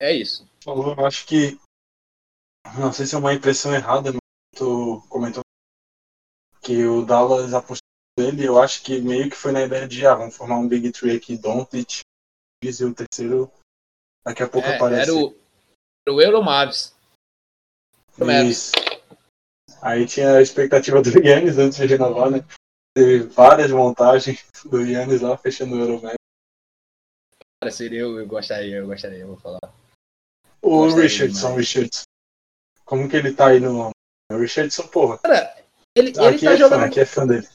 é 0.00 0.12
isso. 0.12 0.48
Eu 0.66 1.06
acho 1.06 1.26
que 1.26 1.58
não 2.78 2.92
sei 2.92 3.06
se 3.06 3.14
é 3.14 3.18
uma 3.18 3.34
impressão 3.34 3.72
errada, 3.74 4.10
mas 4.12 4.20
tu 4.56 5.02
comentou 5.08 5.42
que 6.68 6.84
o 6.84 7.02
Dallas 7.02 7.54
apostou 7.54 7.80
nele, 8.18 8.44
eu 8.44 8.60
acho 8.60 8.82
que 8.82 9.00
meio 9.00 9.30
que 9.30 9.36
foi 9.36 9.52
na 9.52 9.62
ideia 9.62 9.88
de 9.88 10.06
ah, 10.06 10.14
vamos 10.14 10.36
formar 10.36 10.58
um 10.58 10.68
Big 10.68 10.92
Three 10.92 11.16
aqui, 11.16 11.34
Doncic, 11.34 12.00
e 12.62 12.84
o 12.84 12.94
terceiro 12.94 13.50
daqui 14.22 14.42
a 14.42 14.48
pouco 14.48 14.68
é, 14.68 14.76
aparece. 14.76 15.10
Era 15.10 15.14
o, 15.14 15.34
era 16.06 16.14
o 16.14 16.20
Euromavis. 16.20 16.94
Isso. 18.46 18.72
Aí 19.80 20.04
tinha 20.06 20.36
a 20.36 20.42
expectativa 20.42 21.00
do 21.00 21.08
Yannis 21.08 21.56
antes 21.56 21.78
de 21.78 21.86
renovar, 21.86 22.30
né? 22.30 22.44
Teve 22.94 23.20
várias 23.28 23.70
montagens 23.70 24.44
do 24.66 24.82
Yannis 24.82 25.22
lá 25.22 25.38
fechando 25.38 25.74
o 25.74 25.80
Euromatch. 25.80 26.16
Cara, 27.62 27.72
seria 27.72 28.00
eu, 28.00 28.18
eu 28.18 28.26
gostaria, 28.26 28.76
eu 28.76 28.86
gostaria, 28.86 29.20
eu 29.20 29.28
vou 29.28 29.36
falar. 29.38 29.72
O 30.60 30.86
Richardson, 30.88 31.54
Richardson. 31.54 32.02
Como 32.84 33.08
que 33.08 33.16
ele 33.16 33.32
tá 33.32 33.48
aí 33.48 33.60
no. 33.60 33.90
O 34.30 34.36
Richardson, 34.36 34.86
porra. 34.88 35.16
Cara, 35.18 35.56
ele, 35.96 36.08
ele 36.08 36.38
tá 36.38 36.52
é 36.52 36.56
jogando. 36.56 36.80
Fã, 36.80 36.86
aqui 36.86 37.00
é 37.00 37.06
fã 37.06 37.26
dele. 37.26 37.48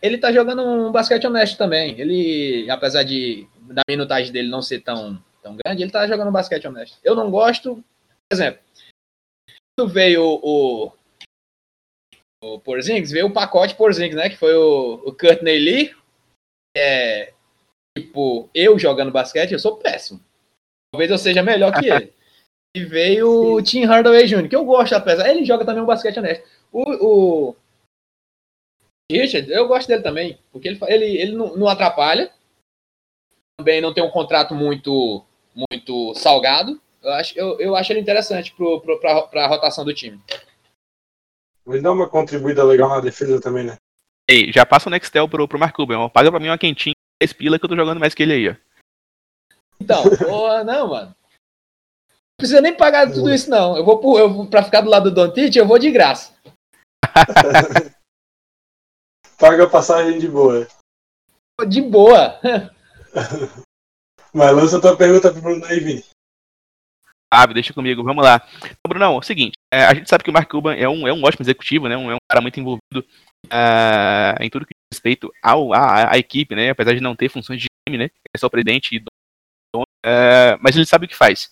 Ele 0.00 0.18
tá 0.18 0.32
jogando 0.32 0.62
um 0.62 0.90
basquete 0.90 1.26
honesto 1.26 1.56
também. 1.56 1.98
Ele, 2.00 2.68
apesar 2.70 3.02
de 3.04 3.46
da 3.60 3.82
minutagem 3.88 4.32
dele 4.32 4.48
não 4.48 4.60
ser 4.60 4.80
tão, 4.80 5.22
tão 5.42 5.56
grande, 5.56 5.82
ele 5.82 5.92
tá 5.92 6.06
jogando 6.06 6.28
um 6.28 6.32
basquete 6.32 6.66
honesto. 6.66 6.98
Eu 7.02 7.14
não 7.14 7.30
gosto, 7.30 7.76
por 7.76 8.34
exemplo, 8.34 8.60
veio 9.88 10.22
o, 10.42 10.92
o 12.42 12.60
Porzingis, 12.60 13.10
veio 13.10 13.26
o 13.26 13.32
pacote 13.32 13.74
Porzingis, 13.74 14.16
né? 14.16 14.28
Que 14.28 14.36
foi 14.36 14.54
o, 14.54 14.94
o 15.06 15.12
Courtney 15.12 15.58
Lee. 15.58 15.96
É, 16.76 17.32
tipo, 17.96 18.48
eu 18.54 18.78
jogando 18.78 19.12
basquete, 19.12 19.52
eu 19.52 19.58
sou 19.58 19.76
péssimo. 19.76 20.20
Talvez 20.92 21.10
eu 21.10 21.18
seja 21.18 21.42
melhor 21.42 21.72
que 21.72 21.88
ele. 21.90 22.12
E 22.74 22.84
veio 22.84 23.54
o 23.54 23.62
Tim 23.62 23.84
Hardaway 23.84 24.26
Jr., 24.26 24.48
que 24.48 24.56
eu 24.56 24.64
gosto, 24.64 24.94
apesar. 24.94 25.28
Ele 25.28 25.44
joga 25.44 25.64
também 25.64 25.82
um 25.82 25.86
basquete 25.86 26.18
honesto. 26.18 26.44
O, 26.72 27.50
o 27.50 27.56
Richard, 29.10 29.50
eu 29.50 29.68
gosto 29.68 29.88
dele 29.88 30.02
também, 30.02 30.38
porque 30.50 30.68
ele, 30.68 30.78
ele, 30.88 31.04
ele 31.20 31.32
não, 31.36 31.54
não 31.56 31.68
atrapalha. 31.68 32.32
Também 33.58 33.80
não 33.80 33.92
tem 33.92 34.02
um 34.02 34.10
contrato 34.10 34.54
muito, 34.54 35.24
muito 35.54 36.14
salgado. 36.14 36.80
Eu 37.02 37.12
acho, 37.12 37.38
eu, 37.38 37.60
eu 37.60 37.76
acho 37.76 37.92
ele 37.92 38.00
interessante 38.00 38.54
para 38.56 39.44
a 39.44 39.48
rotação 39.48 39.84
do 39.84 39.92
time. 39.92 40.20
Ele 41.66 41.82
dá 41.82 41.92
uma 41.92 42.08
contribuída 42.08 42.64
legal 42.64 42.88
na 42.88 43.00
defesa 43.00 43.40
também, 43.40 43.64
né? 43.64 43.76
Ei, 44.28 44.50
já 44.52 44.64
passa 44.64 44.88
o 44.88 44.90
Nextel 44.90 45.28
pro, 45.28 45.46
pro 45.46 45.58
Mark 45.58 45.74
Cuban. 45.74 46.08
Paga 46.08 46.30
pra 46.30 46.40
mim 46.40 46.48
uma 46.48 46.58
quentinha, 46.58 46.94
10 47.20 47.32
pila 47.34 47.58
que 47.58 47.64
eu 47.64 47.68
tô 47.68 47.76
jogando 47.76 48.00
mais 48.00 48.14
que 48.14 48.22
ele 48.22 48.32
aí, 48.32 48.48
ó. 48.48 48.54
Então, 49.80 50.02
não, 50.64 50.88
mano. 50.88 51.08
Não 51.08 52.36
precisa 52.38 52.60
nem 52.60 52.74
pagar 52.74 53.12
tudo 53.12 53.32
isso, 53.32 53.50
não. 53.50 53.76
Eu 53.76 53.84
vou, 53.84 53.98
pro- 53.98 54.18
eu, 54.18 54.32
vou- 54.32 54.46
pra 54.46 54.62
ficar 54.62 54.80
do 54.80 54.88
lado 54.90 55.10
do 55.10 55.14
Don 55.14 55.32
Tite, 55.32 55.58
eu 55.58 55.66
vou 55.66 55.78
de 55.78 55.90
graça. 55.90 56.34
Paga 59.38 59.64
a 59.64 59.70
passagem 59.70 60.18
de 60.18 60.28
boa. 60.28 60.66
De 61.68 61.82
boa. 61.82 62.40
Mas 64.32 64.56
lança 64.56 64.80
tua 64.80 64.96
pergunta 64.96 65.30
pro 65.30 65.42
Bruno 65.42 65.64
aí, 65.66 65.80
Vini. 65.80 66.04
Ah, 67.34 67.46
deixa 67.46 67.72
comigo, 67.72 68.02
vamos 68.02 68.22
lá. 68.22 68.46
Então, 68.56 68.88
Brunão, 68.88 69.14
é 69.14 69.18
o 69.18 69.22
seguinte, 69.22 69.54
é, 69.72 69.84
a 69.84 69.94
gente 69.94 70.08
sabe 70.08 70.22
que 70.22 70.28
o 70.28 70.32
Mark 70.32 70.50
Cuban 70.50 70.74
é 70.74 70.86
um, 70.86 71.08
é 71.08 71.12
um 71.12 71.24
ótimo 71.24 71.42
executivo, 71.42 71.88
né? 71.88 71.96
Um, 71.96 72.10
é 72.10 72.14
um 72.14 72.18
cara 72.30 72.42
muito 72.42 72.60
envolvido 72.60 73.06
ah, 73.50 74.36
em 74.40 74.50
tudo 74.50 74.66
que 74.66 74.74
diz 74.74 74.98
respeito 74.98 75.32
ao, 75.42 75.72
à, 75.72 76.12
à 76.12 76.18
equipe, 76.18 76.54
né? 76.54 76.70
Apesar 76.70 76.94
de 76.94 77.00
não 77.00 77.16
ter 77.16 77.30
funções 77.30 77.60
de 77.60 77.68
time, 77.88 77.96
né? 77.96 78.10
É 78.36 78.38
só 78.38 78.50
presidente 78.50 78.96
e 78.96 78.98
dono, 78.98 79.86
ah, 80.04 80.58
mas 80.60 80.76
ele 80.76 80.84
sabe 80.84 81.06
o 81.06 81.08
que 81.08 81.16
faz. 81.16 81.50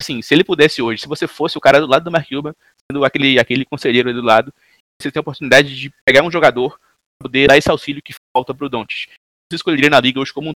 Assim, 0.00 0.22
se 0.22 0.32
ele 0.32 0.44
pudesse 0.44 0.80
hoje, 0.80 1.02
se 1.02 1.08
você 1.08 1.26
fosse 1.26 1.58
o 1.58 1.60
cara 1.60 1.80
do 1.80 1.86
lado 1.86 2.04
do 2.04 2.10
Mark 2.10 2.28
Cuban, 2.28 2.54
sendo 2.90 3.04
aquele, 3.04 3.38
aquele 3.38 3.64
conselheiro 3.64 4.12
do 4.12 4.22
lado, 4.22 4.52
você 5.00 5.10
tem 5.10 5.18
a 5.18 5.22
oportunidade 5.22 5.74
de 5.74 5.90
pegar 6.04 6.22
um 6.22 6.30
jogador 6.30 6.78
poder 7.20 7.48
dar 7.48 7.56
esse 7.56 7.70
auxílio 7.70 8.02
que 8.02 8.14
falta 8.34 8.54
pro 8.54 8.68
Doncic. 8.68 9.10
Você 9.50 9.56
escolheria 9.56 9.90
na 9.90 10.00
liga 10.00 10.20
hoje 10.20 10.32
como 10.32 10.50
um 10.50 10.52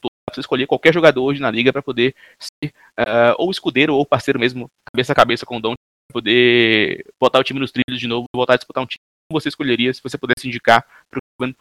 todo, 0.00 0.10
você 0.32 0.40
escolher 0.40 0.66
qualquer 0.66 0.94
jogador 0.94 1.22
hoje 1.22 1.40
na 1.40 1.50
liga 1.50 1.72
para 1.72 1.82
poder 1.82 2.14
ser 2.40 2.72
ah, 2.96 3.34
ou 3.38 3.50
escudeiro 3.50 3.94
ou 3.94 4.06
parceiro 4.06 4.40
mesmo, 4.40 4.68
cabeça 4.92 5.12
a 5.12 5.16
cabeça 5.16 5.44
com 5.44 5.58
o 5.58 5.60
Don, 5.60 5.74
pra 5.74 6.14
poder 6.14 7.04
botar 7.20 7.38
o 7.38 7.44
time 7.44 7.60
nos 7.60 7.70
trilhos 7.70 8.00
de 8.00 8.06
novo 8.06 8.26
voltar 8.34 8.54
a 8.54 8.56
disputar 8.56 8.82
um 8.82 8.86
time. 8.86 9.00
Você 9.32 9.48
escolheria 9.48 9.92
se 9.92 10.02
você 10.02 10.16
pudesse 10.16 10.48
indicar 10.48 10.86
pro 11.10 11.20
Cuban 11.38 11.54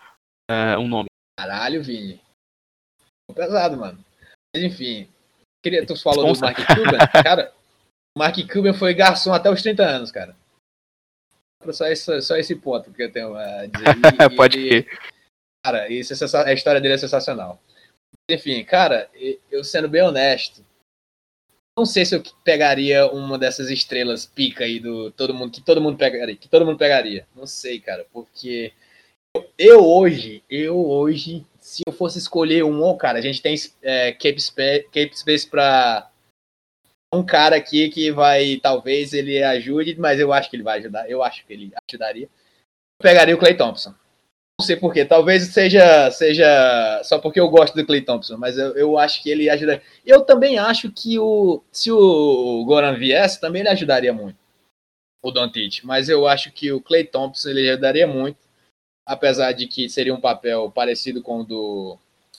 ah, 0.49 0.79
um 0.79 0.87
nome? 0.87 1.07
Caralho, 1.37 1.83
Vini. 1.83 2.21
Pesado, 3.35 3.77
mano. 3.77 4.03
Mas 4.55 4.63
enfim. 4.63 5.07
Queria, 5.63 5.85
tu 5.85 5.95
falou 5.95 6.25
do 6.25 6.29
Responsa. 6.29 6.45
Mark 6.45 6.67
Cuban. 6.67 6.97
Cara, 7.23 7.53
o 8.15 8.19
Mark 8.19 8.35
Cuban 8.51 8.73
foi 8.73 8.93
garçom 8.93 9.33
até 9.33 9.49
os 9.49 9.61
30 9.61 9.83
anos, 9.83 10.11
cara. 10.11 10.35
Só 11.71 11.87
esse, 11.87 12.21
só 12.21 12.37
esse 12.37 12.55
ponto 12.55 12.91
que 12.93 13.03
eu 13.03 13.11
tenho 13.11 13.35
a 13.35 13.65
dizer. 13.65 13.85
E- 14.31 14.35
Pode 14.35 14.59
e- 14.59 14.83
crer. 14.83 14.99
Cara, 15.63 15.89
isso 15.89 16.13
é 16.13 16.45
a 16.45 16.53
história 16.53 16.79
dele 16.79 16.93
é 16.93 16.97
sensacional. 16.97 17.61
Enfim, 18.29 18.63
cara, 18.63 19.09
eu 19.51 19.63
sendo 19.63 19.89
bem 19.89 20.01
honesto, 20.01 20.63
não 21.77 21.85
sei 21.85 22.05
se 22.05 22.15
eu 22.15 22.23
pegaria 22.43 23.07
uma 23.11 23.37
dessas 23.37 23.69
estrelas 23.69 24.25
pica 24.25 24.63
aí 24.63 24.79
do 24.79 25.11
todo 25.11 25.33
mundo 25.33 25.51
que 25.51 25.61
todo 25.61 25.81
mundo 25.81 25.97
pegaria, 25.97 26.35
que 26.35 26.47
todo 26.47 26.65
mundo 26.65 26.77
pegaria. 26.77 27.27
Não 27.35 27.45
sei, 27.45 27.79
cara, 27.79 28.05
porque 28.13 28.71
eu, 29.35 29.49
eu 29.57 29.85
hoje, 29.85 30.43
eu 30.49 30.77
hoje, 30.77 31.45
se 31.69 31.83
eu 31.85 31.93
fosse 31.93 32.17
escolher 32.17 32.63
um, 32.63 32.97
cara, 32.97 33.19
a 33.19 33.21
gente 33.21 33.43
tem 33.43 33.55
é, 33.83 34.11
cape, 34.11 34.41
space, 34.41 34.83
cape 34.85 35.19
space 35.19 35.47
para 35.47 36.09
um 37.13 37.23
cara 37.23 37.55
aqui 37.55 37.89
que 37.89 38.11
vai, 38.11 38.59
talvez 38.61 39.13
ele 39.13 39.43
ajude, 39.43 39.95
mas 39.99 40.19
eu 40.19 40.33
acho 40.33 40.49
que 40.49 40.55
ele 40.55 40.63
vai 40.63 40.79
ajudar, 40.79 41.07
eu 41.07 41.21
acho 41.21 41.45
que 41.45 41.53
ele 41.53 41.71
ajudaria. 41.87 42.23
Eu 42.25 43.03
pegaria 43.03 43.35
o 43.35 43.37
Clay 43.37 43.55
Thompson. 43.55 43.93
Não 44.59 44.65
sei 44.65 44.77
porquê, 44.77 45.05
talvez 45.05 45.43
seja, 45.53 46.09
seja 46.09 47.01
só 47.03 47.19
porque 47.19 47.39
eu 47.39 47.47
gosto 47.49 47.75
do 47.75 47.85
Clay 47.85 48.01
Thompson, 48.01 48.35
mas 48.35 48.57
eu, 48.57 48.75
eu 48.75 48.97
acho 48.97 49.21
que 49.21 49.29
ele 49.29 49.47
ajuda. 49.47 49.79
Eu 50.03 50.21
também 50.21 50.57
acho 50.57 50.91
que 50.91 51.19
o 51.19 51.63
se 51.71 51.91
o 51.91 52.65
Goran 52.65 52.95
viesse, 52.95 53.39
também 53.39 53.59
ele 53.61 53.69
ajudaria 53.69 54.11
muito. 54.11 54.39
O 55.21 55.31
Doncic, 55.31 55.83
mas 55.83 56.09
eu 56.09 56.27
acho 56.27 56.51
que 56.51 56.71
o 56.71 56.81
Clay 56.81 57.03
Thompson 57.03 57.49
ele 57.49 57.69
ajudaria 57.69 58.07
muito, 58.07 58.37
apesar 59.09 59.53
de 59.53 59.65
que 59.65 59.89
seria 59.89 60.13
um 60.13 60.21
papel 60.21 60.69
parecido 60.69 61.23
com 61.23 61.39
o 61.39 61.43
do, 61.43 61.97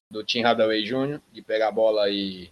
do 0.09 0.23
Tim 0.23 0.43
Hardaway 0.43 0.85
Jr., 0.85 1.21
de 1.33 1.43
pegar 1.43 1.67
a 1.67 1.73
bola 1.73 2.09
e 2.09 2.49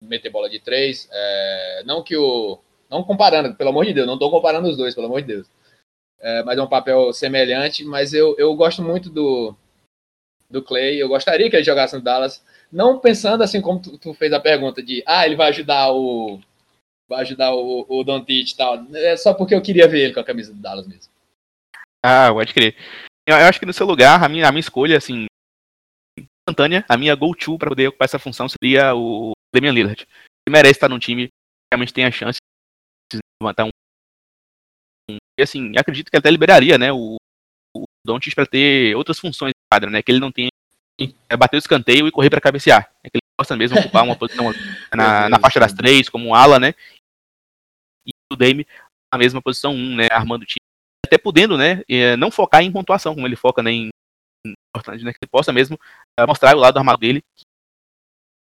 meter 0.00 0.30
bola 0.30 0.50
de 0.50 0.58
três. 0.58 1.08
É, 1.12 1.82
não 1.86 2.02
que 2.02 2.16
o. 2.16 2.58
Não 2.90 3.04
comparando, 3.04 3.54
pelo 3.54 3.70
amor 3.70 3.86
de 3.86 3.94
Deus, 3.94 4.06
não 4.06 4.14
estou 4.14 4.30
comparando 4.30 4.68
os 4.68 4.76
dois, 4.76 4.94
pelo 4.96 5.06
amor 5.06 5.22
de 5.22 5.28
Deus. 5.28 5.46
É, 6.20 6.42
mas 6.42 6.58
é 6.58 6.62
um 6.62 6.68
papel 6.68 7.12
semelhante, 7.12 7.84
mas 7.84 8.12
eu, 8.12 8.34
eu 8.36 8.52
gosto 8.54 8.82
muito 8.82 9.08
do, 9.08 9.54
do 10.50 10.62
Clay, 10.62 11.00
eu 11.00 11.08
gostaria 11.08 11.48
que 11.48 11.56
ele 11.56 11.64
jogasse 11.64 11.94
no 11.94 12.02
Dallas, 12.02 12.44
não 12.70 12.98
pensando 12.98 13.42
assim 13.42 13.60
como 13.60 13.80
tu, 13.80 13.96
tu 13.96 14.12
fez 14.12 14.32
a 14.32 14.40
pergunta 14.40 14.82
de, 14.82 15.02
ah, 15.06 15.24
ele 15.24 15.36
vai 15.36 15.48
ajudar 15.48 15.90
o 15.92 16.38
vai 17.08 17.22
ajudar 17.22 17.54
o, 17.54 17.86
o 17.88 18.04
Doncic 18.04 18.52
e 18.52 18.56
tal, 18.56 18.86
é 18.94 19.16
só 19.16 19.34
porque 19.34 19.54
eu 19.54 19.62
queria 19.62 19.88
ver 19.88 20.04
ele 20.04 20.14
com 20.14 20.20
a 20.20 20.24
camisa 20.24 20.52
do 20.52 20.60
Dallas 20.60 20.86
mesmo. 20.86 21.10
Ah, 22.04 22.30
pode 22.32 22.52
crer. 22.52 22.76
Eu, 23.26 23.36
eu 23.36 23.46
acho 23.46 23.60
que 23.60 23.66
no 23.66 23.72
seu 23.72 23.86
lugar, 23.86 24.22
a 24.22 24.28
minha, 24.28 24.48
a 24.48 24.52
minha 24.52 24.60
escolha, 24.60 24.96
assim, 24.98 25.26
instantânea, 26.48 26.84
a 26.88 26.96
minha 26.96 27.14
go-to 27.14 27.56
para 27.56 27.70
poder 27.70 27.88
ocupar 27.88 28.06
essa 28.06 28.18
função 28.18 28.46
seria 28.48 28.94
o 28.94 29.32
Damian 29.54 29.72
Lillard. 29.72 30.02
Ele 30.02 30.52
merece 30.52 30.72
estar 30.74 30.88
num 30.88 30.98
time 30.98 31.28
que 31.28 31.32
realmente 31.72 31.92
tem 31.92 32.04
a 32.04 32.10
chance 32.10 32.38
de 33.12 33.18
levantar 33.40 33.64
um. 33.64 33.70
um- 35.10 35.16
E 35.38 35.42
assim, 35.42 35.72
acredito 35.78 36.10
que 36.10 36.16
até 36.16 36.30
liberaria, 36.30 36.76
né, 36.76 36.92
o, 36.92 37.16
o 37.76 37.84
Doncic 38.04 38.34
para 38.34 38.46
ter 38.46 38.96
outras 38.96 39.18
funções 39.18 39.50
de 39.50 39.60
quadra, 39.72 39.90
né, 39.90 40.02
que 40.02 40.10
ele 40.10 40.20
não 40.20 40.32
tem 40.32 40.48
é 41.28 41.36
bater 41.36 41.56
o 41.56 41.58
escanteio 41.58 42.06
e 42.06 42.12
correr 42.12 42.30
para 42.30 42.40
cabecear. 42.40 42.92
É 43.02 43.08
que 43.10 43.16
ele 43.16 43.22
gosta 43.40 43.56
mesmo 43.56 43.76
de 43.76 43.82
ocupar 43.84 44.04
uma 44.04 44.16
posição 44.16 44.46
na, 44.94 45.28
na 45.28 45.38
faixa 45.40 45.58
das 45.58 45.72
três, 45.72 46.08
como 46.08 46.28
um 46.28 46.34
ala, 46.34 46.60
né, 46.60 46.74
e 48.06 48.10
o 48.32 48.36
Dame 48.36 48.66
na 49.12 49.18
mesma 49.18 49.40
posição 49.42 49.72
1, 49.74 49.96
né, 49.96 50.08
armando 50.10 50.42
o 50.42 50.46
time 50.46 50.61
até 51.12 51.18
podendo, 51.18 51.58
né, 51.58 51.82
eh, 51.88 52.16
não 52.16 52.30
focar 52.30 52.62
em 52.62 52.72
pontuação, 52.72 53.14
como 53.14 53.26
ele 53.26 53.36
foca, 53.36 53.62
né, 53.62 53.70
em 53.70 53.90
importante, 54.74 55.04
né, 55.04 55.12
que 55.12 55.18
ele 55.22 55.30
possa 55.30 55.52
mesmo 55.52 55.78
eh, 56.18 56.26
mostrar 56.26 56.56
o 56.56 56.58
lado 56.58 56.78
armado 56.78 57.00
dele, 57.00 57.20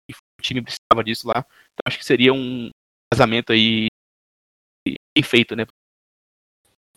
que 0.09 0.17
o 0.17 0.41
time 0.41 0.61
precisava 0.63 1.03
disso 1.03 1.27
lá. 1.27 1.37
Então 1.37 1.83
acho 1.85 1.99
que 1.99 2.05
seria 2.05 2.33
um 2.33 2.69
casamento 3.13 3.53
aí 3.53 3.87
bem 4.87 5.23
feito, 5.23 5.55
né? 5.55 5.67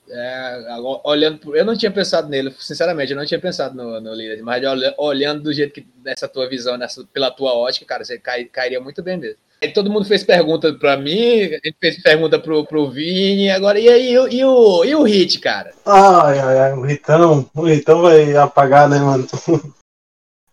É, 0.08 0.74
olhando, 1.04 1.54
eu 1.54 1.64
não 1.64 1.76
tinha 1.76 1.92
pensado 1.92 2.28
nele, 2.28 2.50
sinceramente, 2.52 3.12
eu 3.12 3.16
não 3.16 3.26
tinha 3.26 3.40
pensado 3.40 3.76
no, 3.76 4.00
no 4.00 4.12
Lillard, 4.12 4.42
mas 4.42 4.64
olha- 4.64 4.94
olhando 4.98 5.42
do 5.44 5.52
jeito 5.52 5.72
que 5.74 5.86
nessa 6.02 6.26
tua 6.26 6.48
visão, 6.48 6.76
nessa, 6.76 7.04
pela 7.12 7.30
tua 7.30 7.54
ótica, 7.54 7.86
cara, 7.86 8.04
você 8.04 8.18
cai- 8.18 8.46
cairia 8.46 8.80
muito 8.80 9.02
bem 9.02 9.18
mesmo. 9.18 9.38
Todo 9.74 9.90
mundo 9.90 10.06
fez 10.06 10.24
pergunta 10.24 10.72
pra 10.72 10.96
mim, 10.96 11.42
a 11.42 11.48
gente 11.62 11.76
fez 11.78 12.02
pergunta 12.02 12.38
pro, 12.38 12.64
pro 12.64 12.90
Vini, 12.90 13.50
agora 13.50 13.78
e 13.78 13.88
aí, 13.90 14.12
e, 14.12 14.18
o- 14.18 14.28
e 14.28 14.42
o, 14.44 14.84
e 14.86 14.94
o 14.94 15.02
Hit, 15.02 15.38
cara? 15.38 15.74
Ai, 15.84 16.38
ai, 16.38 16.58
ai, 16.60 16.72
o 16.72 16.80
Ritão, 16.80 17.50
o 17.54 17.64
Ritão 17.66 18.00
vai 18.00 18.34
apagar, 18.36 18.88
né, 18.88 18.98
mano? 18.98 19.26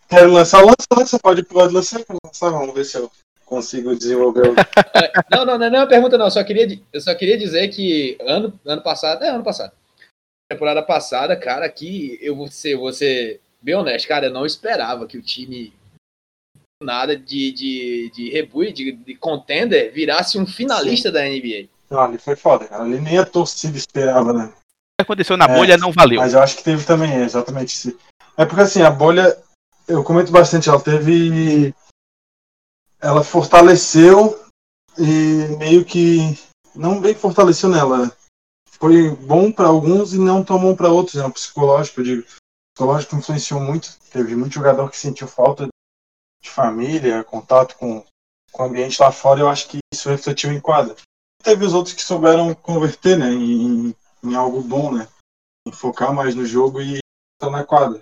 Quero 0.09 0.31
lançar, 0.33 0.61
lança, 0.61 0.87
lança, 0.95 1.19
pode, 1.19 1.43
pode 1.43 1.73
lançar, 1.73 2.01
lançar, 2.25 2.49
vamos 2.49 2.73
ver 2.75 2.83
se 2.83 2.97
eu 2.97 3.09
consigo 3.45 3.95
desenvolver 3.95 4.49
o. 4.49 4.55
Não, 5.31 5.45
não, 5.45 5.57
não 5.57 5.65
é 5.65 5.69
uma 5.79 5.87
pergunta, 5.87 6.17
não. 6.17 6.25
Eu 6.25 6.31
só 6.31 6.43
queria, 6.43 6.79
eu 6.91 6.99
só 7.01 7.15
queria 7.15 7.37
dizer 7.37 7.67
que 7.69 8.17
ano, 8.21 8.57
ano 8.65 8.81
passado, 8.81 9.23
é 9.23 9.29
ano 9.29 9.43
passado. 9.43 9.71
Temporada 10.51 10.81
passada, 10.83 11.35
cara, 11.35 11.67
que 11.69 12.17
eu 12.21 12.35
vou 12.35 12.47
ser, 12.49 12.75
vou 12.75 12.91
ser 12.91 13.39
bem 13.61 13.75
honesto, 13.75 14.07
cara, 14.07 14.25
eu 14.27 14.31
não 14.33 14.45
esperava 14.45 15.07
que 15.07 15.17
o 15.17 15.21
time 15.21 15.73
nada 16.81 17.17
de, 17.17 17.51
de, 17.51 18.11
de 18.13 18.29
rebuy, 18.29 18.71
de, 18.71 18.91
de 18.91 19.15
contender, 19.15 19.91
virasse 19.91 20.37
um 20.37 20.45
finalista 20.45 21.11
da 21.11 21.23
NBA. 21.23 21.69
Não, 21.89 21.99
ali 21.99 22.17
foi 22.17 22.35
foda, 22.35 22.65
cara. 22.65 22.83
Ali 22.83 22.99
nem 22.99 23.17
a 23.17 23.25
torcida 23.25 23.77
esperava, 23.77 24.33
né? 24.33 24.45
O 24.45 24.49
que 24.49 25.03
aconteceu 25.03 25.37
na 25.37 25.45
É, 25.45 25.55
bolha 25.55 25.77
não 25.77 25.91
valeu. 25.91 26.19
Mas 26.19 26.33
eu 26.33 26.41
acho 26.41 26.57
que 26.57 26.63
teve 26.63 26.85
também, 26.85 27.11
é, 27.11 27.23
exatamente 27.23 27.69
isso. 27.69 27.97
É 28.35 28.45
porque 28.45 28.61
assim, 28.61 28.81
a 28.81 28.91
bolha, 28.91 29.37
eu 29.87 30.03
comento 30.03 30.31
bastante, 30.31 30.69
ela 30.69 30.81
teve. 30.81 31.73
Ela 32.99 33.23
fortaleceu 33.23 34.43
e 34.97 35.55
meio 35.57 35.85
que. 35.85 36.37
Não 36.75 37.01
bem 37.01 37.15
fortaleceu 37.15 37.69
nela. 37.69 38.11
Foi 38.69 39.09
bom 39.15 39.51
para 39.51 39.67
alguns 39.67 40.13
e 40.13 40.19
não 40.19 40.43
tão 40.43 40.59
bom 40.59 40.75
para 40.75 40.89
outros. 40.89 41.15
Né? 41.15 41.25
O 41.25 41.31
psicológico, 41.31 42.01
eu 42.01 42.03
digo. 42.03 42.21
O 42.21 42.75
psicológico 42.75 43.15
influenciou 43.15 43.59
muito. 43.59 43.97
Teve 44.11 44.35
muito 44.35 44.53
jogador 44.53 44.89
que 44.91 44.97
sentiu 44.97 45.27
falta 45.27 45.67
de 46.47 46.53
família, 46.53 47.23
contato 47.23 47.75
com, 47.77 48.03
com 48.51 48.63
o 48.63 48.65
ambiente 48.65 49.01
lá 49.01 49.11
fora. 49.11 49.39
Eu 49.39 49.49
acho 49.49 49.67
que 49.67 49.79
isso 49.93 50.09
refletiu 50.09 50.51
em 50.51 50.59
quadra. 50.59 50.95
Teve 51.43 51.65
os 51.65 51.73
outros 51.73 51.93
que 51.93 52.03
souberam 52.03 52.53
converter 52.55 53.17
né, 53.17 53.29
em, 53.31 53.95
em 54.23 54.35
algo 54.35 54.61
bom, 54.61 54.91
né? 54.91 55.07
Em 55.67 55.71
focar 55.71 56.13
mais 56.13 56.33
no 56.35 56.45
jogo 56.45 56.81
e 56.81 56.99
estar 57.39 57.51
na 57.51 57.63
quadra. 57.63 58.01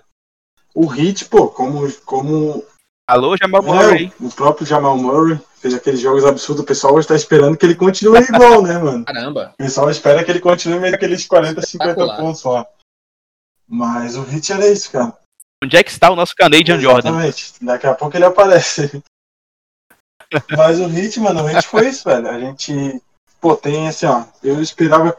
O 0.74 0.86
Hit, 0.86 1.26
pô, 1.26 1.48
como, 1.48 1.90
como 2.02 2.64
Alô, 3.08 3.36
Jamal 3.36 3.62
Murray. 3.62 4.12
é, 4.20 4.24
o 4.24 4.30
próprio 4.30 4.66
Jamal 4.66 4.96
Murray 4.96 5.38
fez 5.56 5.74
aqueles 5.74 6.00
jogos 6.00 6.24
absurdos, 6.24 6.62
o 6.62 6.66
pessoal 6.66 6.98
está 6.98 7.14
esperando 7.14 7.56
que 7.56 7.64
ele 7.64 7.74
continue 7.74 8.20
igual, 8.20 8.62
né, 8.62 8.78
mano? 8.78 9.04
Caramba. 9.04 9.52
O 9.54 9.56
pessoal 9.56 9.88
espera 9.90 10.24
que 10.24 10.30
ele 10.30 10.40
continue 10.40 10.80
meio 10.80 10.94
aqueles 10.94 11.26
40, 11.26 11.62
50 11.62 11.90
Espetacular. 11.90 12.16
pontos 12.20 12.42
lá. 12.44 12.66
Mas 13.68 14.16
o 14.16 14.22
Hit 14.22 14.52
era 14.52 14.66
isso, 14.66 14.90
cara. 14.90 15.16
Onde 15.62 15.76
é 15.76 15.82
que 15.82 15.90
está 15.90 16.10
o 16.10 16.16
nosso 16.16 16.34
Canadian 16.34 16.78
Jordan? 16.78 17.10
Exatamente. 17.10 17.64
Daqui 17.64 17.86
a 17.86 17.94
pouco 17.94 18.16
ele 18.16 18.24
aparece. 18.24 19.02
Mas 20.56 20.78
o 20.80 20.86
Hit, 20.86 21.18
mano, 21.20 21.42
o 21.42 21.46
Hit 21.46 21.66
foi 21.66 21.88
isso, 21.88 22.04
velho. 22.04 22.28
A 22.28 22.38
gente, 22.38 22.72
pô, 23.40 23.56
tem 23.56 23.88
assim, 23.88 24.06
ó. 24.06 24.26
Eu 24.42 24.60
esperava. 24.60 25.16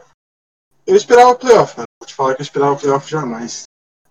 Eu 0.86 0.96
esperava 0.96 1.34
playoff, 1.34 1.74
cara. 1.74 1.86
Vou 2.00 2.06
te 2.06 2.14
falar 2.14 2.34
que 2.34 2.42
eu 2.42 2.44
esperava 2.44 2.76
playoff 2.76 3.10
jamais. 3.10 3.64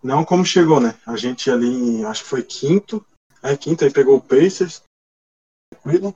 não 0.04 0.26
como 0.26 0.46
chegou, 0.46 0.80
né? 0.80 0.96
A 1.06 1.16
gente 1.16 1.50
ali, 1.50 2.04
acho 2.06 2.24
que 2.24 2.30
foi 2.30 2.44
quinto, 2.44 3.06
é 3.42 3.56
quinto, 3.56 3.84
aí 3.84 3.92
pegou 3.92 4.18
o 4.18 4.22
Pacers, 4.22 4.82
tranquilo. 5.72 6.16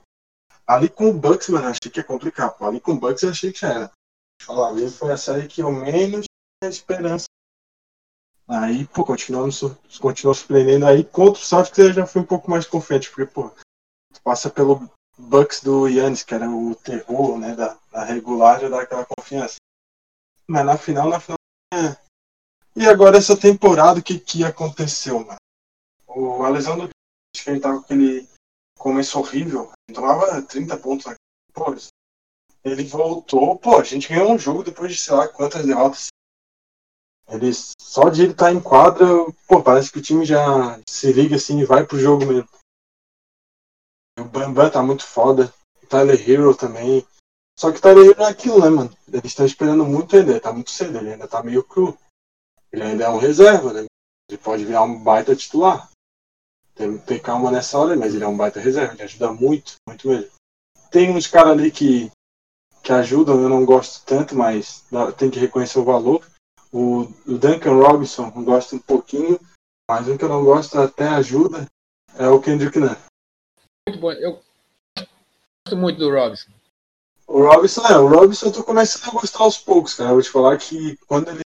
Ali 0.67 0.89
com 0.89 1.09
o 1.09 1.13
Bucks, 1.13 1.49
mano, 1.49 1.67
achei 1.67 1.91
que 1.91 1.99
ia 1.99 2.03
complicar. 2.03 2.51
Pô. 2.51 2.65
Ali 2.65 2.79
com 2.79 2.93
o 2.93 2.99
Bucks 2.99 3.23
eu 3.23 3.29
achei 3.29 3.51
que 3.51 3.59
já 3.59 3.69
era. 3.69 3.91
Falar, 4.43 4.69
ali 4.69 4.89
foi 4.89 5.11
a 5.11 5.17
série 5.17 5.47
que 5.47 5.61
eu 5.61 5.71
menos 5.71 6.25
tinha 6.61 6.69
esperança. 6.69 7.25
Aí, 8.47 8.85
pô, 8.87 9.05
continuou, 9.05 9.49
continuou 9.99 10.35
surpreendendo. 10.35 10.85
Aí 10.85 11.03
contra 11.03 11.41
o 11.41 11.45
Celtics 11.45 11.95
já 11.95 12.05
fui 12.05 12.21
um 12.21 12.25
pouco 12.25 12.49
mais 12.49 12.65
confiante, 12.65 13.09
porque, 13.09 13.25
pô, 13.25 13.51
passa 14.23 14.49
pelo 14.49 14.89
Bucks 15.17 15.61
do 15.61 15.87
Yannis, 15.87 16.23
que 16.23 16.33
era 16.33 16.49
o 16.49 16.75
terror, 16.75 17.37
né, 17.37 17.55
da, 17.55 17.77
da 17.91 18.03
regular, 18.03 18.59
já 18.59 18.69
dá 18.69 18.81
aquela 18.81 19.05
confiança. 19.05 19.55
Mas 20.47 20.65
na 20.65 20.77
final, 20.77 21.09
na 21.09 21.19
final. 21.19 21.37
É. 21.73 21.95
E 22.75 22.87
agora 22.87 23.17
essa 23.17 23.37
temporada, 23.37 23.99
o 23.99 24.03
que, 24.03 24.19
que 24.19 24.43
aconteceu, 24.43 25.19
mano? 25.19 25.37
O, 26.07 26.43
a 26.43 26.49
lesão 26.49 26.77
do 26.77 26.89
que 26.89 27.49
ele 27.49 27.59
tava 27.59 27.77
com 27.77 27.85
aquele 27.85 28.27
começo 28.77 29.19
horrível, 29.19 29.71
tomava 29.93 30.41
30 30.41 30.77
pontos 30.77 31.05
na 31.05 31.15
pô, 31.53 31.75
ele 32.63 32.83
voltou, 32.83 33.57
pô, 33.57 33.77
a 33.77 33.83
gente 33.83 34.09
ganhou 34.09 34.31
um 34.31 34.39
jogo 34.39 34.63
depois 34.63 34.91
de 34.91 34.99
sei 34.99 35.15
lá 35.15 35.27
quantas 35.27 35.65
derrotas. 35.65 36.07
Ele, 37.31 37.51
só 37.79 38.09
de 38.09 38.23
ele 38.23 38.31
estar 38.33 38.47
tá 38.47 38.51
em 38.51 38.59
quadra, 38.59 39.07
pô, 39.47 39.63
parece 39.63 39.89
que 39.89 39.99
o 39.99 40.01
time 40.01 40.25
já 40.25 40.79
se 40.87 41.13
liga 41.13 41.37
assim 41.37 41.59
e 41.59 41.65
vai 41.65 41.85
pro 41.85 41.97
jogo 41.97 42.25
mesmo. 42.25 42.49
O 44.19 44.25
Bambam 44.25 44.69
tá 44.69 44.83
muito 44.83 45.05
foda. 45.05 45.53
O 45.81 45.87
Tyler 45.87 46.29
Hero 46.29 46.55
também. 46.55 47.05
Só 47.57 47.71
que 47.71 47.77
o 47.77 47.81
Tyler 47.81 48.11
Hero 48.11 48.23
é 48.23 48.29
aquilo, 48.29 48.59
né, 48.59 48.69
mano? 48.69 48.97
Eles 49.07 49.25
estão 49.25 49.45
esperando 49.45 49.85
muito 49.85 50.15
ainda. 50.15 50.41
Tá 50.41 50.51
muito 50.51 50.71
cedo, 50.71 50.97
ele 50.97 51.13
ainda 51.13 51.27
tá 51.27 51.41
meio 51.41 51.63
cru. 51.63 51.97
Ele 52.71 52.83
ainda 52.83 53.05
é 53.05 53.09
um 53.09 53.17
reserva, 53.17 53.71
né? 53.71 53.85
Ele 54.29 54.37
pode 54.37 54.65
virar 54.65 54.83
um 54.83 55.01
baita 55.01 55.35
titular. 55.35 55.89
Tem 56.75 56.97
que 56.97 57.05
ter 57.05 57.19
calma 57.21 57.49
nessa 57.49 57.77
hora, 57.77 57.95
mas 57.95 58.13
ele 58.13 58.25
é 58.25 58.27
um 58.27 58.37
baita 58.37 58.59
reserva. 58.59 58.93
Ele 58.93 59.03
ajuda 59.03 59.31
muito, 59.31 59.75
muito 59.87 60.07
mesmo. 60.09 60.31
Tem 60.89 61.09
uns 61.15 61.27
caras 61.27 61.53
ali 61.53 61.71
que, 61.71 62.11
que 62.83 62.91
ajudam, 62.91 63.41
eu 63.41 63.47
não 63.47 63.65
gosto 63.65 64.05
tanto, 64.05 64.35
mas 64.35 64.83
tem 65.17 65.31
que 65.31 65.39
reconhecer 65.39 65.79
o 65.79 65.85
valor. 65.85 66.25
O, 66.71 67.01
o 67.27 67.37
Duncan 67.37 67.73
Robinson 67.73 68.31
eu 68.35 68.43
gosto 68.43 68.75
um 68.75 68.79
pouquinho, 68.79 69.39
mas 69.89 70.07
um 70.07 70.17
que 70.17 70.23
eu 70.23 70.29
não 70.29 70.43
gosto 70.43 70.79
até 70.79 71.07
ajuda 71.07 71.67
é 72.15 72.27
o 72.27 72.39
Kendrick 72.39 72.79
Nunn 72.79 72.95
muito 73.91 73.99
bom. 73.99 74.11
Eu 74.11 74.41
gosto 74.97 75.77
muito 75.77 75.97
do 75.97 76.11
Robson. 76.11 76.51
O 77.27 77.43
Robson, 77.45 77.81
é, 77.87 77.97
o 77.97 78.07
Robson 78.07 78.47
eu 78.47 78.53
tô 78.53 78.63
começando 78.63 79.09
a 79.09 79.19
gostar 79.19 79.39
aos 79.39 79.57
poucos, 79.57 79.93
cara. 79.93 80.09
Eu 80.09 80.15
vou 80.15 80.23
te 80.23 80.29
falar 80.29 80.57
que 80.57 80.97
quando 81.07 81.29
ele 81.29 81.41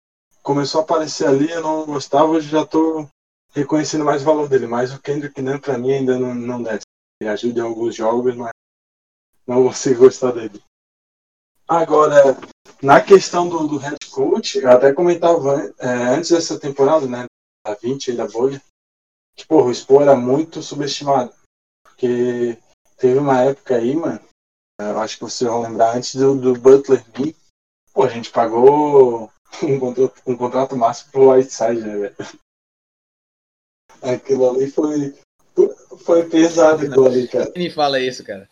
começou 0.43 0.81
a 0.81 0.85
aparecer 0.85 1.27
ali, 1.27 1.51
eu 1.51 1.63
não 1.63 1.87
gostava, 1.87 2.27
hoje 2.27 2.49
já 2.49 2.67
tô 2.67 3.09
reconhecendo 3.53 4.05
mais 4.05 4.23
o 4.23 4.25
valor 4.25 4.49
dele. 4.49 4.67
Mas 4.67 4.93
o 4.93 5.01
Kendrick 5.01 5.41
Nunn, 5.41 5.59
pra 5.59 5.79
mim, 5.79 5.93
ainda 5.93 6.19
não, 6.19 6.35
não 6.35 6.63
desce. 6.63 6.83
Ele 7.21 7.31
ajuda 7.31 7.61
em 7.61 7.63
alguns 7.63 7.95
jogos, 7.95 8.35
mas 8.35 8.53
não 9.47 9.65
consigo 9.65 10.01
gostar 10.05 10.33
dele. 10.33 10.63
Agora, 11.71 12.37
na 12.83 13.01
questão 13.01 13.49
do, 13.49 13.69
do 13.69 13.79
head 13.79 13.97
coach, 14.11 14.59
eu 14.59 14.69
até 14.73 14.93
comentava 14.93 15.73
é, 15.79 15.87
antes 16.17 16.31
dessa 16.31 16.59
temporada, 16.59 17.07
né, 17.07 17.27
da 17.65 17.75
20 17.75 18.13
da 18.17 18.27
bolha, 18.27 18.61
que 19.37 19.47
porra, 19.47 19.71
o 19.71 19.75
Spo 19.75 20.03
era 20.03 20.17
muito 20.17 20.65
subestimado. 20.65 21.33
Porque 21.85 22.59
teve 22.97 23.21
uma 23.21 23.43
época 23.43 23.77
aí, 23.77 23.95
mano, 23.95 24.21
eu 24.81 24.99
acho 24.99 25.19
que 25.19 25.23
vocês 25.23 25.49
vão 25.49 25.63
lembrar, 25.63 25.97
antes 25.97 26.17
do, 26.17 26.35
do 26.35 26.59
Butler 26.59 27.05
vir, 27.15 27.37
pô, 27.93 28.03
a 28.03 28.09
gente 28.09 28.33
pagou 28.33 29.31
um 29.63 29.79
contrato, 29.79 30.23
um 30.27 30.37
contrato 30.37 30.77
máximo 30.77 31.13
pro 31.13 31.31
Whiteside, 31.31 31.83
né, 31.83 31.97
velho? 31.97 32.17
Aquilo 34.03 34.51
ali 34.51 34.69
foi, 34.69 35.17
foi 36.05 36.29
pesado 36.29 36.85
aquilo 36.85 37.07
ali, 37.07 37.29
cara. 37.29 37.53
Me 37.55 37.71
fala 37.71 38.01
isso, 38.01 38.25
cara. 38.25 38.51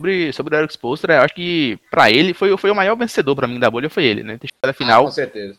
Sobre, 0.00 0.32
sobre 0.32 0.54
o 0.54 0.58
Eric 0.58 0.72
Spoelstra, 0.72 1.14
eu 1.14 1.22
acho 1.22 1.34
que 1.34 1.78
pra 1.90 2.10
ele 2.10 2.34
foi, 2.34 2.56
foi 2.58 2.70
o 2.70 2.74
maior 2.74 2.96
vencedor 2.96 3.34
pra 3.34 3.48
mim 3.48 3.58
da 3.58 3.70
bolha, 3.70 3.88
foi 3.88 4.04
ele, 4.04 4.22
né? 4.22 4.36
Ter 4.36 4.48
chegado 4.48 4.70
a 4.70 4.74
final. 4.74 5.02
Ah, 5.02 5.06
com 5.06 5.10
certeza. 5.10 5.58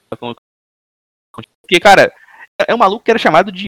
Porque, 1.61 1.79
cara, 1.79 2.13
é 2.67 2.73
um 2.73 2.77
maluco 2.77 3.03
que 3.03 3.11
era 3.11 3.19
chamado 3.19 3.51
de 3.51 3.65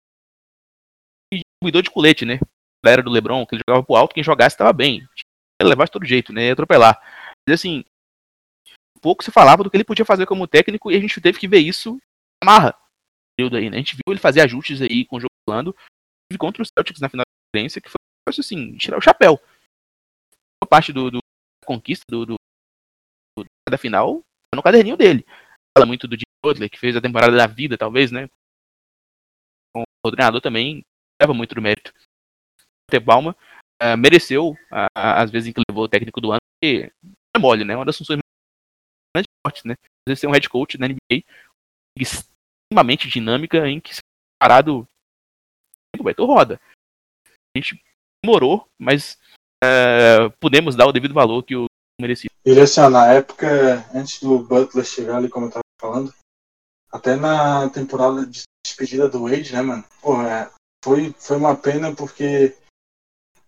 distribuidor 1.34 1.82
de 1.82 1.90
colete, 1.90 2.26
né? 2.26 2.40
da 2.84 2.92
era 2.92 3.04
do 3.04 3.10
LeBron, 3.10 3.46
que 3.46 3.56
ele 3.56 3.62
jogava 3.68 3.86
pro 3.86 3.96
alto, 3.96 4.14
quem 4.14 4.24
jogasse 4.24 4.56
estava 4.56 4.74
bem. 4.74 5.08
Ele 5.60 5.70
levar 5.70 5.86
de 5.86 5.92
todo 5.92 6.06
jeito, 6.06 6.32
né? 6.32 6.48
Ia 6.48 6.54
atropelar. 6.54 7.00
Mas 7.48 7.60
assim, 7.60 7.84
pouco 9.02 9.24
se 9.24 9.32
falava 9.32 9.64
do 9.64 9.70
que 9.70 9.78
ele 9.78 9.84
podia 9.84 10.06
fazer 10.06 10.26
como 10.26 10.48
técnico 10.48 10.92
e 10.92 10.96
a 10.96 11.00
gente 11.00 11.20
teve 11.20 11.40
que 11.40 11.48
ver 11.48 11.60
isso 11.60 12.00
amarra. 12.42 12.76
Aí, 13.40 13.70
né? 13.70 13.78
A 13.78 13.80
gente 13.80 13.96
viu 13.96 14.14
ele 14.14 14.20
fazer 14.20 14.42
ajustes 14.42 14.82
aí 14.82 15.06
com 15.06 15.18
o 15.18 15.20
jogo 15.20 15.30
rolando 15.48 15.76
contra 16.38 16.62
os 16.62 16.70
Celtics 16.70 17.02
na 17.02 17.10
final 17.10 17.24
da 17.24 17.50
conferência, 17.52 17.82
que 17.82 17.90
foi 17.90 17.98
assim, 18.38 18.78
tirar 18.78 18.98
o 18.98 19.02
chapéu. 19.02 19.40
Parte 20.68 20.94
do, 20.94 21.10
do 21.10 21.20
conquista 21.66 22.06
do, 22.10 22.26
do, 22.26 22.36
do, 23.38 23.46
da 23.70 23.78
final 23.78 24.22
tá 24.52 24.56
no 24.56 24.64
caderninho 24.64 24.98
dele. 24.98 25.26
Fala 25.78 25.86
muito 25.86 26.08
do 26.08 26.16
Jim 26.16 26.26
Butler, 26.44 26.70
que 26.70 26.80
fez 26.80 26.96
a 26.96 27.02
temporada 27.02 27.36
da 27.36 27.48
vida, 27.48 27.78
talvez, 27.78 28.12
né? 28.12 28.28
O 29.76 30.12
treinador 30.12 30.42
também 30.42 30.84
leva 31.22 31.34
muito 31.34 31.56
do 31.56 31.62
mérito. 31.62 31.94
Palma 33.06 33.36
uh, 33.82 33.98
mereceu, 33.98 34.52
uh, 34.52 34.90
às 34.96 35.30
vezes, 35.30 35.50
em 35.50 35.54
que 35.54 35.62
levou 35.70 35.86
o 35.86 35.90
técnico 35.90 36.20
do 36.20 36.32
ano, 36.32 36.40
porque 36.56 36.92
é 37.36 37.40
mole, 37.40 37.64
né? 37.64 37.76
Uma 37.76 37.86
das 37.86 37.98
funções 37.98 38.20
mais 39.16 39.26
fortes, 39.46 39.64
né? 39.64 39.74
Às 39.74 40.12
vezes 40.12 40.22
ser 40.22 40.28
um 40.28 40.32
head 40.32 40.50
coach 40.50 40.78
na 40.78 40.88
NBA 40.88 41.24
extremamente 41.98 43.08
dinâmica, 43.08 43.68
em 43.68 43.80
que 43.80 43.92
parado 44.42 44.88
tu 46.16 46.26
roda. 46.26 46.60
A 47.28 47.60
gente 47.60 47.82
demorou, 48.24 48.68
mas 48.80 49.20
uh, 49.64 50.32
podemos 50.40 50.76
dar 50.76 50.88
o 50.88 50.92
devido 50.92 51.14
valor 51.14 51.44
que 51.44 51.56
o 51.56 51.66
merecia. 52.00 52.30
Ele, 52.46 52.62
assim, 52.62 52.82
ó, 52.82 52.90
na 52.90 53.08
época, 53.08 53.86
antes 53.94 54.22
do 54.22 54.40
Butler 54.40 54.86
chegar 54.86 55.18
ali, 55.18 55.30
como 55.30 55.48
eu 55.48 55.52
tava 55.52 55.64
falando, 55.80 56.14
até 56.92 57.16
na 57.16 57.70
temporada 57.70 58.26
de 58.26 58.44
despedida 58.66 59.08
do 59.08 59.24
Wade, 59.24 59.54
né, 59.54 59.62
mano? 59.62 59.84
Pô, 60.02 60.22
é, 60.22 60.50
foi, 60.84 61.14
foi 61.18 61.38
uma 61.38 61.56
pena 61.56 61.94
porque 61.94 62.56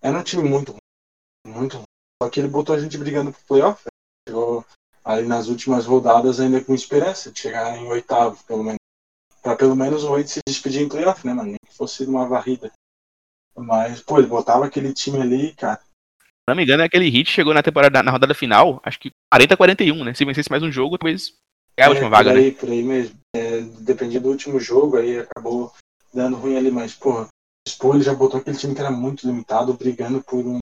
era 0.02 0.18
um 0.18 0.24
time 0.24 0.48
muito 0.48 0.72
ruim. 0.72 1.56
Muito 1.56 1.78
ruim. 1.78 1.86
Só 2.22 2.30
que 2.30 2.40
ele 2.40 2.48
botou 2.48 2.76
a 2.76 2.80
gente 2.80 2.98
brigando 2.98 3.32
pro 3.32 3.42
playoff. 3.48 3.82
Né? 3.86 3.92
Chegou 4.30 4.66
ali 5.04 5.28
nas 5.28 5.48
últimas 5.48 5.86
rodadas 5.86 6.40
ainda 6.40 6.64
com 6.64 6.76
esperança 6.76 7.32
de 7.32 7.40
chegar 7.40 7.78
em 7.78 7.88
oitavo, 7.88 8.44
pelo 8.44 8.64
menos. 8.64 8.78
Pra 9.42 9.56
pelo 9.56 9.76
menos 9.76 10.04
o 10.04 10.12
Wade 10.12 10.30
se 10.30 10.40
despedir 10.48 10.84
em 10.84 10.90
playoff, 10.90 11.26
né, 11.26 11.34
mano? 11.34 11.50
Nem 11.50 11.58
que 11.66 11.74
fosse 11.74 12.06
uma 12.06 12.28
varrida. 12.28 12.72
Mas, 13.56 14.02
pô, 14.02 14.20
ele 14.20 14.28
botava 14.28 14.66
aquele 14.66 14.94
time 14.94 15.20
ali, 15.20 15.54
cara. 15.56 15.82
Se 16.52 16.54
não 16.54 16.58
me 16.58 16.64
engano, 16.64 16.84
aquele 16.84 17.10
hit 17.10 17.32
chegou 17.32 17.54
na 17.54 17.64
temporada, 17.64 18.04
na 18.04 18.12
rodada 18.12 18.34
final, 18.34 18.82
acho 18.84 19.00
que 19.00 19.10
40 19.32 19.54
a 19.54 19.58
41, 19.58 20.04
né? 20.04 20.14
Se 20.14 20.26
vencesse 20.26 20.52
mais 20.52 20.62
um 20.62 20.70
jogo, 20.70 20.98
talvez 20.98 21.34
é 21.78 21.86
a 21.86 21.90
última 21.90 22.10
vaga, 22.10 22.32
por 22.32 22.38
aí, 22.38 22.52
né? 22.52 22.58
Por 22.60 22.70
aí 22.70 22.84
mesmo. 22.84 23.16
É, 23.34 23.62
dependia 23.80 24.20
do 24.20 24.28
último 24.28 24.60
jogo, 24.60 24.98
aí 24.98 25.20
acabou 25.20 25.74
dando 26.14 26.36
ruim 26.36 26.58
ali, 26.58 26.70
mas, 26.70 26.94
porra, 26.94 27.30
Expo 27.66 27.96
ele 27.96 28.04
já 28.04 28.14
botou 28.14 28.42
aquele 28.42 28.58
time 28.58 28.76
que 28.76 28.82
era 28.82 28.92
muito 28.92 29.26
limitado, 29.26 29.74
brigando 29.76 30.22
por 30.22 30.46
um 30.46 30.60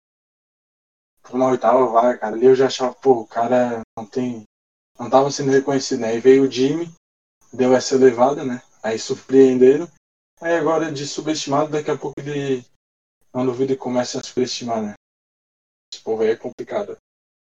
por 1.23 1.37
uma 1.37 1.51
oitava 1.51 1.87
vaga, 1.87 2.19
cara. 2.19 2.35
Ali 2.35 2.47
eu 2.47 2.57
já 2.57 2.67
achava, 2.67 2.93
pô, 2.93 3.21
o 3.21 3.27
cara 3.27 3.83
não 3.97 4.05
tem. 4.05 4.43
não 4.99 5.09
tava 5.09 5.31
sendo 5.31 5.53
reconhecido, 5.53 6.01
né? 6.01 6.09
Aí 6.09 6.19
veio 6.19 6.49
o 6.49 6.51
Jimmy, 6.51 6.93
deu 7.53 7.77
essa 7.77 7.95
elevada, 7.95 8.43
né? 8.43 8.61
Aí 8.83 8.99
surpreenderam. 8.99 9.89
Aí 10.41 10.57
agora 10.57 10.91
de 10.91 11.07
subestimado, 11.07 11.71
daqui 11.71 11.93
a 11.93 11.97
pouco 11.97 12.19
ele. 12.19 12.67
Não 13.33 13.47
duvido 13.47 13.75
que 13.75 13.79
comece 13.79 14.19
a 14.19 14.23
subestimar, 14.25 14.83
né? 14.83 14.95
Povo 16.07 16.23
aí 16.23 16.31
é 16.31 16.37
complicado. 16.37 16.97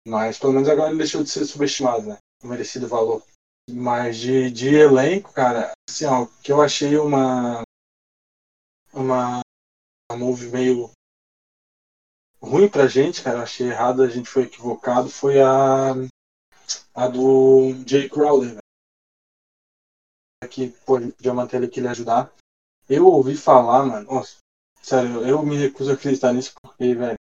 Mas 0.07 0.39
pelo 0.39 0.53
menos 0.53 0.69
agora 0.69 0.89
ele 0.89 0.99
deixou 0.99 1.21
de 1.21 1.29
ser 1.29 1.43
subestimado, 1.43 2.07
né? 2.07 2.17
O 2.41 2.47
merecido 2.47 2.87
valor. 2.87 3.21
Mas 3.69 4.15
de, 4.15 4.49
de 4.49 4.73
elenco, 4.73 5.33
cara, 5.33 5.73
assim, 5.89 6.05
ó, 6.05 6.25
que 6.41 6.53
eu 6.53 6.61
achei 6.61 6.97
uma 6.97 7.63
uma, 8.93 9.41
uma 10.09 10.17
move 10.17 10.47
meio 10.51 10.89
ruim 12.41 12.69
pra 12.69 12.87
gente, 12.87 13.21
cara. 13.21 13.43
Achei 13.43 13.67
errado, 13.67 14.01
a 14.01 14.07
gente 14.07 14.29
foi 14.29 14.43
equivocado. 14.43 15.09
Foi 15.09 15.41
a, 15.41 15.91
a 16.93 17.07
do 17.09 17.73
Jay 17.85 18.07
Crowder, 18.07 18.57
Que 20.49 20.69
pô, 20.85 20.97
podia 21.01 21.33
manter 21.33 21.57
ele 21.57 21.65
aqui 21.65 21.81
ele 21.81 21.89
ajudar. 21.89 22.31
Eu 22.87 23.05
ouvi 23.05 23.35
falar, 23.35 23.83
mano. 23.85 24.05
Nossa, 24.05 24.37
sério, 24.81 25.27
eu 25.27 25.43
me 25.43 25.57
recuso 25.57 25.91
a 25.91 25.95
acreditar 25.95 26.31
nisso 26.31 26.53
porque, 26.61 26.95
velho. 26.95 27.17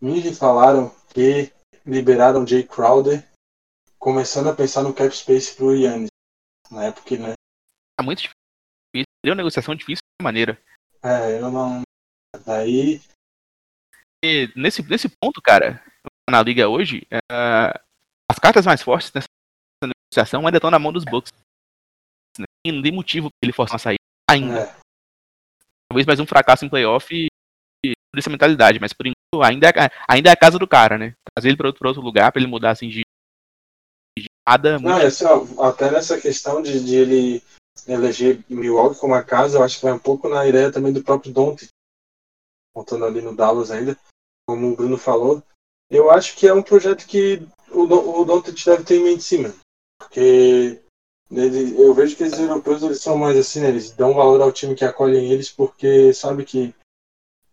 Me 0.00 0.34
falaram 0.34 0.94
que 1.12 1.52
liberaram 1.84 2.46
Jay 2.46 2.62
Crowder 2.62 3.26
começando 3.98 4.48
a 4.48 4.54
pensar 4.54 4.82
no 4.82 4.94
cap 4.94 5.14
space 5.14 5.56
pro 5.56 5.74
Yannis. 5.74 6.08
Na 6.70 6.84
época, 6.84 7.16
né? 7.16 7.32
É 7.98 8.02
muito 8.02 8.18
difícil. 8.18 8.34
Uma 9.26 9.34
negociação 9.34 9.74
difícil 9.74 10.02
maneira. 10.22 10.60
É, 11.02 11.40
eu 11.40 11.50
não. 11.50 11.82
Daí. 12.44 13.00
E 14.24 14.52
nesse, 14.54 14.82
nesse 14.82 15.08
ponto, 15.08 15.42
cara, 15.42 15.82
na 16.30 16.42
liga 16.42 16.68
hoje, 16.68 17.06
uh, 17.12 17.78
as 18.30 18.38
cartas 18.38 18.66
mais 18.66 18.82
fortes 18.82 19.12
nessa 19.12 19.26
negociação 19.82 20.46
ainda 20.46 20.58
estão 20.58 20.70
na 20.70 20.78
mão 20.78 20.92
dos 20.92 21.04
Bucks. 21.04 21.32
Né? 22.38 22.44
não 22.66 22.82
tem 22.82 22.92
motivo 22.92 23.28
pra 23.28 23.46
ele 23.46 23.52
forçar 23.52 23.74
uma 23.74 23.78
saída 23.78 23.98
ainda. 24.30 24.60
É. 24.60 24.76
Talvez 25.88 26.06
mais 26.06 26.20
um 26.20 26.26
fracasso 26.26 26.64
em 26.64 26.68
playoff 26.68 27.12
e 27.12 27.26
e 27.26 27.27
por 28.12 28.18
essa 28.18 28.30
mentalidade, 28.30 28.78
mas 28.80 28.92
por 28.92 29.06
enquanto 29.06 29.44
ainda 29.44 29.68
é, 29.68 29.84
a- 29.86 29.90
ainda 30.08 30.30
é 30.30 30.32
a 30.32 30.36
casa 30.36 30.58
do 30.58 30.66
cara, 30.66 30.96
né? 30.98 31.14
Trazer 31.34 31.48
ele 31.48 31.56
pra 31.56 31.68
outro, 31.68 31.86
outro 31.86 32.02
lugar, 32.02 32.32
pra 32.32 32.40
ele 32.40 32.50
mudar 32.50 32.70
assim 32.70 32.88
de, 32.88 33.02
de 34.18 34.26
nada. 34.48 34.78
Não, 34.78 34.98
é 34.98 35.06
assim, 35.06 35.24
ó, 35.24 35.64
até 35.68 35.90
nessa 35.90 36.20
questão 36.20 36.62
de, 36.62 36.82
de 36.84 36.94
ele 36.96 37.42
eleger 37.86 38.40
Milwaukee 38.48 38.98
como 38.98 39.14
a 39.14 39.22
casa, 39.22 39.58
eu 39.58 39.62
acho 39.62 39.76
que 39.78 39.84
vai 39.84 39.92
um 39.92 39.98
pouco 39.98 40.28
na 40.28 40.46
ideia 40.46 40.72
também 40.72 40.92
do 40.92 41.02
próprio 41.02 41.32
Doncic, 41.32 41.70
contando 42.74 43.04
ali 43.04 43.20
no 43.20 43.34
Dallas 43.34 43.70
ainda, 43.70 43.96
como 44.48 44.72
o 44.72 44.76
Bruno 44.76 44.96
falou. 44.98 45.42
Eu 45.90 46.10
acho 46.10 46.36
que 46.36 46.46
é 46.46 46.52
um 46.52 46.62
projeto 46.62 47.06
que 47.06 47.42
o, 47.70 47.82
o 47.82 48.24
Doncic 48.24 48.64
deve 48.64 48.84
ter 48.84 48.96
em 48.96 49.04
mente 49.04 49.22
sim, 49.22 49.38
mano. 49.42 49.54
Porque 50.00 50.80
ele- 51.30 51.80
eu 51.80 51.92
vejo 51.94 52.16
que 52.16 52.24
esses 52.24 52.38
europeus 52.38 52.82
eles 52.82 53.00
são 53.00 53.16
mais 53.16 53.36
assim, 53.36 53.60
né? 53.60 53.68
Eles 53.68 53.90
dão 53.90 54.14
valor 54.14 54.40
ao 54.40 54.52
time 54.52 54.74
que 54.74 54.84
acolhem 54.84 55.30
eles 55.32 55.50
porque 55.50 56.12
sabe 56.12 56.44
que 56.44 56.74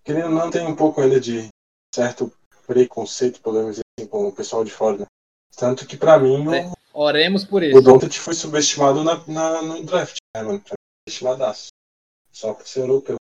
querendo 0.06 0.26
ou 0.28 0.32
não 0.32 0.50
tem 0.50 0.66
um 0.66 0.76
pouco 0.76 1.02
ainda 1.02 1.20
de 1.20 1.50
certo 1.94 2.32
preconceito, 2.66 3.42
podemos 3.42 3.72
dizer 3.72 3.82
assim, 4.00 4.08
com 4.08 4.28
o 4.28 4.32
pessoal 4.32 4.64
de 4.64 4.72
fora, 4.72 5.00
né? 5.00 5.06
Tanto 5.58 5.86
que 5.86 5.98
pra 5.98 6.18
mim 6.20 6.48
o-. 6.48 6.76
Oremos 6.94 7.44
por 7.44 7.62
o 7.62 7.66
isso. 7.66 7.82
Doncic 7.82 8.14
foi 8.20 8.34
subestimado 8.34 9.04
na, 9.04 9.22
na- 9.28 9.62
no 9.62 9.84
draft, 9.84 10.16
né, 10.36 10.44
mano? 10.44 10.62
Foi 10.66 10.76
Subestimadaço. 11.10 11.68
Só 12.32 12.54
por 12.54 12.66
ser 12.68 12.82
europeu. 12.82 13.16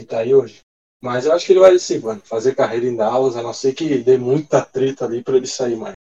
E 0.00 0.04
tá 0.04 0.18
aí 0.20 0.34
hoje. 0.34 0.60
Mas 1.02 1.26
eu 1.26 1.32
acho 1.32 1.44
que 1.46 1.52
ele 1.52 1.60
vai 1.60 1.78
sim, 1.78 1.98
mano, 1.98 2.20
fazer 2.24 2.54
carreira 2.54 2.86
em 2.86 2.96
Dallas, 2.96 3.36
a 3.36 3.42
não 3.42 3.52
ser 3.52 3.74
que 3.74 3.98
dê 3.98 4.16
muita 4.16 4.64
treta 4.64 5.04
ali 5.04 5.22
pra 5.22 5.36
ele 5.36 5.46
sair 5.46 5.76
mais. 5.76 5.94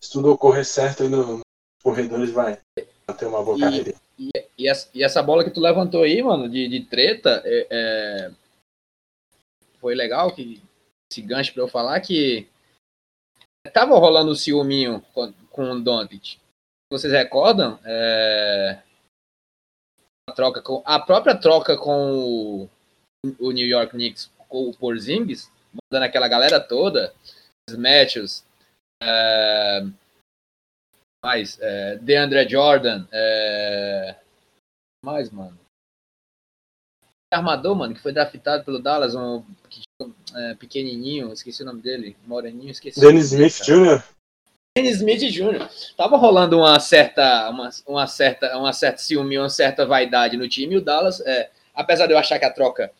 Se 0.00 0.12
tudo 0.12 0.30
ocorrer 0.30 0.64
certo 0.64 1.02
aí 1.02 1.08
no- 1.08 1.38
nos 1.38 1.42
corredores, 1.82 2.30
vai 2.30 2.58
ter 3.18 3.26
uma 3.26 3.42
boa 3.42 3.56
E- 3.56 3.60
carreira. 3.60 3.94
E 4.58 4.68
essa, 4.68 4.88
e 4.94 5.02
essa 5.02 5.22
bola 5.22 5.44
que 5.44 5.50
tu 5.50 5.60
levantou 5.60 6.02
aí, 6.02 6.22
mano, 6.22 6.48
de, 6.48 6.68
de 6.68 6.80
treta, 6.86 7.42
é, 7.44 7.66
é, 7.70 8.30
foi 9.80 9.94
legal 9.94 10.34
que 10.34 10.62
esse 11.10 11.22
gancho 11.22 11.52
pra 11.52 11.62
eu 11.62 11.68
falar 11.68 12.00
que 12.00 12.48
tava 13.72 13.98
rolando 13.98 14.32
o 14.32 14.36
ciúminho 14.36 15.00
com, 15.12 15.32
com 15.50 15.70
o 15.70 15.80
Doncic. 15.80 16.38
Vocês 16.90 17.12
recordam? 17.12 17.78
É, 17.84 18.82
a, 20.28 20.32
troca 20.32 20.62
com, 20.62 20.82
a 20.84 20.98
própria 20.98 21.36
troca 21.36 21.76
com 21.76 22.12
o, 22.12 22.70
o 23.38 23.50
New 23.50 23.66
York 23.66 23.92
Knicks 23.92 24.30
com 24.48 24.70
o 24.70 24.76
Porzingis, 24.76 25.50
mandando 25.72 26.06
aquela 26.06 26.28
galera 26.28 26.58
toda, 26.58 27.14
os 27.68 27.76
Matthews, 27.76 28.44
é, 29.02 29.80
mais, 31.22 31.58
é, 31.60 31.96
DeAndre 31.96 32.48
Jordan, 32.48 33.06
é, 33.12 34.16
mais, 35.04 35.30
mano. 35.30 35.58
Armador, 37.32 37.74
mano, 37.76 37.94
que 37.94 38.00
foi 38.00 38.12
draftado 38.12 38.64
pelo 38.64 38.78
Dallas, 38.80 39.14
um 39.14 39.42
é, 40.34 40.54
pequenininho, 40.54 41.32
esqueci 41.32 41.62
o 41.62 41.66
nome 41.66 41.82
dele, 41.82 42.16
moreninho, 42.26 42.70
esqueci. 42.70 43.00
Dennis 43.00 43.30
dele, 43.30 43.46
Smith. 43.46 43.66
Jr., 43.66 44.02
Dennis 44.76 44.96
Smith 44.96 45.20
Jr. 45.20 45.68
Tava 45.96 46.16
rolando 46.16 46.58
uma 46.58 46.78
certa, 46.80 47.50
uma, 47.50 47.68
uma 47.86 48.06
certa, 48.06 48.56
uma 48.56 48.72
certa 48.72 48.98
ciúme, 48.98 49.38
uma 49.38 49.50
certa 49.50 49.84
vaidade 49.84 50.36
no 50.36 50.48
time. 50.48 50.74
E 50.74 50.78
o 50.78 50.80
Dallas, 50.80 51.20
é, 51.20 51.50
apesar 51.74 52.06
de 52.06 52.12
eu 52.14 52.18
achar 52.18 52.38
que 52.38 52.44
a 52.44 52.52
troca 52.52 52.90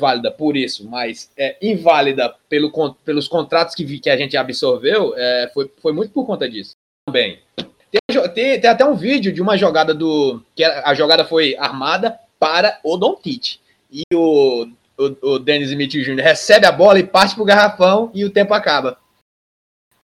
válida 0.00 0.30
por 0.30 0.56
isso, 0.56 0.88
mas 0.88 1.30
é 1.36 1.56
inválida 1.60 2.34
pelo, 2.48 2.72
pelos 3.04 3.28
contratos 3.28 3.74
que, 3.74 3.84
vi- 3.84 3.98
que 4.00 4.08
a 4.10 4.16
gente 4.16 4.36
absorveu, 4.36 5.12
é, 5.16 5.50
foi, 5.52 5.70
foi 5.82 5.92
muito 5.92 6.12
por 6.12 6.24
conta 6.24 6.48
disso 6.48 6.72
também. 7.06 7.40
Tem, 7.56 8.28
tem- 8.34 8.60
tem 8.60 8.70
até 8.70 8.84
um 8.84 8.94
vídeo 8.94 9.32
de 9.32 9.40
uma 9.42 9.56
jogada 9.56 9.94
do. 9.94 10.42
que 10.54 10.64
a 10.64 10.94
jogada 10.94 11.24
foi 11.24 11.56
armada 11.56 12.18
para 12.38 12.78
o 12.84 12.96
Doncic. 12.96 13.58
E 13.90 14.02
o, 14.14 14.66
o, 14.98 15.34
o 15.34 15.38
Dennis 15.38 15.70
Smith 15.70 15.90
Jr. 15.90 16.22
recebe 16.22 16.66
a 16.66 16.72
bola 16.72 16.98
e 16.98 17.06
parte 17.06 17.34
pro 17.34 17.44
garrafão 17.44 18.10
e 18.14 18.24
o 18.24 18.30
tempo 18.30 18.54
acaba 18.54 18.98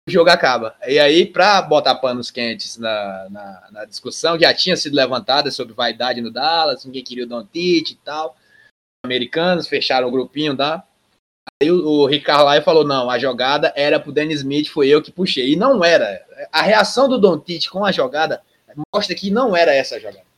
o 0.06 0.10
jogo 0.10 0.28
acaba. 0.30 0.76
E 0.86 0.98
aí, 0.98 1.24
para 1.24 1.62
botar 1.62 1.94
panos 1.94 2.30
quentes 2.30 2.76
na, 2.76 3.28
na, 3.30 3.68
na 3.70 3.84
discussão, 3.86 4.38
já 4.38 4.52
tinha 4.52 4.76
sido 4.76 4.94
levantada 4.94 5.50
sobre 5.50 5.72
vaidade 5.72 6.20
no 6.20 6.30
Dallas, 6.30 6.84
ninguém 6.84 7.02
queria 7.02 7.24
o 7.24 7.26
Doncic 7.26 7.90
e 7.90 7.98
tal. 8.04 8.36
Americanos 9.04 9.66
fecharam 9.66 10.08
o 10.08 10.10
grupinho, 10.10 10.56
tá? 10.56 10.86
Aí 11.62 11.70
o, 11.70 12.04
o 12.04 12.22
Carlisle 12.22 12.64
falou: 12.64 12.84
não, 12.84 13.08
a 13.08 13.18
jogada 13.18 13.72
era 13.74 13.98
pro 13.98 14.12
Dennis 14.12 14.40
Smith, 14.40 14.68
foi 14.68 14.88
eu 14.88 15.02
que 15.02 15.10
puxei. 15.10 15.52
E 15.52 15.56
não 15.56 15.82
era. 15.82 16.22
A 16.52 16.62
reação 16.62 17.08
do 17.08 17.18
Doncic 17.18 17.68
com 17.68 17.84
a 17.84 17.92
jogada 17.92 18.42
mostra 18.94 19.14
que 19.14 19.30
não 19.30 19.56
era 19.56 19.74
essa 19.74 19.96
a 19.96 19.98
jogada. 19.98 20.33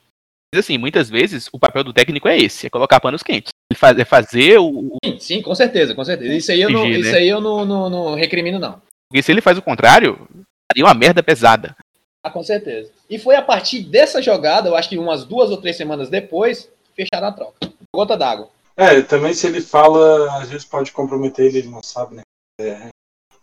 Mas 0.57 0.65
assim, 0.65 0.79
muitas 0.79 1.11
vezes 1.11 1.51
o 1.53 1.59
papel 1.59 1.85
do 1.85 1.93
técnico 1.93 2.27
é 2.29 2.39
esse, 2.39 2.67
é 2.67 2.71
colocar 2.71 2.99
panos 2.99 3.23
quentes. 3.23 3.51
Ele 3.71 3.79
faz, 3.79 3.99
é 3.99 4.07
fazer 4.07 4.59
o. 4.59 4.67
o- 4.95 4.97
Sim, 5.05 5.19
sim, 5.19 5.43
com 5.43 5.55
certeza, 5.55 5.95
com 5.95 6.03
certeza. 6.03 6.33
Isso 6.35 6.51
aí 6.51 6.63
eu 6.63 6.71
não, 6.71 6.81
Fingir, 6.81 7.01
isso 7.01 7.13
né? 7.13 7.19
aí 7.19 7.29
eu 7.29 7.43
não, 7.43 7.63
não, 7.67 7.91
não 7.91 8.15
recrimino, 8.15 8.59
não. 8.59 8.81
Porque 9.11 9.23
se 9.23 9.31
ele 9.31 9.43
faz 9.43 9.59
o 9.59 9.63
contrário, 9.63 10.27
daria 10.73 10.87
uma 10.87 10.95
merda 10.95 11.23
pesada. 11.23 11.77
Ah, 12.25 12.31
com 12.31 12.43
certeza. 12.43 12.91
E 13.11 13.19
foi 13.19 13.37
a 13.37 13.43
partir 13.43 13.83
dessa 13.83 14.23
jogada, 14.23 14.71
eu 14.71 14.75
acho 14.77 14.89
que 14.89 14.97
umas 14.97 15.25
duas 15.25 15.51
ou 15.51 15.59
três 15.61 15.77
semanas 15.77 16.09
depois, 16.09 16.71
fecharam 16.95 17.29
a 17.29 17.33
troca. 17.33 17.71
Gota 17.95 18.17
d'água. 18.17 18.49
É, 18.79 19.03
também 19.03 19.35
se 19.35 19.47
ele 19.47 19.61
fala, 19.61 20.41
às 20.41 20.49
vezes 20.49 20.65
pode 20.65 20.91
comprometer 20.91 21.45
ele, 21.45 21.59
ele 21.59 21.69
não 21.69 21.83
sabe, 21.83 22.15
né? 22.15 22.23
É, 22.59 22.89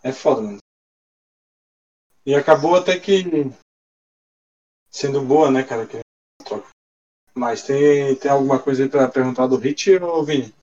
é 0.03 0.11
foda, 0.11 0.41
mano. 0.41 0.57
E 2.25 2.33
acabou 2.33 2.75
até 2.75 2.99
que 2.99 3.23
sendo 4.89 5.21
boa, 5.21 5.51
né, 5.51 5.61
cara? 5.61 5.85
Que. 5.85 6.02
Mas 7.35 7.63
tem, 7.63 8.15
tem 8.15 8.29
alguma 8.29 8.59
coisa 8.59 8.83
aí 8.83 8.89
pra 8.89 9.07
perguntar 9.07 9.47
do 9.47 9.57
Hit 9.57 9.95
ou 9.97 10.23
Vini? 10.23 10.53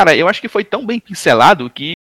Cara, 0.00 0.16
eu 0.16 0.28
acho 0.28 0.40
que 0.40 0.48
foi 0.48 0.64
tão 0.64 0.86
bem 0.86 0.98
pincelado 0.98 1.68
que 1.68 1.92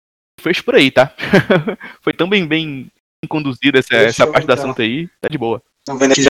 fez 0.40 0.60
por 0.60 0.74
aí, 0.74 0.90
tá? 0.90 1.14
foi 2.00 2.12
tão 2.12 2.28
bem, 2.28 2.46
bem 2.46 2.90
conduzida 3.28 3.78
essa, 3.78 3.96
essa 3.96 4.26
parte 4.26 4.46
do 4.46 4.52
entrar. 4.52 4.64
assunto 4.64 4.82
aí, 4.82 5.08
tá 5.20 5.28
de 5.28 5.38
boa. 5.38 5.62
Estão 5.80 5.98
vendo 5.98 6.12
aqui 6.12 6.22
já 6.22 6.28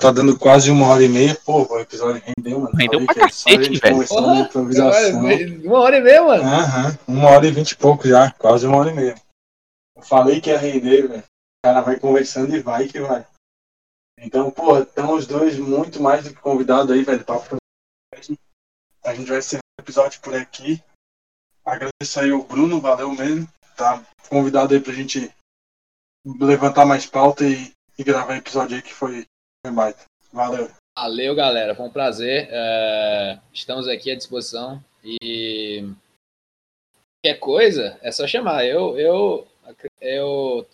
tá 0.00 0.10
dando 0.10 0.38
quase 0.38 0.70
uma 0.70 0.88
hora 0.88 1.04
e 1.04 1.08
meia. 1.08 1.36
Pô, 1.44 1.66
o 1.70 1.78
episódio 1.78 2.22
rendeu, 2.24 2.60
mano. 2.60 2.74
Rendeu 2.76 3.04
pra 3.04 3.14
cacete, 3.14 3.78
velho. 3.78 4.02
improvisação. 4.02 5.20
Uma 5.64 5.78
hora 5.78 5.98
e 5.98 6.00
meia, 6.00 6.22
mano. 6.22 6.42
Aham, 6.42 6.98
uma 7.06 7.28
hora 7.28 7.46
e 7.46 7.50
vinte 7.50 7.72
e 7.72 7.76
pouco 7.76 8.08
já, 8.08 8.30
quase 8.32 8.66
uma 8.66 8.78
hora 8.78 8.90
e 8.90 8.94
meia. 8.94 9.14
Eu 9.96 10.02
falei 10.02 10.40
que 10.40 10.50
ia 10.50 10.58
render, 10.58 11.06
velho. 11.06 11.20
O 11.20 11.66
cara 11.66 11.82
vai 11.82 11.98
conversando 11.98 12.56
e 12.56 12.60
vai 12.60 12.88
que 12.88 13.00
vai. 13.00 13.24
Então, 14.20 14.50
porra, 14.50 14.82
estão 14.82 15.14
os 15.14 15.26
dois 15.26 15.58
muito 15.58 16.00
mais 16.00 16.24
do 16.24 16.34
que 16.34 16.40
convidados 16.40 16.92
aí, 16.92 17.02
velho. 17.02 17.24
Papo. 17.24 17.56
A 19.02 19.14
gente 19.14 19.28
vai 19.28 19.38
encerrar 19.38 19.62
o 19.78 19.82
episódio 19.82 20.20
por 20.20 20.34
aqui. 20.34 20.82
Agradeço 21.64 22.20
aí 22.20 22.30
o 22.30 22.44
Bruno, 22.44 22.80
valeu 22.80 23.10
mesmo. 23.12 23.48
Tá 23.76 24.04
convidado 24.28 24.74
aí 24.74 24.80
pra 24.80 24.92
gente 24.92 25.32
levantar 26.38 26.84
mais 26.84 27.06
pauta 27.06 27.44
e, 27.44 27.72
e 27.98 28.04
gravar 28.04 28.36
episódio 28.36 28.76
aí 28.76 28.82
que 28.82 28.92
foi, 28.92 29.24
foi 29.64 29.74
baita. 29.74 30.04
Valeu. 30.30 30.70
Valeu, 30.98 31.34
galera. 31.34 31.74
Foi 31.74 31.86
um 31.86 31.92
prazer. 31.92 32.48
É, 32.50 33.40
Estamos 33.54 33.88
aqui 33.88 34.10
à 34.10 34.16
disposição. 34.16 34.84
E 35.02 35.88
qualquer 37.22 37.38
coisa, 37.38 37.98
é 38.02 38.12
só 38.12 38.26
chamar. 38.26 38.66
Eu, 38.66 38.98
eu, 38.98 39.48
eu, 39.98 40.66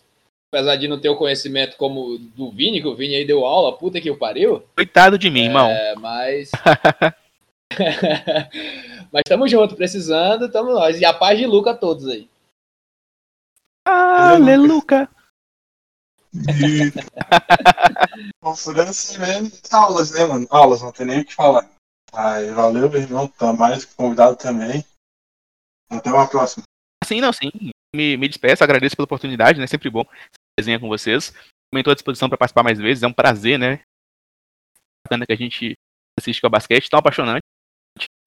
apesar 0.53 0.77
de 0.77 0.89
não 0.89 1.01
ter 1.01 1.09
o 1.09 1.17
conhecimento 1.17 1.77
como 1.77 2.19
do 2.19 2.51
Vini, 2.51 2.81
que 2.81 2.87
o 2.87 2.95
Vini 2.95 3.17
aí 3.17 3.27
deu 3.27 3.45
aula, 3.45 3.77
puta 3.77 4.01
que 4.01 4.11
o 4.11 4.19
pariu, 4.19 4.63
Coitado 4.75 5.19
de 5.19 5.31
mim, 5.31 5.45
irmão. 5.45 5.69
é, 5.69 5.95
mas. 5.97 6.51
mas 9.13 9.23
tamo 9.27 9.49
junto, 9.49 9.77
precisando, 9.77 10.51
tamo 10.51 10.73
nós. 10.73 11.01
E 11.01 11.05
a 11.05 11.13
paz 11.13 11.39
de 11.39 11.47
Luca 11.47 11.71
a 11.73 11.77
todos 11.77 12.07
aí. 12.09 12.29
Aleluia. 13.85 15.09
E... 16.35 16.93
Conferência 18.41 19.19
mesmo. 19.25 19.53
Aulas, 19.71 20.11
né, 20.13 20.25
mano? 20.25 20.47
Aulas, 20.51 20.83
não 20.83 20.93
tem 20.93 21.07
nem 21.07 21.21
o 21.21 21.25
que 21.25 21.35
falar. 21.35 21.69
Aí, 22.13 22.51
valeu, 22.51 22.91
meu 22.91 23.01
irmão. 23.01 23.29
Tá 23.29 23.53
mais 23.53 23.85
convidado 23.85 24.37
também. 24.37 24.85
Até 25.91 26.11
uma 26.11 26.29
próxima. 26.29 26.65
Sim, 27.05 27.21
não, 27.21 27.33
sim. 27.33 27.51
Me, 27.97 28.17
me 28.19 28.29
despeço, 28.29 28.63
agradeço 28.63 28.95
pela 28.95 29.05
oportunidade, 29.05 29.59
né? 29.59 29.67
Sempre 29.67 29.89
bom 29.89 30.05
desenhar 30.59 30.79
com 30.79 30.89
vocês. 30.89 31.33
Estou 31.75 31.91
à 31.91 31.95
disposição 31.95 32.29
para 32.29 32.39
participar 32.39 32.63
mais 32.63 32.79
vezes, 32.79 33.03
é 33.03 33.07
um 33.07 33.13
prazer, 33.13 33.59
né? 33.59 33.83
Bacana 35.05 35.25
que 35.27 35.33
a 35.33 35.37
gente 35.37 35.75
assiste 36.19 36.41
com 36.41 36.47
o 36.47 36.51
basquete, 36.51 36.91
tão 36.91 36.99
apaixonante. 36.99 37.43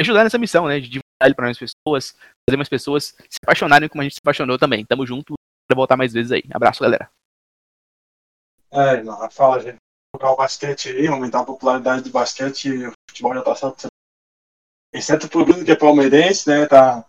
Ajudar 0.02 0.24
nessa 0.24 0.40
missão, 0.40 0.68
né? 0.68 0.80
De 0.80 0.88
divulgar 0.88 1.26
ele 1.26 1.36
para 1.36 1.46
mais 1.46 1.58
pessoas, 1.58 2.18
fazer 2.48 2.58
mais 2.58 2.70
pessoas 2.70 3.16
se 3.30 3.38
apaixonarem 3.44 3.88
como 3.88 4.02
a 4.02 4.04
gente 4.04 4.14
se 4.14 4.22
apaixonou 4.24 4.58
também. 4.58 4.86
Tamo 4.86 5.06
junto 5.06 5.36
para 5.68 5.76
voltar 5.76 5.96
mais 5.96 6.14
vezes 6.14 6.32
aí. 6.32 6.44
Abraço, 6.52 6.82
galera. 6.82 7.10
É, 8.72 9.04
fala, 9.32 9.60
gente. 9.60 9.78
Jogar 10.16 10.32
o 10.32 10.38
basquete 10.38 10.90
aí, 10.90 11.08
aumentar 11.08 11.42
a 11.42 11.46
popularidade 11.46 12.04
do 12.04 12.10
basquete 12.10 12.88
o 12.88 12.94
futebol 13.08 13.36
já 13.36 13.44
tá 13.44 13.56
só. 13.56 13.76
Exceto 14.92 15.30
pro 15.30 15.46
Bruno, 15.46 15.64
que 15.64 15.72
é 15.72 15.76
palmeirense, 15.76 16.50
né? 16.50 16.66
Tá 16.66 17.06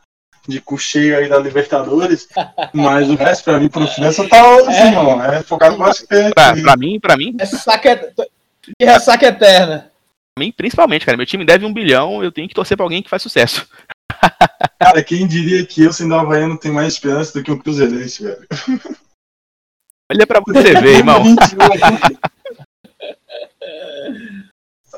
de 0.48 0.60
cu 0.60 0.78
cheio 0.78 1.16
aí 1.18 1.28
da 1.28 1.38
Libertadores. 1.38 2.28
Mas 2.72 3.08
o 3.10 3.14
resto, 3.14 3.44
pra 3.44 3.60
mim, 3.60 3.68
pro 3.68 3.86
finança 3.86 4.26
tá 4.28 4.56
hoje, 4.56 4.76
É. 4.76 4.86
irmão. 4.86 5.22
É 5.22 5.42
focar 5.42 5.70
no 5.70 5.78
basquete. 5.78 6.32
Pra, 6.34 6.54
pra 6.56 6.76
mim, 6.76 6.98
pra 7.00 7.16
mim, 7.16 7.36
Ressaca, 7.38 7.90
et- 7.90 8.14
e 8.78 8.84
ressaca 8.84 9.26
eterna. 9.26 9.90
mim, 10.38 10.52
principalmente, 10.52 11.04
cara. 11.04 11.16
Meu 11.16 11.26
time 11.26 11.44
deve 11.44 11.66
um 11.66 11.72
bilhão, 11.72 12.22
eu 12.24 12.32
tenho 12.32 12.48
que 12.48 12.54
torcer 12.54 12.76
pra 12.76 12.84
alguém 12.84 13.02
que 13.02 13.10
faz 13.10 13.22
sucesso. 13.22 13.66
Cara, 14.78 15.02
quem 15.04 15.26
diria 15.26 15.64
que 15.66 15.82
eu, 15.82 15.92
sendo 15.92 16.14
Havaiano, 16.14 16.58
tenho 16.58 16.72
mais 16.74 16.94
esperança 16.94 17.38
do 17.38 17.44
que 17.44 17.52
um 17.52 17.58
Cruzeirense, 17.58 18.22
velho? 18.24 18.46
Olha 20.10 20.26
pra 20.26 20.40
você 20.40 20.80
ver, 20.80 20.96
irmão. 20.98 21.22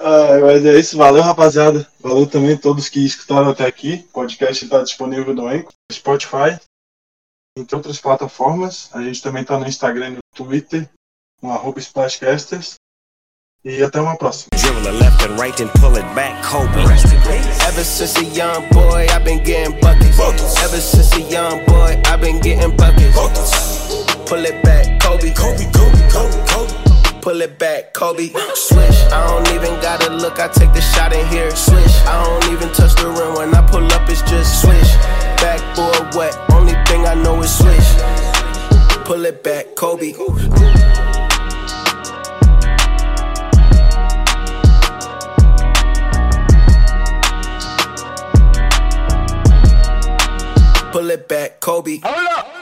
Ah, 0.04 0.40
mas 0.40 0.66
é 0.66 0.78
isso, 0.78 0.96
valeu 0.96 1.22
rapaziada. 1.22 1.86
Valeu 2.00 2.26
também 2.26 2.56
todos 2.56 2.88
que 2.88 3.04
escutaram 3.04 3.50
até 3.50 3.64
aqui. 3.66 4.04
O 4.08 4.12
podcast 4.12 4.64
está 4.64 4.82
disponível 4.82 5.32
no 5.32 5.46
Anchor, 5.46 5.72
Spotify, 5.92 6.58
entre 7.56 7.76
outras 7.76 8.00
plataformas. 8.00 8.90
A 8.92 9.00
gente 9.00 9.22
também 9.22 9.42
está 9.42 9.56
no 9.56 9.66
Instagram 9.66 10.08
e 10.08 10.10
no 10.14 10.18
Twitter, 10.34 10.88
no 11.40 11.52
arroba 11.52 11.78
Splashcasters. 11.78 12.74
E 13.64 13.80
até 13.80 14.00
uma 14.00 14.16
próxima. 14.16 14.48
Ever 17.68 17.84
since 17.84 18.18
a 18.18 18.22
young 18.22 18.68
boy, 18.72 19.06
I've 19.08 19.24
been 19.24 19.44
getting 19.44 19.78
buckets. 19.80 20.18
Ever 20.64 20.80
since 20.80 21.14
a 21.14 21.20
young 21.20 21.64
boy, 21.66 22.02
I've 22.06 22.20
been 22.20 22.40
getting 22.40 22.76
buckets. 22.76 23.14
Pull 24.26 24.44
it 24.44 24.60
back, 24.64 24.98
Kobe. 25.00 25.32
Kobe, 25.32 25.64
Kobe, 25.72 26.02
Kobe, 26.10 26.36
Kobe. 26.48 26.81
Pull 27.22 27.40
it 27.40 27.56
back, 27.56 27.92
Kobe. 27.92 28.30
Swish. 28.54 29.00
I 29.12 29.24
don't 29.28 29.48
even 29.54 29.80
gotta 29.80 30.12
look. 30.12 30.40
I 30.40 30.48
take 30.48 30.72
the 30.72 30.80
shot 30.80 31.12
in 31.12 31.24
here. 31.28 31.54
Swish. 31.54 31.94
I 32.04 32.20
don't 32.24 32.52
even 32.52 32.68
touch 32.74 32.96
the 32.96 33.06
rim 33.06 33.34
when 33.36 33.54
I 33.54 33.64
pull 33.64 33.84
up. 33.92 34.10
It's 34.10 34.22
just 34.22 34.60
swish. 34.60 34.92
Backboard 35.38 36.16
wet. 36.16 36.36
Only 36.50 36.72
thing 36.84 37.06
I 37.06 37.14
know 37.14 37.40
is 37.40 37.56
swish. 37.56 37.94
Pull 39.04 39.24
it 39.24 39.44
back, 39.44 39.76
Kobe. 39.76 40.14
Pull 50.90 51.10
it 51.10 51.28
back, 51.28 51.60
Kobe. 51.60 52.00
Hold 52.02 52.28
up. 52.36 52.61